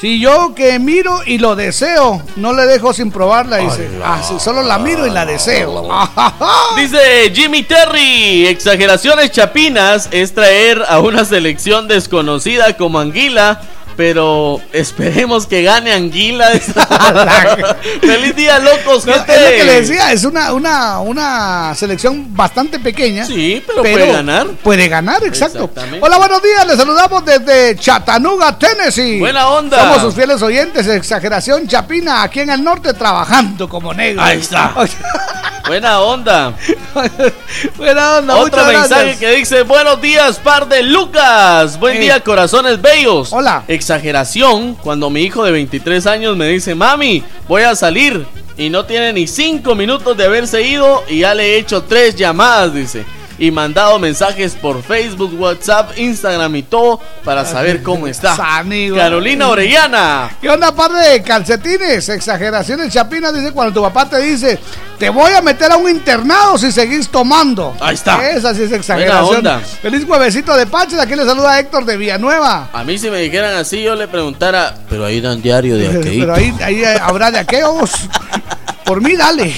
Si 0.01 0.19
yo 0.19 0.55
que 0.55 0.79
miro 0.79 1.21
y 1.27 1.37
lo 1.37 1.57
deseo, 1.57 2.23
no 2.37 2.55
le 2.55 2.65
dejo 2.65 2.95
sin 2.95 3.11
probarla, 3.11 3.59
dice. 3.59 3.87
Ah, 4.03 4.23
sí, 4.27 4.37
solo 4.41 4.63
la 4.63 4.79
miro 4.79 5.07
y 5.07 5.11
la 5.11 5.27
deseo. 5.27 5.87
Dice 6.79 7.31
Jimmy 7.35 7.65
Terry, 7.65 8.47
exageraciones 8.47 9.31
chapinas 9.31 10.09
es 10.11 10.33
traer 10.33 10.83
a 10.89 11.01
una 11.01 11.27
selección 11.27 11.87
desconocida 11.87 12.79
como 12.79 12.99
Anguila, 12.99 13.61
pero 14.01 14.63
esperemos 14.73 15.47
que 15.47 15.63
gane 15.63 15.93
Anguila. 15.93 16.49
Feliz 18.01 18.35
día, 18.35 18.59
locos, 18.59 19.05
No, 19.05 19.13
es 19.13 19.19
lo 19.19 19.25
que 19.27 19.63
le 19.63 19.81
decía, 19.83 20.11
es 20.11 20.25
una, 20.25 20.55
una, 20.55 21.01
una 21.01 21.75
selección 21.75 22.35
bastante 22.35 22.79
pequeña. 22.79 23.27
Sí, 23.27 23.63
pero 23.67 23.83
puede 23.83 24.11
ganar. 24.11 24.47
Puede 24.63 24.89
ganar, 24.89 25.23
exacto. 25.25 25.71
Hola, 26.01 26.17
buenos 26.17 26.43
días, 26.43 26.67
les 26.67 26.79
saludamos 26.79 27.27
desde 27.27 27.77
Chattanooga, 27.77 28.59
Tennessee. 28.59 29.19
Buena 29.19 29.51
onda. 29.51 29.79
Somos 29.79 30.01
sus 30.01 30.15
fieles 30.15 30.41
oyentes, 30.41 30.87
exageración 30.87 31.69
chapina, 31.69 32.23
aquí 32.23 32.41
en 32.41 32.49
el 32.49 32.65
norte 32.65 32.95
trabajando 32.95 33.69
como 33.69 33.93
negros. 33.93 34.25
Ahí 34.25 34.39
está. 34.39 34.73
Buena 35.71 36.01
onda. 36.01 36.53
Buena 37.77 38.17
onda, 38.19 38.35
Otro 38.39 38.65
mensaje 38.65 38.89
gracias. 39.15 39.19
que 39.21 39.31
dice, 39.37 39.63
buenos 39.63 40.01
días, 40.01 40.41
par 40.41 40.67
de 40.67 40.83
Lucas. 40.83 41.79
Buen 41.79 41.99
Eh. 41.99 42.01
día, 42.01 42.19
corazones 42.25 42.83
bellos. 42.83 43.33
Hola. 43.33 43.63
Exageración 43.69 44.75
cuando 44.75 45.11
mi 45.11 45.23
hijo 45.23 45.45
de 45.45 45.53
23 45.53 46.09
años 46.09 46.37
me 46.37 46.49
dice, 46.49 46.75
mami, 46.75 47.23
voy 47.47 47.63
a 47.63 47.77
salir. 47.77 48.27
Y 48.57 48.69
no 48.69 48.85
tiene 48.85 49.13
ni 49.13 49.29
5 49.29 49.77
minutos 49.77 50.17
de 50.17 50.25
haberse 50.25 50.61
ido 50.61 51.05
y 51.09 51.21
ya 51.21 51.37
le 51.37 51.55
he 51.55 51.59
hecho 51.59 51.85
tres 51.85 52.17
llamadas, 52.17 52.75
dice. 52.75 53.05
Y 53.41 53.51
mandado 53.51 53.99
mensajes 53.99 54.55
por 54.55 54.83
Facebook, 54.83 55.35
WhatsApp, 55.41 55.99
Instagram 55.99 56.55
y 56.57 56.63
todo 56.63 57.01
para 57.25 57.47
saber 57.47 57.83
cómo 57.83 58.07
está. 58.07 58.37
Carolina 58.37 59.49
Orellana. 59.49 60.31
¿Qué 60.43 60.51
onda, 60.51 60.73
par 60.75 60.93
de 60.93 61.23
calcetines? 61.23 62.11
Exageraciones 62.11 62.93
Chapina 62.93 63.33
dice 63.33 63.53
cuando 63.53 63.73
tu 63.73 63.81
papá 63.81 64.11
te 64.11 64.19
dice, 64.21 64.59
te 64.99 65.09
voy 65.09 65.33
a 65.33 65.41
meter 65.41 65.73
a 65.73 65.79
un 65.79 65.89
internado 65.89 66.59
si 66.59 66.71
seguís 66.71 67.09
tomando. 67.09 67.75
Ahí 67.81 67.95
está. 67.95 68.29
Esa 68.29 68.55
sí 68.55 68.65
es 68.65 68.73
exageración. 68.73 69.37
Onda. 69.39 69.61
Feliz 69.61 70.05
juevesito 70.05 70.55
de 70.55 70.67
Paches. 70.67 71.01
Aquí 71.01 71.17
le 71.17 71.25
saluda 71.25 71.59
Héctor 71.59 71.87
de 71.87 71.97
Villanueva. 71.97 72.69
A 72.75 72.85
mí 72.85 72.99
si 72.99 73.09
me 73.09 73.21
dijeran 73.21 73.55
así 73.55 73.83
yo 73.83 73.95
le 73.95 74.07
preguntara, 74.07 74.75
pero 74.91 75.07
ahí 75.07 75.23
dan 75.23 75.41
diario 75.41 75.79
de 75.79 75.89
aquelito. 75.89 76.11
Pero 76.21 76.35
ahí, 76.35 76.55
ahí 76.63 76.85
habrá 76.85 77.31
de 77.31 77.39
aquellos. 77.39 77.91
Por 78.85 79.01
mí, 79.01 79.15
dale. 79.15 79.55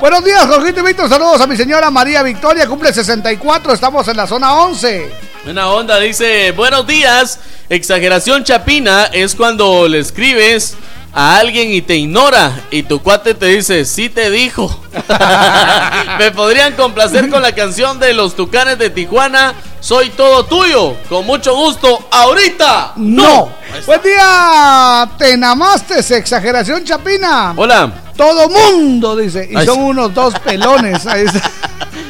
Buenos 0.00 0.24
días, 0.24 0.46
Jorgito 0.46 0.80
y 0.80 0.82
Víctor. 0.82 1.08
Saludos 1.08 1.40
a 1.40 1.46
mi 1.46 1.56
señora 1.56 1.90
María 1.90 2.22
Victoria. 2.22 2.66
Cumple 2.66 2.92
64. 2.92 3.72
Estamos 3.72 4.06
en 4.08 4.16
la 4.16 4.26
zona 4.26 4.54
11. 4.54 5.10
Buena 5.44 5.68
onda, 5.68 6.00
dice, 6.00 6.50
buenos 6.50 6.86
días. 6.86 7.38
Exageración 7.68 8.42
chapina 8.42 9.04
es 9.12 9.34
cuando 9.34 9.86
le 9.86 10.00
escribes 10.00 10.76
a 11.12 11.38
alguien 11.38 11.70
y 11.70 11.80
te 11.80 11.96
ignora 11.96 12.60
y 12.72 12.82
tu 12.82 13.00
cuate 13.02 13.34
te 13.34 13.46
dice, 13.46 13.84
sí 13.84 14.08
te 14.08 14.30
dijo. 14.30 14.82
Me 16.18 16.32
podrían 16.32 16.74
complacer 16.74 17.30
con 17.30 17.40
la 17.40 17.54
canción 17.54 18.00
de 18.00 18.14
los 18.14 18.34
Tucanes 18.34 18.78
de 18.78 18.90
Tijuana, 18.90 19.54
Soy 19.84 20.08
todo 20.08 20.46
tuyo. 20.46 20.96
Con 21.10 21.26
mucho 21.26 21.54
gusto, 21.54 22.08
ahorita. 22.10 22.92
No. 22.96 23.50
Buen 23.84 24.00
día, 24.00 25.06
te 25.18 25.36
namastes, 25.36 26.10
exageración 26.10 26.84
chapina. 26.84 27.52
Hola. 27.54 27.92
Todo 28.16 28.48
mundo, 28.48 29.14
dice. 29.14 29.46
Y 29.50 29.54
Ay, 29.54 29.66
son 29.66 29.82
unos 29.82 30.14
dos 30.14 30.38
pelones. 30.38 31.06
Ahí 31.06 31.26
está. 31.26 31.42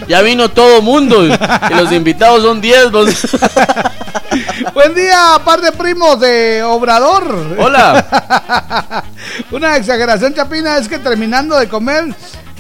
Ya 0.07 0.21
vino 0.21 0.51
todo 0.51 0.83
mundo 0.83 1.25
y 1.25 1.35
los 1.75 1.91
invitados 1.91 2.43
son 2.43 2.61
10. 2.61 2.91
vos. 2.91 3.09
Buen 4.75 4.95
día, 4.95 5.41
par 5.43 5.63
de 5.63 5.73
primos 5.73 6.21
de 6.21 6.63
Obrador. 6.63 7.57
Hola. 7.59 9.03
Una 9.51 9.79
exageración 9.79 10.35
chapina 10.35 10.77
es 10.77 10.89
que 10.89 10.99
terminando 10.99 11.59
de 11.59 11.69
comer 11.69 12.15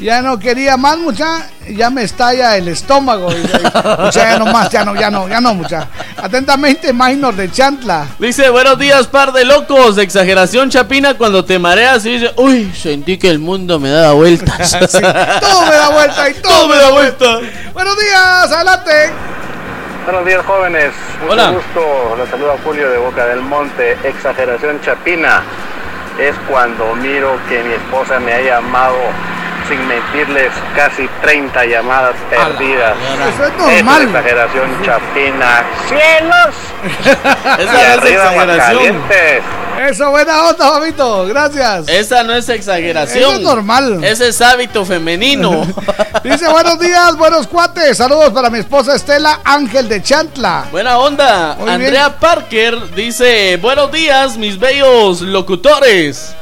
ya 0.05 0.21
no 0.21 0.39
quería 0.39 0.77
más, 0.77 0.99
mucha, 0.99 1.49
ya 1.67 1.89
me 1.89 2.03
estalla 2.03 2.59
el 2.59 2.69
estómago. 2.69 3.33
Dice, 3.33 3.59
Mucha, 3.99 4.11
ya 4.11 4.39
no 4.39 4.45
más, 4.45 4.69
ya 4.69 4.85
no, 4.85 4.95
ya 4.95 5.11
no, 5.11 5.27
ya 5.27 5.41
no, 5.41 5.55
mucha. 5.55 5.89
Atentamente, 6.23 6.93
Minor 6.93 7.35
de 7.35 7.51
Chantla. 7.51 8.09
Dice, 8.19 8.51
buenos 8.51 8.79
días, 8.79 9.07
par 9.07 9.33
de 9.33 9.47
locos. 9.47 9.97
Exageración 9.97 10.69
chapina 10.69 11.15
cuando 11.15 11.43
te 11.47 11.59
mareas 11.59 12.05
y 12.05 12.19
dice, 12.19 12.35
uy, 12.37 12.71
sentí 12.75 13.17
que 13.17 13.31
el 13.31 13.39
mundo 13.39 13.81
me 13.81 13.89
daba 13.89 14.13
vueltas. 14.13 14.77
Sí, 14.95 15.01
todo 15.41 15.63
me 15.63 15.75
da 15.75 15.89
vuelta 15.89 16.29
y 16.29 16.35
todo, 16.35 16.69
me 16.69 16.77
da 16.77 16.91
vuelta. 16.91 17.39
Buenos 17.73 17.99
días, 17.99 18.53
adelante. 18.53 19.11
Buenos 20.05 20.27
días 20.27 20.45
jóvenes, 20.45 20.93
mucho 21.23 21.33
Hola. 21.33 21.51
gusto, 21.51 22.17
les 22.19 22.29
saluda 22.29 22.57
Julio 22.63 22.91
de 22.91 22.99
Boca 22.99 23.25
del 23.27 23.41
Monte, 23.41 23.97
exageración 24.05 24.81
chapina, 24.83 25.43
es 26.19 26.35
cuando 26.49 26.95
miro 26.97 27.39
que 27.49 27.65
mi 27.65 27.73
esposa 27.73 28.21
me 28.21 28.35
ha 28.35 28.43
llamado 28.43 28.97
sin 29.69 29.87
mentirles 29.87 30.53
casi 30.75 31.09
30 31.23 31.65
llamadas 31.67 32.15
perdidas. 32.31 32.97
Eso 33.35 33.45
es 33.47 33.57
normal. 33.57 34.03
exageración 34.03 34.83
chapina. 34.83 35.65
¡Cielos! 35.89 36.55
Esa 37.59 37.63
Y 37.63 37.67
no 37.67 38.07
es 38.07 38.13
exageración. 38.13 39.03
Eso, 39.89 40.11
buena 40.11 40.45
onda, 40.45 40.71
Fabito. 40.71 41.27
Gracias. 41.27 41.89
Esa 41.89 42.23
no 42.23 42.35
es 42.35 42.49
exageración. 42.49 43.25
Eso 43.25 43.35
es 43.35 43.41
normal. 43.41 44.05
Ese 44.05 44.29
es 44.29 44.41
hábito 44.41 44.85
femenino. 44.85 45.67
Dice, 46.23 46.49
buenos 46.49 46.79
días, 46.79 47.17
buenos 47.17 47.47
cuates. 47.47 47.97
Saludos 47.97 48.31
para 48.31 48.51
mi 48.51 48.59
esposa 48.59 48.95
Estela 48.95 49.41
Ángel 49.45 49.89
de 49.89 50.03
Chantla. 50.03 50.67
Buena 50.71 50.99
onda. 50.99 51.57
Muy 51.57 51.65
bien. 51.67 51.83
Andrea 51.83 52.19
Parker 52.19 52.95
dice, 52.95 53.59
buenos 53.61 53.91
días, 53.93 54.37
mis 54.37 54.59
bellos 54.59 55.21
locutores. 55.21 56.35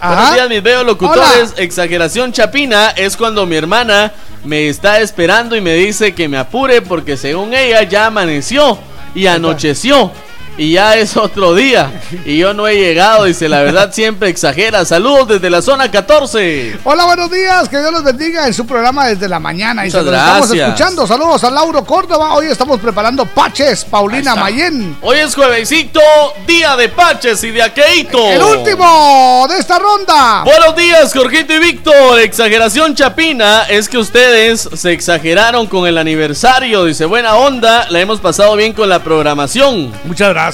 Ajá. 0.00 0.14
Buenos 0.14 0.34
días, 0.34 0.48
mis 0.48 0.62
bellos 0.62 0.84
locutores. 0.86 1.54
Exageración 1.56 2.32
chapina 2.32 2.90
es 2.90 3.16
cuando 3.16 3.46
mi 3.46 3.56
hermana 3.56 4.12
me 4.44 4.68
está 4.68 5.00
esperando 5.00 5.56
y 5.56 5.60
me 5.60 5.74
dice 5.74 6.14
que 6.14 6.28
me 6.28 6.38
apure 6.38 6.82
porque 6.82 7.16
según 7.16 7.54
ella 7.54 7.82
ya 7.82 8.06
amaneció 8.06 8.78
y 9.14 9.26
anocheció. 9.26 10.12
Y 10.58 10.72
ya 10.72 10.96
es 10.96 11.16
otro 11.16 11.54
día. 11.54 11.88
Y 12.24 12.36
yo 12.38 12.52
no 12.52 12.66
he 12.66 12.74
llegado. 12.74 13.24
Dice, 13.24 13.48
la 13.48 13.62
verdad 13.62 13.92
siempre 13.92 14.28
exagera. 14.28 14.84
Saludos 14.84 15.28
desde 15.28 15.50
la 15.50 15.62
zona 15.62 15.88
14. 15.88 16.80
Hola, 16.82 17.04
buenos 17.04 17.30
días. 17.30 17.68
Que 17.68 17.78
Dios 17.78 17.92
los 17.92 18.02
bendiga 18.02 18.44
en 18.44 18.52
su 18.52 18.66
programa 18.66 19.06
desde 19.06 19.28
la 19.28 19.38
mañana. 19.38 19.82
Y 19.86 19.86
Muchas 19.88 20.04
se 20.04 20.10
los 20.10 20.18
estamos 20.20 20.48
gracias. 20.48 20.68
escuchando. 20.68 21.06
Saludos 21.06 21.44
a 21.44 21.50
Lauro 21.50 21.84
Córdoba. 21.84 22.34
Hoy 22.34 22.46
estamos 22.46 22.80
preparando 22.80 23.24
paches. 23.24 23.84
Paulina 23.84 24.34
Mayen. 24.34 24.96
Hoy 25.00 25.18
es 25.18 25.32
juevesito, 25.36 26.00
día 26.44 26.74
de 26.76 26.88
Paches 26.88 27.44
y 27.44 27.52
de 27.52 27.62
Aqueito. 27.62 28.18
El 28.28 28.42
último 28.42 29.46
de 29.48 29.58
esta 29.58 29.78
ronda. 29.78 30.42
Buenos 30.42 30.74
días, 30.74 31.12
Jorgito 31.14 31.52
y 31.54 31.60
Víctor. 31.60 32.18
Exageración 32.18 32.96
chapina 32.96 33.62
es 33.68 33.88
que 33.88 33.98
ustedes 33.98 34.68
se 34.74 34.90
exageraron 34.90 35.68
con 35.68 35.86
el 35.86 35.98
aniversario. 35.98 36.84
Dice, 36.84 37.04
buena 37.04 37.36
onda, 37.36 37.86
la 37.90 38.00
hemos 38.00 38.18
pasado 38.18 38.56
bien 38.56 38.72
con 38.72 38.88
la 38.88 39.04
programación. 39.04 39.92
Muchas 40.02 40.30
gracias. 40.30 40.47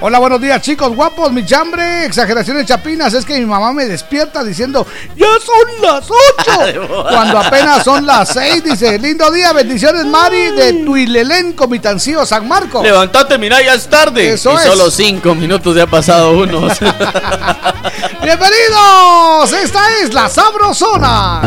Hola, 0.00 0.20
buenos 0.20 0.40
días, 0.40 0.62
chicos 0.62 0.94
guapos. 0.94 1.32
Mi 1.32 1.44
chambre, 1.44 2.04
exageraciones 2.04 2.66
chapinas. 2.66 3.12
Es 3.14 3.24
que 3.24 3.38
mi 3.38 3.46
mamá 3.46 3.72
me 3.72 3.86
despierta 3.86 4.44
diciendo, 4.44 4.86
ya 5.16 5.26
son 5.44 5.82
las 5.82 6.04
8. 6.08 6.88
Cuando 7.10 7.38
apenas 7.38 7.82
son 7.82 8.06
las 8.06 8.28
6. 8.28 8.64
Dice, 8.64 8.98
lindo 8.98 9.30
día, 9.30 9.52
bendiciones, 9.52 10.06
Mari, 10.06 10.52
de 10.52 10.84
Tuilelén, 10.84 11.54
Comitancío, 11.54 12.24
San 12.24 12.46
Marcos. 12.46 12.82
Levántate, 12.82 13.38
mira, 13.38 13.60
ya 13.60 13.74
es 13.74 13.88
tarde. 13.88 14.34
Eso 14.34 14.52
y 14.52 14.56
es. 14.56 14.62
solo 14.62 14.90
cinco 14.90 15.34
minutos 15.34 15.74
ya 15.74 15.84
ha 15.84 15.86
pasado 15.86 16.32
uno. 16.32 16.68
Bienvenidos. 18.22 19.52
Esta 19.52 19.80
es 20.02 20.14
la 20.14 20.28
Sabrosona. 20.28 21.40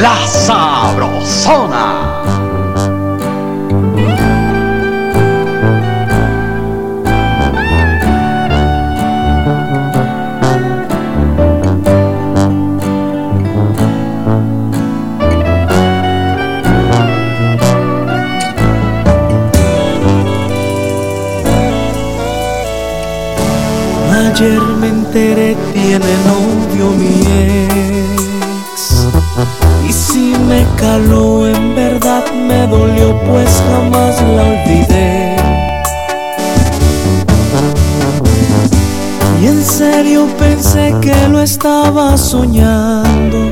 La 0.00 0.26
Sabrosona. 0.26 2.35
Ayer 24.38 24.60
me 24.60 24.88
enteré 24.88 25.56
tiene 25.72 26.12
novio 26.26 26.90
mi 26.90 27.22
ex. 28.74 29.06
Y 29.88 29.90
si 29.90 30.34
me 30.46 30.66
caló 30.76 31.46
en 31.46 31.74
verdad 31.74 32.22
me 32.34 32.66
dolió 32.66 33.18
pues 33.22 33.48
jamás 33.66 34.20
la 34.20 34.42
olvidé. 34.42 35.36
Y 39.40 39.46
en 39.46 39.64
serio 39.64 40.28
pensé 40.38 40.94
que 41.00 41.28
lo 41.28 41.40
estaba 41.40 42.18
soñando. 42.18 43.50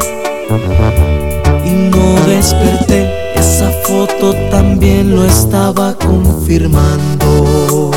Y 1.65 1.71
no 1.89 2.27
desperté, 2.27 3.33
esa 3.37 3.71
foto 3.87 4.35
también 4.51 5.17
lo 5.17 5.25
estaba 5.25 5.95
confirmando 5.95 7.91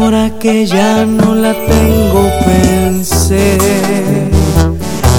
ahora 0.00 0.30
que 0.38 0.66
ya 0.66 1.04
no 1.04 1.34
la 1.34 1.52
tengo 1.52 2.30
pensé. 2.44 3.58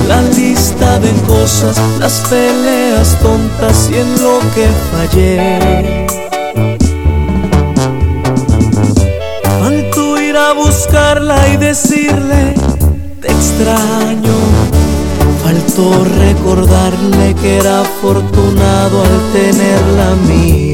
La 0.08 0.22
lista 0.22 1.00
de 1.00 1.12
cosas, 1.28 1.80
las 2.00 2.20
peleas 2.30 3.18
tontas 3.22 3.90
y 3.92 3.96
en 3.96 4.22
lo 4.22 4.40
que 4.56 4.68
fallé. 4.92 6.08
Faltó 9.60 10.22
ir 10.22 10.38
a 10.38 10.54
buscarla 10.54 11.48
y 11.50 11.58
decirle 11.58 12.54
te 13.22 13.28
extraño 13.28 14.38
Faltó 15.44 16.06
recordarle 16.06 17.34
que 17.42 17.58
era 17.58 17.82
afortunado 17.82 19.02
al 19.04 19.34
tenerla 19.34 20.12
a 20.12 20.16
mi 20.28 20.70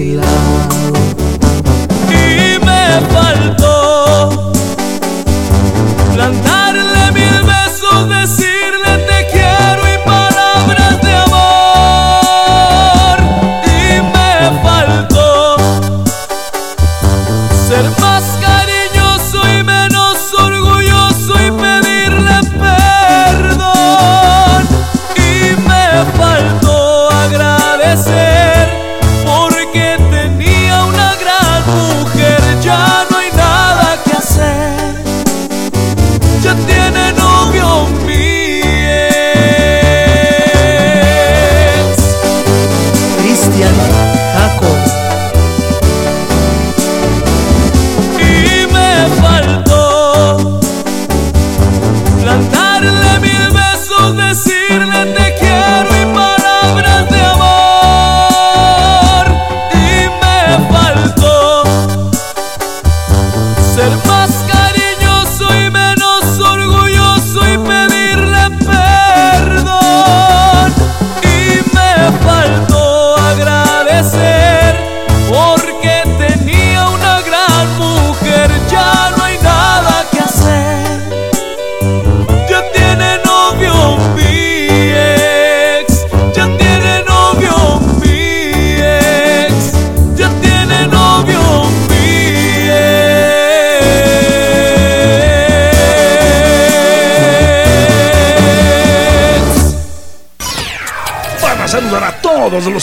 y 2.10 2.60
me 2.60 3.02
faltó 3.14 3.75
plantar 6.16 7.05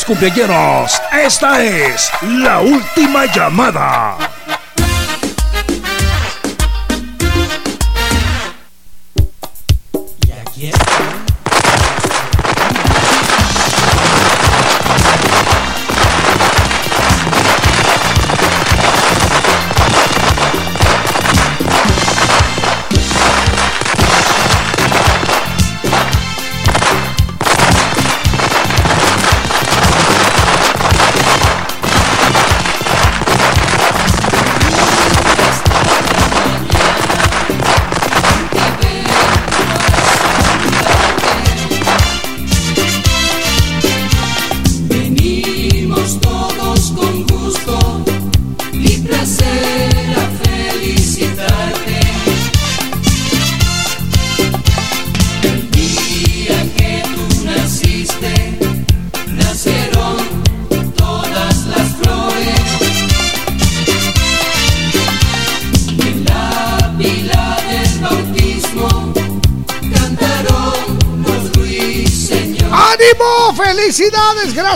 cumpleaños. 0.04 1.00
Esta 1.12 1.62
es 1.62 2.10
la 2.22 2.60
última 2.60 3.26
llamada. 3.26 4.01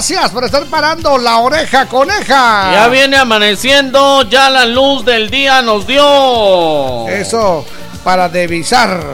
Gracias 0.09 0.31
por 0.31 0.45
estar 0.45 0.65
parando 0.67 1.19
la 1.19 1.39
oreja 1.39 1.87
coneja. 1.87 2.71
Ya 2.73 2.87
viene 2.87 3.17
amaneciendo, 3.17 4.23
ya 4.23 4.49
la 4.51 4.65
luz 4.65 5.05
del 5.05 5.29
día 5.31 5.63
nos 5.63 5.85
dio. 5.85 7.09
Eso, 7.09 7.67
para 8.05 8.29
devisar. 8.29 9.05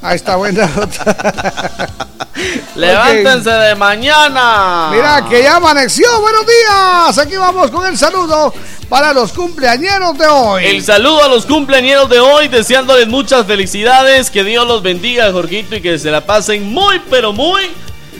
Ahí 0.00 0.16
está 0.16 0.36
buena 0.36 0.66
nota. 0.76 1.88
Levántense 2.74 3.50
de 3.50 3.74
mañana. 3.74 4.88
Mira 4.92 5.26
que 5.28 5.42
ya 5.42 5.56
amaneció. 5.56 6.22
Buenos 6.22 6.46
días. 6.46 7.18
Aquí 7.18 7.36
vamos 7.36 7.70
con 7.70 7.84
el 7.84 7.98
saludo 7.98 8.54
para 8.88 9.12
los 9.12 9.30
cumpleañeros 9.32 10.16
de 10.16 10.26
hoy. 10.26 10.64
El 10.64 10.82
saludo 10.82 11.22
a 11.22 11.28
los 11.28 11.44
cumpleaños 11.44 12.08
de 12.08 12.18
hoy, 12.18 12.48
deseándoles 12.48 13.08
muchas 13.08 13.44
felicidades, 13.44 14.30
que 14.30 14.42
Dios 14.42 14.66
los 14.66 14.82
bendiga, 14.82 15.30
Jorgito, 15.32 15.76
y 15.76 15.82
que 15.82 15.98
se 15.98 16.10
la 16.10 16.24
pasen 16.24 16.72
muy, 16.72 16.98
pero 17.10 17.34
muy 17.34 17.70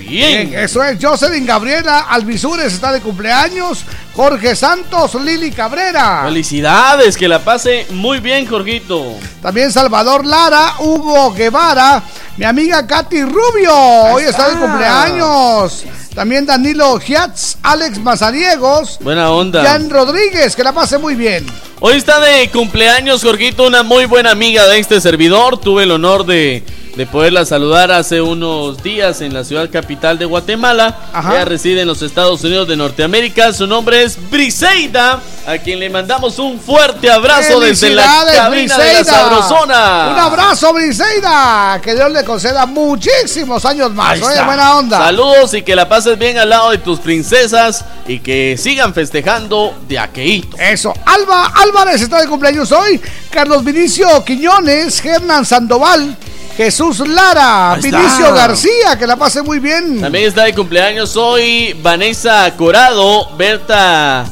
bien. 0.07 0.51
Bien, 0.51 0.61
eso 0.61 0.83
es 0.83 0.99
Jocelyn 1.03 1.45
Gabriela 1.45 2.07
Alvisures 2.09 2.73
está 2.73 2.93
de 2.93 3.01
cumpleaños. 3.01 3.85
Jorge 4.15 4.57
Santos, 4.57 5.15
Lili 5.17 5.51
Cabrera. 5.51 6.23
Felicidades, 6.25 7.17
que 7.17 7.29
la 7.29 7.41
pase 7.41 7.87
muy 7.91 8.19
bien, 8.21 8.47
Jorgito. 8.47 9.15
También 9.43 9.71
Salvador 9.71 10.25
Lara, 10.25 10.77
Hugo 10.79 11.33
Guevara, 11.35 12.03
mi 12.39 12.47
amiga 12.47 12.87
Katy 12.87 13.23
Rubio, 13.25 13.75
hoy 13.75 14.25
está. 14.25 14.49
de 14.49 14.57
cumpleaños. 14.57 15.85
También 16.15 16.47
Danilo 16.47 16.99
Giatz, 16.99 17.59
Alex 17.63 17.99
Mazariegos, 17.99 18.99
Buena 19.01 19.31
onda. 19.31 19.63
Jan 19.63 19.91
Rodríguez, 19.91 20.57
que 20.57 20.65
la 20.65 20.73
pase 20.73 20.97
muy 20.97 21.15
bien. 21.15 21.45
Hoy 21.81 21.99
está 21.99 22.19
de 22.21 22.49
cumpleaños, 22.49 23.23
Jorgito, 23.23 23.67
una 23.67 23.83
muy 23.83 24.07
buena 24.07 24.31
amiga 24.31 24.67
de 24.67 24.79
este 24.79 24.99
servidor. 25.03 25.59
Tuve 25.61 25.83
el 25.83 25.91
honor 25.91 26.25
de, 26.25 26.65
de 26.97 27.07
poderla 27.07 27.45
saludar 27.45 27.93
hace 27.93 28.23
unos 28.23 28.83
días 28.83 29.21
en 29.21 29.35
la 29.35 29.45
ciudad 29.45 29.69
capital 29.71 30.19
de 30.19 30.25
Guatemala. 30.25 30.97
Ella 31.13 31.45
reside 31.45 31.83
en 31.83 31.89
los 31.89 32.01
Estados 32.01 32.43
Unidos 32.43 32.67
de 32.69 32.77
Norteamérica. 32.77 33.53
Su 33.53 33.67
nombre 33.67 34.03
es 34.03 34.19
Briseida, 34.31 35.21
a 35.47 35.59
quien 35.59 35.79
le 35.79 35.91
mandamos 35.91 36.39
un 36.39 36.59
fuerte 36.59 37.11
abrazo 37.11 37.61
desde 37.61 37.91
la 37.91 38.25
cabina 38.35 38.79
de 38.79 38.93
la. 38.95 39.05
Sabrosona. 39.05 40.09
Un 40.11 40.19
abrazo, 40.19 40.73
Briseida. 40.73 41.79
Que 41.83 41.95
Dios 41.95 42.11
le 42.11 42.25
conceda 42.25 42.65
muchísimos 42.65 43.63
años 43.67 43.93
más. 43.93 44.19
Oye, 44.23 44.33
está. 44.33 44.47
buena 44.47 44.79
onda. 44.79 44.99
Saludos 44.99 45.53
y 45.53 45.61
que 45.61 45.77
la 45.77 45.87
pases 45.89 46.19
bien 46.19 46.39
al 46.39 46.49
lado 46.49 46.71
de 46.71 46.79
tus 46.79 46.99
princesas 47.01 47.85
y 48.09 48.21
que 48.21 48.57
sigan 48.57 48.95
festejando 48.95 49.75
de 49.87 49.99
aqueíto. 49.99 50.57
Eso, 50.59 50.95
Alba 51.05 51.53
Álvarez 51.57 52.01
está 52.01 52.23
de 52.23 52.27
cumpleaños 52.27 52.73
hoy. 52.73 52.99
Carlos 53.31 53.63
Vinicio 53.63 54.25
Quiñones, 54.25 55.05
Hernán 55.05 55.45
Sandoval, 55.45 56.17
Jesús 56.57 57.07
Lara. 57.07 57.77
Vinicio 57.83 58.33
García, 58.33 58.99
que 58.99 59.07
la 59.07 59.17
pase 59.17 59.43
muy 59.43 59.59
bien. 59.59 60.01
También 60.01 60.27
está 60.27 60.45
de 60.45 60.55
cumpleaños 60.55 61.17
hoy 61.17 61.75
Vanessa 61.83 62.51
Corado, 62.57 63.37
Berta 63.37 64.25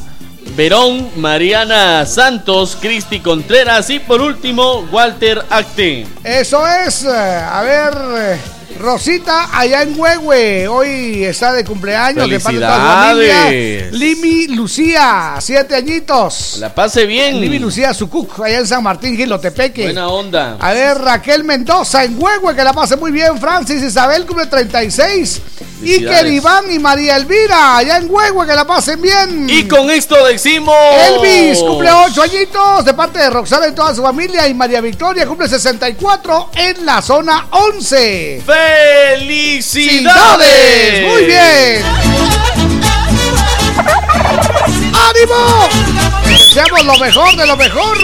Verón, 0.55 1.09
Mariana 1.17 2.05
Santos, 2.05 2.77
Cristi 2.81 3.19
Contreras 3.19 3.89
y 3.89 3.99
por 3.99 4.21
último 4.21 4.87
Walter 4.91 5.45
Acte. 5.49 6.07
Eso 6.23 6.65
es, 6.67 7.05
a 7.05 7.61
ver, 7.61 8.39
Rosita 8.79 9.57
allá 9.57 9.83
en 9.83 9.97
Huehue, 9.97 10.67
hoy 10.67 11.23
está 11.23 11.53
de 11.53 11.63
cumpleaños. 11.63 12.29
de 12.29 12.39
parte 12.39 12.59
de 12.59 12.65
toda 12.65 13.05
familia. 13.07 13.89
Limi 13.91 14.47
Lucía, 14.47 15.35
siete 15.39 15.75
añitos. 15.75 16.57
La 16.59 16.73
pase 16.73 17.05
bien. 17.05 17.39
Limi 17.39 17.59
Lucía 17.59 17.93
Sucuc, 17.93 18.39
allá 18.41 18.59
en 18.59 18.67
San 18.67 18.83
Martín, 18.83 19.15
Gilotepeque. 19.15 19.83
Buena 19.83 20.09
onda. 20.09 20.57
A 20.59 20.73
ver, 20.73 20.97
Raquel 20.97 21.43
Mendoza 21.43 22.03
en 22.03 22.21
Huehue, 22.21 22.55
que 22.55 22.63
la 22.63 22.73
pase 22.73 22.97
muy 22.97 23.11
bien. 23.11 23.39
Francis 23.39 23.81
Isabel 23.81 24.25
cumple 24.25 24.47
36. 24.47 25.41
Iker. 25.83 26.27
Iván 26.27 26.71
y 26.71 26.79
María 26.79 27.17
Elvira, 27.17 27.77
allá 27.77 27.97
en 27.97 28.09
Huehue, 28.09 28.45
que 28.45 28.55
la 28.55 28.65
pasen 28.65 29.01
bien. 29.01 29.49
Y 29.49 29.67
con 29.67 29.89
esto 29.89 30.25
decimos. 30.25 30.75
Elvis 31.07 31.59
cumple 31.59 31.91
8 31.91 32.21
añitos 32.21 32.85
de 32.85 32.93
parte 32.93 33.19
de 33.19 33.29
Roxana 33.29 33.67
y 33.67 33.71
toda 33.73 33.93
su 33.93 34.01
familia. 34.01 34.47
Y 34.47 34.53
María 34.53 34.81
Victoria 34.81 35.25
cumple 35.25 35.47
64 35.47 36.49
en 36.55 36.85
la 36.85 37.01
zona 37.01 37.47
11. 37.51 38.43
¡Felicidades! 39.15 41.03
Muy 41.07 41.25
bien. 41.25 41.83
¡Ánimo! 45.09 45.69
Deseamos 46.25 46.85
lo 46.85 46.97
mejor 46.97 47.35
de 47.35 47.45
lo 47.45 47.57
mejor. 47.57 47.97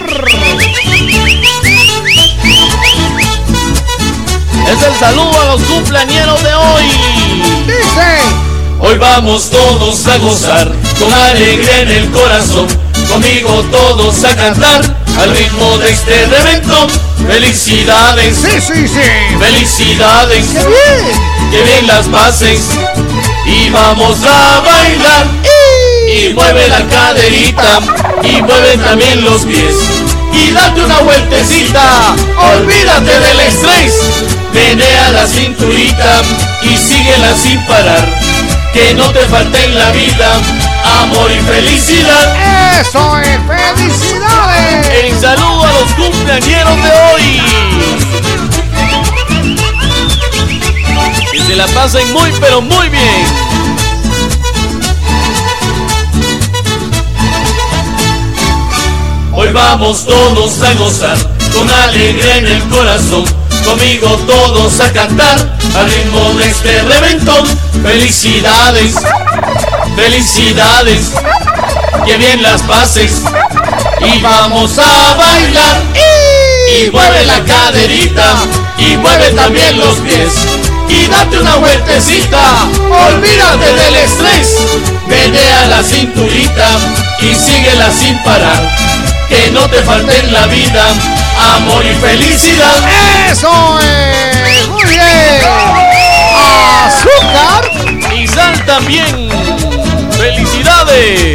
Es 4.67 4.83
el 4.83 4.95
saludo 4.95 5.41
a 5.41 5.45
los 5.45 5.61
cumpleañeros 5.63 6.43
de 6.43 6.53
hoy. 6.53 6.83
Dice. 7.65 8.50
Hoy 8.83 8.97
vamos 8.97 9.51
todos 9.51 10.07
a 10.07 10.17
gozar 10.17 10.71
con 10.97 11.13
alegría 11.13 11.81
en 11.81 11.91
el 11.91 12.09
corazón. 12.09 12.67
Conmigo 13.07 13.63
todos 13.71 14.23
a 14.23 14.35
cantar 14.35 14.81
al 15.19 15.37
ritmo 15.37 15.77
de 15.77 15.91
este 15.91 16.25
reventón. 16.25 16.89
Felicidades. 17.27 18.37
Sí, 18.37 18.59
sí, 18.59 18.87
sí. 18.87 19.37
Felicidades. 19.39 20.45
¡Qué 20.47 20.67
bien! 20.67 21.51
Que 21.51 21.61
bien 21.61 21.87
las 21.87 22.07
pases. 22.07 22.61
Y 23.45 23.69
vamos 23.69 24.17
a 24.25 24.61
bailar. 24.61 25.27
Y 26.11 26.33
mueve 26.33 26.67
la 26.67 26.83
caderita. 26.87 27.79
Y 28.23 28.41
mueve 28.41 28.77
también 28.77 29.23
los 29.23 29.43
pies. 29.43 29.75
Y 30.33 30.51
date 30.51 30.81
una 30.81 30.99
vueltecita. 31.01 32.15
Olvídate 32.55 33.19
del 33.19 33.39
estrés. 33.41 33.93
Menea 34.51 35.11
la 35.11 35.27
cinturita. 35.27 36.21
Y 36.63 36.77
síguela 36.77 37.35
sin 37.35 37.63
parar. 37.67 38.50
Que 38.73 38.93
no 38.93 39.11
te 39.11 39.19
falte 39.27 39.65
en 39.65 39.75
la 39.75 39.91
vida 39.91 40.39
amor 41.01 41.29
y 41.31 41.39
felicidad. 41.41 42.79
¡Eso 42.79 43.17
es! 43.19 43.39
¡Felicidades! 43.45 44.89
El 45.03 45.19
saludo 45.19 45.65
a 45.65 45.71
los 45.73 45.91
cumpleañeros 45.93 46.77
de 46.83 46.91
hoy. 46.91 47.41
Que 51.31 51.39
se 51.39 51.55
la 51.55 51.67
pasen 51.67 52.11
muy, 52.13 52.31
pero 52.39 52.61
muy 52.61 52.89
bien. 52.89 53.25
Hoy 59.33 59.49
vamos 59.51 60.05
todos 60.05 60.61
a 60.61 60.73
gozar 60.75 61.17
con 61.53 61.69
alegría 61.69 62.37
en 62.37 62.47
el 62.47 62.63
corazón. 62.69 63.40
Conmigo 63.65 64.09
todos 64.27 64.79
a 64.79 64.91
cantar 64.91 65.57
al 65.75 65.91
ritmo 65.91 66.33
de 66.33 66.45
este 66.47 66.81
reventón. 66.83 67.45
Felicidades, 67.83 68.95
felicidades, 69.95 71.11
que 72.05 72.17
bien 72.17 72.41
las 72.41 72.61
pases. 72.63 73.21
Y 74.01 74.21
vamos 74.21 74.77
a 74.77 75.15
bailar. 75.15 75.83
Y 76.77 76.89
mueve 76.89 77.25
la 77.25 77.43
caderita 77.43 78.35
y 78.77 78.97
mueve 78.97 79.31
también 79.31 79.77
los 79.77 79.95
pies. 79.99 80.33
Y 80.89 81.07
date 81.07 81.39
una 81.39 81.55
vueltecita. 81.57 82.67
olvídate 83.13 83.73
del 83.73 83.95
estrés, 83.95 84.57
menea 85.07 85.67
la 85.67 85.83
cinturita 85.83 86.67
y 87.19 87.35
síguela 87.35 87.91
sin 87.91 88.17
parar. 88.23 89.00
Que 89.31 89.49
no 89.51 89.65
te 89.69 89.81
falte 89.83 90.19
en 90.19 90.33
la 90.33 90.45
vida 90.47 90.83
amor 91.55 91.85
y 91.85 91.95
felicidad. 91.95 92.83
¡Eso 93.31 93.79
es! 93.79 94.67
¡Muy 94.67 94.83
bien! 94.83 95.41
¡Azúcar! 96.85 97.71
Y 98.13 98.27
sal 98.27 98.65
también. 98.65 99.29
¡Felicidades! 100.17 101.30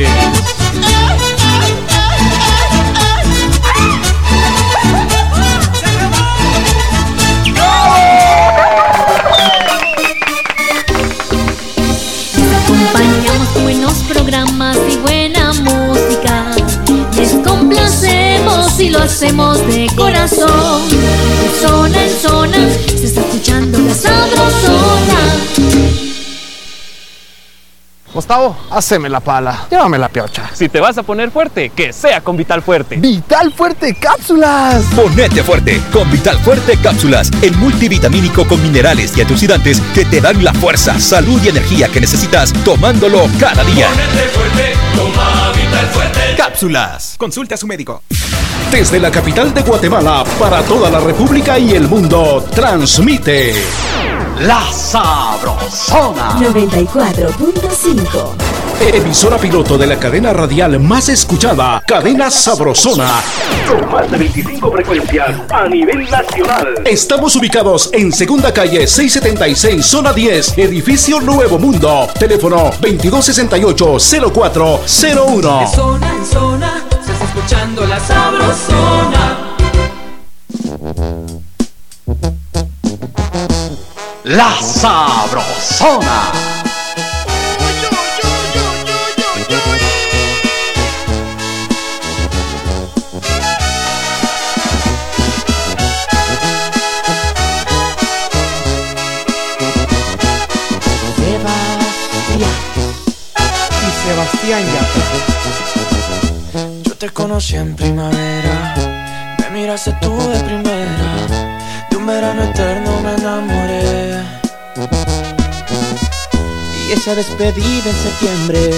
Lo 18.97 19.05
hacemos 19.05 19.66
de 19.66 19.86
corazón. 19.97 20.89
De 20.89 21.66
zona 21.66 22.05
en 22.05 22.10
zona 22.10 22.59
se 22.86 23.05
está 23.05 23.20
escuchando 23.20 23.78
la 23.78 23.94
sabrosona. 23.94 25.18
Gustavo, 28.12 28.56
haceme 28.70 29.10
la 29.10 29.20
pala. 29.20 29.66
Llévame 29.70 29.98
la 29.98 30.09
piocha. 30.09 30.51
Si 30.55 30.70
te 30.70 30.81
vas 30.81 30.97
a 30.97 31.02
poner 31.02 31.31
fuerte, 31.31 31.70
que 31.70 31.93
sea 31.93 32.23
con 32.23 32.36
Vital 32.36 32.62
Fuerte. 32.62 32.97
¡Vital 32.97 33.52
Fuerte 33.52 33.94
Cápsulas! 33.94 34.85
Ponete 34.94 35.43
fuerte 35.43 35.82
con 35.93 36.10
Vital 36.10 36.39
Fuerte 36.39 36.78
Cápsulas, 36.78 37.31
el 37.43 37.55
multivitamínico 37.56 38.47
con 38.47 38.62
minerales 38.62 39.16
y 39.18 39.20
antioxidantes 39.20 39.82
que 39.94 40.06
te 40.06 40.23
dan 40.23 40.43
la 40.43 40.55
fuerza, 40.55 40.98
salud 40.98 41.39
y 41.44 41.48
energía 41.48 41.89
que 41.89 42.01
necesitas 42.01 42.55
tomándolo 42.64 43.27
cada 43.39 43.62
día. 43.64 43.89
Ponete 43.89 44.28
fuerte, 44.28 44.73
toma. 44.97 45.45
Cápsulas. 46.36 47.14
Consulte 47.18 47.54
a 47.54 47.56
su 47.56 47.66
médico. 47.66 48.02
Desde 48.70 48.98
la 48.98 49.10
capital 49.10 49.54
de 49.54 49.62
Guatemala 49.62 50.24
para 50.38 50.62
toda 50.62 50.90
la 50.90 51.00
República 51.00 51.58
y 51.58 51.72
el 51.72 51.88
mundo, 51.88 52.44
transmite 52.54 53.54
La 54.40 54.70
Sabrosona. 54.70 56.38
94.5. 56.38 58.34
emisora 58.92 59.38
piloto 59.38 59.78
de 59.78 59.86
la 59.86 59.98
cadena 59.98 60.34
radial 60.34 60.78
más 60.78 61.08
escuchada, 61.08 61.82
Cadena 61.86 62.30
Sabrosona. 62.30 63.22
Con 63.66 63.90
más 63.90 64.10
de 64.10 64.18
25 64.18 64.72
frecuencias 64.72 65.40
a 65.48 65.66
nivel 65.66 66.10
nacional. 66.10 66.82
Estamos 66.84 67.34
ubicados 67.34 67.88
en 67.94 68.12
Segunda 68.12 68.52
Calle 68.52 68.86
676, 68.86 69.86
Zona 69.86 70.12
10, 70.12 70.58
Edificio 70.58 71.22
Nuevo 71.22 71.58
Mundo. 71.58 72.06
Teléfono 72.18 72.72
2268-0401. 72.72 75.60
De 75.60 75.66
zona 75.74 76.14
en 76.14 76.26
zona, 76.26 76.84
se 77.02 77.12
está 77.12 77.24
escuchando 77.24 77.86
la 77.86 77.98
sabrosona. 78.00 79.38
La 84.28 84.60
Sabrosona. 84.60 86.32
Y 103.78 103.90
Sebastián 104.02 104.64
Yatra. 104.66 105.06
Yo 106.82 106.94
te 106.96 107.10
conocí 107.10 107.54
en 107.54 107.76
primavera, 107.76 108.74
me 109.38 109.50
miraste 109.50 109.92
tú 110.02 110.18
de 110.30 110.40
primera, 110.40 111.28
de 111.88 111.96
un 111.96 112.06
verano 112.06 112.42
eterno 112.42 113.00
me 113.04 113.14
enamoré. 113.14 114.05
Y 116.88 116.92
esa 116.92 117.16
despedida 117.16 117.90
en 117.90 117.96
septiembre, 117.96 118.70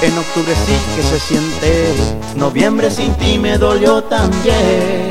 en 0.00 0.18
octubre 0.18 0.54
sí 0.66 0.76
que 0.96 1.02
se 1.02 1.20
siente, 1.20 1.94
noviembre 2.36 2.90
sin 2.90 3.12
ti 3.16 3.38
me 3.38 3.58
dolió 3.58 4.02
también. 4.04 5.10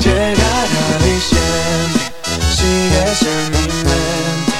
Llegará 0.00 0.98
diciembre, 1.02 2.12
sigues 2.54 3.22
en 3.22 3.50
mi 3.50 3.66
mente. 3.82 4.52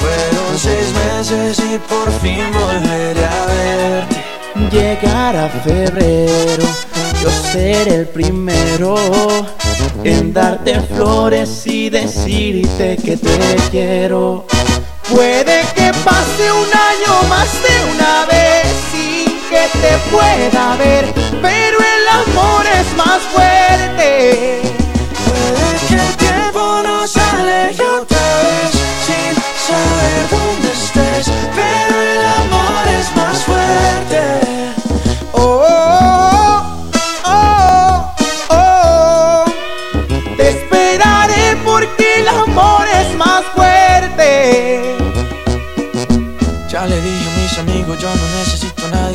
Fueron 0.00 0.58
seis 0.58 0.92
meses 1.04 1.58
y 1.58 1.78
por 1.78 2.10
fin 2.20 2.44
volveré 2.52 3.26
a 3.26 3.46
verte. 3.46 4.24
Llegará 4.70 5.48
febrero, 5.50 6.64
yo 7.22 7.30
seré 7.52 7.94
el 7.96 8.06
primero 8.06 8.94
en 10.02 10.32
darte 10.32 10.80
flores 10.80 11.66
y 11.66 11.90
decirte 11.90 12.96
que 12.96 13.18
te 13.18 13.56
quiero. 13.70 14.46
Puede 15.10 15.61
pase 16.04 16.52
un 16.52 16.70
año 16.90 17.22
más 17.28 17.50
de 17.62 17.74
una 17.92 18.26
vez 18.26 18.66
sin 18.90 19.26
que 19.50 19.68
te 19.80 19.98
pueda 20.10 20.76
ver, 20.76 21.12
pero 21.40 21.78
el 21.78 22.08
amor 22.08 22.64
es 22.66 22.96
más 22.96 23.20
fuerte. 23.32 24.62
Puede 25.26 25.68
que 25.88 25.94
el 25.94 26.16
tiempo 26.16 26.82
nos 26.82 27.16
aleje 27.16 27.82
otra 27.82 28.26
vez 28.42 28.70
sin 29.06 29.34
saber 29.68 30.20
dónde 30.30 30.72
estés, 30.72 31.26
pero 31.54 31.94
el 32.00 32.24
amor 32.42 32.84
es 32.98 33.16
más 33.16 33.38
fuerte. 33.44 34.81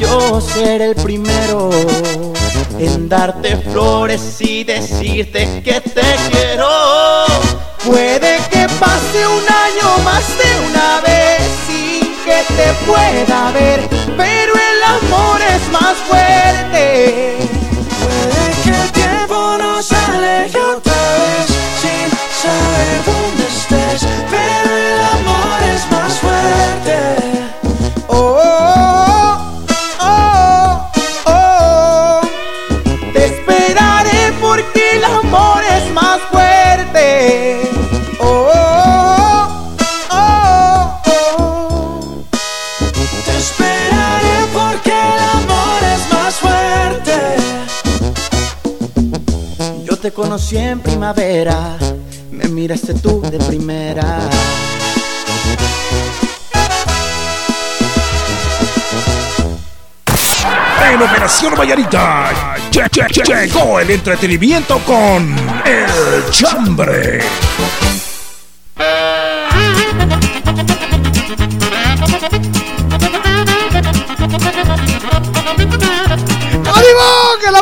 yo 0.00 0.40
seré 0.40 0.86
el 0.86 0.94
primero 0.96 1.70
en 2.78 3.08
darte 3.08 3.56
flores 3.56 4.40
y 4.40 4.64
decirte 4.64 5.62
que 5.64 5.80
te 5.80 6.16
quiero. 6.30 6.68
Puede 7.84 8.38
que 8.50 8.66
pase 8.80 9.26
un 9.26 9.44
año 9.44 9.98
más 10.04 10.26
de 10.38 10.50
una 10.68 11.00
vez 11.00 11.40
sin 11.66 12.00
que 12.24 12.42
te 12.54 12.72
pueda 12.84 13.52
ver, 13.52 13.88
pero 14.16 14.52
el 14.54 14.82
amor 14.84 15.40
es 15.40 15.72
más 15.72 15.96
fuerte. 16.08 17.38
Puede 18.02 18.62
que 18.64 18.70
el 18.70 18.92
tiempo 18.92 19.56
nos 19.58 19.92
aleje 19.92 20.65
te 50.06 50.12
conocí 50.12 50.56
en 50.56 50.78
primavera, 50.78 51.76
me 52.30 52.46
miraste 52.46 52.94
tú 52.94 53.20
de 53.22 53.38
primera. 53.40 54.20
En 60.92 61.02
Operación 61.02 61.54
Vallarita 61.56 62.30
lle- 62.70 62.88
lle- 62.88 63.08
lle- 63.08 63.46
llegó 63.46 63.80
el 63.80 63.90
entretenimiento 63.90 64.78
con 64.84 65.34
El 65.64 66.30
Chambre. 66.30 67.20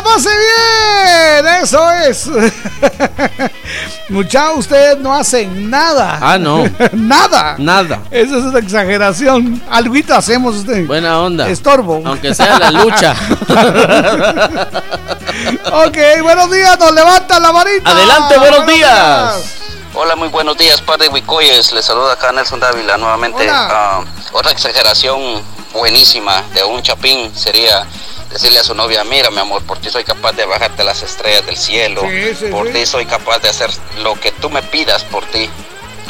Pase 0.05 0.29
bien. 0.29 1.47
Eso 1.61 1.91
es. 1.91 2.29
Muchachos, 4.09 4.59
ustedes 4.59 4.97
no 4.99 5.13
hacen 5.13 5.69
nada. 5.69 6.19
Ah, 6.21 6.37
no. 6.37 6.63
nada. 6.93 7.55
Nada. 7.57 8.01
Eso 8.11 8.37
es 8.37 8.43
una 8.43 8.59
exageración. 8.59 9.61
Alguito 9.69 10.13
hacemos 10.15 10.55
usted. 10.55 10.85
Buena 10.85 11.19
onda. 11.19 11.49
Estorbo. 11.49 12.01
Aunque 12.05 12.33
sea 12.33 12.59
la 12.59 12.71
lucha. 12.71 13.13
ok, 15.85 15.97
buenos 16.21 16.51
días. 16.51 16.79
Nos 16.79 16.93
levanta 16.93 17.39
la 17.39 17.51
varita. 17.51 17.91
Adelante, 17.91 18.37
buenos, 18.37 18.67
días. 18.67 19.55
Hola, 19.93 20.15
muy 20.15 20.27
buenos 20.27 20.57
días, 20.57 20.81
par 20.81 20.99
de 20.99 21.07
Huicoyes. 21.07 21.71
Les 21.71 21.85
saluda 21.85 22.13
acá 22.13 22.31
Nelson 22.31 22.59
Dávila 22.59 22.97
nuevamente. 22.97 23.47
Ah, 23.49 24.03
otra 24.33 24.51
exageración 24.51 25.41
buenísima 25.73 26.43
de 26.53 26.63
un 26.63 26.81
chapín 26.81 27.35
sería 27.35 27.85
decirle 28.35 28.59
a 28.59 28.63
su 28.65 28.75
novia, 28.75 29.03
mira 29.05 29.31
mi 29.31 29.39
amor, 29.39 29.63
por 29.63 29.77
ti 29.79 29.89
soy 29.89 30.03
capaz 30.03 30.33
de 30.33 30.45
bajarte 30.45 30.83
las 30.83 31.01
estrellas 31.03 31.45
del 31.45 31.55
cielo, 31.55 32.01
Sí, 32.01 32.35
sí, 32.37 32.45
por 32.51 32.67
sí. 32.67 32.73
ti 32.73 32.85
soy 32.85 33.05
capaz 33.05 33.39
de 33.39 33.47
hacer 33.49 33.69
lo 34.03 34.19
que 34.19 34.31
tú 34.33 34.49
me 34.49 34.61
pidas 34.61 35.03
por 35.05 35.23
ti. 35.27 35.49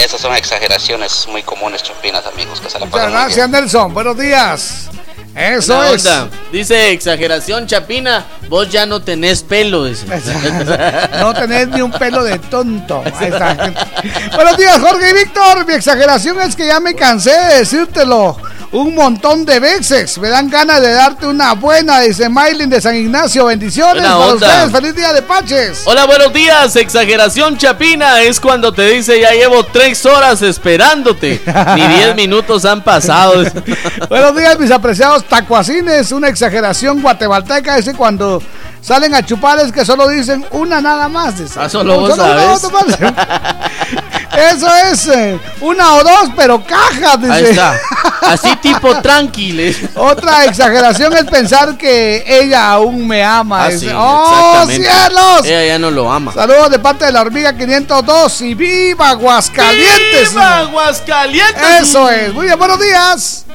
Esas 0.04 0.20
son 0.20 0.36
exageraciones 0.36 1.28
muy 1.30 1.44
comunes, 1.44 1.84
chapinas, 1.84 2.26
amigos, 2.26 2.60
que 2.60 2.70
se 2.70 2.80
la 2.80 2.86
Muchas 2.88 2.92
pasan 3.00 3.12
muy 3.12 3.18
bien. 3.18 3.28
gracias, 3.28 3.50
Nelson. 3.50 3.94
Buenos 3.94 4.18
días. 4.18 4.90
Eso 5.36 5.84
es. 5.84 6.06
onda. 6.06 6.30
Dice 6.52 6.90
exageración 6.92 7.68
chapina, 7.68 8.26
vos 8.50 8.70
ya 8.72 8.86
no 8.88 9.02
tenés 9.04 9.44
pelo. 9.44 9.84
dice. 9.86 10.06
No 11.20 11.34
tenés 11.34 11.68
ni 11.70 11.82
un 11.82 11.92
pelo 11.92 12.24
de 12.24 12.40
tonto. 12.40 13.04
Ahí 13.20 13.28
está. 13.28 13.54
Buenos 14.36 14.58
días, 14.58 14.80
Jorge 14.82 15.10
y 15.12 15.14
Víctor. 15.14 15.66
Mi 15.68 15.74
exageración 15.76 16.42
es 16.42 16.56
que 16.56 16.66
ya 16.66 16.80
me 16.80 16.96
cansé 16.96 17.32
de 17.32 17.60
decírtelo 17.60 18.38
un 18.76 18.94
montón 18.94 19.46
de 19.46 19.60
veces. 19.60 20.18
Me 20.18 20.28
dan 20.28 20.50
ganas 20.50 20.82
de 20.82 20.92
darte 20.92 21.26
una 21.28 21.54
buena, 21.54 22.02
dice 22.02 22.28
Maylin 22.28 22.70
de 22.70 22.82
San 22.82 22.96
Ignacio. 22.96 23.46
Bendiciones 23.46 23.94
Buena 24.04 24.18
para 24.18 24.26
onda. 24.34 24.48
ustedes. 24.48 24.72
Feliz 24.72 24.96
día 24.96 25.14
de 25.14 25.22
Paches. 25.22 25.82
Hola, 25.86 26.06
buenos 26.06 26.34
días. 26.34 26.76
Exageración 26.76 27.58
chapina 27.58 28.22
es 28.22 28.40
cuando 28.40 28.74
te 28.74 28.86
dice 28.90 29.20
ya 29.22 29.32
llevo 29.32 29.64
tres 29.64 30.06
horas 30.06 30.42
esperándote. 30.42 31.42
Ni 31.76 31.88
diez 31.96 32.16
minutos 32.16 32.66
han 32.66 32.84
pasado. 32.84 33.44
Buenos 34.10 34.36
días, 34.36 34.60
mis 34.60 34.72
apreciados 34.72 35.24
tacuacines. 35.24 36.12
Una 36.12 36.28
exageración 36.28 37.02
guatemalteca 37.02 37.78
es 37.78 37.90
cuando 37.96 38.42
salen 38.82 39.16
a 39.16 39.24
chupar 39.26 39.58
es 39.60 39.72
que 39.72 39.86
solo 39.86 40.10
dicen 40.10 40.46
una 40.52 40.82
nada 40.82 41.08
más. 41.08 41.40
dice. 41.40 41.58
Ah, 41.58 41.70
solo 41.70 42.02
vos 42.02 42.14
una 42.14 42.60
sabes. 42.60 42.62
Eso 44.38 44.68
es 44.92 45.08
eh, 45.08 45.40
una 45.62 45.96
o 45.96 46.04
dos, 46.04 46.30
pero 46.36 46.64
cajas. 46.64 47.22
Dice. 47.22 47.34
Ahí 47.34 47.44
está. 47.46 47.80
Así 48.22 48.56
tipo 48.58 49.02
tranquiles. 49.02 49.78
Otra 49.96 50.46
exageración 50.46 51.14
es 51.16 51.26
pensar 51.26 51.78
que 51.78 52.24
ella 52.28 52.72
aún 52.72 53.08
me 53.08 53.24
ama. 53.24 53.66
Ah, 53.66 53.72
sí, 53.72 53.90
¡Oh, 53.94 54.66
cielos! 54.68 55.46
Ella 55.46 55.66
ya 55.66 55.80
no 55.80 55.92
lo 55.92 56.12
ama. 56.12 56.34
Saludos 56.34 56.72
de 56.72 56.80
parte 56.80 57.06
de 57.06 57.12
la 57.12 57.22
hormiga 57.22 57.56
502 57.56 58.42
y 58.42 58.54
viva 58.56 59.10
Aguascalientes. 59.12 60.30
¡Viva 60.32 60.58
Aguascalientes! 60.60 61.82
Eso 61.82 62.10
es. 62.10 62.34
Muy 62.34 62.46
bien, 62.46 62.58
buenos 62.58 62.80
días. 62.80 63.46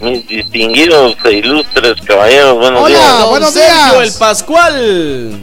Mis 0.00 0.26
distinguidos 0.28 1.16
e 1.24 1.32
ilustres 1.32 1.94
caballeros, 2.02 2.58
buenos 2.58 2.82
Hola, 2.82 2.98
días. 2.98 3.18
Don 3.18 3.28
buenos 3.30 3.52
Sergio, 3.54 4.00
días. 4.00 4.12
el 4.12 4.18
Pascual. 4.18 5.40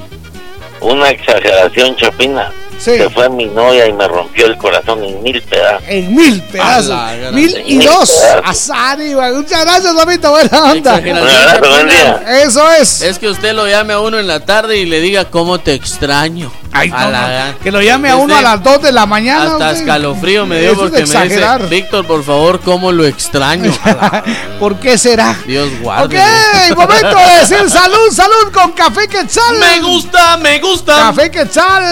Una 0.80 1.10
exageración 1.10 1.96
chapina. 1.96 2.52
Sí. 2.84 2.98
Se 2.98 3.10
fue 3.10 3.30
mi 3.30 3.46
novia 3.46 3.88
y 3.88 3.94
me 3.94 4.08
rompió 4.08 4.46
el 4.46 4.58
corazón 4.58 5.04
en 5.04 5.24
mil 5.24 5.42
pedazos. 5.44 5.84
En 5.88 6.14
mil 6.16 6.42
pedazos. 6.44 6.92
A 6.92 7.06
la 7.12 7.16
gran- 7.16 7.36
Mil 7.36 7.64
y 7.66 7.76
Mil 7.78 7.86
dos. 7.88 8.10
pedazos. 8.12 8.42
Azar, 8.72 9.02
Iván. 9.02 9.36
Muchas 9.38 9.64
gracias, 9.64 9.94
Lomito. 9.94 10.30
Buena 10.32 10.64
onda. 10.72 10.98
Exageración 10.98 11.90
chapina. 11.90 12.42
Eso 12.44 12.72
es. 12.74 13.02
Es 13.02 13.20
que 13.20 13.30
usted 13.30 13.54
lo 13.54 13.68
llame 13.68 13.94
a 13.94 14.00
uno 14.02 14.20
en 14.20 14.28
la 14.28 14.42
tarde 14.42 14.78
y 14.78 14.86
le 14.86 15.00
diga 15.00 15.26
cómo 15.26 15.60
te 15.60 15.74
extraño. 15.74 16.52
Ay, 16.74 16.90
no, 16.90 17.10
la 17.12 17.56
Que 17.62 17.72
lo 17.72 17.82
llame 17.82 18.10
a 18.10 18.16
uno 18.16 18.36
a 18.36 18.42
las 18.42 18.64
2 18.64 18.82
de 18.82 18.92
la 18.92 19.06
mañana. 19.06 19.54
Hasta 19.54 19.72
escalofrío 19.72 20.46
me 20.46 20.60
dio 20.60 20.76
porque 20.76 21.06
me 21.06 21.24
dice. 21.24 21.58
Víctor, 21.70 22.06
por 22.06 22.24
favor, 22.24 22.60
cómo 22.62 22.92
lo 22.92 23.06
extraño. 23.06 23.72
¿Por 24.60 24.80
qué 24.80 24.98
será? 24.98 25.36
Dios 25.46 25.68
Ok, 25.68 25.82
guarde. 25.82 26.76
momento 26.76 27.18
de 27.18 27.40
decir 27.40 27.70
salud, 27.70 28.12
salud 28.12 28.52
con 28.52 28.72
café 28.72 29.08
quetzal. 29.08 29.58
Me 29.58 29.80
gusta, 29.82 30.38
me 30.38 30.60
gusta. 30.60 30.96
Café 30.96 31.30
quetzal 31.30 31.84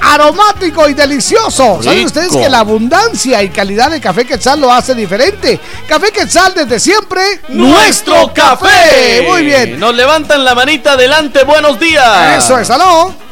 aromático 0.00 0.88
y 0.88 0.94
delicioso. 0.94 1.80
¿Saben 1.82 2.04
ustedes 2.04 2.30
que 2.30 2.48
la 2.48 2.60
abundancia 2.60 3.42
y 3.42 3.48
calidad 3.48 3.90
de 3.90 4.00
café 4.00 4.26
quetzal 4.26 4.60
lo 4.60 4.72
hace 4.72 4.94
diferente? 4.94 5.58
Café 5.88 6.12
quetzal 6.12 6.54
desde 6.54 6.78
siempre. 6.78 7.22
Nuestro 7.48 8.32
café. 8.34 9.24
Muy 9.26 9.44
bien. 9.44 9.80
Nos 9.80 9.94
levantan 9.94 10.44
la 10.44 10.54
manita 10.54 10.92
adelante. 10.92 11.44
Buenos 11.44 11.78
días. 11.78 12.44
Eso 12.44 12.58
es, 12.58 12.70
aló. 12.70 13.29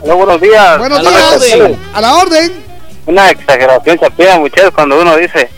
Hola, 0.00 0.14
buenos 0.14 0.40
días. 0.40 0.78
Buenos 0.78 0.98
A 0.98 1.02
la 1.02 1.10
días. 1.10 1.34
orden. 1.34 1.78
A 1.94 2.00
la 2.00 2.14
orden. 2.16 2.52
Una 3.06 3.30
exageración 3.30 3.98
chapina, 3.98 4.38
muchachos, 4.38 4.72
cuando 4.74 5.00
uno 5.00 5.16
dice, 5.16 5.48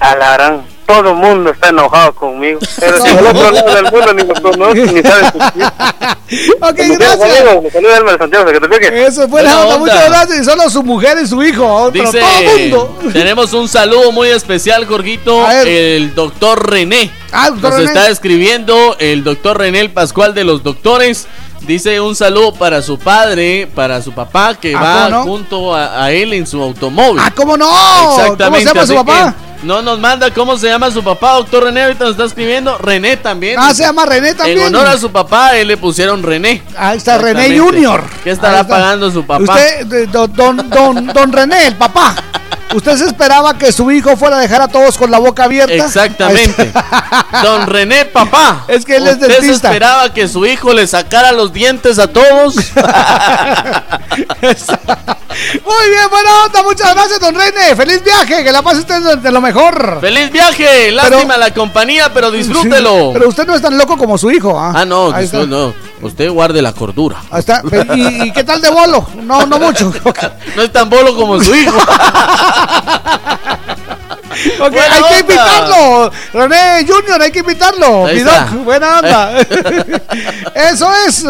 a 0.00 0.14
la 0.16 0.32
gran, 0.34 0.66
todo 0.86 1.10
el 1.10 1.14
mundo 1.16 1.50
está 1.50 1.68
enojado 1.70 2.14
conmigo. 2.14 2.60
Pero 2.80 2.98
si 3.00 3.14
del 3.14 3.26
otro 3.26 3.50
lado 3.50 3.74
del 3.74 3.84
mundo 3.90 4.12
ni 4.14 4.22
lo 4.24 4.34
conozco, 4.34 4.74
ni 4.74 5.02
saben 5.02 5.26
Ok, 6.60 6.76
Gracias. 6.76 7.18
me. 7.60 9.06
Eso 9.06 9.22
es 9.24 9.30
buena 9.30 9.56
Buena 9.56 9.60
onda, 9.60 9.78
muchas 9.78 10.08
gracias. 10.08 10.40
Y 10.40 10.44
solo 10.44 10.68
su 10.68 10.82
mujer 10.82 11.16
y 11.22 11.26
su 11.26 11.42
hijo, 11.42 11.90
pero 11.92 12.04
Dice, 12.04 12.20
todo 12.20 12.38
el 12.56 12.70
mundo. 12.70 12.98
tenemos 13.12 13.52
un 13.54 13.68
saludo 13.68 14.12
muy 14.12 14.28
especial, 14.28 14.86
Jorgito. 14.86 15.50
El 15.50 16.14
doctor 16.14 16.70
René. 16.70 17.10
Ah, 17.32 17.48
doctor 17.50 17.70
Nos 17.70 17.80
René. 17.80 17.92
está 17.92 18.08
escribiendo 18.10 18.96
el 18.98 19.24
doctor 19.24 19.56
René, 19.58 19.80
el 19.80 19.90
Pascual 19.90 20.34
de 20.34 20.44
los 20.44 20.62
doctores. 20.62 21.26
Dice 21.68 22.00
un 22.00 22.16
saludo 22.16 22.54
para 22.54 22.80
su 22.80 22.98
padre, 22.98 23.68
para 23.74 24.00
su 24.00 24.10
papá, 24.12 24.54
que 24.54 24.74
Ah, 24.74 25.08
va 25.12 25.22
junto 25.22 25.74
a, 25.74 26.02
a 26.04 26.10
él 26.12 26.32
en 26.32 26.46
su 26.46 26.62
automóvil. 26.62 27.20
Ah, 27.22 27.30
¿cómo 27.36 27.58
no? 27.58 27.66
¿Cómo 27.68 28.16
se 28.16 28.22
Exactamente. 28.22 28.64
llama 28.72 28.86
su 28.86 28.94
papá? 28.94 29.34
que 29.34 29.47
No 29.62 29.82
nos 29.82 29.98
manda 29.98 30.32
cómo 30.32 30.56
se 30.56 30.68
llama 30.68 30.90
su 30.90 31.02
papá, 31.02 31.32
doctor 31.32 31.64
René. 31.64 31.82
Ahorita 31.84 32.04
nos 32.04 32.12
está 32.12 32.24
escribiendo. 32.24 32.78
René 32.78 33.16
también. 33.16 33.56
Ah, 33.58 33.74
se 33.74 33.82
llama 33.82 34.06
René 34.06 34.34
también. 34.34 34.58
En 34.58 34.66
honor 34.74 34.86
a 34.86 34.96
su 34.98 35.10
papá, 35.10 35.56
él 35.56 35.66
le 35.68 35.76
pusieron 35.76 36.22
René. 36.22 36.62
Ahí 36.76 36.96
está 36.98 37.18
René. 37.18 37.58
Junior. 37.58 38.04
¿Qué 38.22 38.30
estará 38.30 38.66
pagando 38.66 39.10
su 39.10 39.26
papá? 39.26 39.42
Usted, 39.54 39.86
de- 39.86 40.06
don, 40.06 40.32
don, 40.32 40.70
don, 40.70 41.06
don 41.08 41.32
René, 41.32 41.66
el 41.66 41.74
papá. 41.76 42.14
¿Usted 42.74 42.96
se 42.98 43.06
esperaba 43.06 43.56
que 43.56 43.72
su 43.72 43.90
hijo 43.90 44.14
fuera 44.16 44.36
a 44.36 44.40
dejar 44.40 44.60
a 44.60 44.68
todos 44.68 44.98
con 44.98 45.10
la 45.10 45.18
boca 45.18 45.44
abierta? 45.44 45.72
Exactamente. 45.72 46.70
Don 47.42 47.66
René, 47.66 48.04
papá. 48.04 48.66
Es 48.68 48.84
que 48.84 48.96
él 48.96 49.06
es 49.06 49.14
¿Usted 49.14 49.26
se 49.26 49.32
dentista. 49.40 49.68
esperaba 49.68 50.12
que 50.12 50.28
su 50.28 50.44
hijo 50.44 50.74
le 50.74 50.86
sacara 50.86 51.32
los 51.32 51.50
dientes 51.54 51.98
a 51.98 52.08
todos? 52.08 52.56
Muy 55.64 55.88
bien, 55.90 56.10
buena 56.10 56.44
onda. 56.44 56.62
Muchas 56.62 56.94
gracias, 56.94 57.20
don 57.20 57.34
René. 57.34 57.74
Feliz 57.74 58.02
viaje. 58.04 58.44
Que 58.44 58.52
la 58.52 58.60
pase 58.60 58.80
usted 58.80 59.00
de 59.18 59.30
lo 59.32 59.40
mejor. 59.40 59.47
¡Feliz 60.00 60.30
viaje! 60.30 60.90
Lástima 60.92 61.36
la 61.36 61.52
compañía, 61.52 62.10
pero 62.12 62.30
disfrútelo. 62.30 62.90
Sí, 62.90 63.10
pero 63.14 63.28
usted 63.28 63.46
no 63.46 63.54
es 63.54 63.62
tan 63.62 63.76
loco 63.78 63.96
como 63.96 64.16
su 64.18 64.30
hijo. 64.30 64.58
¿ah? 64.58 64.72
Ah, 64.74 64.84
no, 64.84 65.06
usted 65.08 65.46
no. 65.46 65.72
Usted 66.00 66.30
guarde 66.30 66.62
la 66.62 66.72
cordura. 66.72 67.16
Ahí 67.30 67.40
está. 67.40 67.62
¿Y, 67.94 68.28
y 68.28 68.32
qué 68.32 68.44
tal 68.44 68.60
de 68.60 68.70
bolo? 68.70 69.06
No, 69.22 69.46
no 69.46 69.58
mucho. 69.58 69.92
No 70.56 70.62
es 70.62 70.72
tan 70.72 70.88
bolo 70.88 71.14
como 71.16 71.40
su 71.40 71.54
hijo. 71.54 71.76
Ok, 74.60 74.70
Buena 74.72 74.94
hay 74.94 75.02
que 75.02 75.20
invitarlo. 75.20 76.12
René 76.32 76.86
Junior, 76.86 77.20
hay 77.20 77.32
que 77.32 77.40
invitarlo. 77.40 78.06
Ahí 78.06 78.14
Mi 78.16 78.20
está. 78.20 78.44
doc, 78.44 78.64
buena 78.64 78.98
onda. 78.98 79.38
Eso 80.54 80.88
es. 81.08 81.24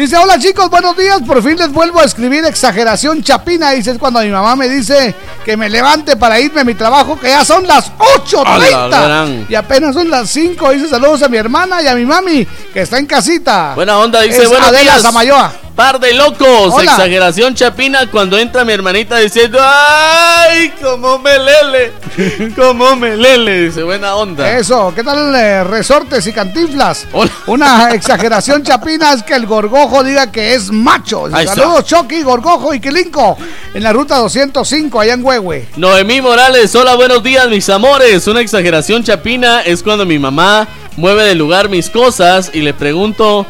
Dice, 0.00 0.16
hola 0.16 0.38
chicos, 0.38 0.70
buenos 0.70 0.96
días. 0.96 1.20
Por 1.26 1.42
fin 1.42 1.58
les 1.58 1.70
vuelvo 1.70 2.00
a 2.00 2.04
escribir 2.04 2.42
exageración 2.46 3.22
chapina. 3.22 3.72
Dice, 3.72 3.90
es 3.90 3.98
cuando 3.98 4.20
mi 4.20 4.30
mamá 4.30 4.56
me 4.56 4.66
dice 4.66 5.14
que 5.44 5.58
me 5.58 5.68
levante 5.68 6.16
para 6.16 6.40
irme 6.40 6.62
a 6.62 6.64
mi 6.64 6.72
trabajo, 6.72 7.20
que 7.20 7.28
ya 7.28 7.44
son 7.44 7.66
las 7.66 7.92
A 7.98 8.16
la 8.56 8.88
8.30. 8.88 8.88
gran. 8.88 9.46
Y 9.46 9.54
apenas 9.54 9.94
son 9.94 10.08
las 10.08 10.30
5. 10.30 10.70
Dice, 10.70 10.88
saludos 10.88 11.22
a 11.22 11.28
mi 11.28 11.36
hermana 11.36 11.82
y 11.82 11.86
a 11.86 11.94
mi 11.94 12.06
mami, 12.06 12.46
que 12.72 12.80
está 12.80 12.96
en 12.96 13.04
casita. 13.04 13.72
Buena 13.74 13.98
onda, 13.98 14.22
dice, 14.22 14.44
Es 14.44 14.48
buenos 14.48 14.68
Adela 14.68 14.92
días. 14.92 15.02
Samayoa. 15.02 15.52
Par 15.74 15.98
de 15.98 16.12
locos. 16.14 16.74
Hola. 16.74 16.92
Exageración 16.92 17.54
chapina 17.54 18.10
cuando 18.10 18.38
entra 18.38 18.64
mi 18.64 18.72
hermanita 18.72 19.18
diciendo, 19.18 19.58
¡ay, 19.62 20.72
cómo 20.82 21.18
me 21.18 21.38
lele! 21.38 21.92
¡Cómo 22.56 22.96
me 22.96 23.16
lele! 23.16 23.66
Dice, 23.66 23.82
buena 23.82 24.14
onda. 24.14 24.58
Eso, 24.58 24.92
¿qué 24.94 25.02
tal 25.02 25.34
eh, 25.34 25.64
resortes 25.64 26.26
y 26.26 26.32
cantinflas? 26.32 27.06
Hola. 27.12 27.30
Una 27.46 27.90
exageración 27.92 28.62
chapina 28.62 29.12
es 29.12 29.22
que 29.22 29.34
el 29.34 29.46
gorgojo 29.46 30.04
diga 30.04 30.30
que 30.30 30.54
es 30.54 30.70
macho. 30.70 31.26
Ahí 31.32 31.44
está. 31.44 31.56
Saludos, 31.56 31.84
Chucky, 31.86 32.22
Gorgojo 32.22 32.74
y 32.74 32.80
Quilinco 32.80 33.38
en 33.72 33.82
la 33.82 33.92
ruta 33.92 34.16
205 34.18 35.00
allá 35.00 35.14
en 35.14 35.24
Huehue. 35.24 35.68
Noemí 35.76 36.20
Morales, 36.20 36.74
hola, 36.74 36.94
buenos 36.94 37.22
días, 37.22 37.48
mis 37.48 37.68
amores. 37.68 38.26
Una 38.26 38.40
exageración 38.40 39.02
chapina 39.02 39.62
es 39.62 39.82
cuando 39.82 40.04
mi 40.04 40.18
mamá 40.18 40.66
mueve 40.96 41.24
de 41.24 41.34
lugar 41.34 41.68
mis 41.68 41.88
cosas 41.88 42.50
y 42.52 42.60
le 42.60 42.74
pregunto 42.74 43.46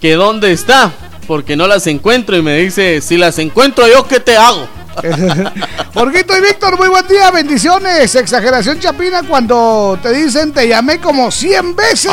que 0.00 0.14
dónde 0.14 0.52
está, 0.52 0.92
porque 1.26 1.56
no 1.56 1.66
las 1.66 1.86
encuentro 1.86 2.36
y 2.36 2.42
me 2.42 2.56
dice, 2.56 3.00
si 3.00 3.16
las 3.16 3.38
encuentro 3.38 3.86
yo, 3.86 4.06
¿qué 4.06 4.20
te 4.20 4.36
hago? 4.36 4.66
Jorgito 5.94 6.36
y 6.36 6.40
Víctor, 6.40 6.78
muy 6.78 6.88
buen 6.88 7.06
día, 7.06 7.30
bendiciones. 7.30 8.14
Exageración 8.14 8.80
chapina 8.80 9.22
cuando 9.28 9.98
te 10.02 10.12
dicen 10.12 10.52
te 10.52 10.66
llamé 10.66 11.00
como 11.00 11.30
100 11.30 11.76
veces. 11.76 12.10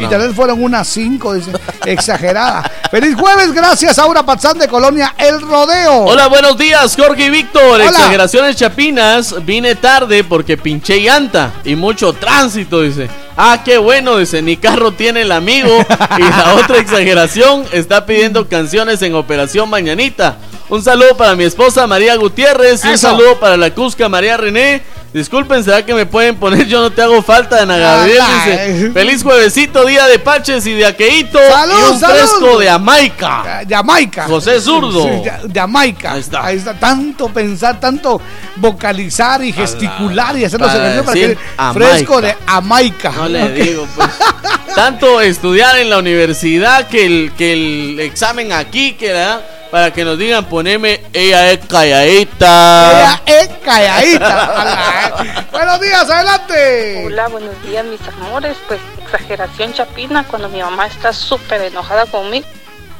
y 0.00 0.06
tal 0.06 0.22
vez 0.26 0.34
fueron 0.34 0.62
unas 0.62 0.88
5, 0.88 1.34
dice. 1.34 1.52
Exagerada. 1.84 2.70
Feliz 2.90 3.16
jueves, 3.16 3.52
gracias 3.52 3.98
Aura 3.98 4.24
Pazán 4.24 4.58
de 4.58 4.68
Colonia 4.68 5.14
El 5.18 5.40
Rodeo. 5.40 6.04
Hola, 6.04 6.28
buenos 6.28 6.56
días, 6.58 6.96
Jorge 6.96 7.26
y 7.26 7.30
Víctor. 7.30 7.80
Exageraciones 7.80 8.56
chapinas, 8.56 9.34
vine 9.44 9.74
tarde 9.76 10.24
porque 10.24 10.56
pinché 10.56 11.00
llanta 11.00 11.52
y 11.64 11.76
mucho 11.76 12.12
tránsito, 12.12 12.82
dice. 12.82 13.08
Ah, 13.36 13.62
qué 13.64 13.76
bueno, 13.76 14.16
dice, 14.16 14.40
mi 14.40 14.56
carro 14.56 14.92
tiene 14.92 15.22
el 15.22 15.32
amigo. 15.32 15.68
Y 16.16 16.22
la 16.22 16.54
otra 16.54 16.78
exageración 16.80 17.64
está 17.72 18.06
pidiendo 18.06 18.48
canciones 18.48 19.02
en 19.02 19.14
Operación 19.14 19.68
Mañanita. 19.68 20.38
Un 20.68 20.82
saludo 20.82 21.16
para 21.16 21.36
mi 21.36 21.44
esposa 21.44 21.86
María 21.86 22.16
Gutiérrez 22.16 22.84
y 22.84 22.88
un 22.88 22.98
saludo 22.98 23.38
para 23.38 23.56
la 23.56 23.70
Cusca 23.70 24.08
María 24.08 24.36
René. 24.36 24.82
Disculpen, 25.12 25.62
¿será 25.62 25.86
que 25.86 25.94
me 25.94 26.04
pueden 26.04 26.36
poner 26.36 26.66
Yo 26.66 26.80
no 26.82 26.90
te 26.92 27.00
hago 27.00 27.22
falta 27.22 27.64
de 27.64 27.78
Gabriel? 27.78 28.22
Dice, 28.44 28.90
feliz 28.92 29.22
juevesito, 29.22 29.84
día 29.86 30.06
de 30.08 30.18
Paches 30.18 30.66
y 30.66 30.74
de 30.74 30.84
Aqueito. 30.84 31.38
y 31.38 31.92
un 31.92 32.00
fresco 32.00 32.58
de 32.58 32.66
Jamaica. 32.66 33.64
Jamaica. 33.68 34.26
José 34.26 34.60
Zurdo. 34.60 35.04
de 35.04 35.32
Jamaica. 35.54 36.12
Ahí 36.12 36.20
está. 36.20 36.44
Ahí 36.44 36.56
está. 36.56 36.74
Tanto 36.74 37.28
pensar, 37.28 37.78
tanto 37.78 38.20
vocalizar 38.56 39.42
y 39.44 39.52
gesticular 39.52 40.36
y 40.36 40.44
hacer 40.44 40.60
los 40.60 40.74
ejercicios 40.74 41.38
para 41.56 41.72
que 41.72 41.78
fresco 41.78 42.20
de 42.20 42.36
Jamaica. 42.44 43.12
No 43.16 43.28
le 43.28 43.52
digo, 43.52 43.86
pues. 43.94 44.08
tanto 44.74 45.20
estudiar 45.20 45.78
en 45.78 45.90
la 45.90 45.98
universidad 45.98 46.88
que 46.88 47.06
el, 47.06 47.32
que 47.38 47.52
el 47.52 48.00
examen 48.00 48.52
aquí, 48.52 48.94
que 48.94 49.12
da 49.12 49.40
para 49.76 49.92
que 49.92 50.06
nos 50.06 50.16
digan, 50.18 50.42
poneme, 50.46 51.02
ella 51.12 51.52
es 51.52 51.66
calladita. 51.66 52.92
Ella 52.92 53.22
es 53.26 53.48
calladita. 53.62 55.44
buenos 55.52 55.80
días, 55.82 56.08
adelante. 56.08 57.04
Hola, 57.04 57.28
buenos 57.28 57.62
días, 57.62 57.84
mis 57.84 58.00
amores. 58.08 58.56
Pues 58.68 58.80
exageración 59.02 59.74
chapina 59.74 60.24
cuando 60.26 60.48
mi 60.48 60.62
mamá 60.62 60.86
está 60.86 61.12
súper 61.12 61.60
enojada 61.60 62.06
conmigo. 62.06 62.46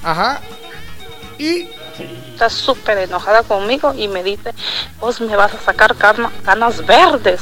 Ajá. 0.02 0.38
Y 1.38 1.66
está 2.32 2.50
súper 2.50 2.98
enojada 2.98 3.42
conmigo 3.42 3.94
y 3.96 4.08
me 4.08 4.22
dice, 4.22 4.52
vos 5.00 5.18
me 5.22 5.34
vas 5.34 5.54
a 5.54 5.60
sacar 5.62 5.96
canas 5.96 6.84
verdes. 6.84 7.40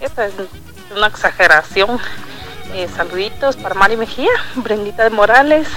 Esa 0.00 0.26
es 0.26 0.32
una 0.96 1.06
exageración. 1.06 2.00
Eh, 2.74 2.88
saluditos 2.96 3.54
para 3.54 3.76
Mari 3.76 3.96
Mejía, 3.96 4.32
Brendita 4.56 5.04
de 5.04 5.10
Morales 5.10 5.68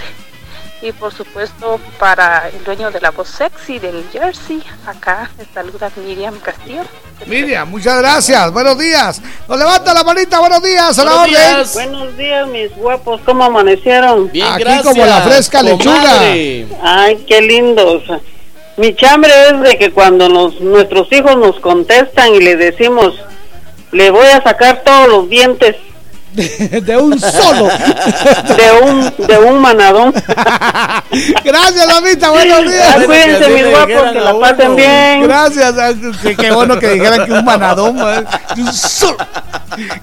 y 0.81 0.91
por 0.91 1.13
supuesto 1.13 1.79
para 1.99 2.49
el 2.49 2.63
dueño 2.63 2.91
de 2.91 3.01
la 3.01 3.11
voz 3.11 3.29
sexy 3.29 3.79
del 3.79 4.05
Jersey, 4.11 4.63
acá 4.85 5.29
me 5.37 5.45
saluda 5.53 5.91
Miriam 5.95 6.37
Castillo. 6.39 6.83
Miriam, 7.25 7.69
muchas 7.69 7.99
gracias, 7.99 8.51
buenos 8.53 8.77
días. 8.77 9.21
Nos 9.47 9.57
levanta 9.57 9.93
la 9.93 10.03
manita, 10.03 10.39
buenos 10.39 10.61
días, 10.61 10.99
a 10.99 11.03
la 11.03 11.21
orden. 11.21 11.67
Buenos 11.73 12.17
días, 12.17 12.47
mis 12.47 12.75
guapos, 12.75 13.21
¿cómo 13.25 13.45
amanecieron? 13.45 14.31
Bien, 14.31 14.47
Aquí 14.47 14.83
como 14.83 15.03
la 15.05 15.21
fresca 15.21 15.63
lechuga. 15.63 16.21
Ay, 16.21 17.25
qué 17.27 17.41
lindos. 17.41 18.03
Mi 18.77 18.95
chambre 18.95 19.31
es 19.49 19.59
de 19.61 19.77
que 19.79 19.91
cuando 19.91 20.29
nuestros 20.29 21.11
hijos 21.11 21.35
nos 21.37 21.59
contestan 21.59 22.35
y 22.35 22.39
le 22.39 22.55
decimos, 22.55 23.15
le 23.91 24.11
voy 24.11 24.27
a 24.27 24.43
sacar 24.43 24.83
todos 24.83 25.07
los 25.07 25.29
dientes 25.29 25.75
de, 26.81 26.97
un 26.97 27.19
solo. 27.19 27.67
De 27.67 28.71
un, 28.83 29.27
de 29.27 29.37
un 29.39 29.59
manadón. 29.59 30.13
Gracias, 31.43 31.87
Lamita, 31.87 32.29
buenos 32.29 32.71
días. 32.71 33.05
Cuídense, 33.05 33.49
mis 33.49 33.69
guapos, 33.69 34.11
que 34.11 34.19
la 34.19 34.39
pasen 34.39 34.75
bien. 34.75 35.23
Gracias, 35.23 35.73
qué, 36.37 36.51
bueno 36.51 36.77
que 36.77 36.89
dijeran 36.89 37.25
que 37.25 37.31
un 37.31 37.43
manadón, 37.43 37.97
un 38.55 38.73
solo. 38.73 39.17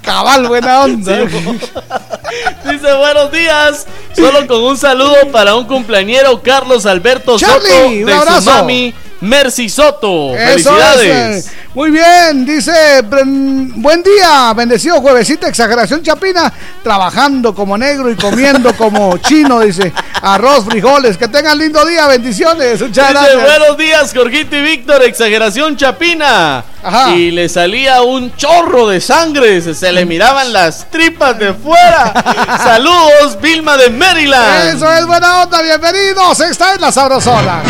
Cabal, 0.03 0.49
buena 0.49 0.81
onda. 0.81 1.19
Dice, 1.19 2.95
buenos 2.95 3.31
días. 3.31 3.87
Solo 4.13 4.47
con 4.49 4.65
un 4.65 4.77
saludo 4.77 5.17
para 5.31 5.55
un 5.55 5.67
cumpleañero, 5.67 6.43
Carlos 6.43 6.85
Alberto 6.87 7.39
Charlie, 7.39 7.69
Soto, 7.69 7.89
un 7.89 8.11
abrazo. 8.11 8.41
su 8.43 8.51
mami, 8.51 8.95
Mercy 9.25 9.69
Soto. 9.69 10.35
Felicidades. 10.35 11.51
Muy 11.75 11.91
bien, 11.91 12.47
dice, 12.47 13.03
buen 13.03 14.03
día, 14.03 14.53
bendecido 14.55 15.01
juevesita, 15.01 15.49
exageración 15.49 16.05
chapina, 16.05 16.53
trabajando 16.85 17.53
como 17.53 17.77
negro 17.77 18.13
y 18.13 18.15
comiendo 18.15 18.73
como 18.77 19.19
chino, 19.19 19.59
dice, 19.59 19.93
arroz, 20.23 20.67
frijoles, 20.67 21.17
que 21.17 21.27
tengan 21.27 21.59
lindo 21.59 21.85
día, 21.85 22.07
bendiciones. 22.07 22.81
Muchas 22.81 23.09
dice, 23.09 23.37
buenos 23.37 23.77
días, 23.77 24.13
Jorgito 24.15 24.55
y 24.55 24.63
Víctor, 24.63 25.03
exageración 25.03 25.77
chapina. 25.77 26.63
Y 27.17 27.33
le 27.33 27.49
salía 27.49 28.03
un 28.03 28.37
chorro 28.37 28.87
de 28.87 29.01
sangre, 29.01 29.61
se, 29.61 29.91
le 29.91 30.05
miraban 30.07 30.53
las 30.53 30.89
tripas 30.91 31.37
de 31.39 31.55
fuera. 31.55 32.13
Saludos, 32.63 33.41
Vilma 33.41 33.77
de 33.77 33.91
Maryland. 33.91 34.77
Eso 34.77 34.93
es 34.93 35.07
buena 35.07 35.43
onda, 35.43 35.61
bienvenidos, 35.61 36.39
esta 36.39 36.75
es 36.75 36.81
la 36.81 36.93
sabrosona. 36.93 37.63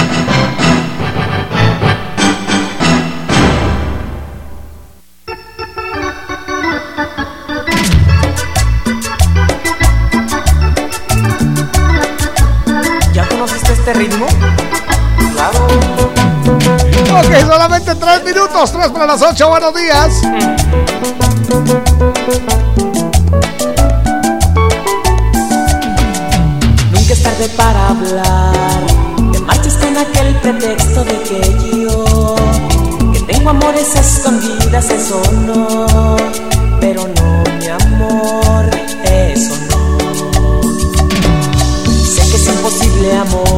Este 13.87 13.99
ritmo? 13.99 14.27
Claro. 15.35 15.67
Ok, 17.19 17.47
solamente 17.47 17.95
tres 17.95 18.25
minutos, 18.25 18.73
tres 18.73 18.89
para 18.89 19.07
las 19.07 19.21
ocho, 19.21 19.51
buenos 19.51 19.75
días. 19.75 20.23
Nunca 26.93 27.13
es 27.13 27.23
tarde 27.23 27.49
para 27.59 27.89
hablar. 27.89 28.87
Te 29.33 29.39
marchas 29.41 29.75
con 29.75 29.97
aquel 29.99 30.35
pretexto 30.37 31.05
de 31.05 31.23
que 31.23 31.83
yo, 31.83 32.37
que 33.13 33.35
tengo 33.35 33.51
amores 33.51 33.95
escondidas, 33.97 34.89
eso 34.89 35.21
no. 35.47 36.17
Pero 36.81 37.07
no, 37.07 37.45
mi 37.59 37.69
amor, 37.69 38.65
eso 39.05 39.55
no 39.69 39.75
imposible 42.65 43.13
amor 43.19 43.54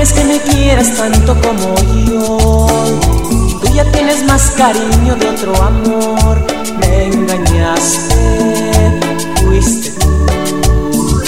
ames 0.00 0.12
que 0.14 0.24
me 0.24 0.40
quieras 0.40 0.96
tanto 0.96 1.38
como 1.42 1.74
yo. 2.06 2.66
Tú 3.60 3.74
ya 3.74 3.84
tienes 3.92 4.24
más 4.24 4.50
cariño 4.56 5.14
de 5.16 5.28
otro 5.28 5.54
amor, 5.62 6.46
me 6.80 7.04
engañaste, 7.04 8.98
fuiste 9.42 9.90
tú. 10.00 11.22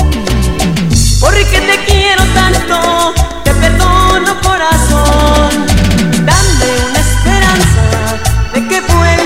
Porque 1.21 1.61
te 1.69 1.85
quiero 1.87 2.23
tanto, 2.35 3.13
te 3.45 3.53
perdono 3.55 4.41
corazón, 4.41 5.51
dame 6.25 6.69
una 6.89 7.01
esperanza 7.09 7.85
de 8.55 8.69
que 8.69 8.81
vuelves 8.81 9.22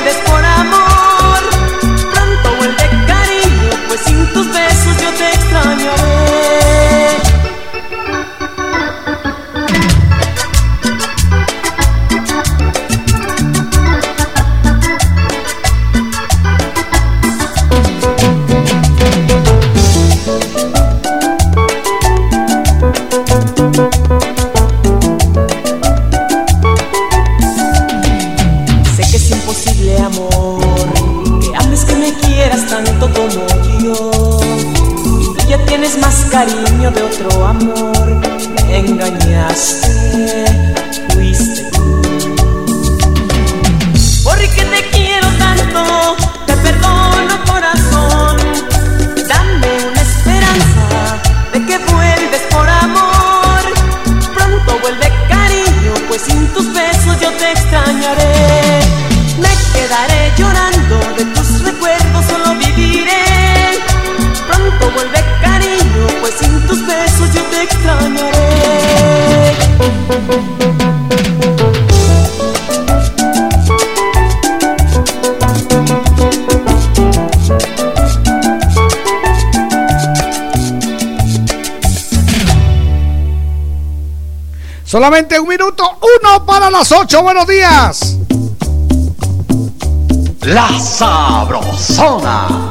Solamente 84.96 85.38
un 85.38 85.46
minuto, 85.46 85.98
uno 86.00 86.46
para 86.46 86.70
las 86.70 86.90
ocho. 86.90 87.22
Buenos 87.22 87.46
días. 87.46 88.16
La 90.40 90.70
Sabrosona. 90.80 92.65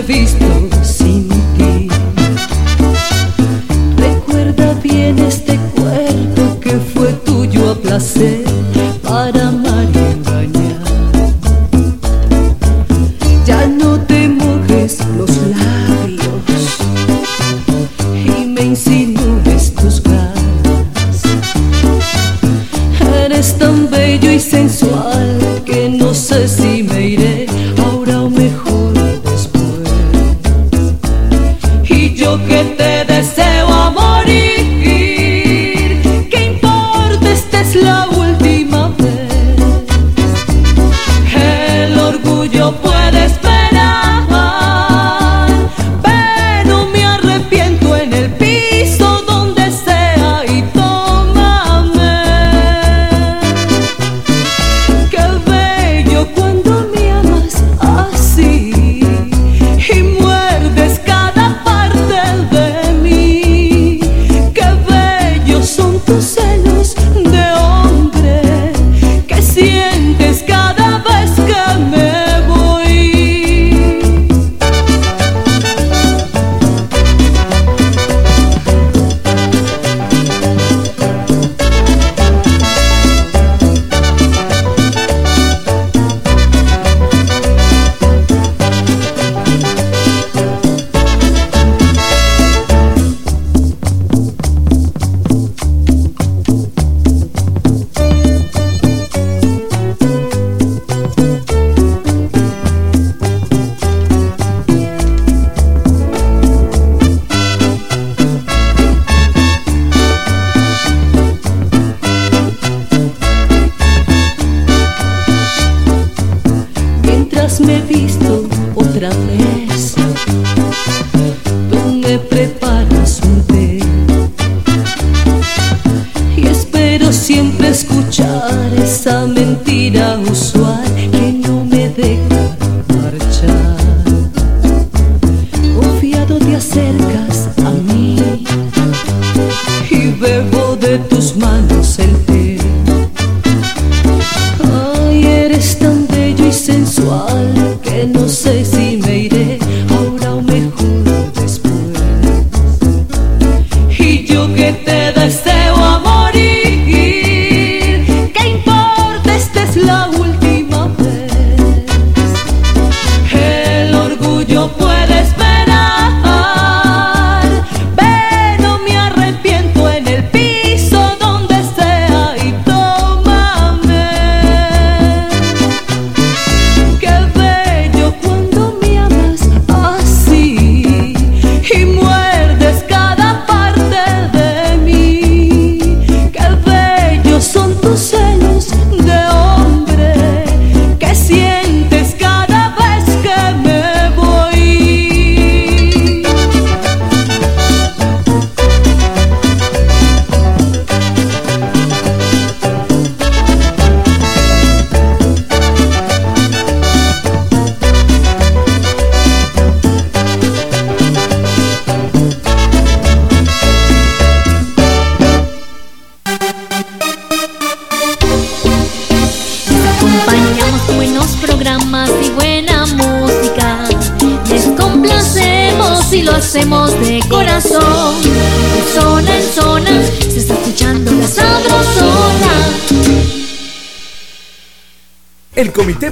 he 0.00 0.06
visto. 0.06 0.69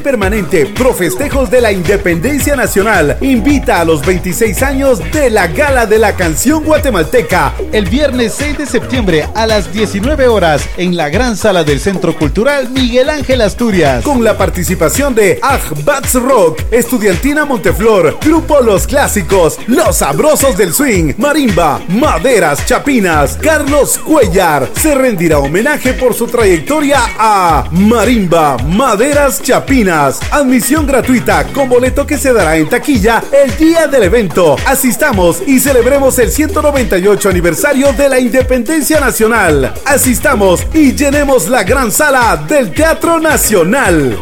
permanente 0.09 0.65
Profestejos 0.65 1.51
de 1.51 1.61
la 1.61 1.71
Independencia 1.71 2.57
Nacional. 2.57 3.19
Invita 3.21 3.79
a 3.79 3.85
los 3.85 4.01
26 4.07 4.63
años 4.63 5.01
de 5.13 5.29
la 5.29 5.49
Gala 5.49 5.85
de 5.85 5.99
la 5.99 6.17
Canción 6.17 6.65
Guatemalteca 6.65 7.53
el 7.73 7.85
viernes 7.85 8.33
6 8.39 8.57
de 8.57 8.65
septiembre 8.65 9.29
a 9.35 9.47
las 9.47 9.71
19 9.71 10.27
horas 10.29 10.67
en 10.79 10.97
la 10.97 11.11
gran 11.11 11.37
sala 11.37 11.63
del 11.63 11.79
Centro 11.79 12.17
Cultural 12.17 12.71
Miguel 12.71 13.11
Ángel 13.11 13.43
Asturias. 13.43 14.03
Con 14.03 14.25
la 14.25 14.39
participación 14.39 15.15
de 15.15 15.43
Bats 15.85 16.15
Rock, 16.15 16.63
Estudiantina 16.71 17.45
Monteflor, 17.45 18.17
Grupo 18.25 18.63
Los 18.63 18.87
Clásicos, 18.87 19.59
Los 19.67 19.99
Sabrosos 19.99 20.57
del 20.57 20.73
Swing, 20.73 21.13
Marimba, 21.19 21.83
Maderas 21.89 22.65
Chapinas, 22.65 23.37
Carlos 23.43 23.99
Cuellar. 23.99 24.71
Se 24.75 24.95
rendirá 24.95 25.39
homenaje 25.39 25.93
por 25.93 26.15
su 26.15 26.27
trayectoria 26.27 26.99
a 27.19 27.69
Marimba, 27.73 28.57
Maderas 28.57 29.43
Chapinas. 29.43 29.98
Admisión 29.99 30.87
gratuita 30.87 31.45
con 31.53 31.69
boleto 31.69 32.07
que 32.07 32.19
se 32.19 32.33
dará 32.33 32.57
en 32.57 32.69
taquilla 32.69 33.21
el 33.33 33.57
día 33.57 33.89
del 33.89 34.05
evento. 34.05 34.55
Asistamos 34.65 35.43
y 35.45 35.59
celebremos 35.59 36.17
el 36.21 36.31
198 36.31 37.29
aniversario 37.29 37.93
de 37.93 38.09
la 38.09 38.21
Independencia 38.21 39.01
Nacional. 39.01 39.75
Asistamos 39.85 40.65
y 40.73 40.93
llenemos 40.93 41.49
la 41.49 41.65
gran 41.65 41.91
sala 41.91 42.37
del 42.49 42.73
Teatro 42.73 43.19
Nacional. 43.19 44.17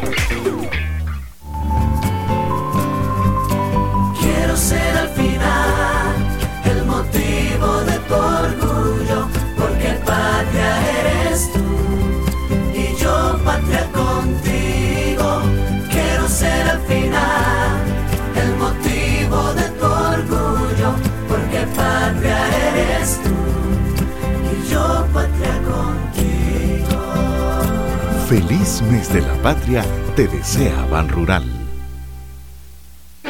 Te 30.16 30.26
desea 30.26 30.86
Ban 30.90 31.10
Rural. 31.10 31.44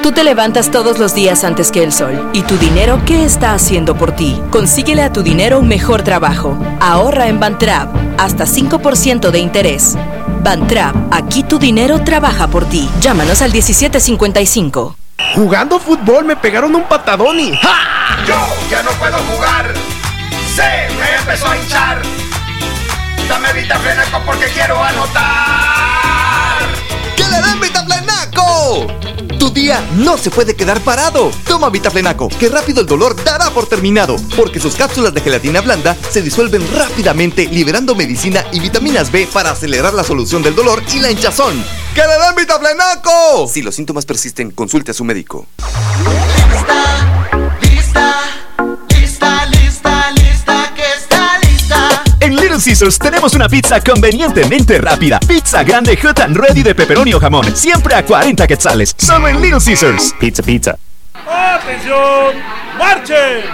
Tú 0.03 0.13
te 0.13 0.23
levantas 0.23 0.71
todos 0.71 1.01
los 1.01 1.15
días 1.15 1.43
antes 1.43 1.73
que 1.73 1.83
el 1.83 1.93
sol. 1.93 2.31
¿Y 2.33 2.43
tu 2.43 2.57
dinero 2.59 3.01
qué 3.05 3.25
está 3.25 3.55
haciendo 3.55 3.97
por 3.97 4.13
ti? 4.13 4.41
Consíguele 4.53 5.03
a 5.03 5.13
tu 5.13 5.25
dinero 5.25 5.59
un 5.59 5.67
mejor 5.67 6.03
trabajo. 6.03 6.57
Ahorra 6.81 7.27
en 7.27 7.41
Bantrap. 7.41 7.93
Hasta 8.19 8.45
5% 8.45 9.31
de 9.33 9.39
interés. 9.41 9.97
Bantrap. 10.45 10.95
Aquí 11.11 11.43
tu 11.43 11.59
dinero 11.59 12.05
trabaja 12.05 12.47
por 12.47 12.69
ti. 12.69 12.89
Llámanos 13.01 13.43
al 13.43 13.51
1755. 13.51 14.97
Jugando 15.35 15.81
fútbol 15.81 16.25
me 16.25 16.37
pegaron 16.37 16.73
un 16.77 16.85
patadón 16.85 17.41
y 17.41 17.57
¡ja! 17.57 18.25
Yo 18.29 18.37
ya 18.71 18.85
no 18.85 18.93
puedo 18.93 19.17
jugar. 19.35 19.75
Se 20.55 20.95
me 20.95 21.17
empezó 21.19 21.49
a 21.49 21.59
hinchar. 21.59 22.01
Dame 23.29 23.53
Vitaflenaco 23.55 24.21
porque 24.25 24.47
quiero 24.55 24.81
anotar. 24.81 25.96
¡Que 27.17 27.25
le 27.25 27.43
den 27.43 27.61
Vitaflenaco! 27.61 28.87
Tu 29.39 29.51
día 29.51 29.81
no 29.97 30.17
se 30.17 30.31
puede 30.31 30.55
quedar 30.55 30.81
parado. 30.81 31.31
Toma 31.47 31.71
Vitaflenaco, 31.71 32.29
que 32.29 32.49
rápido 32.49 32.81
el 32.81 32.87
dolor 32.87 33.17
dará 33.25 33.51
por 33.51 33.67
terminado, 33.67 34.17
porque 34.37 34.61
sus 34.61 34.75
cápsulas 34.75 35.13
de 35.15 35.21
gelatina 35.21 35.61
blanda 35.61 35.97
se 36.11 36.23
disuelven 36.23 36.67
rápidamente, 36.75 37.47
liberando 37.47 37.95
medicina 37.95 38.45
y 38.53 38.61
vitaminas 38.61 39.11
B 39.11 39.29
para 39.33 39.51
acelerar 39.51 39.95
la 39.95 40.05
solución 40.05 40.43
del 40.43 40.55
dolor 40.55 40.83
y 40.95 41.01
la 41.01 41.11
hinchazón. 41.11 41.65
¡Que 41.95 42.03
le 42.03 42.09
den 42.09 42.37
Vitaflenaco! 42.37 43.49
Si 43.49 43.63
los 43.63 43.75
síntomas 43.75 44.05
persisten, 44.05 44.51
consulte 44.51 44.91
a 44.91 44.95
su 44.95 45.05
médico. 45.05 45.47
Caesars 52.67 52.99
tenemos 52.99 53.33
una 53.35 53.49
pizza 53.49 53.81
convenientemente 53.81 54.79
rápida. 54.79 55.21
Pizza 55.21 55.63
grande 55.63 55.97
hot 56.03 56.19
and 56.19 56.37
ready 56.37 56.65
de 56.65 56.75
pepperoni 56.75 57.15
o 57.15 57.21
jamón. 57.21 57.55
Siempre 57.55 57.95
a 57.95 58.05
40 58.05 58.45
quetzales. 58.45 58.93
Solo 58.99 59.29
en 59.29 59.41
Little 59.41 59.61
Caesars. 59.65 60.13
Pizza, 60.19 60.43
pizza. 60.43 60.77
¡Atención! 61.15 62.35
¡Marchen! 62.77 63.45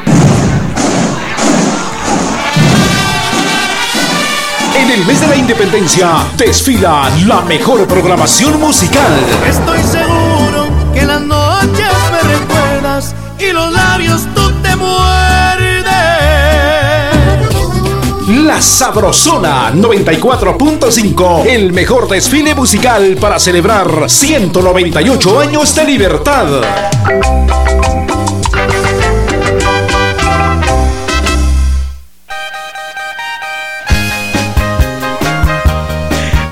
En 4.78 4.90
el 4.90 5.04
mes 5.04 5.20
de 5.20 5.26
la 5.26 5.36
independencia 5.36 6.08
desfila 6.38 7.10
la 7.26 7.42
mejor 7.42 7.86
programación 7.86 8.58
musical. 8.58 9.12
Estoy 9.46 9.82
seguro 9.82 10.68
que 10.94 11.02
las 11.02 11.20
noches 11.20 11.92
me 12.12 12.32
recuerdas 12.32 13.14
y 13.38 13.52
los 13.52 13.70
labios 13.72 14.22
tú 14.34 14.50
te 14.62 14.74
muerdes. 14.74 15.11
La 18.42 18.60
Sabrosona 18.60 19.72
94.5, 19.72 21.46
el 21.46 21.72
mejor 21.72 22.08
desfile 22.08 22.56
musical 22.56 23.16
para 23.20 23.38
celebrar 23.38 24.10
198 24.10 25.38
años 25.40 25.72
de 25.76 25.84
libertad. 25.84 26.46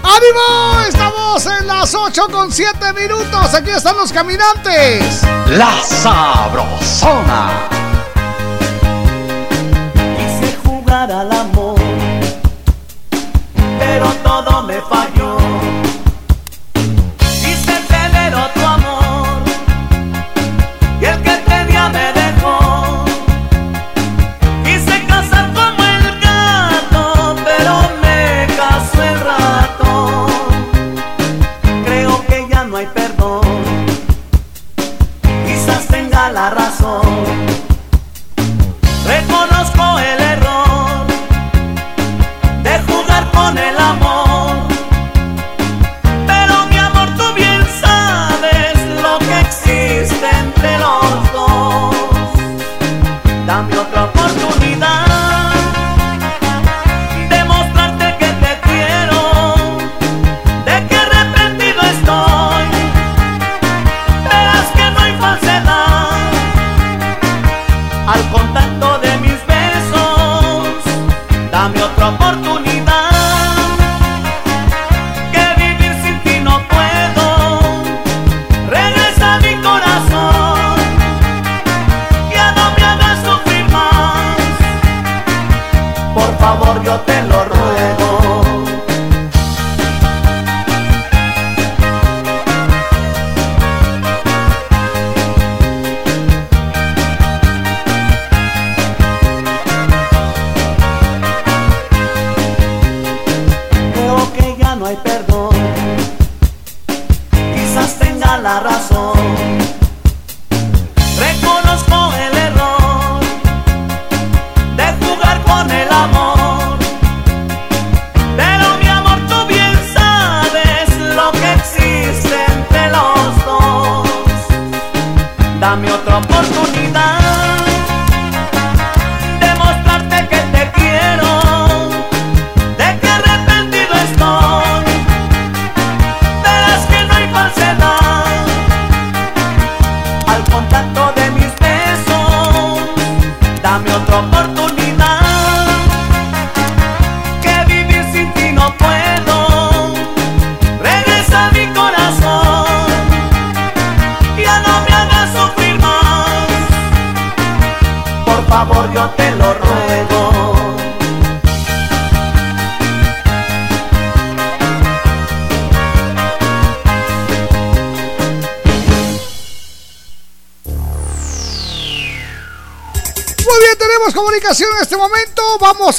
¡Ánimo! 0.04 0.80
Estamos 0.88 1.46
en 1.46 1.66
las 1.66 1.92
8 1.92 2.28
con 2.30 2.52
7 2.52 2.92
minutos. 2.92 3.52
Aquí 3.52 3.70
están 3.70 3.96
los 3.96 4.12
caminantes. 4.12 5.22
La 5.48 5.72
Sabrosona. 5.82 7.50
Quise 9.94 10.56
jugar 10.64 11.10
al 11.10 11.32
amor, 11.32 11.59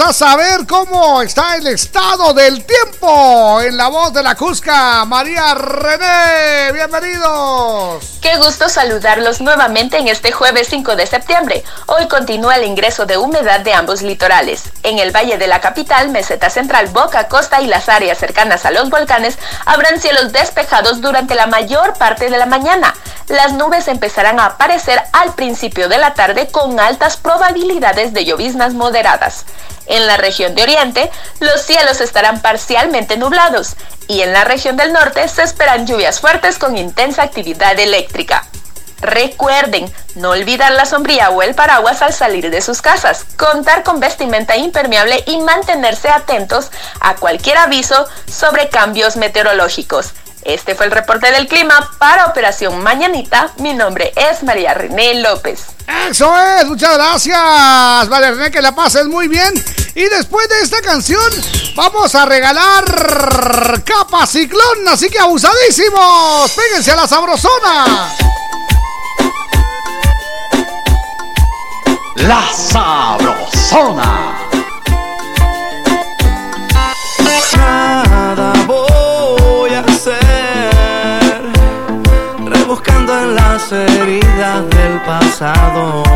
a 0.02 0.14
saber 0.14 0.65
cómo 0.68 1.22
está 1.22 1.57
el 1.57 1.68
estado 1.68 2.34
del 2.34 2.65
tiempo 2.65 3.61
en 3.61 3.78
la 3.78 3.88
voz 3.88 4.11
de 4.11 4.23
la 4.23 4.34
Cusca, 4.36 5.06
María 5.06 5.53
René. 5.53 6.72
Bienvenidos. 6.73 8.18
Qué 8.19 8.38
gusto 8.38 8.68
saludarlos 8.68 9.41
nuevamente 9.41 9.98
en 9.98 10.07
este 10.07 10.32
jueves 10.32 10.68
5 10.69 10.95
de 10.95 11.06
septiembre. 11.06 11.64
Hoy 11.86 12.07
continúa 12.07 12.56
el 12.56 12.65
ingreso 12.65 13.06
de 13.06 13.18
humedad 13.18 13.60
de 13.60 13.73
ambos 13.73 14.02
litorales. 14.02 14.64
En 14.82 14.98
el 14.98 15.15
valle 15.15 15.38
de 15.38 15.48
la 15.48 15.61
capital, 15.61 16.10
meseta 16.10 16.49
central, 16.49 16.88
Boca, 16.88 17.28
Costa 17.28 17.61
y 17.61 17.68
las 17.68 17.88
áreas 17.88 18.18
cercanas 18.18 18.65
a 18.65 18.72
los 18.72 18.90
volcanes 18.90 19.38
habrán 19.65 19.99
cielos 19.99 20.32
despejados 20.32 21.02
durante 21.02 21.36
la 21.36 21.45
mayor 21.45 21.94
parte 21.94 22.30
de 22.30 22.38
la 22.38 22.48
mañana. 22.48 22.95
Las 23.28 23.53
nubes 23.53 23.88
empezarán 23.88 24.40
a 24.40 24.48
aparecer 24.48 25.02
al 25.14 25.34
principio 25.36 25.88
de 25.90 25.99
la 25.99 26.15
tarde 26.15 26.48
con 26.48 26.80
altas 26.80 27.18
probabilidades 27.18 28.14
de 28.14 28.26
lloviznas 28.26 28.73
moderadas. 28.73 29.45
En 29.91 30.07
la 30.07 30.15
región 30.15 30.55
de 30.55 30.63
Oriente, 30.63 31.11
los 31.41 31.61
cielos 31.63 31.99
estarán 31.99 32.41
parcialmente 32.41 33.18
nublados 33.18 33.76
y 34.07 34.22
en 34.22 34.31
la 34.31 34.45
región 34.45 34.77
del 34.77 34.93
norte 34.93 35.27
se 35.27 35.43
esperan 35.43 35.85
lluvias 35.85 36.22
fuertes 36.22 36.57
con 36.57 36.77
intensa 36.77 37.23
actividad 37.23 37.77
eléctrica. 37.77 38.47
Recuerden, 39.01 39.91
no 40.15 40.30
olvidar 40.30 40.72
la 40.72 40.85
sombría 40.85 41.30
o 41.31 41.41
el 41.41 41.55
paraguas 41.55 42.01
al 42.01 42.13
salir 42.13 42.49
de 42.49 42.61
sus 42.61 42.81
casas, 42.81 43.26
contar 43.35 43.84
con 43.84 43.99
vestimenta 43.99 44.55
impermeable 44.55 45.23
y 45.27 45.39
mantenerse 45.39 46.07
atentos 46.07 46.72
a 47.01 47.15
cualquier 47.15 47.57
aviso 47.57 48.07
sobre 48.27 48.69
cambios 48.69 49.18
meteorológicos. 49.18 50.13
Este 50.43 50.73
fue 50.73 50.88
el 50.88 50.91
reporte 50.91 51.31
del 51.31 51.47
clima 51.47 51.91
para 51.99 52.26
Operación 52.26 52.81
Mañanita. 52.81 53.51
Mi 53.57 53.73
nombre 53.73 54.11
es 54.15 54.41
María 54.41 54.73
René 54.73 55.15
López. 55.15 55.68
Eso 56.09 56.34
es, 56.57 56.65
muchas 56.65 56.95
gracias, 56.95 58.09
María 58.09 58.31
René, 58.31 58.49
que 58.49 58.61
la 58.61 58.73
pases 58.73 59.05
muy 59.05 59.27
bien. 59.27 59.53
Y 59.93 60.03
después 60.03 60.47
de 60.47 60.61
esta 60.61 60.81
canción, 60.81 61.30
vamos 61.76 62.15
a 62.15 62.26
regalar 62.26 63.84
capa 63.84 64.26
ciclón, 64.26 64.88
así 64.88 65.09
que 65.09 65.19
abusadísimos. 65.19 66.51
Péguense 66.51 66.91
a 66.91 66.95
la 66.95 67.07
sabrosona. 67.07 68.15
La 72.15 72.43
sabrosona. 72.53 74.38
Nada 77.57 78.53
voy 78.65 79.73
a 79.73 79.81
hacer, 79.81 81.41
rebuscando 82.45 83.19
en 83.19 83.35
las 83.35 83.72
heridas 83.72 84.69
del 84.69 85.01
pasado. 85.01 86.11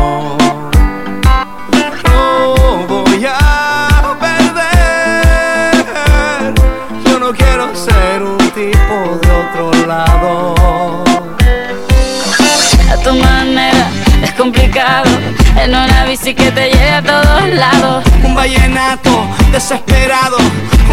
En 15.66 15.74
una 15.74 16.04
bici 16.04 16.32
que 16.32 16.52
te 16.52 16.70
lleve 16.70 16.90
a 16.90 17.02
todos 17.02 17.48
lados. 17.48 18.04
Un 18.22 18.36
vallenato 18.36 19.26
desesperado, 19.50 20.36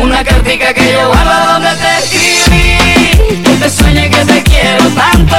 una 0.02 0.24
cartica 0.24 0.74
que 0.74 0.94
yo 0.94 1.10
guardo 1.10 1.54
donde 1.54 1.70
te 1.76 1.98
escribí. 2.00 3.44
Que 3.44 3.56
te 3.62 3.70
sueñe 3.70 4.10
que 4.10 4.26
te 4.26 4.41
quiero 4.41 4.86
tanto, 4.90 5.36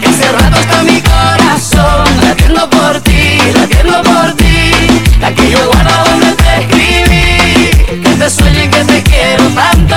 que 0.00 0.08
hace 0.08 0.32
rato 0.32 0.58
está 0.58 0.82
mi 0.82 1.00
corazón 1.00 2.06
latiendo 2.24 2.68
por 2.68 3.00
ti, 3.02 3.38
latiendo 3.54 4.02
por 4.02 4.32
ti. 4.34 4.72
La 5.20 5.32
que 5.32 5.48
yo 5.48 5.64
guardo 5.68 6.10
donde 6.10 6.32
te 6.32 6.60
escribí. 6.62 8.02
Que 8.02 8.14
te 8.18 8.30
sueñe 8.30 8.68
que 8.68 8.84
te 8.84 9.02
quiero 9.04 9.44
tanto, 9.50 9.96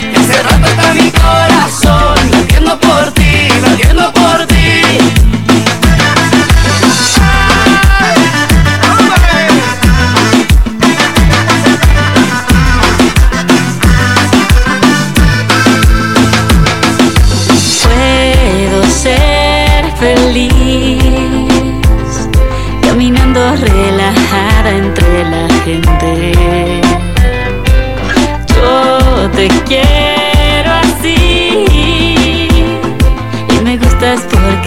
que 0.00 0.18
hace 0.18 0.42
rato 0.42 0.66
está 0.66 0.94
mi 0.94 1.10
corazón 1.12 1.39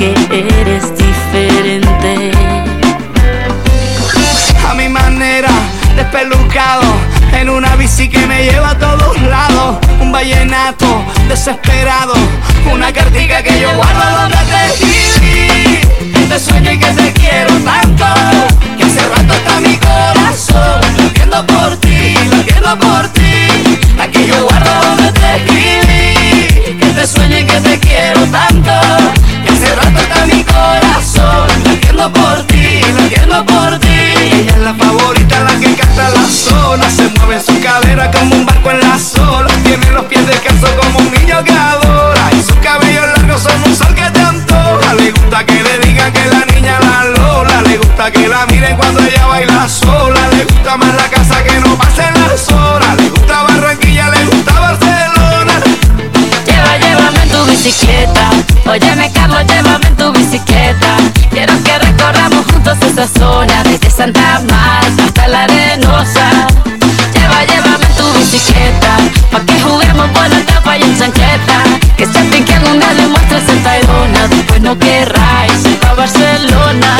eres 0.06 0.84
diferente. 0.98 2.32
a 4.70 4.74
mi 4.74 4.90
manera, 4.90 5.50
despelucado, 5.96 6.84
en 7.32 7.50
una 7.50 7.76
bici 7.76 8.10
que 8.10 8.26
me 8.28 8.44
lleva 8.44 8.72
a 8.72 8.78
todos 8.78 9.22
lados, 9.22 9.78
un 10.02 10.12
vallenato 10.12 11.06
desesperado, 11.30 12.14
una 12.72 12.92
cartica 12.92 13.42
que 13.44 13.62
yo 13.62 13.74
guardo 13.76 14.22
donde 14.22 14.38
te 14.38 14.66
escribí, 14.66 16.12
que 16.12 16.20
te 16.28 16.40
sueño 16.40 16.72
y 16.72 16.80
que 16.80 16.92
te 16.92 17.14
quiero 17.14 17.54
tanto, 17.60 18.06
que 18.78 18.84
hace 18.84 19.08
rato 19.08 19.34
está 19.34 19.60
mi 19.62 19.78
corazón, 19.78 20.82
latiendo 20.98 21.46
por 21.46 21.78
ti, 21.78 22.16
latiendo 22.30 22.80
por 22.80 23.08
ti, 23.10 23.24
la 23.98 24.08
yo 24.08 24.44
guardo 24.44 24.88
donde 24.88 25.12
te 25.14 25.36
escribí, 25.38 26.78
que 26.78 26.86
te 26.88 27.08
sueño 27.08 27.38
y 27.38 27.46
que 27.46 27.60
te 27.62 27.80
quiero 27.80 28.22
tanto, 28.28 29.03
por 32.12 32.44
ti, 32.48 32.82
por 33.48 33.80
ti. 33.80 33.88
Ella 33.88 34.52
es 34.52 34.62
la 34.62 34.74
favorita, 34.74 35.40
la 35.42 35.60
que 35.60 35.74
canta 35.76 36.10
la 36.10 36.28
zona, 36.28 36.90
se 36.90 37.08
mueve 37.10 37.36
en 37.36 37.44
su 37.44 37.62
cadera 37.62 38.12
como 38.12 38.36
un 38.36 38.46
barco 38.46 38.72
en 38.72 38.80
la 38.80 38.98
sola, 39.00 39.50
tiene 39.64 39.92
los 39.92 40.06
pies 40.06 40.26
descalzos 40.28 40.70
como 40.72 41.00
un 41.00 41.12
niño 41.12 41.44
que 41.44 41.54
adora, 41.54 42.30
y 42.34 42.42
sus 42.42 42.56
cabellos 42.58 43.06
largos 43.06 43.44
son 43.44 43.64
un 43.66 43.76
sol 43.76 43.94
que 43.96 44.10
te 44.10 44.20
antoja, 44.20 44.94
le 44.96 45.12
gusta 45.12 45.46
que 45.46 45.64
le 45.64 45.80
digan 45.80 46.12
que 46.12 46.26
la 46.26 46.46
niña 46.54 46.80
la 46.80 47.06
lola, 47.06 47.62
le 47.62 47.78
gusta 47.78 48.12
que 48.12 48.28
la 48.28 48.46
miren 48.48 48.76
cuando 48.76 49.02
ella 49.02 49.26
baila 49.28 49.70
sola, 49.70 50.28
le 50.30 50.44
gusta 50.46 50.78
más 50.78 50.96
la 50.96 51.10
casa 51.10 51.44
que 51.44 51.60
no 51.60 51.76
pasen 51.78 52.14
las 52.28 52.52
horas, 52.52 52.96
le 52.98 53.10
gusta 53.10 53.44
Barranquilla, 53.44 54.10
le 54.10 54.26
gusta 54.26 54.60
Barcelona. 54.60 55.54
Lleva, 56.46 56.78
llévame 56.78 57.24
en 57.24 57.30
tu 57.30 57.46
bicicleta. 57.46 58.30
Óyeme, 58.66 59.12
Carlos, 59.12 59.44
llévame 59.48 59.88
en 59.88 59.96
tu 59.96 60.12
bicicleta. 60.12 60.98
Quiero 61.30 61.54
que 61.64 61.73
recorramos 62.04 62.46
juntos 62.52 62.78
esa 62.82 63.08
zona, 63.08 63.64
desde 63.64 63.90
Santa 63.90 64.42
Marta 64.50 65.04
hasta 65.06 65.28
la 65.28 65.44
arenosa. 65.44 66.48
Lleva, 67.14 67.46
llévame 67.46 67.86
tu 67.98 68.12
bicicleta, 68.14 68.98
pa' 69.32 69.40
que 69.42 69.62
juguemos 69.62 70.10
por 70.10 70.30
la 70.30 70.40
etapa 70.40 70.78
y 70.78 70.84
en 70.84 70.98
chancleta. 70.98 71.64
Que 71.98 72.06
se 72.06 72.44
que 72.44 72.54
algún 72.54 72.80
día 72.80 72.94
le 72.94 73.08
muestres 73.08 73.48
el 73.48 73.64
Tayrona, 73.64 74.28
después 74.28 74.62
no 74.62 74.78
querráis 74.78 75.66
ir 75.66 75.80
pa' 75.80 75.94
Barcelona. 75.94 76.98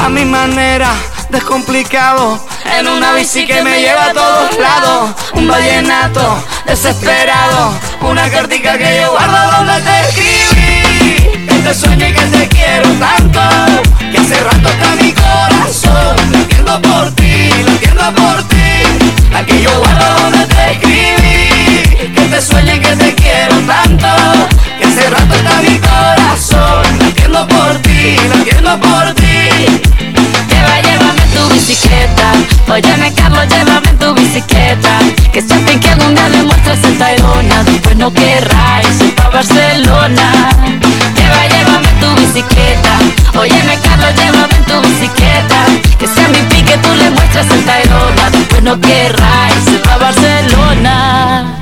a 0.00 0.08
mi 0.08 0.24
manera, 0.24 0.92
descomplicado. 1.28 2.40
En 2.78 2.88
una 2.88 3.12
bici 3.12 3.46
que 3.46 3.62
me 3.62 3.80
lleva 3.80 4.06
a 4.06 4.12
todos 4.12 4.58
lados. 4.58 5.10
Un 5.34 5.46
vallenato 5.46 6.42
desesperado. 6.64 7.74
Una 8.00 8.30
cartica 8.30 8.78
que 8.78 9.00
yo 9.00 9.10
guardo 9.10 9.58
donde 9.58 9.80
te 9.82 10.00
escribí. 10.00 10.61
Te 11.64 11.72
sueño 11.74 12.06
y 12.06 12.12
que 12.12 12.26
te 12.26 12.48
quiero 12.48 12.88
tanto. 12.98 13.40
Que 14.10 14.18
hace 14.18 14.40
rato 14.42 14.68
está 14.68 14.96
mi 14.96 15.12
corazón. 15.12 16.16
Latiendo 16.32 16.82
por 16.82 17.10
ti, 17.12 17.50
latiendo 17.64 18.14
por 18.14 18.42
ti. 18.48 18.82
La 19.32 19.46
que 19.46 19.62
yo 19.62 19.70
guardo 19.78 20.22
donde 20.22 20.46
te 20.46 20.72
escribí. 20.72 22.12
Que 22.14 22.20
te 22.30 22.42
sueño 22.42 22.74
que 22.80 22.96
te 22.96 23.14
quiero 23.14 23.56
tanto. 23.60 24.08
Que 24.78 24.84
hace 24.84 25.08
rato 25.08 25.34
está 25.34 25.62
mi 25.62 25.78
corazón. 25.78 26.98
Latiendo 26.98 27.46
por 27.46 27.78
ti, 27.78 28.16
latiendo 28.28 28.80
por 28.80 29.14
ti. 29.14 29.80
Lleva, 30.48 30.78
en 30.80 31.11
tu 31.42 31.54
bicicleta. 31.54 32.32
Óyeme, 32.68 33.12
Carlos, 33.14 33.46
llévame 33.48 33.88
en 33.88 33.98
tu 33.98 34.14
bicicleta. 34.14 34.98
Que 35.32 35.42
sienten 35.42 35.80
que 35.80 35.88
algún 35.88 36.14
día 36.14 36.28
le 36.28 36.42
muestres 36.42 36.84
el 36.84 36.98
Tayrona. 36.98 37.64
Después 37.64 37.96
no 37.96 38.12
querráis 38.12 39.00
ir 39.00 39.14
pa' 39.14 39.30
Barcelona. 39.30 40.50
Lleva, 41.16 41.46
llévame 41.48 41.88
en 41.88 42.00
tu 42.00 42.20
bicicleta. 42.20 42.92
Óyeme, 43.38 43.78
Carlos, 43.82 44.14
llévame 44.16 44.54
en 44.56 44.64
tu 44.64 44.88
bicicleta. 44.88 45.60
Que 45.98 46.06
sea 46.06 46.28
mi 46.28 46.38
pique, 46.48 46.76
tú 46.78 46.88
le 46.94 47.10
muestras 47.10 47.50
el 47.50 47.64
Tayrona. 47.64 48.30
Después 48.30 48.62
no 48.62 48.80
querráis 48.80 49.66
ir 49.68 49.82
pa' 49.82 49.98
Barcelona. 49.98 51.58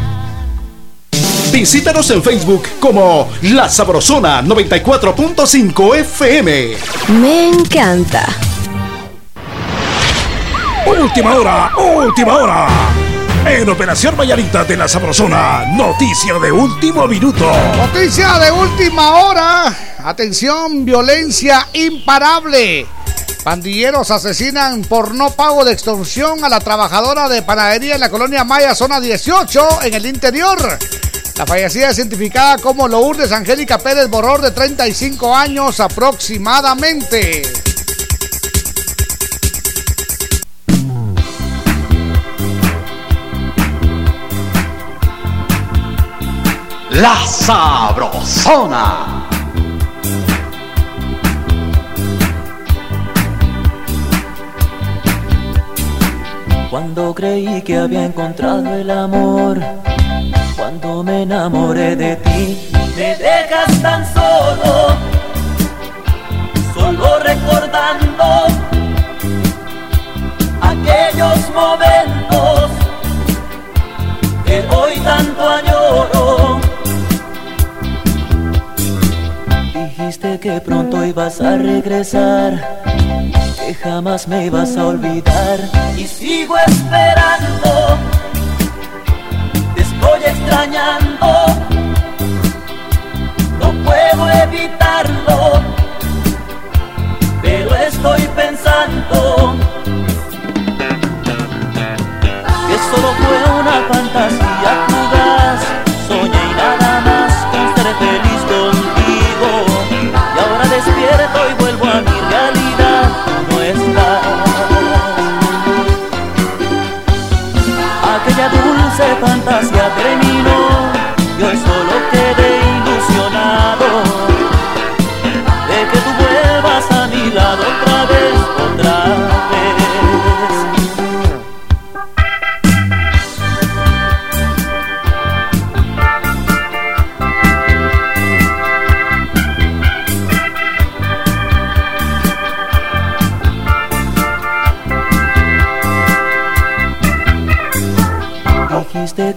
Visítanos 1.52 2.09
en 2.11 2.23
Facebook 2.23 2.62
como 2.78 3.28
La 3.43 3.69
Sabrosona 3.69 4.40
94.5 4.43 5.97
FM. 5.97 6.77
Me 7.20 7.48
encanta. 7.48 8.24
Última 10.98 11.36
hora, 11.36 11.70
última 11.76 12.36
hora. 12.36 12.66
En 13.46 13.68
Operación 13.68 14.16
Vallarita 14.16 14.64
de 14.64 14.76
la 14.76 14.88
Sabrosona, 14.88 15.64
noticia 15.66 16.34
de 16.38 16.50
último 16.50 17.06
minuto. 17.06 17.50
Noticia 17.76 18.38
de 18.38 18.50
última 18.50 19.12
hora. 19.22 19.74
Atención, 20.04 20.84
violencia 20.84 21.68
imparable. 21.74 22.86
Pandilleros 23.44 24.10
asesinan 24.10 24.82
por 24.82 25.14
no 25.14 25.30
pago 25.30 25.64
de 25.64 25.72
extorsión 25.72 26.44
a 26.44 26.48
la 26.48 26.60
trabajadora 26.60 27.28
de 27.28 27.42
panadería 27.42 27.94
en 27.94 28.00
la 28.00 28.10
colonia 28.10 28.42
Maya, 28.42 28.74
zona 28.74 29.00
18, 29.00 29.82
en 29.84 29.94
el 29.94 30.06
interior. 30.06 30.78
La 31.36 31.46
fallecida 31.46 31.90
es 31.90 31.98
identificada 31.98 32.58
como 32.58 32.88
Lourdes 32.88 33.32
Angélica 33.32 33.78
Pérez 33.78 34.08
Borror, 34.08 34.42
de 34.42 34.50
35 34.50 35.34
años 35.34 35.80
aproximadamente. 35.80 37.69
La 46.90 47.24
Sabrosona. 47.24 48.90
Cuando 56.68 57.14
creí 57.14 57.62
que 57.62 57.78
había 57.78 58.06
encontrado 58.06 58.74
el 58.74 58.90
amor, 58.90 59.60
cuando 60.56 61.04
me 61.04 61.22
enamoré 61.22 61.94
de 61.94 62.16
ti, 62.16 62.70
me 62.96 63.14
dejas 63.14 63.80
tan 63.80 64.04
solo, 64.12 64.96
solo 66.74 67.18
recordando 67.20 68.46
aquellos 70.60 71.50
momentos 71.54 72.70
que 74.44 74.64
hoy 74.74 74.98
tanto 75.00 75.48
añoro. 75.48 76.39
Dijiste 80.10 80.40
que 80.40 80.60
pronto 80.60 81.04
ibas 81.04 81.40
a 81.40 81.56
regresar, 81.56 82.82
que 83.60 83.72
jamás 83.74 84.26
me 84.26 84.46
ibas 84.46 84.76
a 84.76 84.88
olvidar. 84.88 85.60
Y 85.96 86.04
sigo 86.04 86.56
esperando, 86.58 87.96
te 89.76 89.82
estoy 89.82 90.20
extrañando, 90.24 91.28
no 93.60 93.72
puedo 93.84 94.28
evitarlo, 94.42 95.62
pero 97.40 97.72
estoy 97.76 98.22
pensando 98.34 99.54
que 102.66 102.76
solo 102.90 103.12
fue 103.12 103.60
una 103.60 103.76
fantasía 103.92 105.09
realidad. 113.26 113.49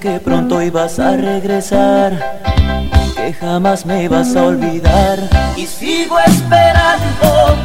Que 0.01 0.19
pronto 0.19 0.61
ibas 0.61 0.99
a 0.99 1.15
regresar, 1.15 2.11
que 3.15 3.31
jamás 3.33 3.85
me 3.85 4.03
ibas 4.03 4.35
a 4.35 4.43
olvidar. 4.47 5.17
Y 5.55 5.65
sigo 5.65 6.19
esperando, 6.19 7.55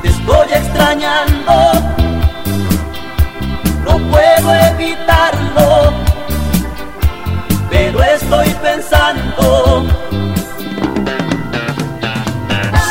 te 0.00 0.08
estoy 0.08 0.48
extrañando, 0.54 1.52
no 3.84 3.98
puedo 4.10 4.54
evitarlo, 4.72 5.92
pero 7.68 8.02
estoy 8.02 8.48
pensando 8.62 9.84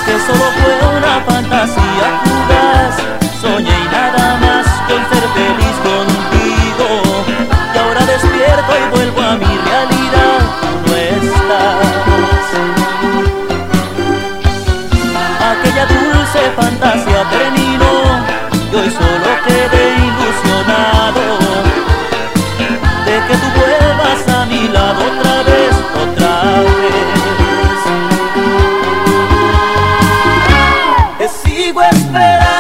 que 0.06 0.20
solo 0.28 0.46
fue 0.60 0.98
una 0.98 1.22
fantasía. 1.26 2.22
Soñé 3.42 3.81
sigo 32.22 32.51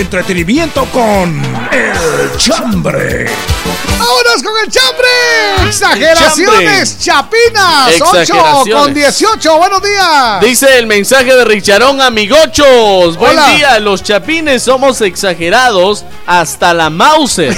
entretenimiento 0.00 0.84
con 0.92 1.42
El 1.72 2.36
Chambre. 2.36 3.26
¡Vámonos 3.98 4.42
con 4.42 4.52
el 4.64 4.70
chambre! 4.70 5.66
Exageraciones 5.66 6.98
chapinas. 7.00 7.88
8 8.00 8.20
Exageraciones. 8.20 8.74
con 8.74 8.94
18. 8.94 9.58
Buenos 9.58 9.82
días. 9.82 10.40
Dice 10.40 10.78
el 10.78 10.86
mensaje 10.86 11.34
de 11.34 11.44
Richarón, 11.44 12.00
amigochos. 12.00 13.16
Buen 13.16 13.32
Hola. 13.32 13.50
día, 13.56 13.78
los 13.80 14.02
chapines 14.02 14.62
somos 14.62 15.00
exagerados 15.00 16.04
hasta 16.26 16.72
la 16.74 16.90
Mauser. 16.90 17.56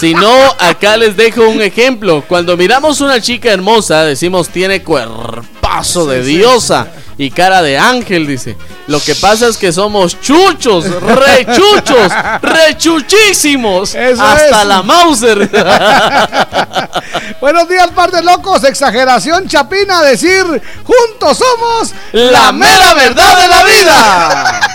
si 0.00 0.12
no, 0.14 0.34
acá 0.58 0.96
les 0.96 1.16
dejo 1.16 1.42
un 1.48 1.62
ejemplo. 1.62 2.24
Cuando 2.26 2.56
miramos 2.56 3.00
una 3.00 3.20
chica 3.20 3.50
hermosa, 3.52 4.04
decimos 4.04 4.48
tiene 4.48 4.82
cuerpazo 4.82 6.06
de 6.06 6.24
Sí, 6.24 6.30
sí. 6.32 6.36
diosa 6.38 6.88
y 7.16 7.30
cara 7.30 7.62
de 7.62 7.78
ángel, 7.78 8.26
dice. 8.26 8.56
Lo 8.86 9.00
que 9.00 9.14
pasa 9.14 9.46
es 9.48 9.56
que 9.56 9.72
somos 9.72 10.20
chuchos, 10.20 10.84
rechuchos, 11.00 12.12
rechuchísimos. 12.42 13.94
hasta 13.94 14.60
es. 14.62 14.66
la 14.66 14.82
Mauser. 14.82 15.48
Buenos 17.40 17.68
días, 17.68 17.88
par 17.94 18.10
de 18.10 18.22
locos. 18.22 18.64
Exageración 18.64 19.46
chapina. 19.48 20.02
Decir, 20.02 20.44
juntos 20.84 21.38
somos 21.38 21.92
La 22.12 22.52
mera 22.52 22.94
verdad 22.94 23.40
de 23.40 23.48
la 23.48 23.64
vida. 23.64 24.60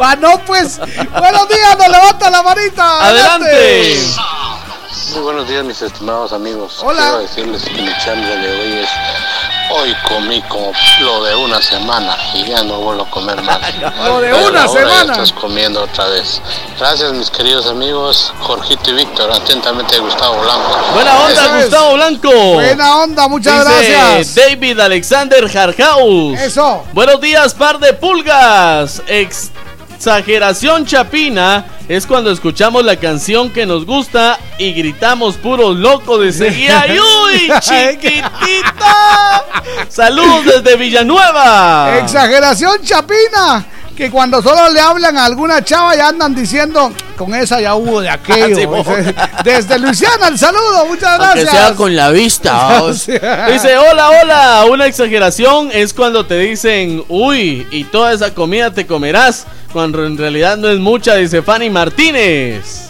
Ah, 0.00 0.16
no, 0.16 0.40
pues. 0.44 0.78
Buenos 0.78 1.48
días, 1.48 1.78
nos 1.78 1.88
levanta 1.88 2.30
la 2.30 2.42
manita. 2.42 3.06
Adelante. 3.06 3.96
Muy 5.12 5.20
buenos 5.20 5.48
días, 5.48 5.64
mis 5.64 5.80
estimados 5.80 6.32
amigos. 6.32 6.78
Hola. 6.82 7.00
Quiero 7.00 7.18
decirles 7.20 7.62
que 7.64 7.82
mi 7.82 7.92
chamba 8.04 8.28
de 8.28 8.60
hoy 8.60 8.72
es 8.82 8.88
Hoy 9.70 9.94
comí 10.08 10.40
como 10.42 10.72
lo 11.00 11.24
de 11.24 11.34
una 11.34 11.60
semana 11.60 12.16
y 12.32 12.44
ya 12.46 12.62
no 12.62 12.78
vuelvo 12.78 13.02
a 13.02 13.10
comer 13.10 13.42
más. 13.42 13.60
Lo 14.04 14.20
de 14.20 14.30
Pero 14.32 14.48
una 14.48 14.62
ahora 14.64 14.82
ya 14.82 14.90
semana. 14.94 15.12
estás 15.12 15.32
comiendo 15.32 15.82
otra 15.82 16.06
vez. 16.06 16.40
Gracias 16.78 17.12
mis 17.12 17.30
queridos 17.30 17.66
amigos, 17.66 18.32
Jorgito 18.40 18.90
y 18.90 18.94
Víctor. 18.94 19.30
Atentamente 19.30 19.98
Gustavo 19.98 20.40
Blanco. 20.40 20.78
Buena 20.94 21.18
onda, 21.18 21.32
Eso 21.32 21.56
es. 21.56 21.62
Gustavo 21.64 21.94
Blanco. 21.94 22.30
Buena 22.54 22.96
onda, 22.96 23.28
muchas 23.28 23.66
Dice 23.66 23.90
gracias. 23.92 24.34
David 24.34 24.80
Alexander 24.80 25.48
Jarhaus. 25.52 26.38
Eso. 26.40 26.84
Buenos 26.94 27.20
días, 27.20 27.52
par 27.52 27.78
de 27.78 27.92
pulgas. 27.92 29.02
Exageración 29.98 30.86
chapina 30.86 31.66
es 31.88 32.06
cuando 32.06 32.30
escuchamos 32.30 32.84
la 32.84 32.94
canción 32.94 33.50
que 33.50 33.66
nos 33.66 33.84
gusta 33.84 34.38
y 34.56 34.72
gritamos 34.72 35.34
puro 35.34 35.74
loco 35.74 36.18
de 36.18 36.32
seguida. 36.32 36.82
¡Ay, 36.88 37.00
uy, 37.00 37.50
chiquitita! 37.58 39.42
Saludos 39.88 40.44
desde 40.44 40.76
Villanueva. 40.76 41.98
Exageración 41.98 42.80
chapina. 42.84 43.66
Que 43.96 44.08
cuando 44.08 44.40
solo 44.40 44.70
le 44.70 44.78
hablan 44.78 45.18
a 45.18 45.24
alguna 45.24 45.64
chava 45.64 45.96
ya 45.96 46.06
andan 46.06 46.32
diciendo, 46.32 46.92
con 47.16 47.34
esa 47.34 47.60
ya 47.60 47.74
hubo 47.74 48.00
de 48.00 48.08
aquello. 48.10 48.54
Sí, 48.54 48.66
mo. 48.68 48.84
Desde 49.42 49.80
Luisiana, 49.80 50.28
el 50.28 50.38
saludo, 50.38 50.86
muchas 50.86 51.18
gracias. 51.18 51.50
sea 51.50 51.74
con 51.74 51.96
la 51.96 52.10
vista. 52.10 52.82
Dice, 52.86 53.76
hola, 53.76 54.10
hola. 54.22 54.64
Una 54.70 54.86
exageración 54.86 55.70
es 55.72 55.92
cuando 55.92 56.24
te 56.24 56.38
dicen, 56.38 57.02
uy, 57.08 57.66
y 57.72 57.82
toda 57.82 58.12
esa 58.12 58.32
comida 58.32 58.70
te 58.70 58.86
comerás, 58.86 59.44
cuando 59.72 60.06
en 60.06 60.16
realidad 60.16 60.56
no 60.56 60.68
es 60.68 60.78
mucha, 60.78 61.14
dice 61.14 61.42
Fanny 61.42 61.70
Martínez. 61.70 62.86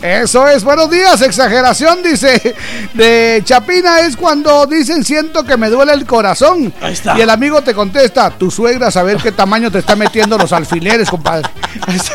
Eso 0.00 0.48
es, 0.48 0.64
buenos 0.64 0.90
días, 0.90 1.22
exageración, 1.22 2.02
dice, 2.02 2.56
de 2.92 3.40
Chapina 3.44 4.00
es 4.00 4.16
cuando 4.16 4.66
dicen 4.66 5.04
siento 5.04 5.44
que 5.44 5.56
me 5.56 5.70
duele 5.70 5.92
el 5.92 6.06
corazón. 6.06 6.74
Ahí 6.80 6.94
está. 6.94 7.16
Y 7.16 7.20
el 7.20 7.30
amigo 7.30 7.62
te 7.62 7.72
contesta, 7.72 8.30
tu 8.30 8.50
suegra 8.50 8.88
a 8.88 8.90
saber 8.90 9.18
qué 9.18 9.30
tamaño 9.30 9.70
te 9.70 9.78
está 9.78 9.94
metiendo 9.94 10.36
los 10.36 10.52
alfileres, 10.52 11.08
compadre. 11.08 11.48
Eso, 11.86 12.12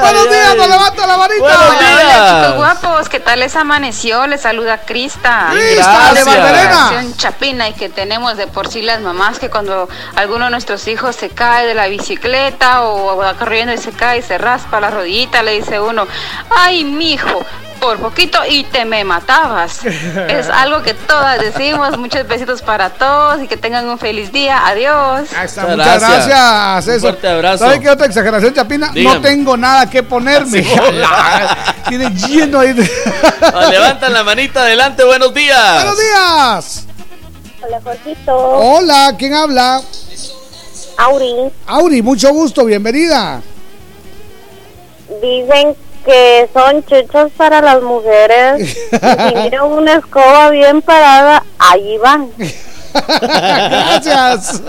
buenos 0.00 0.30
días, 0.30 0.56
me 0.56 0.66
levanto 0.66 0.97
la. 1.08 1.28
Hola, 1.40 2.42
chicos 2.42 2.56
guapos, 2.56 3.08
¿qué 3.08 3.20
tal 3.20 3.40
les 3.40 3.56
amaneció? 3.56 4.26
Les 4.26 4.40
saluda 4.40 4.78
Crista. 4.78 5.48
Crista, 5.50 6.14
de. 6.14 6.24
Generación 6.24 7.16
Chapina 7.16 7.68
y 7.68 7.72
que 7.72 7.88
tenemos 7.88 8.36
de 8.36 8.46
por 8.46 8.68
sí 8.68 8.82
las 8.82 9.00
mamás 9.00 9.38
que 9.38 9.50
cuando 9.50 9.88
alguno 10.16 10.46
de 10.46 10.50
nuestros 10.50 10.86
hijos 10.88 11.16
se 11.16 11.30
cae 11.30 11.66
de 11.66 11.74
la 11.74 11.86
bicicleta 11.88 12.82
o 12.82 13.16
va 13.16 13.34
corriendo 13.34 13.72
y 13.72 13.78
se 13.78 13.92
cae 13.92 14.18
y 14.18 14.22
se 14.22 14.38
raspa 14.38 14.80
la 14.80 14.90
rodillita, 14.90 15.42
le 15.42 15.52
dice 15.52 15.80
uno, 15.80 16.06
ay, 16.50 16.84
mijo, 16.84 17.44
por 17.78 17.98
poquito 17.98 18.38
y 18.48 18.64
te 18.64 18.84
me 18.84 19.04
matabas. 19.04 19.84
es 20.28 20.48
algo 20.48 20.82
que 20.82 20.94
todas 20.94 21.40
decimos, 21.40 21.96
muchos 21.98 22.26
besitos 22.26 22.62
para 22.62 22.90
todos 22.90 23.42
y 23.42 23.48
que 23.48 23.56
tengan 23.56 23.88
un 23.88 23.98
feliz 23.98 24.32
día. 24.32 24.66
Adiós. 24.66 25.28
Muchas 25.30 25.76
gracias. 25.76 26.86
Un 26.86 26.92
eso. 26.92 27.00
fuerte 27.00 27.28
abrazo. 27.28 27.64
¿Sabe 27.64 27.80
qué 27.80 27.90
otra 27.90 28.06
exageración, 28.06 28.54
Chapina? 28.54 28.90
Dígame. 28.92 29.16
No 29.16 29.20
tengo 29.22 29.56
nada 29.56 29.88
que 29.88 30.02
ponerme. 30.02 30.62
Sí, 30.62 30.68
Tiene 31.88 32.10
lleno 32.10 32.60
ahí 32.60 32.72
de... 32.72 32.90
Ah, 33.42 33.68
Levantan 33.70 34.12
la 34.12 34.24
manita 34.24 34.62
adelante, 34.62 35.04
buenos 35.04 35.32
días. 35.34 35.74
Buenos 35.74 35.98
días. 35.98 36.86
Hola, 37.62 37.80
Jorgito. 37.82 38.36
Hola, 38.36 39.14
¿quién 39.18 39.34
habla? 39.34 39.82
Auri. 40.98 41.34
Auri, 41.66 42.02
mucho 42.02 42.32
gusto, 42.32 42.64
bienvenida. 42.64 43.40
Dicen 45.22 45.76
que 46.04 46.48
son 46.52 46.84
chuchos 46.84 47.30
para 47.36 47.60
las 47.60 47.82
mujeres. 47.82 48.60
y 48.92 48.96
si 48.96 49.34
miran 49.34 49.64
una 49.64 49.94
escoba 49.94 50.50
bien 50.50 50.82
parada, 50.82 51.44
ahí 51.58 51.98
van. 51.98 52.30
Gracias. 52.92 54.62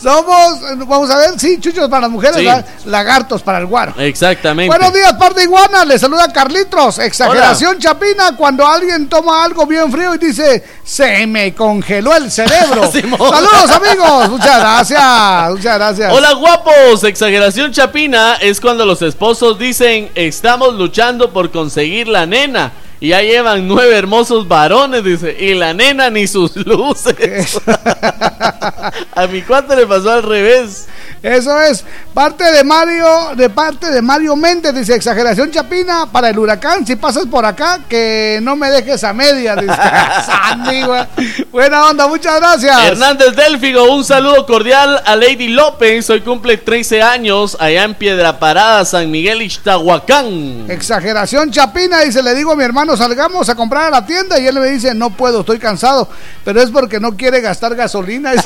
Somos, 0.00 0.86
vamos 0.86 1.10
a 1.10 1.16
ver, 1.16 1.38
sí, 1.38 1.58
chuchos 1.60 1.88
para 1.88 2.02
las 2.02 2.10
mujeres, 2.10 2.64
lagartos 2.84 3.42
para 3.42 3.58
el 3.58 3.66
guaro. 3.66 3.94
Exactamente. 3.98 4.74
Buenos 4.74 4.92
días, 4.92 5.12
par 5.14 5.34
de 5.34 5.44
iguana. 5.44 5.84
Le 5.84 5.98
saluda 5.98 6.32
Carlitos. 6.32 6.98
Exageración 6.98 7.78
chapina 7.78 8.36
cuando 8.36 8.66
alguien 8.66 9.08
toma 9.08 9.44
algo 9.44 9.66
bien 9.66 9.90
frío 9.90 10.14
y 10.14 10.18
dice, 10.18 10.64
se 10.84 11.26
me 11.26 11.54
congeló 11.54 12.14
el 12.14 12.30
cerebro. 12.30 12.90
Saludos, 12.92 13.70
amigos. 13.70 14.30
Muchas 14.30 14.60
gracias. 14.60 15.50
Muchas 15.50 15.74
gracias. 15.74 16.12
Hola 16.12 16.32
guapos, 16.34 17.04
exageración 17.04 17.72
chapina 17.72 18.36
es 18.40 18.60
cuando 18.60 18.84
los 18.84 19.02
esposos 19.02 19.58
dicen 19.58 20.10
estamos 20.14 20.74
luchando 20.74 21.32
por 21.32 21.50
conseguir 21.50 22.08
la 22.08 22.26
nena 22.26 22.72
y 23.00 23.08
ya 23.08 23.22
llevan 23.22 23.68
nueve 23.68 23.96
hermosos 23.96 24.48
varones, 24.48 25.04
dice, 25.04 25.36
y 25.38 25.54
la 25.54 25.72
nena 25.72 26.10
ni 26.10 26.26
sus 26.26 26.56
luces. 26.66 27.60
A 29.14 29.26
mi 29.26 29.42
cuate 29.42 29.76
le 29.76 29.86
pasó 29.86 30.12
al 30.12 30.22
revés. 30.22 30.86
Eso 31.22 31.60
es 31.60 31.84
parte 32.14 32.44
de 32.52 32.62
Mario, 32.62 33.34
de 33.34 33.50
parte 33.50 33.90
de 33.90 34.00
Mario 34.00 34.36
Méndez, 34.36 34.72
dice 34.74 34.94
exageración 34.94 35.50
chapina 35.50 36.06
para 36.10 36.30
el 36.30 36.38
huracán. 36.38 36.86
Si 36.86 36.94
pasas 36.94 37.26
por 37.26 37.44
acá, 37.44 37.80
que 37.88 38.38
no 38.42 38.54
me 38.54 38.70
dejes 38.70 39.02
a 39.02 39.12
media. 39.12 39.56
Dice. 39.56 39.74
Buena 41.50 41.86
onda, 41.86 42.06
muchas 42.06 42.36
gracias. 42.36 42.76
Hernández 42.86 43.34
Delfigo, 43.34 43.92
un 43.92 44.04
saludo 44.04 44.46
cordial 44.46 45.02
a 45.04 45.16
Lady 45.16 45.48
López. 45.48 46.08
Hoy 46.10 46.20
cumple 46.20 46.56
13 46.56 47.02
años 47.02 47.56
allá 47.58 47.82
en 47.82 47.94
Piedra 47.94 48.38
Parada, 48.38 48.84
San 48.84 49.10
Miguel 49.10 49.42
Ixtahuacán. 49.42 50.66
Exageración 50.68 51.50
chapina, 51.50 52.00
dice, 52.00 52.22
le 52.22 52.34
digo 52.34 52.52
a 52.52 52.56
mi 52.56 52.62
hermano, 52.62 52.87
salgamos 52.96 53.48
a 53.48 53.54
comprar 53.54 53.84
a 53.84 53.90
la 53.90 54.06
tienda 54.06 54.38
y 54.38 54.46
él 54.46 54.58
me 54.58 54.66
dice, 54.68 54.94
no 54.94 55.10
puedo, 55.10 55.40
estoy 55.40 55.58
cansado, 55.58 56.08
pero 56.44 56.60
es 56.60 56.70
porque 56.70 56.98
no 57.00 57.16
quiere 57.16 57.40
gastar 57.40 57.74
gasolina. 57.74 58.32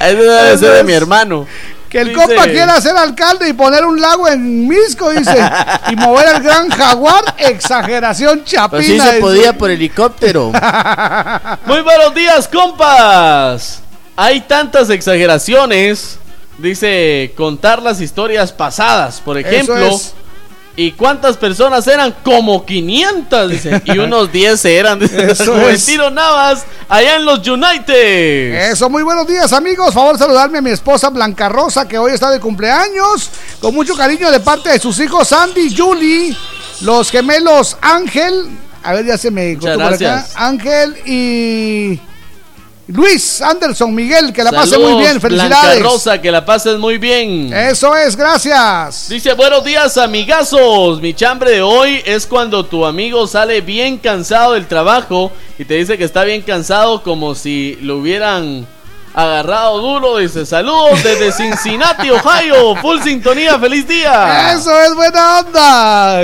Eso 0.00 0.22
debe 0.22 0.58
ser 0.58 0.72
de 0.74 0.84
mi 0.84 0.92
hermano. 0.92 1.46
Que 1.88 2.00
el 2.00 2.08
Dice- 2.08 2.20
compa 2.20 2.44
quiera 2.44 2.78
ser 2.82 2.96
alcalde 2.96 3.48
y 3.48 3.54
poner 3.54 3.84
un 3.86 3.98
lago 3.98 4.28
en 4.28 4.68
Misco, 4.68 5.10
dice, 5.10 5.38
y 5.90 5.96
mover 5.96 6.36
el 6.36 6.42
gran 6.42 6.68
jaguar, 6.68 7.34
exageración 7.38 8.44
chapina. 8.44 8.68
Pues 8.70 8.86
sí 8.86 9.00
se 9.00 9.06
dice. 9.06 9.20
podía 9.20 9.56
por 9.56 9.70
helicóptero. 9.70 10.52
Muy 11.66 11.80
buenos 11.80 12.14
días, 12.14 12.46
compas. 12.46 13.80
Hay 14.16 14.42
tantas 14.42 14.90
exageraciones. 14.90 16.18
Dice 16.58 17.32
contar 17.36 17.80
las 17.80 18.00
historias 18.02 18.52
pasadas, 18.52 19.20
por 19.24 19.38
ejemplo. 19.38 19.76
es. 19.78 20.12
¿Y 20.78 20.92
cuántas 20.92 21.36
personas 21.36 21.84
eran? 21.88 22.14
Como 22.22 22.64
500, 22.64 23.50
dice. 23.50 23.82
Y 23.84 23.98
unos 23.98 24.30
10 24.30 24.64
eran. 24.66 25.02
Eso 25.02 25.52
Juventino 25.52 26.08
Navas, 26.08 26.64
allá 26.88 27.16
en 27.16 27.24
los 27.24 27.44
United. 27.44 28.70
Eso, 28.70 28.88
muy 28.88 29.02
buenos 29.02 29.26
días 29.26 29.52
amigos. 29.52 29.92
Favor 29.92 30.16
saludarme 30.16 30.58
a 30.58 30.62
mi 30.62 30.70
esposa 30.70 31.10
Blanca 31.10 31.48
Rosa, 31.48 31.88
que 31.88 31.98
hoy 31.98 32.12
está 32.12 32.30
de 32.30 32.38
cumpleaños. 32.38 33.28
Con 33.60 33.74
mucho 33.74 33.96
cariño 33.96 34.30
de 34.30 34.38
parte 34.38 34.68
de 34.68 34.78
sus 34.78 35.00
hijos 35.00 35.26
Sandy 35.26 35.62
y 35.62 35.76
Julie, 35.76 36.36
los 36.82 37.10
gemelos 37.10 37.76
Ángel. 37.80 38.48
A 38.84 38.92
ver, 38.92 39.04
ya 39.04 39.18
se 39.18 39.32
me 39.32 39.56
Muchas 39.56 39.74
por 39.74 39.82
acá. 39.82 39.96
gracias. 39.98 40.32
Ángel 40.36 40.96
y 41.04 42.00
Luis 42.88 43.42
Anderson 43.42 43.94
Miguel, 43.94 44.32
que 44.32 44.42
la 44.42 44.50
pase 44.50 44.78
muy 44.78 44.94
bien. 44.94 45.18
Blanca 45.18 45.20
Felicidades. 45.20 45.82
Rosa, 45.82 46.20
que 46.22 46.32
la 46.32 46.42
pases 46.42 46.78
muy 46.78 46.96
bien. 46.96 47.52
Eso 47.52 47.94
es, 47.94 48.16
gracias. 48.16 49.10
Dice, 49.10 49.34
buenos 49.34 49.62
días 49.62 49.98
amigazos, 49.98 50.98
mi 51.02 51.12
chambre 51.12 51.50
de 51.50 51.60
hoy 51.60 52.00
es 52.06 52.26
cuando 52.26 52.64
tu 52.64 52.86
amigo 52.86 53.26
sale 53.26 53.60
bien 53.60 53.98
cansado 53.98 54.54
del 54.54 54.66
trabajo 54.66 55.30
y 55.58 55.66
te 55.66 55.74
dice 55.74 55.98
que 55.98 56.04
está 56.04 56.24
bien 56.24 56.40
cansado 56.40 57.02
como 57.02 57.34
si 57.34 57.76
lo 57.82 57.98
hubieran 57.98 58.66
agarrado 59.18 59.78
duro. 59.80 60.18
Dice, 60.18 60.46
saludos 60.46 61.02
desde 61.02 61.32
Cincinnati, 61.32 62.08
Ohio, 62.08 62.76
full 62.76 63.00
sintonía, 63.00 63.58
feliz 63.58 63.86
día. 63.88 64.52
Eso 64.52 64.70
es 64.80 64.94
buena 64.94 65.40
onda. 65.40 66.20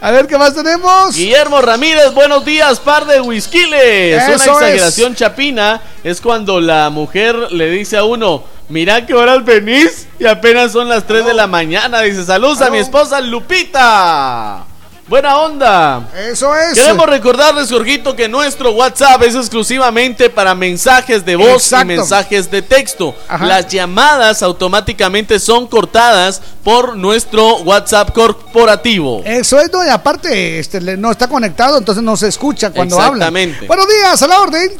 A 0.00 0.10
ver 0.12 0.28
qué 0.28 0.38
más 0.38 0.54
tenemos. 0.54 1.16
Guillermo 1.16 1.60
Ramírez, 1.60 2.14
buenos 2.14 2.44
días, 2.44 2.78
par 2.78 3.06
de 3.06 3.20
whiskiles. 3.20 4.22
Una 4.22 4.34
exageración 4.34 5.16
chapina 5.16 5.80
es 6.04 6.20
cuando 6.20 6.60
la 6.60 6.90
mujer 6.90 7.34
le 7.50 7.70
dice 7.70 7.96
a 7.96 8.04
uno, 8.04 8.44
mira 8.68 9.04
qué 9.04 9.14
horas 9.14 9.44
venís 9.44 10.06
y 10.20 10.26
apenas 10.26 10.70
son 10.70 10.88
las 10.88 11.04
3 11.04 11.26
de 11.26 11.34
la 11.34 11.48
mañana. 11.48 12.02
Dice, 12.02 12.24
saludos 12.24 12.60
a 12.60 12.70
mi 12.70 12.78
esposa 12.78 13.20
Lupita. 13.20 14.67
Buena 15.08 15.38
onda. 15.38 16.06
Eso 16.14 16.54
es. 16.54 16.74
Queremos 16.74 17.06
recordarles, 17.06 17.70
Jorgito, 17.70 18.14
que 18.14 18.28
nuestro 18.28 18.72
WhatsApp 18.72 19.22
es 19.22 19.34
exclusivamente 19.34 20.28
para 20.28 20.54
mensajes 20.54 21.24
de 21.24 21.34
voz 21.34 21.62
Exacto. 21.62 21.84
y 21.94 21.96
mensajes 21.96 22.50
de 22.50 22.60
texto. 22.60 23.14
Ajá. 23.26 23.46
Las 23.46 23.68
llamadas 23.68 24.42
automáticamente 24.42 25.38
son 25.40 25.66
cortadas 25.66 26.42
por 26.62 26.94
nuestro 26.94 27.56
WhatsApp 27.60 28.12
corporativo. 28.12 29.22
Eso 29.24 29.58
es, 29.58 29.72
no, 29.72 29.82
y 29.82 29.88
aparte 29.88 30.58
este, 30.58 30.78
le- 30.78 30.98
no 30.98 31.10
está 31.10 31.26
conectado, 31.26 31.78
entonces 31.78 32.04
no 32.04 32.14
se 32.14 32.28
escucha 32.28 32.70
cuando 32.70 32.96
habla. 33.00 33.28
Exactamente. 33.28 33.66
Buenos 33.66 33.86
días, 33.88 34.22
a 34.22 34.26
la 34.26 34.40
orden. 34.40 34.72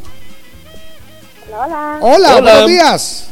Hola. 1.51 1.99
Hola, 2.03 2.37
Hola. 2.37 2.41
buenos 2.43 2.67
días. 2.67 3.25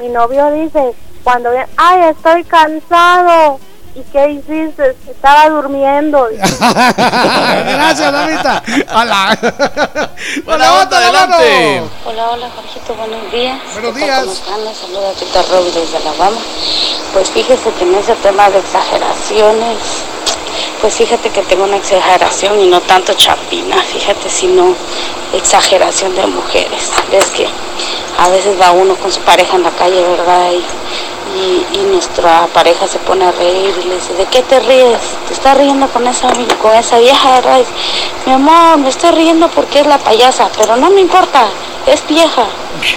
Mi 0.00 0.08
novio 0.08 0.50
dice, 0.50 0.80
cuando 1.22 1.50
viene, 1.52 1.66
ay, 1.76 2.10
estoy 2.10 2.42
cansado. 2.42 3.60
¿Y 3.94 4.02
qué 4.12 4.30
hiciste? 4.30 4.96
Estaba 5.08 5.48
durmiendo. 5.50 6.28
Gracias, 6.58 8.12
Damita. 8.12 8.62
Hola. 8.94 9.38
Buena 10.44 10.80
onda, 10.80 10.98
adelante. 10.98 11.82
Hola, 12.06 12.30
hola, 12.30 12.50
Jorgito, 12.54 12.94
buenos 12.94 13.32
días. 13.32 13.60
Buenos 13.72 13.94
días. 13.94 14.20
¿Cómo 14.20 14.32
están? 14.32 14.64
Les 14.64 14.76
saluda 14.76 15.12
Tita 15.12 15.42
Roby 15.42 15.70
desde 15.70 15.96
Alabama. 15.98 16.40
Pues 17.12 17.30
fíjese 17.30 17.70
que 17.72 17.84
en 17.84 17.94
ese 17.94 18.14
tema 18.16 18.48
de 18.50 18.58
exageraciones, 18.58 19.78
pues 20.80 20.94
fíjate 20.94 21.30
que 21.30 21.42
tengo 21.42 21.64
una 21.64 21.76
exageración 21.76 22.60
y 22.60 22.66
no 22.68 22.80
tanto 22.80 23.12
chapina, 23.14 23.76
fíjate, 23.82 24.30
sino 24.30 24.74
exageración 25.34 26.14
de 26.14 26.26
mujeres. 26.26 26.90
Ves 27.10 27.26
que 27.26 27.46
a 28.18 28.28
veces 28.28 28.60
va 28.60 28.72
uno 28.72 28.94
con 28.96 29.12
su 29.12 29.20
pareja 29.20 29.56
en 29.56 29.62
la 29.64 29.70
calle, 29.70 30.02
¿verdad? 30.02 30.52
Y, 30.52 30.64
y, 31.34 31.78
y 31.78 31.84
nuestra 31.92 32.46
pareja 32.52 32.86
se 32.86 32.98
pone 33.00 33.24
a 33.24 33.32
reír 33.32 33.74
y 33.82 33.88
le 33.88 33.94
dice, 33.94 34.14
¿de 34.14 34.26
qué 34.26 34.42
te 34.42 34.60
ríes? 34.60 35.00
¿Te 35.28 35.34
estás 35.34 35.56
riendo 35.56 35.88
con 35.88 36.06
esa, 36.06 36.28
con 36.60 36.74
esa 36.74 36.98
vieja? 36.98 37.40
Y 37.56 37.58
dice, 37.60 37.72
Mi 38.26 38.32
amor, 38.32 38.78
me 38.78 38.88
estoy 38.88 39.10
riendo 39.12 39.48
porque 39.48 39.80
es 39.80 39.86
la 39.86 39.98
payasa, 39.98 40.48
pero 40.56 40.76
no 40.76 40.90
me 40.90 41.00
importa, 41.00 41.46
es 41.86 42.06
vieja. 42.06 42.46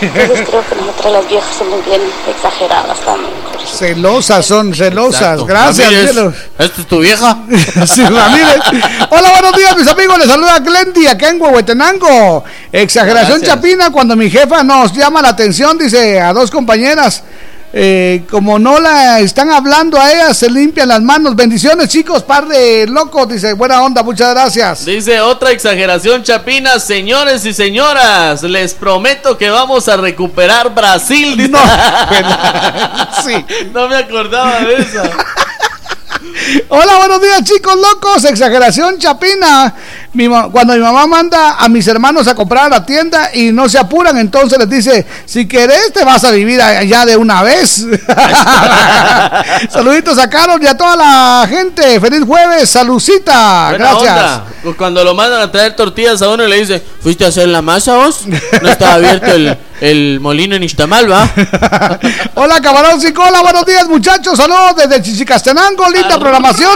Entonces 0.02 0.48
creo 0.50 0.64
que 0.68 0.76
nosotras 0.76 1.14
las 1.14 1.28
viejas 1.28 1.56
somos 1.56 1.86
bien 1.86 2.02
exageradas 2.30 3.00
también. 3.02 3.34
Celosas 3.66 4.46
son, 4.46 4.74
celosas. 4.74 5.22
Exacto. 5.22 5.46
Gracias, 5.46 5.88
Ramírez, 5.88 6.12
cielo. 6.12 6.34
¿Esta 6.60 6.82
es 6.82 6.88
tu 6.88 7.00
vieja? 7.00 7.38
Sí, 7.86 8.04
Ramírez. 8.04 8.60
Hola, 9.10 9.32
buenos 9.32 9.58
días, 9.58 9.78
mis 9.78 9.88
amigos. 9.88 10.18
Les 10.20 10.28
saluda 10.28 10.60
Glendy 10.60 11.08
acá 11.08 11.30
en 11.30 11.42
Huehuetenango. 11.42 12.44
Exageración 12.72 13.40
Gracias. 13.40 13.56
chapina 13.56 13.90
cuando 13.92 14.16
mi 14.16 14.30
jefa 14.30 14.64
nos 14.64 14.94
llama 14.94 15.22
la 15.22 15.30
atención, 15.30 15.78
dice 15.78 16.20
a 16.20 16.34
dos 16.34 16.52
compañeras. 16.52 17.24
Eh, 17.74 18.24
como 18.30 18.58
no 18.58 18.80
la 18.80 19.20
están 19.20 19.52
hablando 19.52 20.00
a 20.00 20.12
ellas, 20.12 20.38
se 20.38 20.50
limpian 20.50 20.88
las 20.88 21.02
manos. 21.02 21.36
Bendiciones, 21.36 21.90
chicos, 21.90 22.24
par 22.24 22.48
de 22.48 22.88
locos. 22.88 23.28
Dice, 23.28 23.54
buena 23.54 23.82
onda, 23.82 24.02
muchas 24.04 24.34
gracias. 24.34 24.86
Dice 24.86 25.20
otra 25.20 25.52
exageración 25.52 26.24
chapina, 26.24 26.80
señores 26.80 27.46
y 27.46 27.54
señoras, 27.54 28.44
les 28.44 28.74
prometo 28.74 29.38
que 29.38 29.50
vamos 29.50 29.88
a 29.90 29.98
recuperar 29.98 30.74
Brasil. 30.74 31.36
dice. 31.38 31.52
sí. 33.26 33.46
No 33.74 33.90
me 33.90 33.98
acordaba 33.98 34.60
de 34.62 34.76
esa. 34.76 35.04
Hola, 36.70 36.98
buenos 36.98 37.22
días, 37.22 37.44
chicos 37.44 37.76
locos. 37.76 38.24
Exageración 38.26 38.98
chapina. 39.00 39.74
Mi 40.16 40.28
cuando 40.28 40.74
mi 40.74 40.80
mamá 40.80 41.06
manda 41.08 41.58
a 41.60 41.68
mis 41.68 41.86
hermanos 41.88 42.28
a 42.28 42.36
comprar 42.36 42.66
a 42.66 42.70
la 42.70 42.86
tienda 42.86 43.32
y 43.34 43.52
no 43.52 43.68
se 43.68 43.78
apuran, 43.78 44.18
entonces 44.18 44.58
les 44.58 44.70
dice: 44.70 45.06
Si 45.26 45.46
querés, 45.48 45.92
te 45.94 46.06
vas 46.06 46.24
a 46.24 46.32
vivir 46.32 46.62
allá 46.62 47.06
de 47.06 47.18
una 47.18 47.44
vez. 47.44 47.86
Saluditos 49.70 50.18
a 50.18 50.30
Carol 50.30 50.62
y 50.64 50.68
a 50.68 50.78
toda 50.78 50.96
la 50.96 51.48
gente. 51.50 52.00
Feliz 52.00 52.24
jueves, 52.26 52.70
salucita. 52.70 53.70
Buena 53.72 53.92
Gracias. 53.92 54.12
onda. 54.12 54.46
Pues 54.64 54.76
Cuando 54.76 55.04
lo 55.04 55.14
mandan 55.14 55.42
a 55.42 55.52
traer 55.52 55.76
tortillas 55.76 56.22
a 56.22 56.30
uno 56.30 56.46
y 56.46 56.50
le 56.50 56.60
dice, 56.60 56.82
¿fuiste 57.02 57.26
a 57.26 57.28
hacer 57.28 57.48
la 57.50 57.62
masa 57.62 57.96
vos? 57.96 58.22
No 58.62 58.70
estaba 58.70 58.94
abierto 58.94 59.32
el, 59.32 59.58
el 59.82 60.20
molino 60.20 60.56
en 60.56 60.64
Ixtamal, 60.64 61.12
¿va? 61.12 61.30
Hola, 62.36 62.62
camarón 62.62 63.00
Cicola, 63.02 63.42
buenos 63.42 63.66
días, 63.66 63.88
muchachos. 63.88 64.38
Saludos 64.38 64.76
desde 64.78 65.02
Chichicastenango, 65.02 65.90
linda 65.90 66.18
programación. 66.20 66.72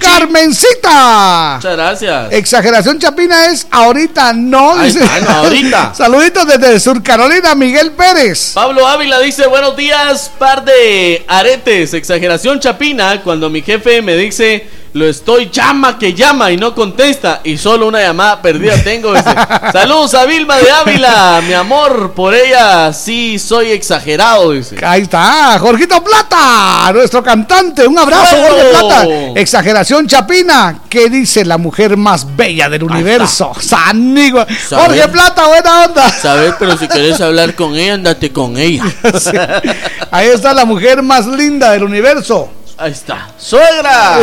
Carmencita. 0.00 1.54
Muchas 1.56 1.76
gracias. 1.76 2.32
Exageración 2.78 3.00
chapina 3.00 3.46
es 3.46 3.66
ahorita, 3.72 4.32
no. 4.34 4.78
Ahí 4.78 4.92
dice. 4.92 5.02
está, 5.02 5.20
no, 5.20 5.30
ahorita. 5.30 5.94
Saluditos 5.96 6.46
desde 6.46 6.78
Sur 6.78 7.02
Carolina, 7.02 7.56
Miguel 7.56 7.90
Pérez. 7.90 8.52
Pablo 8.54 8.86
Ávila 8.86 9.18
dice, 9.18 9.48
buenos 9.48 9.76
días, 9.76 10.30
par 10.38 10.64
de 10.64 11.24
aretes, 11.26 11.92
exageración 11.92 12.60
chapina, 12.60 13.20
cuando 13.24 13.50
mi 13.50 13.62
jefe 13.62 14.00
me 14.00 14.14
dice, 14.16 14.64
lo 14.98 15.06
estoy 15.06 15.48
llama 15.50 15.96
que 15.96 16.12
llama 16.12 16.50
y 16.50 16.56
no 16.56 16.74
contesta, 16.74 17.40
y 17.44 17.56
solo 17.56 17.86
una 17.86 18.00
llamada 18.00 18.42
perdida 18.42 18.82
tengo. 18.82 19.14
dice. 19.14 19.30
Saludos 19.72 20.14
a 20.14 20.26
Vilma 20.26 20.56
de 20.56 20.70
Ávila, 20.70 21.40
mi 21.46 21.54
amor, 21.54 22.12
por 22.12 22.34
ella 22.34 22.92
sí 22.92 23.38
soy 23.38 23.70
exagerado, 23.70 24.52
dice. 24.52 24.76
Ahí 24.84 25.02
está, 25.02 25.56
Jorgito 25.60 26.02
Plata, 26.02 26.90
nuestro 26.92 27.22
cantante. 27.22 27.86
Un 27.86 27.98
abrazo. 27.98 28.36
Jorge 28.36 28.64
Plata. 28.70 29.06
Exageración 29.36 30.06
chapina. 30.08 30.80
¿Qué 30.88 31.08
dice 31.08 31.44
la 31.44 31.58
mujer 31.58 31.96
más 31.96 32.36
bella 32.36 32.68
del 32.68 32.82
universo? 32.82 33.52
Sanigo. 33.60 34.40
Jorge 34.40 34.58
¿Sabes? 34.68 35.08
Plata, 35.08 35.46
buena 35.46 35.84
onda. 35.84 36.10
Sabes, 36.10 36.54
pero 36.58 36.76
si 36.76 36.88
quieres 36.88 37.20
hablar 37.20 37.54
con 37.54 37.76
ella, 37.76 37.94
andate 37.94 38.32
con 38.32 38.56
ella. 38.56 38.84
Ahí 40.10 40.28
está 40.28 40.52
la 40.54 40.64
mujer 40.64 41.02
más 41.02 41.26
linda 41.26 41.70
del 41.70 41.84
universo. 41.84 42.50
Ahí 42.80 42.92
está. 42.92 43.26
¡Suegra! 43.36 44.20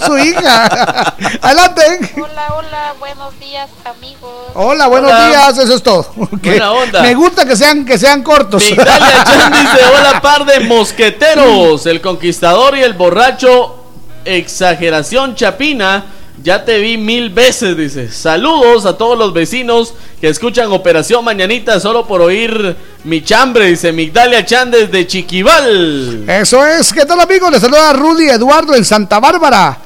Su 0.04 0.18
hija. 0.18 1.14
Adelante. 1.40 2.12
Hola, 2.16 2.54
hola, 2.56 2.94
buenos 2.98 3.38
días, 3.38 3.70
amigos. 3.84 4.32
Hola, 4.54 4.88
buenos 4.88 5.12
Hola. 5.12 5.28
días, 5.28 5.58
eso 5.58 5.76
es 5.76 5.82
todo. 5.84 6.10
Que 6.42 6.50
Buena 6.50 6.72
onda. 6.72 7.02
Me 7.02 7.14
gusta 7.14 7.46
que 7.46 7.54
sean, 7.54 7.84
que 7.84 7.96
sean 7.96 8.24
cortos. 8.24 8.64
Chan 8.74 9.52
dice, 9.52 9.86
hola 9.96 10.20
par 10.20 10.44
de 10.44 10.58
mosqueteros, 10.58 11.86
el 11.86 12.00
conquistador 12.00 12.76
y 12.76 12.82
el 12.82 12.94
borracho, 12.94 13.84
exageración 14.24 15.36
chapina, 15.36 16.04
ya 16.42 16.64
te 16.64 16.78
vi 16.78 16.96
mil 16.96 17.30
veces, 17.30 17.76
dice. 17.76 18.10
Saludos 18.10 18.86
a 18.86 18.96
todos 18.96 19.18
los 19.18 19.32
vecinos 19.32 19.94
que 20.20 20.28
escuchan 20.28 20.70
Operación 20.72 21.24
Mañanita 21.24 21.80
solo 21.80 22.06
por 22.06 22.20
oír 22.20 22.76
mi 23.04 23.22
chambre, 23.22 23.66
dice 23.66 23.92
Migdalia 23.92 24.44
Chan 24.44 24.70
desde 24.70 25.06
Chiquival. 25.06 26.24
Eso 26.28 26.64
es. 26.64 26.92
¿Qué 26.92 27.04
tal, 27.04 27.20
amigos? 27.20 27.50
Les 27.50 27.60
saluda 27.60 27.92
Rudy 27.92 28.28
Eduardo 28.28 28.74
en 28.74 28.84
Santa 28.84 29.20
Bárbara. 29.20 29.78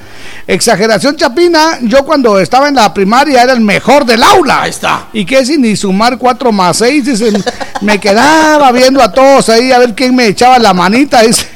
Exageración 0.47 1.17
chapina, 1.17 1.79
yo 1.83 2.05
cuando 2.05 2.39
estaba 2.39 2.69
en 2.69 2.75
la 2.75 2.93
primaria 2.93 3.43
era 3.43 3.53
el 3.53 3.61
mejor 3.61 4.05
del 4.05 4.23
aula. 4.23 4.63
Ahí 4.63 4.71
está. 4.71 5.07
Y 5.13 5.25
que 5.25 5.45
sin 5.45 5.63
ni 5.63 5.77
sumar 5.77 6.19
4 6.19 6.51
más 6.51 6.79
6, 6.79 7.05
dice, 7.05 7.33
me 7.81 7.99
quedaba 8.01 8.73
viendo 8.73 9.01
a 9.01 9.13
todos 9.13 9.49
ahí 9.49 9.71
a 9.71 9.79
ver 9.79 9.95
quién 9.95 10.15
me 10.15 10.27
echaba 10.27 10.59
la 10.59 10.75
manita. 10.75 11.23
Dice. 11.23 11.47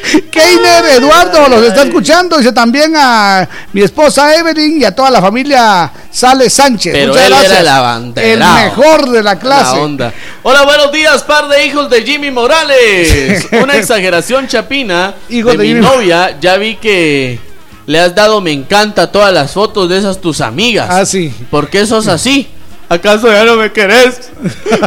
Keiner 0.30 0.84
Eduardo 0.96 1.48
los 1.48 1.62
está 1.62 1.82
escuchando, 1.82 2.38
dice 2.38 2.52
también 2.52 2.94
a 2.96 3.48
mi 3.72 3.82
esposa 3.82 4.34
Evelyn 4.34 4.80
y 4.80 4.84
a 4.84 4.94
toda 4.94 5.10
la 5.10 5.20
familia 5.20 5.90
Sale 6.10 6.48
Sánchez. 6.48 6.92
Pero 6.92 7.12
Muchas 7.12 7.26
él 7.26 7.32
gracias. 7.32 7.60
era 7.60 7.96
el 8.32 8.64
mejor 8.64 9.10
de 9.10 9.22
la 9.22 9.38
clase. 9.38 9.76
La 9.76 9.82
onda. 9.82 10.12
Hola, 10.42 10.62
buenos 10.64 10.90
días, 10.92 11.22
par 11.22 11.48
de 11.48 11.66
hijos 11.66 11.90
de 11.90 12.02
Jimmy 12.02 12.30
Morales. 12.30 13.46
Una 13.62 13.76
exageración 13.76 14.46
chapina 14.48 15.14
Hijo 15.28 15.50
de, 15.50 15.58
de 15.58 15.62
mi 15.64 15.68
Jimmy. 15.70 15.80
novia. 15.80 16.36
Ya 16.40 16.56
vi 16.56 16.76
que 16.76 17.38
le 17.86 18.00
has 18.00 18.14
dado 18.14 18.40
me 18.40 18.52
encanta 18.52 19.10
todas 19.12 19.32
las 19.32 19.52
fotos 19.52 19.88
de 19.88 19.98
esas 19.98 20.20
tus 20.20 20.40
amigas. 20.40 20.88
Ah, 20.90 21.04
sí. 21.04 21.32
¿Por 21.50 21.68
qué 21.68 21.86
sos 21.86 22.08
así? 22.08 22.48
¿Acaso 22.90 23.30
ya 23.30 23.44
no 23.44 23.54
me 23.54 23.70
querés? 23.70 24.30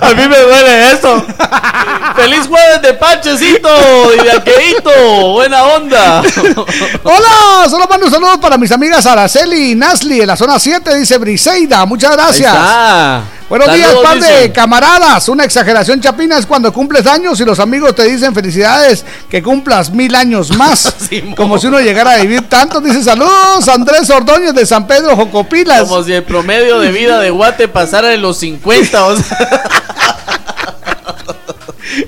A 0.02 0.10
mí 0.10 0.28
me 0.28 0.38
duele 0.38 0.92
eso. 0.92 1.26
¡Feliz 2.18 2.48
jueves 2.50 2.82
de 2.82 2.94
Panchecito 2.96 3.70
y 4.14 4.24
de 4.26 4.32
Aqueito! 4.34 5.32
¡Buena 5.32 5.64
onda! 5.64 6.22
Hola, 7.04 7.70
solo 7.70 7.88
mando 7.90 8.08
un 8.08 8.12
saludo 8.12 8.42
para 8.42 8.58
mis 8.58 8.74
amigas 8.74 9.06
Araceli 9.06 9.72
y 9.72 9.76
Nasli 9.76 10.20
en 10.20 10.28
la 10.28 10.36
zona 10.36 10.60
7, 10.60 10.96
dice 10.98 11.18
Briseida. 11.18 11.86
Muchas 11.86 12.12
gracias. 12.12 12.54
Buenos 13.54 13.72
días, 13.76 13.94
par 14.02 14.20
de 14.20 14.52
camaradas. 14.52 15.30
Una 15.30 15.44
exageración 15.44 16.02
chapina 16.02 16.40
es 16.40 16.48
cuando 16.48 16.74
cumples 16.74 17.06
años 17.06 17.40
y 17.40 17.46
los 17.46 17.60
amigos 17.60 17.94
te 17.94 18.04
dicen 18.06 18.34
felicidades, 18.34 19.06
que 19.30 19.44
cumplas 19.44 19.92
mil 19.92 20.16
años 20.16 20.58
más. 20.58 20.96
Como 21.38 21.60
si 21.60 21.68
uno 21.68 21.80
llegara 21.80 22.14
a 22.14 22.18
vivir 22.18 22.50
tanto. 22.50 22.82
Dice 22.82 23.04
saludos, 23.04 23.68
Andrés 23.68 24.10
Ordóñez 24.10 24.56
de 24.56 24.66
San 24.66 24.88
Pedro 24.88 25.16
Jocopilas. 25.16 25.88
Como 25.88 26.04
si 26.04 26.14
el 26.14 26.24
promedio 26.24 26.80
de 26.80 26.92
vida 26.92 27.20
de 27.20 27.30
Guate 27.30 27.68
pasara 27.68 28.08
de 28.08 28.18
los 28.18 28.38
50. 28.38 29.06
o 29.06 29.18
sea. 29.18 29.38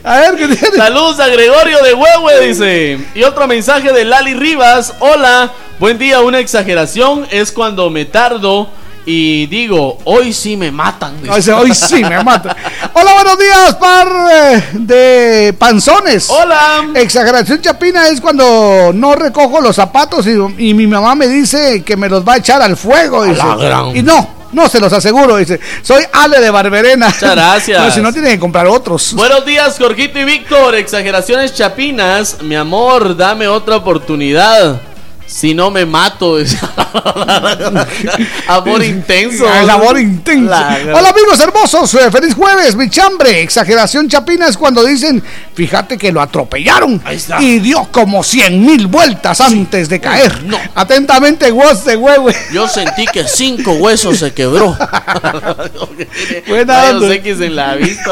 A 0.03 0.17
ver, 0.21 0.35
¿qué 0.37 0.47
tiene? 0.47 0.77
Saludos 0.77 1.19
a 1.19 1.27
Gregorio 1.27 1.77
de 1.83 1.93
Huehue, 1.93 2.47
dice. 2.47 2.97
Y 3.13 3.21
otro 3.21 3.45
mensaje 3.45 3.93
de 3.93 4.03
Lali 4.03 4.33
Rivas. 4.33 4.95
Hola, 4.97 5.51
buen 5.77 5.99
día. 5.99 6.21
Una 6.21 6.39
exageración 6.39 7.27
es 7.29 7.51
cuando 7.51 7.91
me 7.91 8.05
tardo 8.05 8.67
y 9.05 9.45
digo, 9.47 9.99
hoy 10.05 10.33
sí 10.33 10.57
me 10.57 10.71
matan. 10.71 11.21
dice. 11.21 11.35
Dice, 11.35 11.53
Hoy 11.53 11.73
sí 11.75 12.03
me 12.03 12.23
mata. 12.23 12.55
Hola, 12.93 13.13
buenos 13.13 13.37
días, 13.37 13.75
par 13.75 14.07
eh, 14.31 14.63
de 14.73 15.53
panzones. 15.57 16.29
Hola. 16.29 16.87
Exageración 16.95 17.61
chapina 17.61 18.07
es 18.07 18.19
cuando 18.19 18.91
no 18.93 19.15
recojo 19.15 19.61
los 19.61 19.75
zapatos 19.75 20.25
y, 20.25 20.31
y 20.69 20.73
mi 20.73 20.87
mamá 20.87 21.13
me 21.15 21.27
dice 21.27 21.83
que 21.83 21.95
me 21.95 22.09
los 22.09 22.27
va 22.27 22.33
a 22.33 22.37
echar 22.37 22.61
al 22.61 22.75
fuego. 22.77 23.23
Dice. 23.25 23.37
la 23.37 23.55
gran. 23.55 23.95
Y 23.95 24.01
no, 24.01 24.27
no 24.53 24.67
se 24.69 24.79
los 24.79 24.91
aseguro. 24.91 25.37
Dice, 25.37 25.59
soy 25.83 26.03
Ale 26.11 26.39
de 26.39 26.49
Barberena. 26.49 27.07
Muchas 27.07 27.31
gracias. 27.31 27.81
No, 27.85 27.91
si 27.91 28.01
no 28.01 28.11
tienen 28.11 28.31
que 28.31 28.39
comprar 28.39 28.65
otros. 28.65 29.13
Buenos 29.13 29.45
días, 29.45 29.75
Jorgito 29.77 30.17
y 30.19 30.23
Víctor. 30.23 30.73
Exageraciones 30.75 31.53
chapinas. 31.53 32.37
Mi 32.41 32.55
amor, 32.55 33.15
dame 33.15 33.47
otra 33.47 33.75
oportunidad. 33.75 34.81
Si 35.27 35.53
no 35.55 35.71
me 35.71 35.85
mato. 35.85 36.37
amor 38.47 38.83
intenso. 38.83 39.51
El 39.51 39.69
amor 39.69 39.99
intenso. 39.99 40.49
La- 40.49 40.77
Hola 40.93 41.09
amigos 41.09 41.39
hermosos, 41.39 41.93
eh, 41.95 42.11
feliz 42.11 42.35
jueves, 42.35 42.75
mi 42.75 42.89
chambre. 42.89 43.41
Exageración 43.41 44.07
chapina 44.07 44.47
es 44.47 44.57
cuando 44.57 44.83
dicen, 44.83 45.23
fíjate 45.55 45.97
que 45.97 46.11
lo 46.11 46.21
atropellaron 46.21 47.01
y 47.39 47.59
dio 47.59 47.87
como 47.91 48.23
cien 48.23 48.63
mil 48.65 48.87
vueltas 48.87 49.41
antes 49.41 49.89
de 49.89 49.99
caer. 49.99 50.31
Atentamente, 50.75 51.51
Woz 51.51 51.83
de 51.85 51.97
huevo. 51.97 52.29
Yo 52.51 52.67
sentí 52.67 53.05
que 53.07 53.27
cinco 53.27 53.73
huesos 53.73 54.19
se 54.19 54.33
quebró. 54.33 54.75
Buena. 56.47 56.91
X 57.15 57.41
en 57.41 57.55
la 57.55 57.75
vista. 57.75 58.11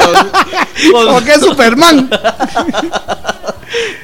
Como 0.90 1.22
que 1.24 1.32
es 1.32 1.40
Superman. 1.40 2.10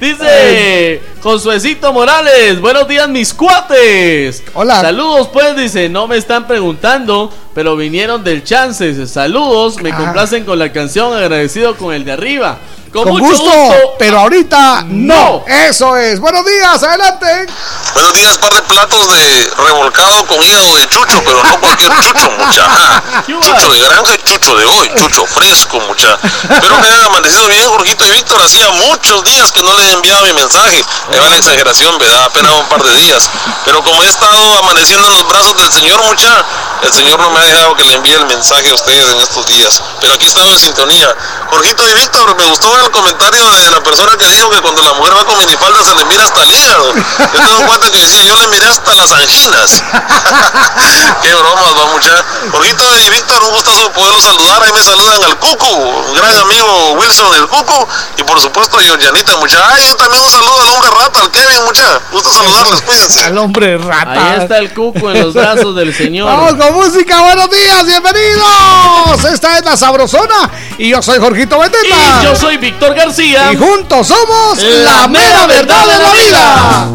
Dice 0.00 1.02
Josuecito 1.22 1.92
Morales, 1.92 2.60
buenos 2.60 2.88
días 2.88 3.08
mis 3.08 3.34
cuates. 3.34 4.42
Hola. 4.54 4.80
Saludos 4.80 5.28
pues, 5.32 5.56
dice, 5.56 5.88
no 5.88 6.06
me 6.06 6.16
están 6.16 6.46
preguntando, 6.46 7.32
pero 7.54 7.76
vinieron 7.76 8.24
del 8.24 8.42
chance. 8.44 9.06
Saludos, 9.06 9.80
me 9.82 9.92
Ah. 9.92 9.96
complacen 9.96 10.44
con 10.44 10.58
la 10.58 10.72
canción, 10.72 11.12
agradecido 11.16 11.76
con 11.76 11.94
el 11.94 12.04
de 12.04 12.12
arriba. 12.12 12.58
Con, 12.92 13.04
Con 13.04 13.18
mucho 13.18 13.38
gusto, 13.38 13.94
pero 14.00 14.18
ahorita 14.18 14.82
no. 14.88 15.44
Eso 15.46 15.96
es. 15.96 16.18
Buenos 16.18 16.44
días, 16.44 16.82
adelante. 16.82 17.46
Buenos 17.94 18.12
días, 18.14 18.36
par 18.38 18.52
de 18.52 18.62
platos 18.62 19.08
de 19.12 19.50
revolcado 19.64 20.26
con 20.26 20.42
hígado 20.42 20.74
de 20.76 20.88
chucho, 20.88 21.22
pero 21.24 21.40
no 21.42 21.60
cualquier 21.60 21.92
chucho, 22.00 22.30
mucha. 22.32 22.66
Ajá. 22.66 23.02
Chucho 23.26 23.70
de 23.70 23.78
granja 23.78 24.14
y 24.14 24.18
chucho 24.24 24.56
de 24.56 24.64
hoy, 24.64 24.90
chucho 24.96 25.26
fresco, 25.26 25.80
mucha. 25.80 26.18
Espero 26.24 26.80
que 26.80 26.86
hayan 26.88 27.04
amanecido 27.04 27.46
bien, 27.46 27.68
Jorgito 27.68 28.04
y 28.06 28.10
Víctor. 28.10 28.42
Hacía 28.42 28.70
muchos 28.70 29.22
días 29.24 29.52
que 29.52 29.62
no 29.62 29.72
les 29.74 29.92
enviaba 29.92 30.22
mi 30.22 30.32
mensaje. 30.32 30.84
Ahí 31.12 31.18
va 31.18 31.28
la 31.28 31.36
exageración, 31.36 31.96
¿verdad? 31.98 32.24
Apenas 32.24 32.52
un 32.52 32.66
par 32.66 32.82
de 32.82 32.92
días. 32.96 33.30
Pero 33.64 33.84
como 33.84 34.02
he 34.02 34.08
estado 34.08 34.58
amaneciendo 34.58 35.06
en 35.06 35.12
los 35.14 35.28
brazos 35.28 35.56
del 35.56 35.72
Señor, 35.72 36.02
mucha, 36.04 36.44
el 36.82 36.92
Señor 36.92 37.18
no 37.18 37.30
me 37.30 37.40
ha 37.40 37.42
dejado 37.42 37.76
que 37.76 37.84
le 37.84 37.94
envíe 37.94 38.14
el 38.14 38.26
mensaje 38.26 38.70
a 38.70 38.74
ustedes 38.74 39.08
en 39.08 39.20
estos 39.20 39.46
días. 39.46 39.82
Pero 40.00 40.14
aquí 40.14 40.26
estamos 40.26 40.52
en 40.54 40.58
sintonía. 40.58 41.14
Jorgito 41.50 41.88
y 41.88 41.94
Víctor, 41.94 42.36
me 42.36 42.44
gustó 42.46 42.68
el 42.80 42.90
comentario 42.90 43.44
de 43.44 43.70
la 43.70 43.82
persona 43.82 44.16
que 44.16 44.26
dijo 44.28 44.50
que 44.50 44.60
cuando 44.60 44.82
la 44.82 44.94
mujer 44.94 45.16
va 45.16 45.24
con 45.24 45.38
minifalda 45.38 45.82
se 45.84 45.94
le 45.94 46.04
mira 46.06 46.24
hasta 46.24 46.42
el 46.42 46.50
hígado. 46.50 46.94
Yo 46.94 47.40
tengo 47.40 47.60
en 47.60 47.66
cuenta 47.66 47.90
que 47.90 47.98
decía, 47.98 48.22
yo 48.24 48.36
le 48.36 48.48
miré 48.48 48.66
hasta 48.66 48.94
las 48.94 49.12
anginas. 49.12 49.82
Qué 51.22 51.34
bromas, 51.34 51.74
va 51.76 51.86
mucha. 51.92 52.24
Jorgito 52.52 52.98
y 52.98 53.10
Víctor, 53.10 53.42
un 53.42 53.54
gustazo 53.54 53.92
poderlos 53.92 54.22
saludar. 54.22 54.62
Ahí 54.62 54.72
me 54.72 54.82
saludan 54.82 55.24
al 55.24 55.38
Cucu, 55.38 55.66
un 55.66 56.14
gran 56.14 56.38
amigo 56.38 56.92
Wilson 56.92 57.34
el 57.36 57.46
Cucu. 57.48 57.88
Y 58.18 58.22
por 58.22 58.40
supuesto 58.40 58.78
a 58.78 58.82
Georgianita, 58.82 59.36
mucha. 59.36 59.58
Ay, 59.72 59.86
yo 59.86 59.96
también 59.96 60.22
un 60.22 60.30
saludo 60.30 60.60
al 60.60 60.68
hombre 60.68 60.90
rata, 60.90 61.20
al 61.20 61.30
Kevin, 61.30 61.64
mucha. 61.66 62.00
Gusto 62.12 62.32
saludarles, 62.32 62.82
cuídense. 62.82 63.24
Al 63.24 63.38
hombre 63.38 63.78
rata. 63.78 64.12
Ahí 64.12 64.42
está 64.42 64.58
el 64.58 64.72
cuco 64.72 65.10
en 65.10 65.22
los 65.22 65.34
brazos 65.34 65.74
del 65.76 65.94
señor. 65.94 66.26
Vamos 66.26 66.54
música, 66.72 67.20
buenos 67.22 67.50
días, 67.50 67.84
bienvenidos. 67.86 69.24
Esta 69.32 69.58
es 69.58 69.64
la 69.64 69.76
Sabrosona 69.76 70.50
y 70.78 70.90
yo 70.90 71.02
soy 71.02 71.18
Jorgito 71.18 71.58
Beteta. 71.58 72.20
Y 72.20 72.24
yo 72.24 72.36
soy 72.36 72.56
Víctor 72.56 72.94
García. 72.94 73.52
Y 73.52 73.56
juntos 73.56 74.06
somos 74.06 74.62
La 74.62 75.08
mera 75.08 75.46
verdad 75.46 75.86
de 75.86 75.98
la 75.98 76.12
vida. 76.12 76.88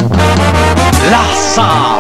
La 1.09 1.25
Sabrosona. 1.53 1.94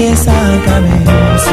De 0.00 0.06
pies 0.06 0.28
a 0.28 0.30
cabeza. 0.64 1.52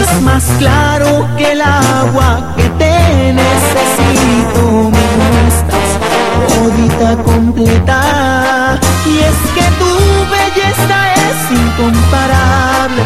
Es 0.00 0.22
más 0.22 0.44
claro 0.58 1.28
que 1.36 1.52
el 1.52 1.60
agua 1.60 2.54
que 2.56 2.68
te 2.80 3.32
necesito 3.32 4.90
me 4.94 5.06
gustas 5.34 5.88
todita 6.48 7.22
completa. 7.22 8.78
Y 9.06 9.18
es 9.30 9.38
que 9.56 9.66
tu 9.80 9.92
belleza 10.34 10.98
es 11.26 11.38
incomparable. 11.60 13.02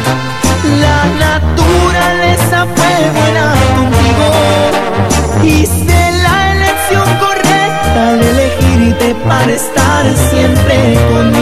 La 0.87 1.01
naturaleza 1.27 2.67
fue 2.77 2.95
buena 3.19 3.47
contigo. 3.77 4.29
Hice 5.45 6.01
la 6.25 6.53
elección 6.53 7.09
correcta 7.25 8.09
al 8.11 8.21
elegirte 8.21 9.15
para 9.29 9.53
estar 9.53 10.05
siempre 10.31 10.77
conmigo. 11.13 11.40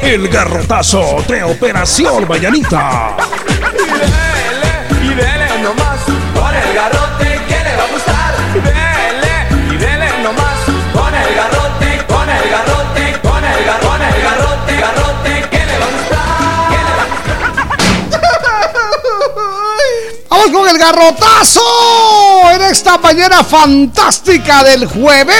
El 0.00 0.28
garrotazo 0.28 1.22
de 1.28 1.44
Operación 1.44 2.26
Mañanita. 2.26 3.35
El 20.76 20.82
garrotazo 20.82 21.60
en 22.54 22.62
esta 22.62 22.98
mañana 22.98 23.42
fantástica 23.42 24.62
del 24.62 24.86
jueves. 24.86 25.36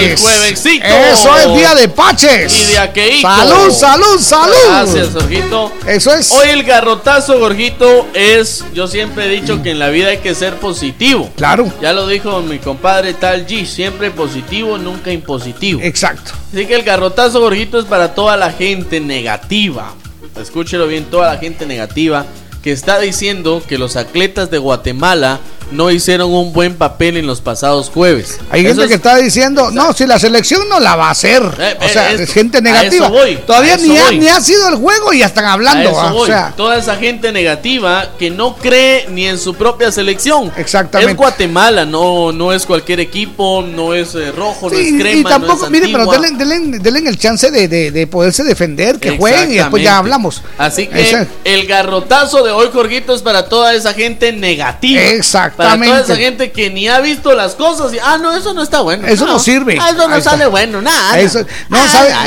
El 0.00 0.18
juevesito. 0.18 0.86
Eso 0.86 1.36
es 1.36 1.54
día 1.54 1.74
de 1.74 1.88
paches. 1.88 2.54
Y 2.54 2.72
de 2.72 2.78
aqueíto. 2.78 3.28
Salud, 3.28 3.70
salud, 3.70 4.18
salud. 4.18 4.54
Gracias, 4.68 5.08
Jorgito. 5.12 5.72
Eso 5.86 6.14
es. 6.14 6.32
Hoy 6.32 6.48
el 6.48 6.64
garrotazo, 6.64 7.38
Jorgito, 7.38 8.06
es. 8.14 8.64
Yo 8.72 8.86
siempre 8.88 9.26
he 9.26 9.28
dicho 9.28 9.62
que 9.62 9.72
en 9.72 9.78
la 9.78 9.88
vida 9.88 10.08
hay 10.08 10.18
que 10.18 10.34
ser 10.34 10.56
positivo. 10.56 11.30
Claro. 11.36 11.70
Ya 11.82 11.92
lo 11.92 12.06
dijo 12.06 12.40
mi 12.40 12.58
compadre 12.58 13.12
Tal 13.12 13.46
G. 13.46 13.66
Siempre 13.66 14.10
positivo, 14.10 14.78
nunca 14.78 15.12
impositivo. 15.12 15.80
Exacto. 15.82 16.32
Así 16.52 16.64
que 16.64 16.74
el 16.74 16.82
garrotazo, 16.82 17.40
Jorgito, 17.40 17.78
es 17.78 17.84
para 17.84 18.14
toda 18.14 18.38
la 18.38 18.52
gente 18.52 19.00
negativa. 19.00 19.92
Escúchelo 20.40 20.86
bien, 20.86 21.04
toda 21.04 21.34
la 21.34 21.38
gente 21.38 21.66
negativa 21.66 22.24
que 22.62 22.72
está 22.72 22.98
diciendo 22.98 23.62
que 23.66 23.78
los 23.78 23.96
atletas 23.96 24.50
de 24.50 24.58
Guatemala 24.58 25.40
no 25.70 25.90
hicieron 25.90 26.30
un 26.32 26.52
buen 26.52 26.74
papel 26.76 27.16
en 27.16 27.26
los 27.26 27.40
pasados 27.40 27.90
jueves. 27.90 28.38
Hay 28.50 28.60
Eso 28.60 28.68
gente 28.70 28.82
es- 28.84 28.88
que 28.88 28.94
está 28.94 29.16
diciendo, 29.16 29.70
no, 29.70 29.92
si 29.92 30.06
la 30.06 30.18
selección 30.18 30.68
no 30.68 30.80
la 30.80 30.96
va 30.96 31.08
a 31.08 31.10
hacer. 31.10 31.42
Eh, 31.58 31.76
o 31.84 31.88
sea, 31.88 32.12
eh, 32.12 32.22
es 32.22 32.32
gente 32.32 32.62
negativa. 32.62 33.08
voy, 33.08 33.36
Todavía 33.46 33.76
ni 33.76 33.96
ha, 33.98 34.10
ni 34.10 34.28
ha 34.28 34.40
sido 34.40 34.68
el 34.68 34.76
juego 34.76 35.12
y 35.12 35.18
ya 35.20 35.26
están 35.26 35.44
hablando. 35.44 35.98
Ah. 35.98 36.12
O 36.14 36.26
sea, 36.26 36.54
Toda 36.56 36.76
esa 36.78 36.96
gente 36.96 37.32
negativa 37.32 38.10
que 38.18 38.30
no 38.30 38.56
cree 38.56 39.06
ni 39.10 39.26
en 39.26 39.38
su 39.38 39.54
propia 39.54 39.92
selección. 39.92 40.50
Exactamente. 40.56 41.12
Es 41.12 41.16
Guatemala, 41.18 41.84
no, 41.84 42.32
no 42.32 42.52
es 42.52 42.64
cualquier 42.66 43.00
equipo, 43.00 43.62
no 43.62 43.94
es 43.94 44.14
eh, 44.14 44.32
rojo, 44.32 44.70
no 44.70 44.76
sí, 44.76 44.88
es 44.94 45.00
crema, 45.02 45.20
y 45.20 45.24
tampoco, 45.24 45.60
no 45.60 45.64
es 45.66 45.70
mire, 45.70 45.88
pero 45.92 46.10
denle, 46.10 46.28
denle- 46.44 46.78
denle 46.80 47.08
el 47.10 47.18
chance 47.18 47.50
de, 47.50 47.68
de- 47.68 47.90
de 47.90 48.06
poderse 48.06 48.42
defender, 48.44 48.98
que 48.98 49.16
jueguen 49.18 49.52
y 49.52 49.56
después 49.56 49.82
ya 49.82 49.98
hablamos. 49.98 50.42
Así 50.56 50.86
que 50.86 51.26
el 51.44 51.66
garrotazo 51.66 52.42
de 52.42 52.50
hoy, 52.52 52.68
Jorgito, 52.72 53.14
es 53.14 53.22
para 53.22 53.48
toda 53.48 53.74
esa 53.74 53.92
gente 53.94 54.32
negativa. 54.32 55.02
Exactamente. 55.02 55.57
Para 55.58 55.84
toda 55.84 56.00
esa 56.00 56.16
gente 56.16 56.50
que 56.52 56.70
ni 56.70 56.88
ha 56.88 57.00
visto 57.00 57.34
las 57.34 57.54
cosas 57.54 57.92
y, 57.92 57.98
ah, 57.98 58.16
no, 58.16 58.32
eso 58.34 58.54
no 58.54 58.62
está 58.62 58.80
bueno. 58.80 59.06
Eso 59.06 59.26
no 59.26 59.38
sirve. 59.38 59.76
Ah, 59.80 59.90
Eso 59.90 60.06
no 60.08 60.14
Ahí 60.14 60.18
está. 60.20 60.30
sale 60.30 60.46
bueno, 60.46 60.80
nada. 60.80 61.18
Eso- 61.18 61.44
no, 61.68 61.76
Ah, 61.78 61.86
¿sabe, 61.90 62.12
ah. 62.12 62.26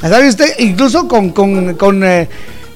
¿sabe 0.08 0.28
usted? 0.28 0.58
Incluso 0.60 1.06
con, 1.08 1.30
con, 1.30 1.74
con, 1.74 2.02
eh, 2.04 2.28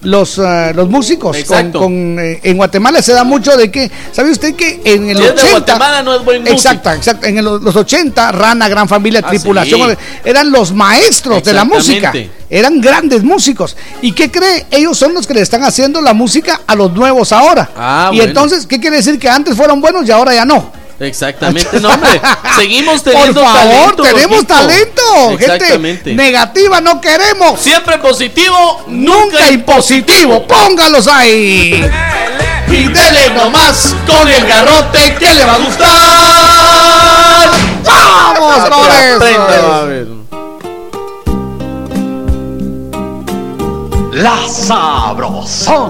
los, 0.02 0.38
eh, 0.38 0.72
los 0.74 0.88
músicos, 0.88 1.32
con, 1.32 1.40
Exacto. 1.40 1.80
con, 1.80 2.18
eh, 2.20 2.40
en 2.42 2.56
Guatemala 2.56 3.02
se 3.02 3.12
da 3.12 3.24
mucho 3.24 3.56
de 3.56 3.70
que, 3.70 3.90
¿sabe 4.12 4.30
usted 4.30 4.54
que 4.54 4.80
en 4.84 5.10
el 5.10 5.16
Si 5.18 5.22
es 5.24 5.28
de 5.34 5.40
80... 5.42 5.50
Guatemala 5.50 6.02
no 6.02 6.14
es 6.14 6.24
buen 6.24 6.40
músico. 6.42 6.56
Exacto, 6.56 6.90
exacto. 6.92 7.26
En 7.26 7.38
el- 7.38 7.44
los 7.44 7.74
80, 7.76 8.32
Rana, 8.32 8.68
Gran 8.68 8.88
Familia, 8.88 9.20
Ah, 9.24 9.28
Tripulación, 9.28 9.90
sí. 9.90 9.96
eran 10.24 10.50
los 10.52 10.72
maestros 10.72 11.42
de 11.42 11.52
la 11.52 11.64
música. 11.64 12.12
Eran 12.50 12.80
grandes 12.80 13.22
músicos. 13.22 13.76
¿Y 14.00 14.12
qué 14.12 14.30
cree? 14.30 14.66
Ellos 14.70 14.96
son 14.96 15.12
los 15.14 15.26
que 15.26 15.34
le 15.34 15.42
están 15.42 15.62
haciendo 15.64 16.00
la 16.00 16.14
música 16.14 16.62
a 16.66 16.74
los 16.74 16.92
nuevos 16.92 17.32
ahora. 17.32 17.70
Ah, 17.76 18.10
y 18.12 18.16
bueno. 18.16 18.30
entonces, 18.30 18.66
¿qué 18.66 18.80
quiere 18.80 18.96
decir? 18.96 19.18
Que 19.18 19.28
antes 19.28 19.54
fueron 19.56 19.80
buenos 19.80 20.06
y 20.08 20.12
ahora 20.12 20.32
ya 20.34 20.44
no. 20.44 20.72
Exactamente, 21.00 21.78
no, 21.80 21.90
hombre. 21.90 22.20
Seguimos 22.56 23.02
Por 23.02 23.12
teniendo 23.12 23.40
favor, 23.44 23.94
talento. 23.96 24.02
tenemos 24.02 24.46
talento. 24.46 25.30
Exactamente. 25.38 26.10
Gente 26.10 26.14
negativa 26.14 26.80
no 26.80 27.00
queremos. 27.00 27.60
Siempre 27.60 27.98
positivo, 27.98 28.82
Nunca 28.88 29.48
impositivo. 29.50 30.46
Póngalos 30.46 31.06
ahí. 31.06 31.88
Y 32.68 32.88
dele 32.88 33.30
nomás 33.30 33.94
con 34.06 34.28
el 34.28 34.44
garrote 34.46 35.14
que 35.14 35.34
le 35.34 35.44
va 35.44 35.54
a 35.54 35.58
gustar. 35.58 35.88
¡Vamos 37.84 38.68
con 38.68 38.90
eso! 38.92 39.24
La 44.12 44.36
Sabrosona. 44.48 45.88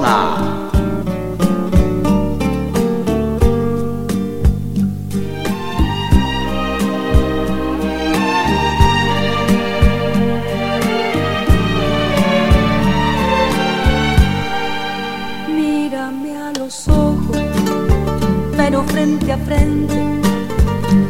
Frente 18.84 19.32
a 19.32 19.38
frente, 19.38 19.94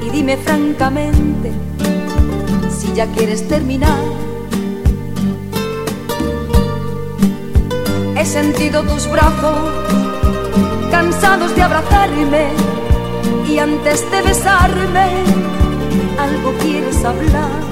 y 0.07 0.11
dime 0.11 0.37
francamente 0.37 1.51
si 2.71 2.93
ya 2.93 3.07
quieres 3.07 3.47
terminar. 3.49 3.99
He 8.17 8.25
sentido 8.25 8.83
tus 8.83 9.09
brazos 9.11 9.59
cansados 10.91 11.55
de 11.55 11.63
abrazarme 11.63 12.49
y 13.49 13.59
antes 13.59 14.11
de 14.11 14.23
besarme 14.23 15.07
algo 16.19 16.53
quieres 16.61 17.05
hablar. 17.05 17.63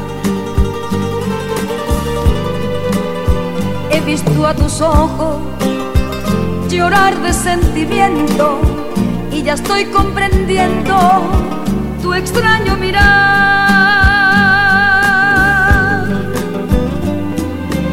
He 3.91 4.00
visto 4.00 4.47
a 4.47 4.55
tus 4.55 4.81
ojos 4.81 5.39
llorar 6.68 7.20
de 7.23 7.33
sentimiento 7.33 8.86
ya 9.47 9.55
estoy 9.55 9.84
comprendiendo 9.86 10.97
tu 12.02 12.12
extraño 12.12 12.76
mirar. 12.76 13.07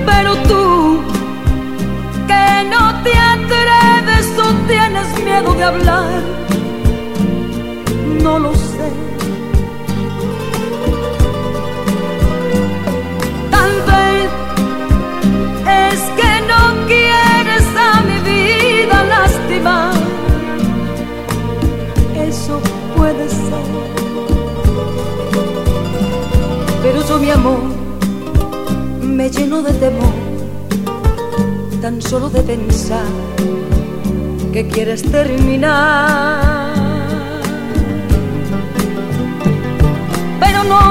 Pero 0.03 0.35
tú, 0.49 0.99
que 2.27 2.63
no 2.73 3.03
te 3.03 3.13
atreves 3.35 4.27
o 4.39 4.47
tienes 4.67 5.07
miedo 5.23 5.53
de 5.53 5.63
hablar, 5.63 6.23
no 8.23 8.39
lo 8.39 8.55
sé. 8.55 8.89
Tal 13.51 13.73
vez 13.91 14.29
es 15.91 15.99
que 16.17 16.22
puede 23.03 23.27
ser. 23.27 23.63
Pero 26.81 27.05
yo, 27.05 27.19
mi 27.19 27.29
amor, 27.31 27.63
me 29.01 29.29
lleno 29.29 29.61
de 29.61 29.73
temor, 29.73 30.13
tan 31.81 32.01
solo 32.01 32.29
de 32.29 32.41
pensar 32.43 33.09
que 34.53 34.69
quieres 34.69 35.01
terminar. 35.03 36.71
Pero 40.39 40.63
no, 40.73 40.83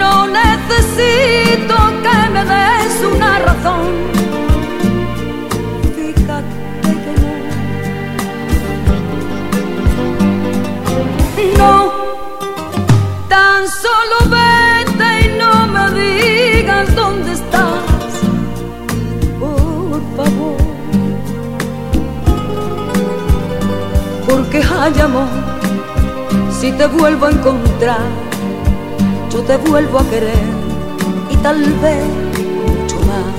no 0.00 0.26
necesito 0.42 1.76
que 2.04 2.16
me 2.34 2.42
des 2.52 2.94
una 3.14 3.38
razón. 3.38 4.13
No. 11.58 11.92
Tan 13.28 13.68
solo 13.68 14.16
vete 14.36 15.08
y 15.26 15.38
no 15.38 15.66
me 15.66 15.84
digas 16.00 16.94
dónde 16.94 17.32
estás. 17.32 18.12
Por 19.40 20.00
favor. 20.16 20.56
Porque 24.28 24.58
hay 24.62 25.00
amor, 25.00 25.28
si 26.60 26.72
te 26.72 26.86
vuelvo 26.86 27.26
a 27.26 27.30
encontrar 27.30 28.24
yo 29.34 29.42
te 29.42 29.56
vuelvo 29.56 29.98
a 29.98 30.04
querer 30.08 30.44
y 31.28 31.36
tal 31.38 31.60
vez 31.82 32.04
mucho 32.64 32.96
más. 33.00 33.34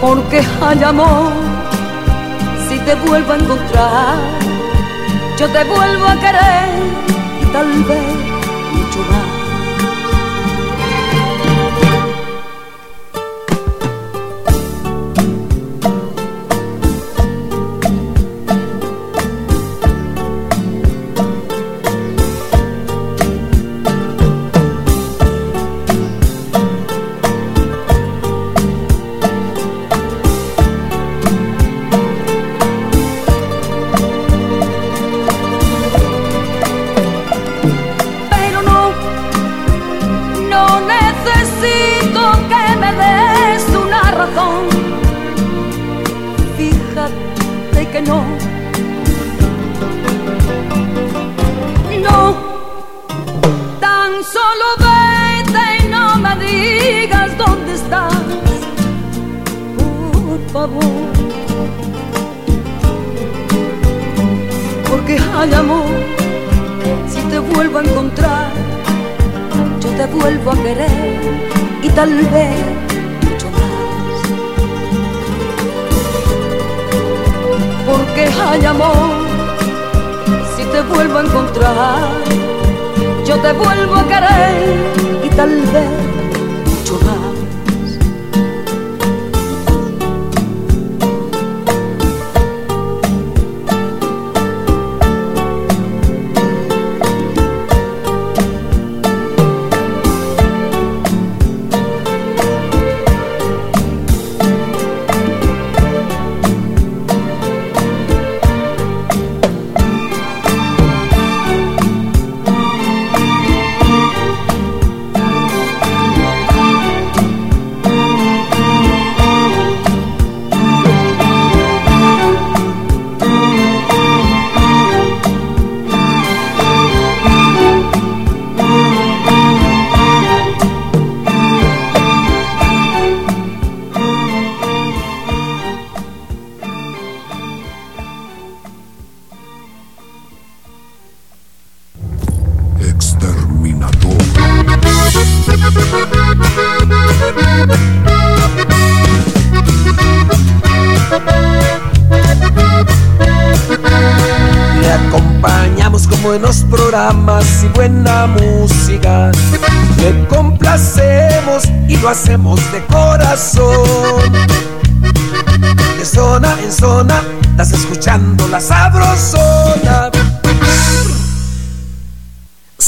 Porque 0.00 0.40
hay 0.62 0.82
amor, 0.82 1.30
te 2.84 2.94
vuelvo 2.94 3.32
a 3.32 3.36
encontrar, 3.36 4.18
yo 5.38 5.48
te 5.48 5.64
vuelvo 5.64 6.06
a 6.06 6.16
querer 6.16 6.68
y 7.42 7.46
tal 7.52 7.84
vez 7.84 8.29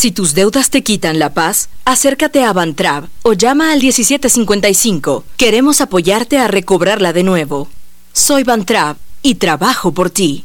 Si 0.03 0.11
tus 0.11 0.35
deudas 0.35 0.69
te 0.71 0.83
quitan 0.83 1.21
la 1.21 1.33
paz, 1.33 1.69
acércate 1.85 2.43
a 2.43 2.53
Bantrab 2.53 3.09
o 3.23 3.35
llama 3.35 3.71
al 3.71 3.79
1755. 3.79 5.23
Queremos 5.37 5.81
apoyarte 5.81 6.39
a 6.39 6.49
recobrarla 6.49 7.13
de 7.13 7.23
nuevo. 7.23 7.69
Soy 8.13 8.43
Bantrab 8.43 8.97
y 9.23 9.37
trabajo 9.37 9.93
por 9.93 10.11
ti. 10.11 10.45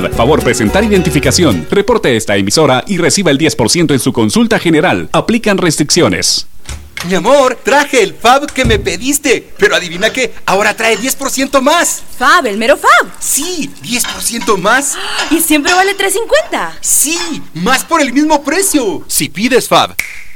Favor 0.09 0.43
presentar 0.43 0.83
identificación. 0.83 1.67
Reporte 1.69 2.15
esta 2.15 2.35
emisora 2.35 2.83
y 2.87 2.97
reciba 2.97 3.31
el 3.31 3.37
10% 3.37 3.91
en 3.91 3.99
su 3.99 4.11
consulta 4.13 4.59
general. 4.59 5.09
Aplican 5.11 5.57
restricciones. 5.57 6.47
Mi 7.07 7.15
amor, 7.15 7.57
traje 7.63 8.03
el 8.03 8.13
Fab 8.13 8.45
que 8.51 8.63
me 8.63 8.77
pediste. 8.77 9.49
Pero 9.57 9.75
adivina 9.75 10.13
qué, 10.13 10.33
ahora 10.45 10.75
trae 10.75 10.97
10% 10.97 11.59
más. 11.61 12.03
Fab, 12.17 12.45
el 12.45 12.57
mero 12.57 12.77
Fab. 12.77 13.11
Sí, 13.19 13.71
10% 13.83 14.57
más. 14.57 14.95
¿Y 15.31 15.39
siempre 15.39 15.73
vale 15.73 15.97
3.50? 15.97 16.73
Sí, 16.79 17.17
más 17.55 17.83
por 17.83 18.01
el 18.01 18.13
mismo 18.13 18.43
precio. 18.43 19.03
Si 19.07 19.29
pides 19.29 19.67
Fab, 19.67 19.95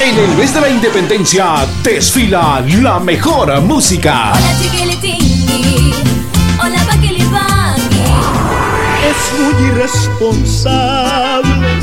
En 0.00 0.16
el 0.16 0.36
mes 0.36 0.54
de 0.54 0.60
la 0.60 0.68
independencia 0.68 1.66
desfila 1.82 2.64
la 2.80 3.00
mejor 3.00 3.60
música. 3.62 4.32
Hola 6.62 6.78
Paquilibangui. 6.86 8.04
Es 9.08 9.16
muy 9.40 9.54
irresponsable 9.66 11.80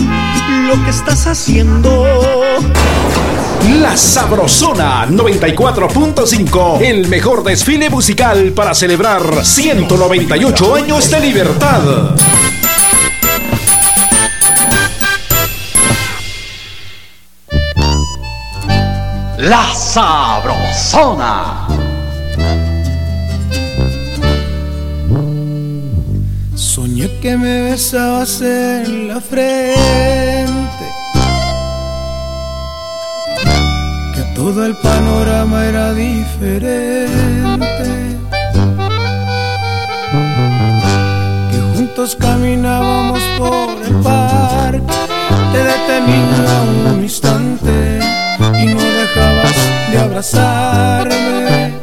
lo 0.68 0.82
que 0.86 0.92
estás 0.92 1.28
haciendo. 1.28 2.06
La 3.82 3.98
Sabrosona 3.98 5.06
94.5, 5.08 6.82
el 6.82 7.10
mejor 7.10 7.44
desfile 7.44 7.90
musical 7.90 8.54
para 8.54 8.74
celebrar 8.74 9.44
198 9.44 10.76
años 10.76 11.12
de 11.12 11.20
libertad. 11.20 12.16
La 19.46 19.64
Sabrosona. 19.76 21.68
Soñé 26.56 27.20
que 27.22 27.38
me 27.38 27.62
besabas 27.70 28.42
en 28.42 29.08
la 29.08 29.22
frente. 29.22 30.86
Que 34.16 34.22
todo 34.34 34.66
el 34.66 34.76
panorama 34.78 35.66
era 35.66 35.94
diferente. 35.94 37.38
Que 41.52 41.60
juntos 41.76 42.18
caminábamos 42.20 43.22
por 43.38 43.70
el 43.86 43.94
parque. 44.02 44.82
Te 45.52 45.60
detenía 45.64 46.94
un 46.96 47.04
instante 47.04 48.00
y 48.40 48.66
no 48.66 48.82
dejabas 48.82 49.35
de 49.96 50.02
abrazarme. 50.02 51.74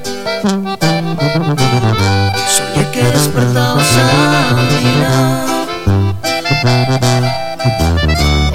Soñé 2.55 2.85
que 2.93 3.03
despertabas 3.03 3.93
a 3.97 4.09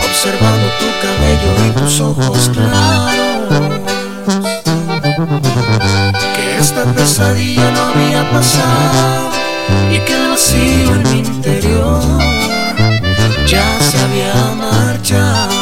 observando 0.08 0.68
tu 0.80 0.88
cabello 1.04 1.52
y 1.66 1.70
tus 1.80 1.96
ojos 2.02 2.42
claros. 2.54 3.72
Que 6.36 6.46
esta 6.60 6.84
pesadilla 6.94 7.72
no 7.72 7.82
había 7.90 8.30
pasado 8.30 9.32
y 9.92 9.98
que 10.06 10.14
el 10.14 10.30
vacío 10.30 10.96
en 10.96 11.04
mi 11.04 11.20
interior 11.20 12.02
había 14.04 14.36
marchado. 14.56 15.57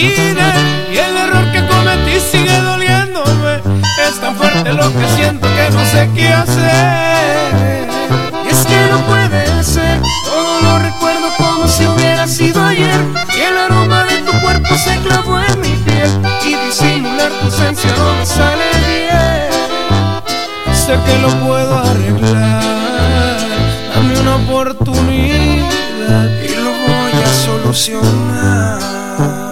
Y 0.00 0.96
el 0.96 1.16
error 1.16 1.50
que 1.52 1.66
cometí 1.66 2.20
sigue 2.20 2.56
doliéndome. 2.60 3.60
Es 4.08 4.20
tan 4.20 4.36
fuerte 4.36 4.72
lo 4.72 4.92
que 4.92 5.08
siento 5.16 5.48
que 5.54 5.70
no 5.70 5.84
sé 5.84 6.08
qué 6.14 6.28
hacer. 6.28 7.88
Y 8.44 8.48
es 8.48 8.64
que 8.66 8.86
no 8.90 9.00
puede 9.06 9.62
ser, 9.62 10.00
todo 10.24 10.60
lo 10.62 10.78
recuerdo 10.78 11.28
como 11.36 11.68
si 11.68 11.86
hubiera 11.86 12.26
sido 12.26 12.64
ayer. 12.64 13.00
Y 13.36 13.40
el 13.40 13.58
aroma 13.58 14.04
de 14.04 14.22
tu 14.22 14.32
cuerpo 14.40 14.74
se 14.76 14.98
clavó 15.00 15.38
en 15.40 15.60
mi 15.60 15.76
piel 15.84 16.10
y 16.46 16.54
disimular 16.66 17.30
tu 17.30 17.44
ausencia 17.46 17.94
no 17.96 18.14
me 18.14 18.26
sale 18.26 18.70
bien. 18.86 19.52
Sé 20.74 20.98
que 21.06 21.18
lo 21.18 21.28
puedo 21.46 21.78
arreglar, 21.78 23.38
dame 23.94 24.18
una 24.20 24.36
oportunidad 24.36 26.30
y 26.42 26.56
lo 26.56 26.70
voy 26.70 27.22
a 27.22 27.32
solucionar. 27.44 29.51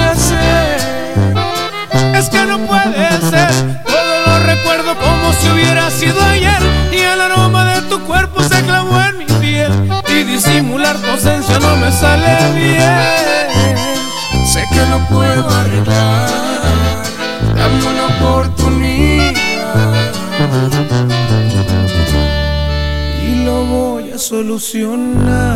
todo 3.85 4.21
lo 4.25 4.39
recuerdo 4.45 4.95
como 4.95 5.33
si 5.33 5.49
hubiera 5.49 5.89
sido 5.91 6.21
ayer. 6.23 6.61
Y 6.91 6.97
el 6.97 7.21
aroma 7.21 7.65
de 7.73 7.81
tu 7.83 7.99
cuerpo 8.01 8.41
se 8.43 8.61
clavó 8.63 8.99
en 9.01 9.17
mi 9.19 9.25
piel. 9.25 9.71
Y 10.07 10.23
disimular 10.23 10.97
tu 10.97 11.09
ausencia 11.11 11.59
no 11.59 11.75
me 11.77 11.91
sale 11.91 12.53
bien. 12.53 14.45
Sé 14.45 14.65
que 14.71 14.85
lo 14.87 14.99
puedo 15.07 15.49
arreglar, 15.49 16.29
dame 17.55 17.85
una 17.85 18.05
oportunidad. 18.07 19.33
y 23.23 23.45
lo 23.45 23.65
voy 23.65 24.11
a 24.11 24.17
solucionar. 24.17 25.55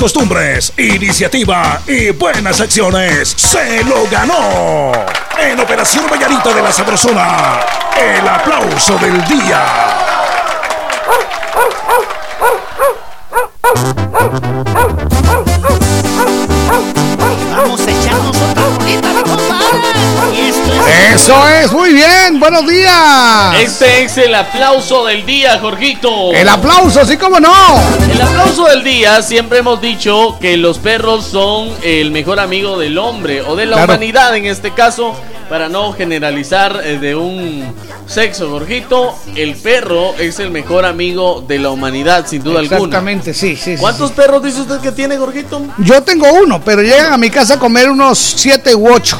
Costumbres, 0.00 0.72
iniciativa 0.78 1.82
y 1.86 2.08
buenas 2.12 2.58
acciones, 2.58 3.34
se 3.36 3.84
lo 3.84 4.08
ganó. 4.10 4.92
En 5.38 5.60
Operación 5.60 6.06
Vallarita 6.10 6.54
de 6.54 6.62
la 6.62 6.72
Sabrosona, 6.72 7.60
el 8.00 8.26
aplauso 8.26 8.96
del 8.96 9.22
día. 9.26 10.00
Eso 21.22 21.46
es, 21.48 21.70
muy 21.72 21.92
bien, 21.92 22.40
buenos 22.40 22.66
días. 22.66 23.54
Este 23.58 24.04
es 24.04 24.16
el 24.16 24.34
aplauso 24.34 25.04
del 25.04 25.26
día, 25.26 25.58
Jorgito. 25.60 26.32
El 26.32 26.48
aplauso, 26.48 27.04
sí 27.04 27.18
como 27.18 27.38
no. 27.38 27.52
El 28.10 28.22
aplauso 28.22 28.64
del 28.64 28.82
día, 28.82 29.20
siempre 29.20 29.58
hemos 29.58 29.82
dicho 29.82 30.38
que 30.40 30.56
los 30.56 30.78
perros 30.78 31.26
son 31.26 31.76
el 31.82 32.10
mejor 32.10 32.40
amigo 32.40 32.78
del 32.78 32.96
hombre 32.96 33.42
o 33.42 33.54
de 33.54 33.66
la 33.66 33.76
Claro. 33.76 33.92
humanidad 33.92 34.34
en 34.34 34.46
este 34.46 34.72
caso, 34.72 35.14
para 35.50 35.68
no 35.68 35.92
generalizar 35.92 36.80
eh, 36.84 36.98
de 37.00 37.16
un 37.16 37.74
sexo, 38.06 38.48
Jorgito. 38.48 39.12
El 39.34 39.56
perro 39.56 40.14
es 40.16 40.38
el 40.38 40.52
mejor 40.52 40.86
amigo 40.86 41.44
de 41.46 41.58
la 41.58 41.70
humanidad, 41.70 42.24
sin 42.28 42.40
duda 42.44 42.60
alguna. 42.60 42.76
Exactamente, 42.76 43.34
sí, 43.34 43.56
sí. 43.56 43.74
sí, 43.74 43.80
¿Cuántos 43.80 44.12
perros 44.12 44.44
dice 44.44 44.60
usted 44.60 44.78
que 44.78 44.92
tiene, 44.92 45.16
Jorgito? 45.16 45.60
Yo 45.78 46.02
tengo 46.04 46.32
uno, 46.32 46.62
pero 46.64 46.82
llegan 46.82 47.12
a 47.12 47.18
mi 47.18 47.30
casa 47.30 47.54
a 47.54 47.58
comer 47.58 47.90
unos 47.90 48.16
siete 48.16 48.76
u 48.76 48.92
ocho. 48.92 49.18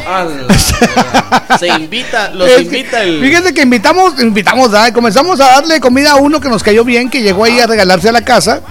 Se 1.59 1.67
invita, 1.67 2.31
los 2.31 2.49
Es 2.49 2.63
invita 2.63 3.03
el. 3.03 3.21
Fíjate 3.21 3.53
que 3.53 3.63
invitamos, 3.63 4.23
invitamos, 4.23 4.71
¿verdad? 4.71 4.93
comenzamos 4.93 5.41
a 5.41 5.47
darle 5.47 5.81
comida 5.81 6.13
a 6.13 6.15
uno 6.15 6.41
que 6.41 6.49
nos 6.49 6.63
cayó 6.63 6.85
bien, 6.85 7.11
que 7.11 7.23
llegó 7.23 7.43
ahí 7.43 7.59
a 7.59 7.67
regalarse 7.67 8.09
a 8.09 8.13
la 8.13 8.23
casa. 8.23 8.63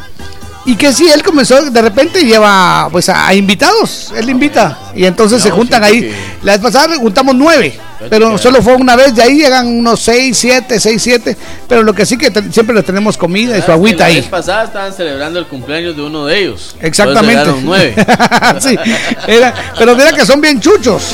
Y 0.69 0.75
que 0.75 0.93
sí, 0.93 1.07
él 1.09 1.23
comenzó, 1.23 1.71
de 1.71 1.81
repente 1.81 2.23
lleva 2.23 2.89
pues 2.91 3.09
a, 3.09 3.27
a 3.27 3.33
invitados, 3.33 4.13
él 4.15 4.29
invita. 4.29 4.77
Y 4.95 5.05
entonces 5.05 5.41
se 5.41 5.49
juntan 5.49 5.83
ahí. 5.83 6.13
La 6.43 6.51
vez 6.51 6.61
pasada 6.61 6.95
juntamos 6.97 7.33
nueve, 7.35 7.79
pero 8.09 8.37
solo 8.37 8.61
fue 8.61 8.75
una 8.75 8.95
vez, 8.95 9.15
de 9.15 9.23
ahí 9.23 9.37
llegan 9.37 9.65
unos 9.67 9.99
seis, 9.99 10.37
siete, 10.37 10.79
seis, 10.79 11.01
siete. 11.01 11.35
Pero 11.67 11.81
lo 11.81 11.93
que 11.93 12.05
sí 12.05 12.17
que 12.17 12.31
siempre 12.51 12.75
les 12.75 12.85
tenemos 12.85 13.17
comida 13.17 13.57
y 13.57 13.61
su 13.63 13.71
agüita 13.71 13.99
la 13.99 14.05
ahí. 14.05 14.15
vez 14.17 14.25
pasada 14.27 14.65
estaban 14.65 14.93
celebrando 14.93 15.39
el 15.39 15.47
cumpleaños 15.47 15.95
de 15.95 16.03
uno 16.03 16.25
de 16.27 16.37
ellos. 16.39 16.75
Exactamente. 16.81 17.51
Nueve. 17.63 17.95
Sí, 18.59 18.77
era- 19.27 19.53
pero 19.77 19.95
mira 19.95 20.11
que 20.11 20.25
son 20.25 20.39
bien 20.41 20.59
chuchos. 20.59 21.13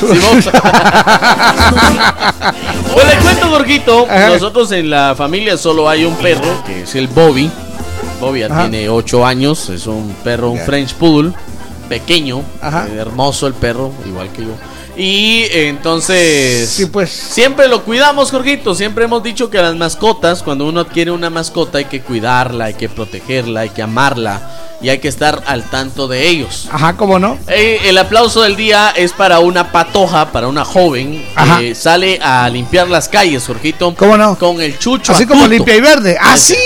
Pues 2.92 3.06
le 3.08 3.16
cuento, 3.22 3.50
Gorguito. 3.50 4.06
Nosotros 4.28 4.72
en 4.72 4.90
la 4.90 5.14
familia 5.16 5.56
solo 5.56 5.88
hay 5.88 6.04
un 6.04 6.14
perro, 6.16 6.62
que 6.66 6.82
es 6.82 6.94
el 6.94 7.08
Bobby. 7.08 7.50
Bobby 8.20 8.40
ya 8.40 8.48
tiene 8.48 8.88
8 8.88 9.26
años. 9.26 9.68
Es 9.68 9.86
un 9.86 10.14
perro, 10.24 10.50
un. 10.50 10.58
French 10.60 10.94
Poodle. 10.94 11.32
Pequeño. 11.88 12.42
Ajá. 12.60 12.88
eh, 12.88 12.96
hermoso 12.96 13.46
el 13.46 13.54
perro, 13.54 13.92
igual 14.06 14.30
que 14.32 14.42
yo. 14.42 14.52
Y 14.96 15.46
entonces. 15.52 16.68
Sí, 16.68 16.86
pues. 16.86 17.10
Siempre 17.10 17.68
lo 17.68 17.84
cuidamos, 17.84 18.30
Jorgito. 18.30 18.74
Siempre 18.74 19.04
hemos 19.04 19.22
dicho 19.22 19.50
que 19.50 19.58
las 19.58 19.76
mascotas, 19.76 20.42
cuando 20.42 20.66
uno 20.66 20.80
adquiere 20.80 21.10
una 21.10 21.30
mascota, 21.30 21.78
hay 21.78 21.84
que 21.84 22.00
cuidarla, 22.00 22.66
hay 22.66 22.74
que 22.74 22.88
protegerla, 22.88 23.60
hay 23.60 23.70
que 23.70 23.82
amarla. 23.82 24.62
Y 24.82 24.90
hay 24.90 24.98
que 24.98 25.08
estar 25.08 25.42
al 25.46 25.64
tanto 25.70 26.06
de 26.06 26.28
ellos. 26.28 26.68
Ajá, 26.70 26.98
¿cómo 26.98 27.18
no? 27.18 27.38
Eh, 27.48 27.80
el 27.86 27.96
aplauso 27.96 28.42
del 28.42 28.56
día 28.56 28.92
es 28.94 29.12
para 29.12 29.38
una 29.38 29.72
patoja, 29.72 30.32
para 30.32 30.48
una 30.48 30.66
joven 30.66 31.24
Ajá. 31.34 31.60
que 31.60 31.74
sale 31.74 32.18
a 32.22 32.46
limpiar 32.50 32.86
las 32.88 33.08
calles, 33.08 33.46
Jorgito. 33.46 33.94
¿Cómo 33.96 34.18
no? 34.18 34.38
Con 34.38 34.60
el 34.60 34.78
chucho 34.78 35.12
Así 35.12 35.24
como 35.24 35.46
limpia 35.46 35.76
y 35.76 35.80
verde. 35.80 36.18
Así 36.20 36.56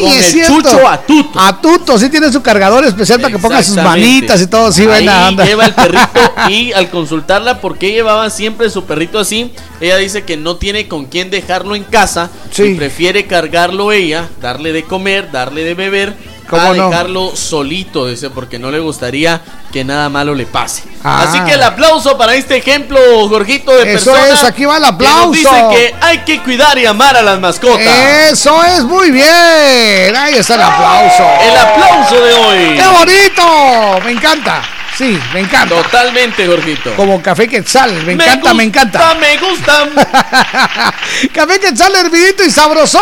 Con 0.00 0.08
es 0.08 0.26
el 0.26 0.32
cierto. 0.32 0.54
chucho 0.54 0.88
a 0.88 1.00
tuto. 1.02 1.40
A 1.40 1.60
tuto, 1.60 1.98
sí 1.98 2.08
tiene 2.08 2.32
su 2.32 2.42
cargador 2.42 2.84
especial 2.84 3.20
para 3.20 3.32
que 3.32 3.38
ponga 3.40 3.62
sus 3.62 3.76
manitas 3.76 4.40
y 4.40 4.46
todo, 4.46 4.72
sí, 4.72 4.82
Ahí 4.82 4.88
buena 4.88 5.28
onda. 5.28 5.44
lleva 5.44 5.66
el 5.66 5.74
perrito 5.74 6.20
y 6.50 6.72
al 6.72 6.90
consultarla 6.90 7.60
por 7.60 7.78
qué 7.78 7.92
llevaba 7.92 8.30
siempre 8.30 8.70
su 8.70 8.84
perrito 8.84 9.18
así, 9.18 9.52
ella 9.80 9.96
dice 9.96 10.24
que 10.24 10.36
no 10.36 10.56
tiene 10.56 10.88
con 10.88 11.06
quién 11.06 11.30
dejarlo 11.30 11.74
en 11.74 11.84
casa 11.84 12.30
y 12.56 12.74
prefiere 12.74 13.26
cargarlo 13.26 13.92
ella, 13.92 14.28
darle 14.40 14.72
de 14.72 14.84
comer, 14.84 15.30
darle 15.30 15.64
de 15.64 15.74
beber. 15.74 16.29
¿Cómo 16.50 16.72
A 16.72 16.74
no? 16.74 16.90
dejarlo 16.90 17.36
solito, 17.36 18.08
dice, 18.08 18.28
porque 18.28 18.58
no 18.58 18.72
le 18.72 18.80
gustaría 18.80 19.40
que 19.72 19.84
nada 19.84 20.08
malo 20.08 20.34
le 20.34 20.46
pase. 20.46 20.82
Ah. 21.04 21.24
Así 21.28 21.40
que 21.42 21.52
el 21.52 21.62
aplauso 21.62 22.18
para 22.18 22.34
este 22.34 22.56
ejemplo, 22.56 22.98
Jorgito, 23.28 23.70
de 23.70 23.94
Eso 23.94 24.10
persona 24.12 24.34
es, 24.34 24.44
aquí 24.44 24.64
va 24.64 24.78
el 24.78 24.82
que 24.82 24.90
nos 24.90 24.94
aplauso. 24.94 25.30
dice 25.32 25.66
que 25.70 25.94
hay 26.00 26.18
que 26.24 26.42
cuidar 26.42 26.76
y 26.76 26.86
amar 26.86 27.16
a 27.16 27.22
las 27.22 27.38
mascotas. 27.38 27.86
Eso 28.32 28.64
es 28.64 28.82
muy 28.82 29.12
bien. 29.12 30.16
Ahí 30.16 30.34
está 30.34 30.56
el 30.56 30.62
aplauso. 30.62 31.24
El 31.40 31.56
aplauso 31.56 32.20
de 32.20 32.34
hoy. 32.34 32.76
¡Qué 32.76 32.86
bonito! 32.88 34.00
Me 34.04 34.10
encanta. 34.10 34.62
Sí, 34.98 35.18
me 35.32 35.40
encanta. 35.40 35.76
Totalmente, 35.76 36.46
Jorgito. 36.46 36.94
Como 36.96 37.22
café 37.22 37.48
quetzal, 37.48 38.04
me 38.04 38.12
encanta, 38.14 38.52
me 38.52 38.64
encanta. 38.64 39.14
Me 39.14 39.38
gusta. 39.38 39.88
Café 41.32 41.58
quetzal 41.60 41.94
hervidito 41.94 42.44
y 42.44 42.50
sabrosón. 42.50 43.00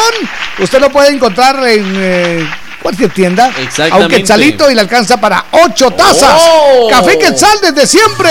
Usted 0.58 0.80
lo 0.80 0.90
puede 0.90 1.12
encontrar 1.12 1.56
en 1.66 1.94
eh, 1.96 2.50
cualquier 2.82 3.10
tienda. 3.10 3.48
Exactamente. 3.58 3.94
A 3.94 3.96
un 3.98 4.08
quetzalito 4.08 4.70
y 4.70 4.74
le 4.74 4.80
alcanza 4.80 5.16
para 5.18 5.44
ocho 5.52 5.90
tazas. 5.90 6.42
Oh. 6.44 6.88
Café 6.90 7.18
quetzal 7.18 7.58
desde 7.60 7.86
siempre. 7.86 8.30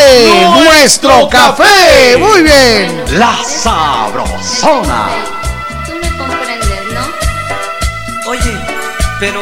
Nuestro 0.64 1.10
Nuestro 1.10 1.30
café. 1.30 1.64
café. 1.64 2.18
Muy 2.18 2.42
bien. 2.44 3.04
La 3.20 3.38
Sabrosona. 3.44 5.08
Tú 5.86 5.94
me 6.02 6.18
comprendes, 6.18 6.82
¿no? 6.94 8.32
Oye, 8.32 8.58
pero 9.20 9.40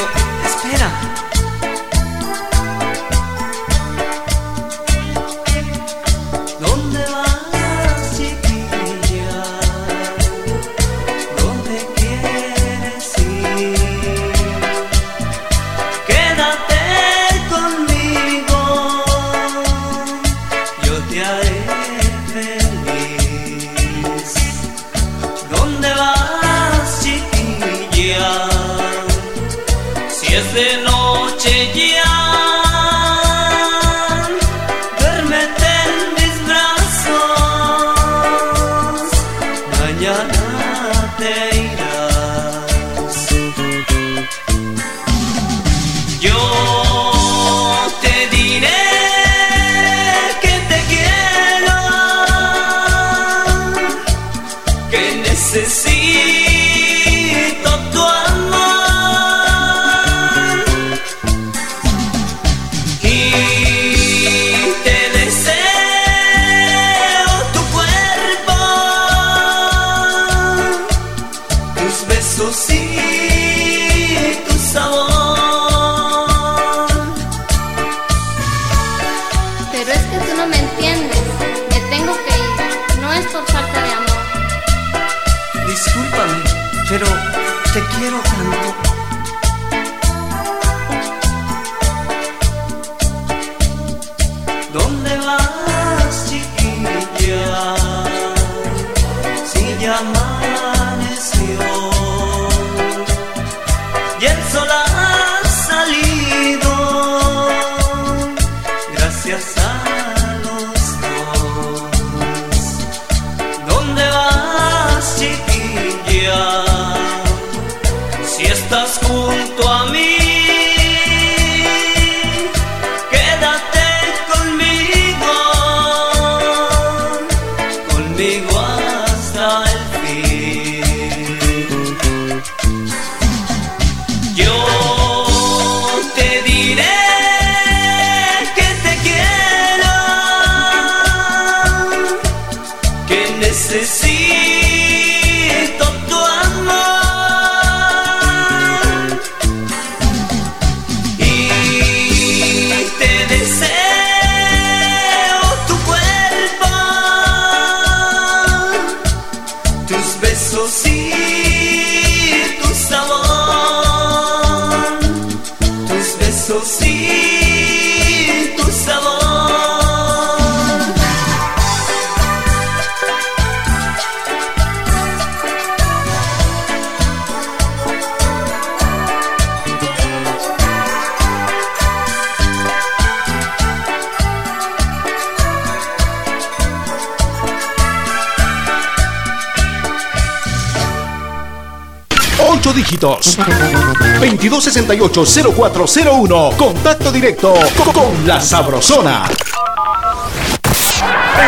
2268-0401. 194.71 196.55
Contacto 196.57 197.11
directo 197.11 197.53
co- 197.77 197.91
con 197.93 198.25
la 198.27 198.39
Sabrosona. 198.41 199.23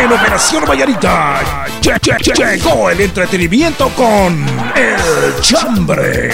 En 0.00 0.12
Operación 0.12 0.64
Vallarita 0.64 1.40
lle- 1.82 1.98
lle- 2.00 2.18
lle- 2.18 2.34
llegó 2.56 2.90
el 2.90 3.00
entretenimiento 3.00 3.88
con 3.90 4.46
El 4.76 5.40
Chambre. 5.40 6.30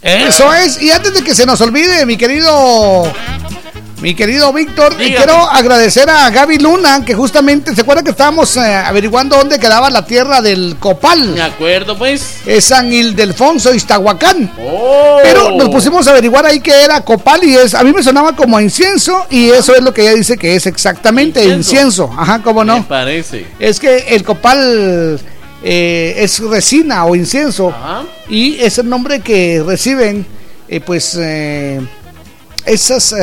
Eso 0.00 0.52
es. 0.54 0.80
Y 0.82 0.90
antes 0.90 1.12
de 1.14 1.22
que 1.22 1.34
se 1.34 1.44
nos 1.46 1.60
olvide, 1.60 2.06
mi 2.06 2.16
querido. 2.16 3.12
Mi 4.02 4.16
querido 4.16 4.52
Víctor, 4.52 4.96
quiero 4.96 5.32
agradecer 5.32 6.10
a 6.10 6.28
Gaby 6.28 6.58
Luna, 6.58 7.04
que 7.04 7.14
justamente, 7.14 7.72
¿se 7.72 7.82
acuerda 7.82 8.02
que 8.02 8.10
estábamos 8.10 8.56
eh, 8.56 8.60
averiguando 8.74 9.36
dónde 9.36 9.60
quedaba 9.60 9.90
la 9.90 10.04
tierra 10.04 10.42
del 10.42 10.74
Copal? 10.80 11.28
Me 11.28 11.40
acuerdo, 11.40 11.96
pues. 11.96 12.38
Es 12.44 12.64
San 12.64 12.92
Ildefonso, 12.92 13.72
Iztahuacán. 13.72 14.50
Oh. 14.60 15.18
Pero 15.22 15.52
nos 15.52 15.68
pusimos 15.68 16.04
a 16.08 16.10
averiguar 16.10 16.44
ahí 16.44 16.58
que 16.58 16.72
era 16.82 17.00
copal 17.02 17.44
y 17.44 17.54
es, 17.54 17.74
a 17.74 17.84
mí 17.84 17.92
me 17.92 18.02
sonaba 18.02 18.34
como 18.34 18.58
incienso 18.60 19.24
y 19.30 19.50
eso 19.50 19.72
es 19.72 19.82
lo 19.82 19.94
que 19.94 20.02
ella 20.02 20.14
dice 20.14 20.36
que 20.36 20.56
es 20.56 20.66
exactamente 20.66 21.38
¿Incienso? 21.44 22.02
incienso. 22.06 22.10
Ajá, 22.18 22.42
cómo 22.42 22.64
Me 22.64 22.72
no. 22.78 22.88
parece. 22.88 23.46
Es 23.60 23.78
que 23.78 23.98
el 24.08 24.24
copal 24.24 25.20
eh, 25.62 26.14
es 26.16 26.40
resina 26.40 27.04
o 27.04 27.14
incienso 27.14 27.68
Ajá. 27.70 28.02
y 28.28 28.56
es 28.58 28.78
el 28.78 28.88
nombre 28.88 29.20
que 29.20 29.62
reciben, 29.64 30.26
eh, 30.66 30.80
pues, 30.80 31.16
eh, 31.20 31.80
esas, 32.66 33.14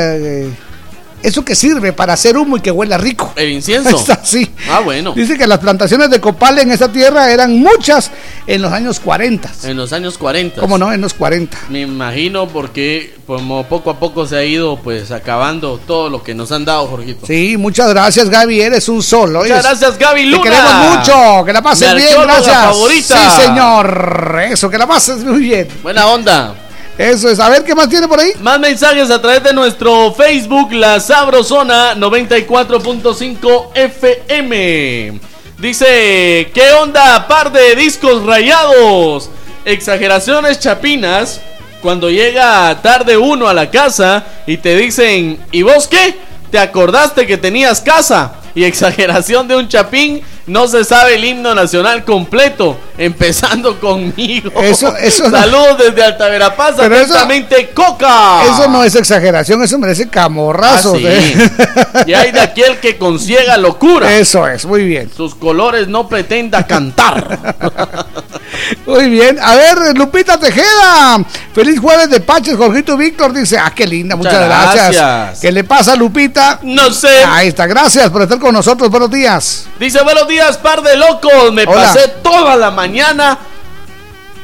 eso 1.23 1.43
que 1.43 1.55
sirve 1.55 1.93
para 1.93 2.13
hacer 2.13 2.37
humo 2.37 2.57
y 2.57 2.61
que 2.61 2.71
huela 2.71 2.97
rico. 2.97 3.33
El 3.35 3.51
incienso. 3.51 3.89
Está 3.97 4.13
así. 4.13 4.49
Ah, 4.69 4.79
bueno. 4.79 5.13
Dice 5.13 5.37
que 5.37 5.47
las 5.47 5.59
plantaciones 5.59 6.09
de 6.09 6.19
copal 6.19 6.59
en 6.59 6.71
esa 6.71 6.91
tierra 6.91 7.31
eran 7.31 7.59
muchas 7.59 8.11
en 8.47 8.61
los 8.61 8.71
años 8.71 8.99
40. 8.99 9.51
En 9.63 9.77
los 9.77 9.93
años 9.93 10.17
40. 10.17 10.61
¿Cómo 10.61 10.77
no? 10.77 10.91
En 10.91 11.01
los 11.01 11.13
40. 11.13 11.57
Me 11.69 11.81
imagino 11.81 12.47
porque 12.47 13.13
como 13.27 13.63
poco 13.65 13.91
a 13.91 13.99
poco 13.99 14.25
se 14.25 14.37
ha 14.37 14.43
ido 14.43 14.77
pues 14.77 15.11
acabando 15.11 15.79
todo 15.85 16.09
lo 16.09 16.23
que 16.23 16.33
nos 16.33 16.51
han 16.51 16.65
dado, 16.65 16.87
Jorgito. 16.87 17.25
Sí, 17.25 17.57
muchas 17.57 17.89
gracias, 17.89 18.29
Gaby. 18.29 18.61
Eres 18.61 18.89
un 18.89 19.03
solo. 19.03 19.41
Muchas 19.41 19.63
gracias, 19.63 19.97
Gaby 19.97 20.25
Luna. 20.25 20.43
Te 20.43 20.49
queremos 20.49 20.97
mucho. 20.97 21.45
Que 21.45 21.53
la 21.53 21.61
pases 21.61 21.95
bien, 21.95 22.21
gracias. 22.23 22.55
favorita. 22.55 23.17
Sí, 23.17 23.41
señor. 23.41 24.39
Eso, 24.49 24.69
que 24.69 24.77
la 24.77 24.87
pases 24.87 25.23
muy 25.23 25.39
bien. 25.39 25.67
Buena 25.83 26.07
onda. 26.07 26.68
Eso 26.99 27.29
es. 27.29 27.39
A 27.39 27.47
ver, 27.47 27.63
¿qué 27.63 27.73
más 27.73 27.87
tiene 27.87 28.09
por 28.09 28.19
ahí? 28.19 28.33
Más 28.41 28.59
mensajes 28.59 29.09
a 29.09 29.21
través 29.21 29.41
de 29.41 29.53
nuestro 29.53 30.13
Facebook, 30.13 30.73
La 30.73 30.99
Sabrosona 30.99 31.95
94.5 31.95 33.69
FM. 33.73 35.17
Dice, 35.57 36.51
¿qué 36.53 36.73
onda, 36.73 37.25
par 37.25 37.53
de 37.53 37.73
discos 37.75 38.25
rayados? 38.25 39.29
Exageraciones 39.63 40.59
chapinas. 40.59 41.39
Cuando 41.81 42.09
llega 42.09 42.77
tarde 42.81 43.15
uno 43.15 43.47
a 43.47 43.53
la 43.53 43.71
casa 43.71 44.25
y 44.45 44.57
te 44.57 44.75
dicen, 44.75 45.39
¿y 45.53 45.61
vos 45.61 45.87
qué? 45.87 46.17
¿Te 46.51 46.59
acordaste 46.59 47.25
que 47.25 47.37
tenías 47.37 47.79
casa? 47.79 48.33
Y 48.53 48.65
exageración 48.65 49.47
de 49.47 49.55
un 49.55 49.69
chapín, 49.69 50.21
no 50.49 50.67
se 50.67 50.83
sabe 50.83 51.15
el 51.15 51.23
himno 51.23 51.55
nacional 51.55 52.03
completo, 52.03 52.77
empezando 52.97 53.79
conmigo. 53.79 54.51
Eso- 54.61 54.95
eso 54.97 55.29
no- 55.29 55.37
Saludos 55.37 55.77
desde 55.77 56.03
Alta 56.03 56.27
Verapaz, 56.27 56.75
Pero 56.77 56.95
eso- 56.95 57.13
atentamente 57.13 57.69
Coca. 57.73 58.43
Eso 58.43 58.67
no 58.67 58.83
es 58.83 58.95
exageración, 58.95 59.61
eso 59.63 59.77
merece 59.77 60.09
camorrazos. 60.09 60.95
Ah, 60.95 60.99
sí. 60.99 61.05
¿eh? 61.07 61.49
Y 62.07 62.13
hay 62.13 62.31
de 62.31 62.39
aquel 62.41 62.77
que 62.79 62.97
consiega 62.97 63.57
locura. 63.57 64.11
Eso 64.17 64.47
es, 64.47 64.65
muy 64.65 64.83
bien. 64.83 65.09
Sus 65.15 65.35
colores 65.35 65.87
no 65.87 66.07
pretenda 66.07 66.65
cantar. 66.67 67.39
Muy 68.85 69.09
bien. 69.09 69.37
A 69.41 69.55
ver, 69.55 69.95
Lupita 69.97 70.37
Tejeda. 70.37 71.23
Feliz 71.53 71.79
jueves 71.79 72.09
de 72.09 72.19
Paches. 72.19 72.55
Jorgito 72.57 72.97
Víctor 72.97 73.31
dice, 73.33 73.57
ah, 73.57 73.71
qué 73.75 73.85
linda, 73.87 74.15
muchas, 74.15 74.33
Muchas 74.33 74.47
gracias. 74.47 74.91
gracias. 74.95 75.39
¿Qué 75.39 75.51
le 75.51 75.63
pasa, 75.63 75.95
Lupita? 75.95 76.59
No 76.63 76.91
sé. 76.91 77.23
Ahí 77.25 77.49
está, 77.49 77.67
gracias 77.67 78.09
por 78.09 78.23
estar 78.23 78.39
con 78.39 78.53
nosotros. 78.53 78.89
Buenos 78.89 79.11
días. 79.11 79.67
Dice, 79.79 80.01
buenos 80.03 80.27
días, 80.27 80.38
par 80.57 80.81
de 80.81 80.95
locos. 80.95 81.51
Me 81.53 81.63
Hola. 81.63 81.73
pasé 81.81 82.07
toda 82.23 82.55
la 82.55 82.71
mañana 82.71 83.37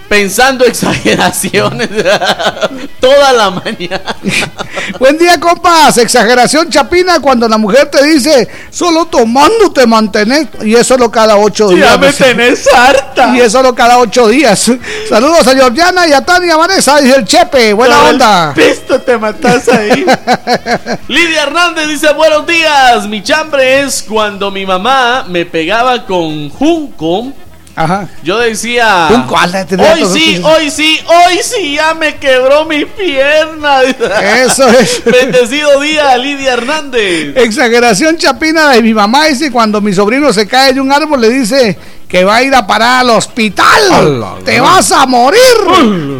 pensando 0.08 0.66
exageraciones. 0.66 1.90
toda 3.00 3.34
la 3.34 3.51
mañana. 3.51 4.16
Buen 5.00 5.17
día, 5.17 5.40
compas. 5.40 5.98
Exageración 5.98 6.69
chapina 6.69 7.19
cuando 7.19 7.48
la 7.48 7.58
mujer 7.58 7.90
te 7.90 8.03
dice, 8.03 8.48
solo 8.69 9.06
tomando 9.06 9.72
te 9.72 9.85
mantenés. 9.85 10.48
Y 10.64 10.75
es 10.75 10.88
solo 10.88 11.11
cada 11.11 11.38
ocho 11.38 11.69
días. 11.69 11.92
Ya 11.92 11.98
me 11.98 12.11
tenés 12.11 12.67
harta. 12.74 13.35
Y 13.35 13.42
es 13.42 13.51
solo 13.51 13.75
cada 13.75 14.00
ocho 14.00 14.27
días. 14.27 14.72
Saludos 15.09 15.48
a 15.48 15.53
Georgiana 15.53 16.08
y 16.08 16.14
a 16.14 16.22
Tania 16.22 16.58
Vanessa, 16.58 17.00
dice 17.00 17.16
el 17.16 17.25
Chepe. 17.25 17.74
Buena 17.74 17.95
Todo 17.98 18.09
onda. 18.09 18.53
Pisto 18.56 19.00
te 19.01 19.17
matas 19.17 19.67
ahí. 19.69 20.06
Lidia 21.08 21.43
Hernández 21.43 21.88
dice 21.88 22.11
buenos 22.14 22.48
días. 22.48 23.08
Mi 23.08 23.22
chambre 23.22 23.82
es 23.82 24.03
cuando 24.03 24.51
mi 24.51 24.66
mamá 24.66 25.25
me 25.27 25.45
pegaba 25.45 26.06
con 26.06 26.50
junco. 26.50 27.34
Ajá. 27.75 28.07
Yo 28.23 28.39
decía. 28.39 29.09
Hoy 29.91 30.05
sí, 30.11 30.41
hoy 30.43 30.71
sí, 30.71 30.99
hoy 31.07 31.39
sí, 31.43 31.75
ya 31.75 31.93
me 31.93 32.15
quebró 32.15 32.65
mi 32.65 32.85
pierna. 32.85 33.81
Eso 33.83 34.67
es. 34.69 35.03
Bendecido 35.05 35.81
día, 35.81 36.17
Lidia 36.17 36.53
Hernández. 36.53 37.35
Exageración 37.35 38.17
chapina 38.17 38.69
de 38.69 38.81
mi 38.81 38.93
mamá 38.93 39.25
dice 39.25 39.51
cuando 39.51 39.81
mi 39.81 39.93
sobrino 39.93 40.31
se 40.31 40.47
cae 40.47 40.73
de 40.73 40.79
un 40.79 40.91
árbol 40.91 41.19
le 41.19 41.29
dice 41.29 41.77
que 42.07 42.23
va 42.23 42.37
a 42.37 42.43
ir 42.43 42.55
a 42.55 42.65
parar 42.65 43.01
al 43.01 43.09
hospital. 43.09 44.23
Te 44.45 44.61
vas 44.61 44.91
a 44.93 45.05
morir. 45.05 45.41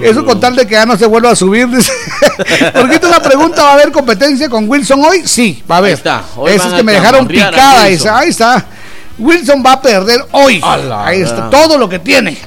Eso 0.04 0.26
con 0.26 0.40
tal 0.40 0.58
de 0.58 0.68
que 0.68 0.74
ya 0.74 0.86
no 0.86 0.98
se 0.98 1.06
vuelva 1.06 1.32
a 1.32 1.36
subir. 1.36 1.70
Dice. 1.70 1.92
¿Por 2.74 2.90
qué 2.90 3.00
la 3.08 3.22
pregunta 3.22 3.64
va 3.64 3.70
a 3.70 3.74
haber 3.76 3.94
competencia 3.94 4.50
con 4.50 4.70
Wilson 4.70 5.02
hoy? 5.06 5.26
Sí, 5.26 5.64
va 5.70 5.76
a 5.76 5.78
haber. 5.78 5.92
Ahí 5.92 5.98
está. 5.98 6.24
Hoy 6.36 6.58
van 6.58 6.74
a 6.74 6.78
que 6.78 6.84
me 6.84 6.92
dejaron 6.92 7.28
picada. 7.28 7.86
Dice, 7.86 8.10
ahí 8.10 8.30
está. 8.30 8.66
Wilson 9.18 9.64
va 9.66 9.74
a 9.74 9.82
perder 9.82 10.26
hoy. 10.32 10.62
Ahí 10.64 11.22
está 11.22 11.50
todo 11.50 11.78
lo 11.78 11.88
que 11.88 12.00
tiene. 12.00 12.38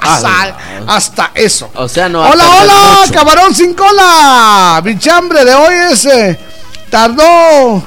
Hasta, 0.87 1.31
eso. 1.35 1.71
O 1.75 1.89
sea, 1.89 2.09
no 2.09 2.21
Hola, 2.23 2.45
hola, 2.61 2.75
mucho. 3.01 3.13
camarón 3.15 3.55
sin 3.55 3.75
cola. 3.75 4.81
Mi 4.85 4.99
chambre 4.99 5.45
de 5.45 5.55
hoy 5.55 5.75
es. 5.93 6.05
eh, 6.07 6.39
tardó. 6.91 7.87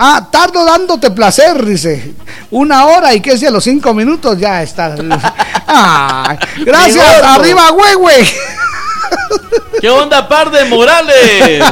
Ah, 0.00 0.28
tardo 0.30 0.64
dándote 0.64 1.10
placer, 1.10 1.64
dice. 1.64 2.14
Una 2.50 2.86
hora 2.86 3.14
y 3.14 3.20
que 3.20 3.36
si 3.36 3.46
a 3.46 3.50
los 3.50 3.64
cinco 3.64 3.92
minutos 3.92 4.38
ya 4.38 4.62
está. 4.62 4.90
Gracias, 6.58 7.22
arriba, 7.24 7.70
güey, 7.70 7.94
güey. 7.94 8.28
¿Qué 9.80 9.90
onda, 9.90 10.28
par 10.28 10.50
de 10.50 10.64
Morales? 10.64 11.62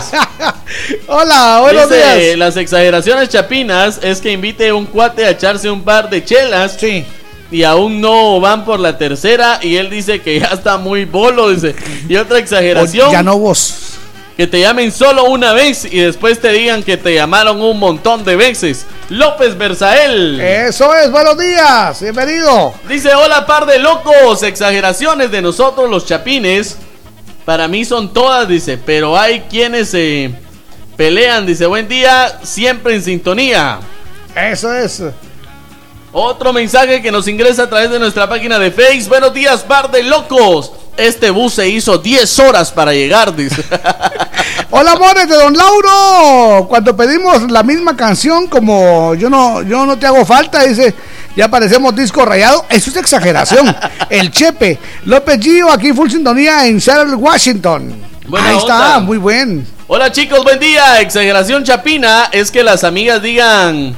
Hola, 1.09 1.59
buenos 1.61 1.89
Dice, 1.89 2.17
días. 2.19 2.39
las 2.39 2.57
exageraciones 2.57 3.29
chapinas 3.29 3.99
es 4.03 4.21
que 4.21 4.31
invite 4.31 4.69
a 4.69 4.75
un 4.75 4.87
cuate 4.87 5.25
a 5.27 5.31
echarse 5.31 5.69
un 5.71 5.83
par 5.83 6.09
de 6.09 6.25
chelas. 6.25 6.77
Sí. 6.79 7.05
Y 7.51 7.63
aún 7.63 8.01
no 8.01 8.41
van 8.41 8.65
por 8.65 8.81
la 8.81 8.99
tercera 8.99 9.61
y 9.63 9.77
él 9.77 9.89
dice 9.91 10.21
que 10.21 10.41
ya 10.41 10.47
está 10.47 10.79
muy 10.79 11.05
bolo, 11.05 11.51
dice. 11.51 11.75
Y 12.09 12.17
otra 12.17 12.39
exageración. 12.39 13.11
Ya 13.11 13.23
no 13.23 13.39
vos. 13.39 13.95
Que 14.37 14.47
te 14.47 14.61
llamen 14.61 14.93
solo 14.93 15.25
una 15.25 15.55
vez 15.55 15.87
y 15.87 15.99
después 16.01 16.41
te 16.41 16.53
digan 16.53 16.83
que 16.83 16.97
te 16.99 17.15
llamaron 17.15 17.63
un 17.63 17.79
montón 17.79 18.25
de 18.25 18.37
veces. 18.37 18.85
López 19.09 19.57
Berzael. 19.57 20.41
Eso 20.41 20.95
es, 20.95 21.11
buenos 21.11 21.39
días. 21.39 22.03
Bienvenido. 22.03 22.75
Dice, 22.89 23.15
hola 23.15 23.47
par 23.47 23.65
de 23.65 23.79
locos, 23.79 24.43
exageraciones 24.43 25.31
de 25.31 25.41
nosotros 25.41 25.89
los 25.89 26.05
chapines. 26.05 26.77
Para 27.47 27.69
mí 27.69 27.85
son 27.85 28.13
todas, 28.13 28.49
dice, 28.49 28.77
pero 28.77 29.17
hay 29.17 29.43
quienes 29.43 29.91
se 29.91 30.33
pelean, 30.97 31.47
dice, 31.47 31.65
buen 31.67 31.87
día, 31.87 32.41
siempre 32.43 32.97
en 32.97 33.05
sintonía. 33.05 33.79
Eso 34.35 34.75
es. 34.75 35.01
Otro 36.13 36.53
mensaje 36.53 37.01
que 37.01 37.13
nos 37.13 37.29
ingresa 37.29 37.63
a 37.63 37.69
través 37.69 37.89
de 37.89 38.01
nuestra 38.01 38.29
página 38.29 38.59
de 38.59 38.73
Facebook. 38.73 39.11
Buenos 39.11 39.33
días, 39.33 39.63
par 39.63 39.93
de 39.93 40.03
locos. 40.03 40.73
Este 40.97 41.31
bus 41.31 41.55
se 41.55 41.69
hizo 41.69 41.99
10 41.99 42.39
horas 42.41 42.73
para 42.73 42.93
llegar, 42.93 43.33
dice. 43.37 43.63
Hola, 44.71 44.93
amores 44.93 45.29
de 45.29 45.37
Don 45.37 45.57
Lauro. 45.57 46.67
Cuando 46.67 46.97
pedimos 46.97 47.49
la 47.49 47.63
misma 47.63 47.97
canción, 47.97 48.49
como 48.49 49.15
yo 49.15 49.31
no, 49.31 49.63
yo 49.63 49.87
no 49.87 49.97
te 49.97 50.07
hago 50.07 50.27
falta, 50.27 50.65
dice, 50.65 50.93
ya 51.37 51.49
parecemos 51.49 51.95
disco 51.95 52.25
rayado. 52.25 52.65
Eso 52.71 52.91
es 52.91 52.97
exageración. 52.97 53.77
El 54.11 54.31
Chepe. 54.31 54.79
López 55.05 55.39
Gio, 55.41 55.71
aquí 55.71 55.93
full 55.93 56.11
sintonía 56.11 56.67
en 56.67 56.81
Seattle, 56.81 57.15
Washington. 57.15 57.95
Buena 58.27 58.49
Ahí 58.49 58.57
onda. 58.57 58.75
está, 58.75 59.01
muy 59.01 59.19
buen. 59.19 59.67
Hola 59.87 60.11
chicos, 60.11 60.43
buen 60.43 60.59
día. 60.59 61.01
Exageración 61.01 61.63
chapina 61.63 62.29
es 62.33 62.51
que 62.51 62.65
las 62.65 62.83
amigas 62.83 63.23
digan, 63.23 63.95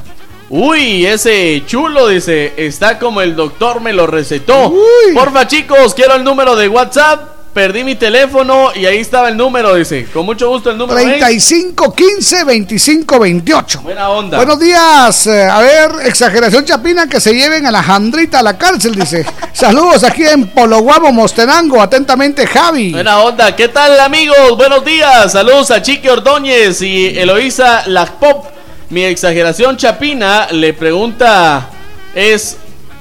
uy, 0.51 1.07
ese 1.07 1.63
chulo, 1.67 2.09
dice, 2.09 2.53
está 2.59 2.99
como 2.99 3.23
el 3.23 3.35
doctor 3.37 3.81
me 3.81 3.93
lo 3.93 4.07
recetó. 4.07 4.75
Porfa 5.15 5.47
chicos, 5.47 5.95
quiero 5.95 6.17
el 6.17 6.25
número 6.25 6.57
de 6.57 6.69
WhatsApp. 6.69 7.38
Perdí 7.59 7.83
mi 7.83 7.97
teléfono 7.97 8.71
y 8.73 8.87
ahí 8.87 8.99
estaba 8.99 9.31
el 9.31 9.37
número, 9.37 9.75
dice. 9.75 10.07
Con 10.13 10.25
mucho 10.25 10.49
gusto 10.49 10.71
el 10.71 10.79
número 10.79 10.97
es. 10.97 11.07
35 11.07 11.93
15 11.93 12.45
25 12.45 13.19
28. 13.19 13.81
Buena 13.81 14.11
onda. 14.11 14.37
Buenos 14.37 14.61
días. 14.61 15.27
eh, 15.27 15.43
a 15.43 15.59
ver, 15.59 15.91
exageración 16.07 16.65
chapina 16.65 17.09
que 17.09 17.19
se 17.19 17.35
lleven 17.35 17.67
a 17.67 17.73
la 17.73 17.83
Jandrita 17.83 18.39
a 18.39 18.43
la 18.45 18.57
cárcel, 18.57 18.95
dice. 18.95 19.27
Saludos 19.53 20.05
aquí 20.05 20.23
en 20.25 20.47
Pologuamo, 20.51 21.11
Mostenango. 21.11 21.83
Atentamente, 21.83 22.47
Javi. 22.47 22.93
Buena 22.93 23.19
onda, 23.23 23.57
¿qué 23.57 23.67
tal 23.67 23.99
amigos? 23.99 24.57
Buenos 24.57 24.85
días, 24.85 25.33
saludos 25.33 25.73
a 25.73 25.83
Chiqui 25.83 26.09
Ordóñez 26.09 26.81
y 26.81 27.19
Eloísa 27.19 27.89
Lacpop. 27.89 28.47
Mi 28.91 29.03
exageración 29.03 29.77
chapina 29.77 30.47
le 30.53 30.75
pregunta, 30.75 31.71
es, 32.15 32.57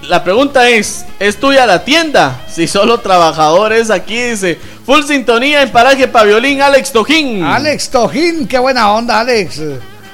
la 0.08 0.24
pregunta 0.24 0.70
es, 0.70 1.06
¿es 1.20 1.38
tuya 1.38 1.66
la 1.66 1.84
tienda? 1.84 2.42
Si 2.50 2.68
solo 2.68 3.00
trabajadores 3.00 3.90
aquí, 3.90 4.22
dice, 4.22 4.58
full 4.86 5.04
sintonía 5.04 5.62
en 5.62 5.72
paraje 5.72 6.08
Paviolín, 6.08 6.62
Alex 6.62 6.92
Tojín. 6.92 7.44
Alex 7.44 7.90
Tojín, 7.90 8.48
qué 8.48 8.58
buena 8.58 8.92
onda, 8.92 9.20
Alex. 9.20 9.62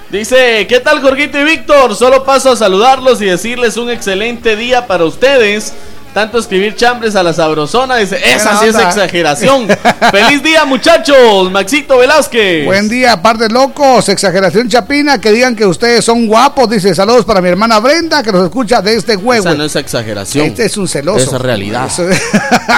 Dice, 0.10 0.68
¿qué 0.68 0.80
tal 0.80 1.02
Jorgito 1.02 1.40
y 1.40 1.44
Víctor? 1.44 1.96
Solo 1.96 2.24
paso 2.24 2.52
a 2.52 2.56
saludarlos 2.56 3.22
y 3.22 3.26
decirles 3.26 3.78
un 3.78 3.90
excelente 3.90 4.56
día 4.56 4.86
para 4.86 5.06
ustedes. 5.06 5.74
Tanto 6.14 6.38
escribir 6.38 6.76
chambres 6.76 7.16
a 7.16 7.24
la 7.24 7.34
sabrosona, 7.34 7.96
dice, 7.96 8.22
esa 8.24 8.60
sí 8.60 8.68
es 8.68 8.76
exageración. 8.76 9.68
Feliz 10.12 10.44
día 10.44 10.64
muchachos, 10.64 11.52
Maxito 11.52 11.98
Velázquez. 11.98 12.66
Buen 12.66 12.88
día, 12.88 13.20
par 13.20 13.40
de 13.40 13.50
locos, 13.50 14.10
exageración 14.10 14.70
chapina, 14.70 15.20
que 15.20 15.32
digan 15.32 15.56
que 15.56 15.66
ustedes 15.66 16.06
son 16.06 16.28
guapos, 16.28 16.70
dice 16.70 16.94
saludos 16.94 17.26
para 17.26 17.42
mi 17.42 17.50
hermana 17.50 17.80
Brenda, 17.80 18.22
que 18.22 18.32
nos 18.32 18.44
escucha 18.44 18.80
de 18.82 18.96
este 18.96 19.16
huevo. 19.16 19.48
Esa 19.48 19.58
no 19.58 19.64
es 19.64 19.76
exageración. 19.76 20.46
Este 20.46 20.66
es 20.66 20.78
un 20.78 20.88
celoso. 20.88 21.18
Esa 21.18 21.38
es 21.38 21.42
realidad. 21.42 21.88
Eso- 21.88 22.04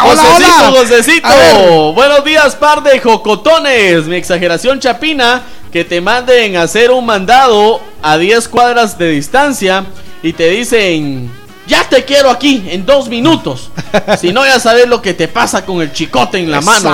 hola. 0.05 0.71
Josecito. 0.71 1.27
A 1.27 1.35
ver. 1.35 1.93
Buenos 1.93 2.23
días, 2.23 2.55
par 2.55 2.83
de 2.83 2.99
jocotones. 2.99 4.05
Mi 4.05 4.15
exageración 4.15 4.79
chapina, 4.79 5.41
que 5.73 5.83
te 5.83 5.99
manden 5.99 6.55
a 6.55 6.61
hacer 6.63 6.89
un 6.89 7.05
mandado 7.05 7.81
a 8.01 8.17
10 8.17 8.47
cuadras 8.47 8.97
de 8.97 9.09
distancia 9.09 9.83
y 10.23 10.31
te 10.31 10.49
dicen, 10.49 11.29
ya 11.67 11.87
te 11.89 12.05
quiero 12.05 12.29
aquí 12.29 12.67
en 12.69 12.85
dos 12.85 13.09
minutos. 13.09 13.71
si 14.19 14.31
no, 14.31 14.45
ya 14.45 14.59
sabes 14.59 14.87
lo 14.87 15.01
que 15.01 15.13
te 15.13 15.27
pasa 15.27 15.65
con 15.65 15.81
el 15.81 15.91
chicote 15.91 16.37
en 16.37 16.51
la 16.51 16.61
mano. 16.61 16.91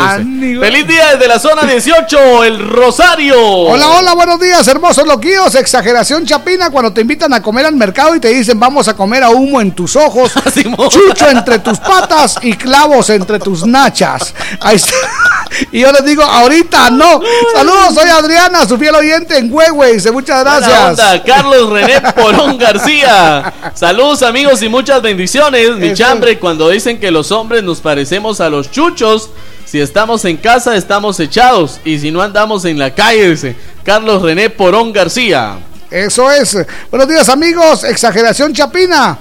Feliz 0.59 0.87
día 0.87 1.11
desde 1.13 1.27
la 1.27 1.39
zona 1.39 1.63
18, 1.63 2.43
el 2.43 2.59
Rosario. 2.69 3.39
Hola, 3.39 3.89
hola, 3.89 4.13
buenos 4.13 4.39
días, 4.39 4.67
hermosos 4.67 5.05
loquillos. 5.05 5.55
Exageración 5.55 6.25
chapina 6.25 6.69
cuando 6.69 6.93
te 6.93 7.01
invitan 7.01 7.33
a 7.33 7.41
comer 7.41 7.65
al 7.65 7.75
mercado 7.75 8.15
y 8.15 8.19
te 8.19 8.29
dicen 8.29 8.59
vamos 8.59 8.87
a 8.87 8.95
comer 8.95 9.23
a 9.23 9.29
humo 9.29 9.59
en 9.59 9.71
tus 9.73 9.95
ojos, 9.95 10.31
chucho 10.89 11.29
entre 11.29 11.59
tus 11.59 11.79
patas 11.79 12.37
y 12.41 12.53
clavos 12.53 13.09
entre 13.09 13.39
tus 13.39 13.65
nachas. 13.65 14.33
Ahí 14.59 14.75
está. 14.77 14.93
Y 15.71 15.81
yo 15.81 15.91
les 15.91 16.05
digo, 16.05 16.23
ahorita 16.23 16.89
no. 16.91 17.21
Saludos, 17.53 17.93
soy 17.93 18.09
Adriana, 18.09 18.65
su 18.65 18.77
fiel 18.77 18.95
oyente 18.95 19.37
en 19.37 19.53
Huehue. 19.53 19.93
Dice, 19.93 20.09
muchas 20.11 20.43
gracias. 20.43 20.91
onda, 20.91 21.21
Carlos 21.23 21.69
René 21.69 22.01
Porón 22.15 22.57
García. 22.57 23.53
Saludos 23.73 24.23
amigos 24.23 24.60
y 24.61 24.69
muchas 24.69 25.01
bendiciones. 25.01 25.77
Mi 25.77 25.93
chambre, 25.93 26.37
cuando 26.39 26.69
dicen 26.69 26.99
que 26.99 27.11
los 27.11 27.31
hombres 27.31 27.63
nos 27.63 27.79
parecemos 27.79 28.41
a 28.41 28.49
los 28.49 28.69
chuchos, 28.69 29.29
si 29.65 29.79
estamos 29.79 30.25
en 30.25 30.37
casa 30.37 30.75
estamos 30.75 31.19
echados 31.19 31.79
y 31.85 31.99
si 31.99 32.11
no 32.11 32.21
andamos 32.21 32.65
en 32.65 32.77
la 32.77 32.93
calle, 32.93 33.29
dice 33.29 33.55
Carlos 33.83 34.21
René 34.21 34.49
Porón 34.49 34.91
García. 34.91 35.59
Eso 35.89 36.31
es. 36.31 36.57
Buenos 36.89 37.07
días, 37.07 37.29
amigos. 37.29 37.83
Exageración 37.83 38.53
chapina. 38.53 39.17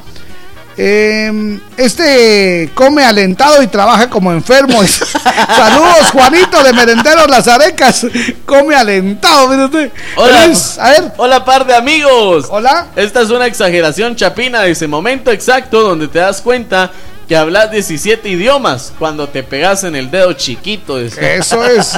Eh, 0.83 1.59
este 1.77 2.71
come 2.73 3.05
alentado 3.05 3.63
y 3.63 3.67
trabaja 3.67 4.09
como 4.09 4.33
enfermo. 4.33 4.83
Saludos, 5.47 6.11
Juanito 6.11 6.63
de 6.63 6.73
Merenderos 6.73 7.29
Las 7.29 7.47
Arecas. 7.49 8.07
Come 8.47 8.75
alentado, 8.75 9.49
mire 9.49 9.65
usted. 9.67 9.91
Hola, 10.17 10.39
Feliz- 10.39 10.79
a 10.79 10.89
ver. 10.89 11.13
hola 11.19 11.45
par 11.45 11.67
de 11.67 11.75
amigos. 11.75 12.47
Hola. 12.49 12.87
Esta 12.97 13.21
es 13.21 13.29
una 13.29 13.45
exageración 13.47 14.17
chapina 14.17 14.63
de 14.63 14.71
ese 14.71 14.87
momento 14.89 15.31
exacto 15.31 15.83
donde 15.83 16.09
te 16.09 16.19
das 16.19 16.41
cuenta 16.41 16.91
que 17.29 17.37
hablas 17.37 17.71
17 17.71 18.27
idiomas 18.31 18.95
cuando 18.99 19.29
te 19.29 19.43
pegas 19.43 19.85
en 19.85 19.95
el 19.97 20.11
dedo 20.11 20.33
chiquito. 20.33 20.99
Eso 20.99 21.63
es. 21.67 21.93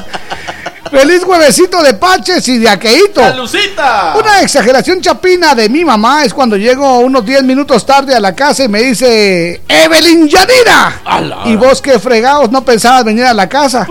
Feliz 0.92 1.24
huevecito 1.24 1.82
de 1.82 1.94
paches 1.94 2.46
y 2.48 2.58
de 2.58 2.68
aqueíto. 2.68 3.22
¡Salucita! 3.22 4.14
Una 4.14 4.42
exageración 4.42 5.00
chapina 5.00 5.54
de 5.54 5.70
mi 5.70 5.86
mamá 5.86 6.22
es 6.22 6.34
cuando 6.34 6.54
llego 6.54 6.98
unos 6.98 7.24
10 7.24 7.44
minutos 7.44 7.86
tarde 7.86 8.14
a 8.14 8.20
la 8.20 8.34
casa 8.34 8.64
y 8.64 8.68
me 8.68 8.82
dice, 8.82 9.62
Evelyn 9.66 10.28
Yanira. 10.28 11.00
Y 11.46 11.56
vos 11.56 11.80
que 11.80 11.98
fregados 11.98 12.50
no 12.50 12.62
pensabas 12.62 13.04
venir 13.04 13.24
a 13.24 13.32
la 13.32 13.48
casa. 13.48 13.86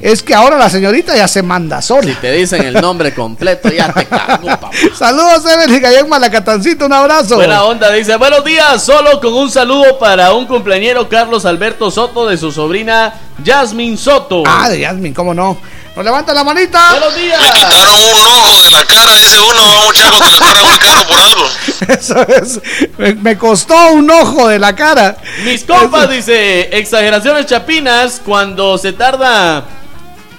Es 0.00 0.24
que 0.24 0.34
ahora 0.34 0.58
la 0.58 0.68
señorita 0.68 1.16
ya 1.16 1.28
se 1.28 1.40
manda 1.40 1.80
sola. 1.80 2.08
Si 2.08 2.14
te 2.16 2.32
dicen 2.32 2.62
el 2.64 2.74
nombre 2.74 3.14
completo, 3.14 3.68
ya 3.68 3.92
te 3.92 4.04
cago, 4.04 4.46
papá. 4.48 4.70
Saludos, 4.92 5.44
Evelyn 5.46 5.80
Gallén 5.80 6.08
Malacatancito, 6.08 6.86
un 6.86 6.94
abrazo. 6.94 7.36
Buena 7.36 7.62
onda, 7.62 7.92
dice, 7.92 8.16
buenos 8.16 8.44
días, 8.44 8.82
solo 8.82 9.20
con 9.20 9.34
un 9.34 9.52
saludo 9.52 10.00
para 10.00 10.32
un 10.32 10.46
cumpleañero 10.46 11.08
Carlos 11.08 11.44
Alberto 11.44 11.92
Soto 11.92 12.26
de 12.26 12.36
su 12.36 12.50
sobrina 12.50 13.14
Jasmine 13.44 13.96
Soto. 13.96 14.42
Ah, 14.46 14.68
de 14.68 14.80
Yasmin, 14.80 15.14
cómo 15.14 15.32
no. 15.32 15.58
Nos 15.96 16.04
levanta 16.04 16.34
la 16.34 16.42
manita. 16.42 16.90
Buenos 16.90 17.14
días. 17.14 17.40
quitaron 17.52 17.94
un 17.94 18.26
ojo 18.26 18.62
de 18.64 18.70
la 18.72 18.84
cara, 18.84 19.14
dice 19.14 19.38
uno, 19.38 19.84
muchacho, 19.86 20.18
que 20.20 20.30
le 20.30 20.38
corren 20.40 20.66
el 20.72 20.78
carro 20.80 21.06
por 21.06 21.20
algo. 21.20 21.50
Eso 21.88 22.20
es. 22.28 22.60
Me, 22.98 23.14
me 23.14 23.38
costó 23.38 23.92
un 23.92 24.10
ojo 24.10 24.48
de 24.48 24.58
la 24.58 24.74
cara. 24.74 25.16
Mis 25.44 25.62
compas, 25.62 26.10
dice, 26.10 26.76
exageraciones 26.76 27.46
chapinas, 27.46 28.20
cuando 28.24 28.76
se 28.76 28.92
tarda 28.92 29.64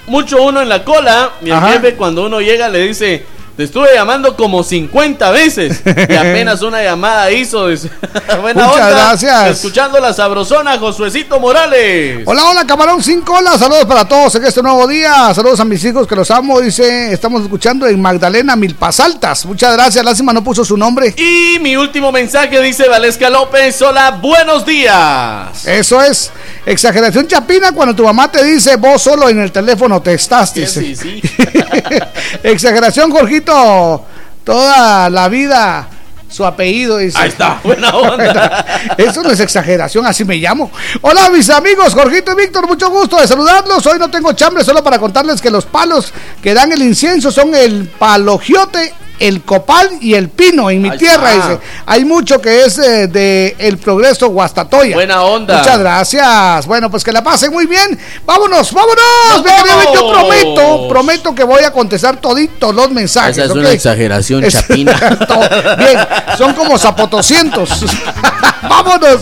mucho 0.08 0.42
uno 0.43 0.61
en 0.61 0.67
la 0.67 0.84
cola, 0.84 1.32
mi 1.40 1.51
Ajá. 1.51 1.74
jefe 1.74 1.95
cuando 1.95 2.25
uno 2.25 2.42
llega 2.42 2.67
le 2.67 2.80
dice, 2.88 3.25
te 3.56 3.64
estuve 3.64 3.88
llamando 3.93 4.35
como 4.35 4.64
50 4.64 5.32
veces 5.32 5.82
y 5.85 5.90
apenas 6.16 6.61
una 6.61 6.84
llamada 6.84 7.32
hizo. 7.32 7.66
Buena 8.42 8.66
Muchas 8.66 8.74
onda. 8.74 8.90
gracias. 8.90 9.50
Escuchando 9.58 10.00
la 10.00 10.14
sabrosona, 10.14 10.77
Josuecito 10.77 11.40
Morales. 11.40 12.24
Hola, 12.25 12.50
hola, 12.50 12.67
camarón 12.67 13.01
sin 13.01 13.22
cola. 13.22 13.58
Saludos 13.58 13.85
para 13.85 14.06
todos 14.06 14.35
en 14.35 14.45
este 14.45 14.61
nuevo 14.61 14.85
día. 14.88 15.34
Saludos 15.34 15.59
a 15.61 15.66
mis 15.66 15.84
hijos 15.85 16.06
que 16.06 16.16
los 16.16 16.30
amo. 16.32 16.59
Dice, 16.59 17.14
estamos 17.14 17.43
escuchando 17.43 17.88
en 17.88 18.01
Magdalena 18.01 18.58
Milpas 18.58 19.00
Altas. 19.00 19.45
Muchas 19.45 19.74
gracias. 19.74 20.03
Lástima 20.03 20.34
no 20.34 20.43
puso 20.43 20.66
su 20.66 20.75
nombre. 20.75 21.14
Y 21.17 21.58
mi 21.59 21.77
último 21.77 22.11
mensaje 22.11 22.61
dice 22.61 22.90
Valesca 22.90 23.30
López, 23.30 23.82
hola, 23.82 24.19
buenos 24.22 24.66
días. 24.66 25.66
Eso 25.66 26.01
es 26.01 26.30
exageración 26.66 27.27
chapina 27.27 27.72
cuando 27.72 27.95
tu 27.95 28.03
mamá 28.03 28.30
te 28.30 28.43
dice, 28.43 28.75
vos 28.75 29.01
solo 29.01 29.30
en 29.30 29.40
el 29.40 29.51
teléfono 29.51 30.01
te 30.01 30.14
estás. 30.14 30.51
Sí, 30.51 30.67
sí, 30.67 30.95
sí. 30.95 31.22
exageración, 32.43 33.11
Jorgito. 33.11 33.44
Toda 33.45 35.09
la 35.09 35.30
vida. 35.30 35.90
Su 36.30 36.45
apellido 36.45 36.98
dice. 36.98 37.17
Ahí 37.17 37.30
está, 37.30 37.61
buena 37.64 37.90
onda. 37.95 38.65
Eso 38.98 39.24
no 39.24 39.32
es 39.32 39.40
exageración, 39.40 40.06
así 40.06 40.25
me 40.25 40.35
llamo. 40.35 40.69
Hola, 41.01 41.30
mis 41.30 41.49
amigos, 41.49 41.93
Jorgito 41.93 42.33
y 42.33 42.35
Víctor, 42.35 42.67
mucho 42.67 42.90
gusto 42.90 43.17
de 43.17 43.27
saludarlos. 43.27 43.85
Hoy 43.85 43.98
no 43.98 44.09
tengo 44.09 44.33
chambre, 44.33 44.64
solo 44.64 44.83
para 44.83 44.99
contarles 44.99 45.40
que 45.40 45.49
los 45.49 45.65
palos 45.65 46.11
que 46.41 46.53
dan 46.53 46.74
el 46.74 46.82
incienso 46.82 47.32
son 47.32 47.56
el 47.56 47.88
palogiote, 47.88 48.93
el 49.19 49.42
copal 49.44 49.90
y 50.02 50.14
el 50.14 50.30
pino 50.30 50.69
en 50.69 50.82
mi 50.82 50.92
tierra. 50.98 51.32
Dice, 51.34 51.60
hay 51.85 52.06
mucho 52.06 52.42
que 52.42 52.66
es 52.66 52.77
eh, 52.77 53.08
de 53.08 53.56
el 53.60 53.77
progreso 53.77 54.30
Guastatoya. 54.30 54.95
Buena 54.95 55.24
onda. 55.24 55.58
Muchas 55.60 55.80
gracias. 55.80 56.66
Bueno, 56.66 56.90
pues 56.90 57.03
que 57.03 57.11
la 57.11 57.24
pasen 57.24 57.52
muy 57.52 57.66
bien. 57.66 57.98
Vámonos, 58.26 58.72
vámonos. 58.74 59.03
¡Nos 59.30 59.44
Mi 59.44 59.52
querido 59.52 59.80
Vic, 59.80 59.90
Yo 59.94 60.11
prometo, 60.11 60.88
prometo 60.90 61.35
que 61.35 61.44
voy 61.44 61.64
a 61.64 61.72
contestar 61.72 62.18
toditos 62.18 62.74
los 62.74 62.92
mensajes. 62.92 63.38
Esa 63.38 63.45
es 63.45 63.52
una 63.52 63.72
exageración 63.72 64.44
Es- 64.44 64.53
chapina. 64.53 64.94
Bien, 65.77 66.00
son 66.38 66.53
como 66.53 66.77
zapotoscientos. 66.77 67.69
Vámonos. 68.69 69.22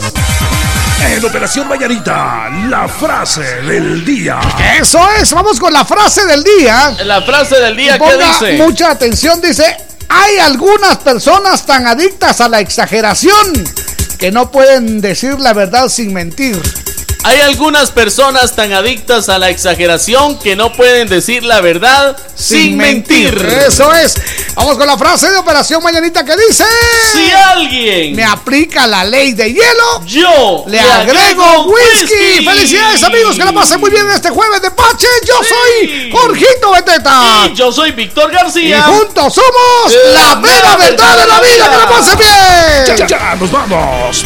En 1.01 1.25
Operación 1.25 1.67
Mañanita, 1.67 2.49
la 2.69 2.87
frase 2.87 3.61
del 3.63 4.05
día. 4.05 4.39
Eso 4.79 4.99
es, 5.19 5.31
vamos 5.33 5.59
con 5.59 5.73
la 5.73 5.83
frase 5.85 6.25
del 6.25 6.43
día. 6.43 6.95
La 7.03 7.21
frase 7.21 7.55
del 7.59 7.75
día, 7.75 7.97
¿qué 7.99 8.17
dice? 8.17 8.63
mucha 8.63 8.91
atención, 8.91 9.41
dice, 9.41 9.77
hay 10.09 10.37
algunas 10.37 10.97
personas 10.97 11.65
tan 11.65 11.87
adictas 11.87 12.41
a 12.41 12.49
la 12.49 12.59
exageración 12.59 13.63
que 14.17 14.31
no 14.31 14.51
pueden 14.51 15.01
decir 15.01 15.39
la 15.39 15.53
verdad 15.53 15.89
sin 15.89 16.13
mentir. 16.13 16.61
Hay 17.25 17.39
algunas 17.39 17.89
personas 17.89 18.53
tan 18.53 18.73
adictas 18.73 19.29
a 19.29 19.39
la 19.39 19.49
exageración 19.49 20.37
que 20.39 20.57
no 20.57 20.73
pueden 20.73 21.07
decir 21.07 21.43
la 21.43 21.61
verdad 21.61 22.17
sin, 22.35 22.75
mentir. 22.75 23.33
Eso 23.65 23.93
es. 23.93 24.15
Vamos 24.55 24.77
con 24.77 24.85
la 24.85 24.97
frase 24.97 25.31
de 25.31 25.37
Operación 25.37 25.81
Mañanita 25.81 26.25
que 26.25 26.35
dice... 26.35 26.65
Si 27.13 27.31
alguien 27.31 28.13
me 28.13 28.25
aplica 28.25 28.87
la 28.87 29.05
ley 29.05 29.31
de 29.31 29.53
hielo, 29.53 30.05
yo 30.05 30.65
le 30.67 30.81
agrego 30.81 31.67
whisky. 31.67 32.43
Felicidades 32.43 33.01
amigos, 33.03 33.37
que 33.37 33.45
la 33.45 33.53
pasen 33.53 33.79
muy 33.79 33.89
bien 33.89 34.05
este 34.09 34.29
jueves 34.29 34.61
de 34.61 34.71
Pache. 34.71 35.07
Yo 35.25 35.35
soy 35.43 36.11
Jorgito 36.11 36.71
Beteta. 36.73 37.47
Y 37.49 37.55
yo 37.55 37.71
soy 37.71 37.91
Víctor 37.91 38.31
Y 38.31 38.35
García. 38.35 38.81
juntos 38.83 39.33
somos 39.33 39.93
la, 40.13 40.29
La 40.29 40.35
mera 40.35 40.75
verdad 40.75 41.17
de 41.17 41.25
la 41.25 41.39
vida. 41.39 41.69
Que 41.71 41.77
la 41.77 41.89
pasen 41.89 42.17
bien. 42.17 42.97
Ya, 42.97 43.07
ya, 43.07 43.35
nos 43.35 43.49
vamos. 43.49 44.25